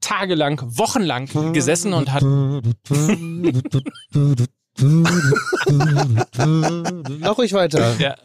tagelang, 0.00 0.60
wochenlang 0.64 1.52
gesessen 1.52 1.92
und 1.94 2.12
hat. 2.12 2.22
Mach 7.20 7.38
ruhig 7.38 7.52
weiter. 7.52 7.96
Ja. 7.98 8.16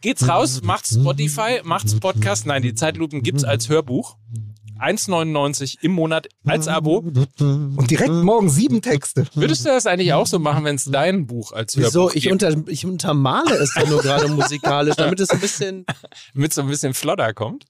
Geht's 0.00 0.26
raus, 0.28 0.60
macht's 0.62 0.94
Spotify, 0.94 1.60
macht's 1.64 1.98
Podcast. 1.98 2.46
Nein, 2.46 2.62
die 2.62 2.74
Zeitlupen 2.74 3.22
gibt's 3.22 3.44
als 3.44 3.68
Hörbuch. 3.68 4.16
1,99 4.80 5.76
im 5.82 5.92
Monat 5.92 6.28
als 6.44 6.68
Abo. 6.68 6.98
Und 7.38 7.90
direkt 7.90 8.10
morgen 8.12 8.48
sieben 8.48 8.82
Texte. 8.82 9.26
Würdest 9.34 9.64
du 9.64 9.68
das 9.70 9.86
eigentlich 9.86 10.12
auch 10.12 10.26
so 10.26 10.38
machen, 10.38 10.64
wenn 10.64 10.76
es 10.76 10.84
dein 10.84 11.26
Buch 11.26 11.52
als 11.52 11.76
Hörbuch 11.76 11.88
Wieso? 11.88 12.10
Ich, 12.14 12.22
gibt? 12.24 12.32
unter, 12.32 12.56
ich 12.68 12.86
untermale 12.86 13.54
es 13.56 13.74
doch 13.74 13.88
nur 13.88 14.02
gerade 14.02 14.28
musikalisch, 14.28 14.96
damit 14.96 15.20
es 15.20 15.30
ein 15.30 15.40
bisschen, 15.40 15.84
mit 16.34 16.52
so 16.54 16.62
ein 16.62 16.68
bisschen 16.68 16.94
Flodder 16.94 17.32
kommt? 17.34 17.64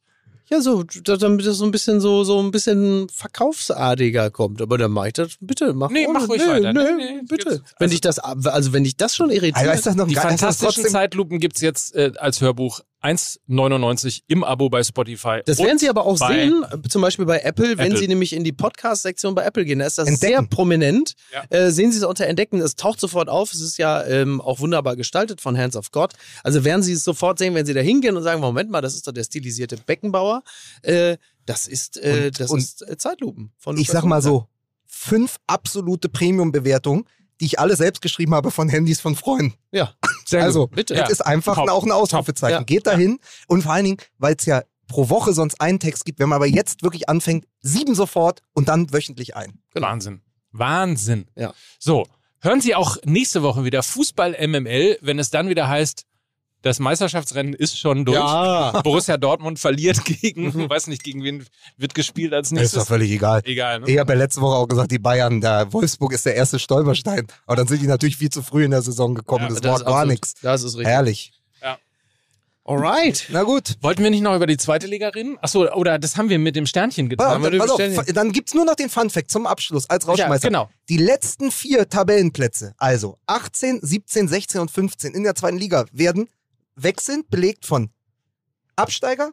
ja, 0.52 0.60
so, 0.60 0.82
da- 0.82 1.16
damit 1.16 1.46
es 1.46 1.58
so 1.58 1.64
ein 1.64 1.70
bisschen 1.70 2.00
so, 2.00 2.24
so 2.24 2.40
ein 2.42 2.50
bisschen 2.50 3.08
verkaufsartiger 3.54 4.30
kommt. 4.30 4.60
Aber 4.60 4.78
dann 4.78 4.90
mach 4.90 5.06
ich 5.06 5.12
das, 5.12 5.36
bitte, 5.40 5.72
mach 5.74 5.90
Nee, 5.90 6.06
ohne. 6.08 6.18
mach 6.18 6.28
ruhig 6.28 6.42
nee, 6.44 6.48
weiter. 6.50 6.72
Nee, 6.72 6.82
Nee, 6.82 7.14
nee, 7.14 7.20
bitte. 7.28 7.50
jetzt- 7.50 7.62
wenn 7.78 7.86
also- 7.86 7.90
dich 7.92 8.00
das, 8.00 8.18
also 8.18 8.72
wenn 8.72 8.82
dich 8.84 8.96
das 8.96 9.14
schon 9.14 9.30
irritiert. 9.30 9.56
Also 9.56 9.70
ist 9.72 9.86
das 9.86 9.94
noch 9.94 10.08
Die 10.08 10.16
fantastischen 10.16 10.86
Zeitlupen 10.86 11.38
gibt's 11.38 11.60
jetzt 11.60 11.94
äh, 11.94 12.12
als 12.18 12.40
Hörbuch 12.40 12.80
1,99 13.02 14.22
im 14.28 14.44
Abo 14.44 14.68
bei 14.68 14.82
Spotify. 14.82 15.40
Das 15.46 15.58
werden 15.58 15.78
Sie 15.78 15.88
aber 15.88 16.04
auch 16.04 16.16
sehen, 16.18 16.64
äh, 16.70 16.88
zum 16.88 17.02
Beispiel 17.02 17.24
bei 17.24 17.40
Apple, 17.40 17.78
wenn 17.78 17.86
Apple. 17.88 17.98
Sie 17.98 18.08
nämlich 18.08 18.32
in 18.32 18.44
die 18.44 18.52
Podcast-Sektion 18.52 19.34
bei 19.34 19.44
Apple 19.44 19.64
gehen, 19.64 19.78
da 19.78 19.86
ist 19.86 19.98
das 19.98 20.08
Entdecken. 20.08 20.32
sehr 20.32 20.42
prominent. 20.48 21.14
Ja. 21.32 21.44
Äh, 21.48 21.70
sehen 21.70 21.92
Sie 21.92 21.98
es 21.98 22.04
unter 22.04 22.26
Entdecken, 22.26 22.60
es 22.60 22.76
taucht 22.76 23.00
sofort 23.00 23.28
auf. 23.28 23.52
Es 23.52 23.60
ist 23.60 23.78
ja 23.78 24.04
ähm, 24.04 24.40
auch 24.40 24.60
wunderbar 24.60 24.96
gestaltet 24.96 25.40
von 25.40 25.56
Hands 25.56 25.74
of 25.76 25.90
God. 25.90 26.12
Also 26.44 26.64
werden 26.64 26.82
Sie 26.82 26.92
es 26.92 27.04
sofort 27.04 27.38
sehen, 27.38 27.54
wenn 27.54 27.66
Sie 27.66 27.74
da 27.74 27.80
hingehen 27.80 28.16
und 28.16 28.22
sagen, 28.22 28.40
Moment 28.40 28.70
mal, 28.70 28.80
das 28.80 28.94
ist 28.94 29.06
doch 29.06 29.12
der 29.12 29.24
stilisierte 29.24 29.76
Beckenbauer. 29.76 30.42
Äh, 30.82 31.16
das 31.46 31.66
ist, 31.66 31.96
äh, 31.96 32.26
Und- 32.26 32.40
das 32.40 32.50
und 32.50 32.58
ist 32.58 32.88
äh, 32.88 32.96
Zeitlupen. 32.96 33.52
Von 33.58 33.76
Ich 33.78 33.88
sag 33.88 34.04
mal 34.04 34.22
so, 34.22 34.46
fünf 34.86 35.36
absolute 35.46 36.08
Premium-Bewertungen, 36.08 37.04
die 37.40 37.46
ich 37.46 37.58
alle 37.58 37.74
selbst 37.74 38.02
geschrieben 38.02 38.34
habe 38.34 38.50
von 38.50 38.68
Handys 38.68 39.00
von 39.00 39.16
Freunden. 39.16 39.54
Ja, 39.72 39.94
Sehr 40.30 40.42
also, 40.42 40.66
gut. 40.68 40.76
bitte. 40.76 40.94
das 40.94 41.08
Ja. 41.08 41.12
ist 41.12 41.20
einfach 41.26 41.56
Top. 41.56 41.68
auch 41.70 41.84
ein 41.84 41.90
Ausrufezeichen. 41.92 42.58
Ja. 42.58 42.62
Geht 42.62 42.86
dahin 42.86 43.18
und 43.48 43.62
vor 43.62 43.72
allen 43.72 43.84
Dingen, 43.84 43.98
weil 44.18 44.34
es 44.38 44.46
ja 44.46 44.62
pro 44.88 45.08
Woche 45.08 45.32
sonst 45.32 45.60
einen 45.60 45.78
Text 45.78 46.04
gibt, 46.04 46.18
wenn 46.18 46.28
man 46.28 46.36
aber 46.36 46.46
jetzt 46.46 46.82
wirklich 46.82 47.08
anfängt, 47.08 47.46
sieben 47.60 47.94
sofort 47.94 48.40
und 48.54 48.68
dann 48.68 48.92
wöchentlich 48.92 49.36
ein. 49.36 49.60
Wahnsinn. 49.74 50.22
Wahnsinn. 50.52 51.26
Ja. 51.36 51.52
So, 51.78 52.06
hören 52.40 52.60
Sie 52.60 52.74
auch 52.74 52.96
nächste 53.04 53.42
Woche 53.42 53.64
wieder 53.64 53.82
Fußball 53.82 54.36
MML, 54.46 54.98
wenn 55.00 55.18
es 55.18 55.30
dann 55.30 55.48
wieder 55.48 55.68
heißt, 55.68 56.04
das 56.62 56.78
Meisterschaftsrennen 56.78 57.54
ist 57.54 57.78
schon 57.78 58.04
durch. 58.04 58.16
Ja. 58.18 58.80
Borussia 58.82 59.16
Dortmund 59.16 59.58
verliert 59.58 60.04
gegen, 60.04 60.68
weiß 60.68 60.88
nicht, 60.88 61.02
gegen 61.02 61.22
wen 61.24 61.46
wird 61.76 61.94
gespielt 61.94 62.32
als 62.34 62.48
Ist 62.48 62.52
doch 62.52 62.60
nächstes. 62.60 62.88
völlig 62.88 63.10
egal. 63.10 63.40
Egal, 63.44 63.80
ne? 63.80 63.90
Ich 63.90 63.98
habe 63.98 64.12
ja 64.12 64.18
letzte 64.18 64.40
Woche 64.40 64.56
auch 64.56 64.68
gesagt, 64.68 64.90
die 64.90 64.98
Bayern, 64.98 65.40
da 65.40 65.72
Wolfsburg 65.72 66.12
ist 66.12 66.26
der 66.26 66.34
erste 66.34 66.58
Stolperstein. 66.58 67.26
Aber 67.46 67.56
dann 67.56 67.66
sind 67.66 67.82
die 67.82 67.86
natürlich 67.86 68.16
viel 68.16 68.30
zu 68.30 68.42
früh 68.42 68.64
in 68.64 68.70
der 68.70 68.82
Saison 68.82 69.14
gekommen. 69.14 69.44
Ja, 69.44 69.48
das, 69.50 69.60
Das 69.60 69.70
war 69.70 69.78
ist 69.80 69.86
gar 69.86 70.06
nichts. 70.06 70.34
Das 70.42 70.62
ist 70.62 70.76
richtig. 70.76 70.86
Herrlich. 70.86 71.32
Alright. 72.64 73.26
Na 73.30 73.42
gut. 73.42 73.78
Wollten 73.80 74.02
wir 74.02 74.10
nicht 74.10 74.20
noch 74.22 74.36
über 74.36 74.46
die 74.46 74.56
zweite 74.58 74.86
Liga 74.86 75.08
reden? 75.08 75.38
Achso, 75.40 75.66
oder 75.72 75.98
das 75.98 76.16
haben 76.16 76.28
wir 76.28 76.38
mit 76.38 76.54
dem 76.56 76.66
Sternchen 76.66 77.08
getan. 77.08 77.42
Die 77.50 77.58
pass 77.58 77.70
auf, 77.70 77.80
dann 78.14 78.32
gibt's 78.32 78.54
nur 78.54 78.64
noch 78.64 78.74
den 78.76 78.90
Fun-Fact 78.90 79.30
zum 79.30 79.46
Abschluss 79.46 79.88
als 79.88 80.06
Rausschmeißer. 80.06 80.44
Ja, 80.44 80.48
genau. 80.48 80.70
Die 80.88 80.98
letzten 80.98 81.50
vier 81.50 81.88
Tabellenplätze, 81.88 82.74
also 82.76 83.18
18, 83.26 83.80
17, 83.82 84.28
16 84.28 84.60
und 84.60 84.70
15 84.70 85.14
in 85.14 85.24
der 85.24 85.34
zweiten 85.34 85.56
Liga, 85.56 85.86
werden 85.90 86.28
wechselnd 86.82 87.30
belegt 87.30 87.66
von 87.66 87.90
Absteiger, 88.76 89.32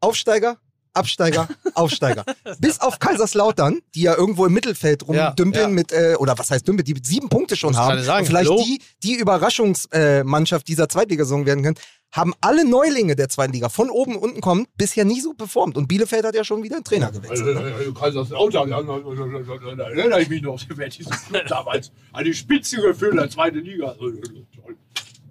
Aufsteiger, 0.00 0.58
Absteiger, 0.96 1.48
Aufsteiger. 1.74 2.24
Bis 2.58 2.80
auf 2.80 2.98
Kaiserslautern, 2.98 3.80
die 3.94 4.02
ja 4.02 4.16
irgendwo 4.16 4.46
im 4.46 4.52
Mittelfeld 4.52 5.02
Ja, 5.08 5.28
rumdümpeln 5.28 5.68
ja. 5.68 5.68
mit, 5.68 5.92
äh, 5.92 6.16
oder 6.18 6.38
was 6.38 6.50
heißt 6.50 6.66
dümpeln, 6.66 6.84
die 6.84 6.94
sieben 7.02 7.28
Punkte 7.28 7.56
schon 7.56 7.76
haben. 7.76 8.02
sagen, 8.02 8.20
und 8.20 8.26
vielleicht 8.26 8.50
hallo? 8.50 8.62
die, 8.64 8.80
die 9.02 9.14
Überraschungsmannschaft 9.14 10.66
dieser 10.68 10.88
Zweitligasaison 10.88 11.46
werden 11.46 11.62
können, 11.62 11.76
haben 12.12 12.34
alle 12.40 12.64
Neulinge 12.64 13.14
der 13.14 13.28
zweiten 13.28 13.52
Liga 13.52 13.68
von 13.68 13.90
oben 13.90 14.16
unten 14.16 14.40
kommen, 14.40 14.66
bisher 14.76 15.04
nie 15.04 15.20
so 15.20 15.34
performt. 15.34 15.76
Und 15.76 15.86
Bielefeld 15.86 16.24
hat 16.24 16.34
ja 16.34 16.44
schon 16.44 16.62
wieder 16.62 16.76
einen 16.76 16.84
Trainer 16.84 17.10
gewechselt. 17.12 17.56
Also, 17.56 17.92
Kaiserslautern, 17.92 18.70
da 18.70 19.84
erinnere 19.84 20.22
ich 20.22 20.28
mich 20.28 20.42
noch, 20.42 20.58
wer 20.74 20.88
diesen 20.88 21.12
Club 21.12 21.46
damals 21.48 21.92
an 22.12 22.24
die 22.24 22.32
Spitze 22.32 22.80
geführt 22.80 23.18
hat, 23.18 23.32
zweite 23.32 23.58
Liga. 23.58 23.94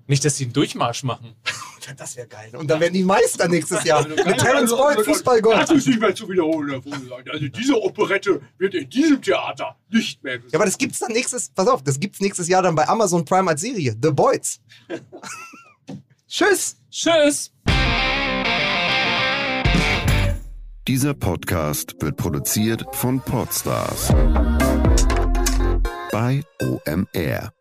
Nicht, 0.07 0.23
dass 0.23 0.37
sie 0.37 0.45
einen 0.45 0.53
Durchmarsch 0.53 1.03
machen. 1.03 1.35
Das 1.97 2.15
wäre 2.15 2.25
geil. 2.27 2.49
Und 2.55 2.67
dann 2.67 2.79
werden 2.79 2.95
die 2.95 3.03
Meister 3.03 3.47
nächstes 3.47 3.83
Jahr. 3.83 4.07
Mit 4.07 4.17
Terence 4.39 4.73
Also, 4.73 4.77
Boyd, 4.77 5.05
Fußballgott. 5.05 5.53
Das 5.53 5.69
ist 5.69 5.85
nicht 5.85 5.99
mehr 5.99 6.15
zu 6.15 6.27
wiederholen, 6.27 6.71
Herr 6.71 6.81
Vogelsang. 6.81 7.23
Also 7.31 7.47
diese 7.47 7.79
Operette 7.79 8.41
wird 8.57 8.73
in 8.73 8.89
diesem 8.89 9.21
Theater 9.21 9.75
nicht 9.91 10.23
mehr 10.23 10.37
Ja, 10.37 10.41
aber 10.53 10.65
das 10.65 10.79
gibt's 10.79 10.97
dann 10.97 11.11
nächstes, 11.11 11.49
pass 11.49 11.67
auf, 11.67 11.83
das 11.83 11.99
gibt's 11.99 12.19
nächstes 12.21 12.47
Jahr 12.47 12.63
dann 12.63 12.73
bei 12.73 12.87
Amazon 12.87 13.23
Prime 13.23 13.47
als 13.51 13.61
Serie. 13.61 13.95
The 14.01 14.09
Boys. 14.09 14.59
Tschüss. 16.27 16.75
Tschüss! 16.89 17.51
Dieser 20.87 21.13
Podcast 21.13 21.95
wird 21.99 22.17
produziert 22.17 22.83
von 22.93 23.21
Podstars 23.21 24.07
bei 26.11 26.41
OMR. 26.63 27.54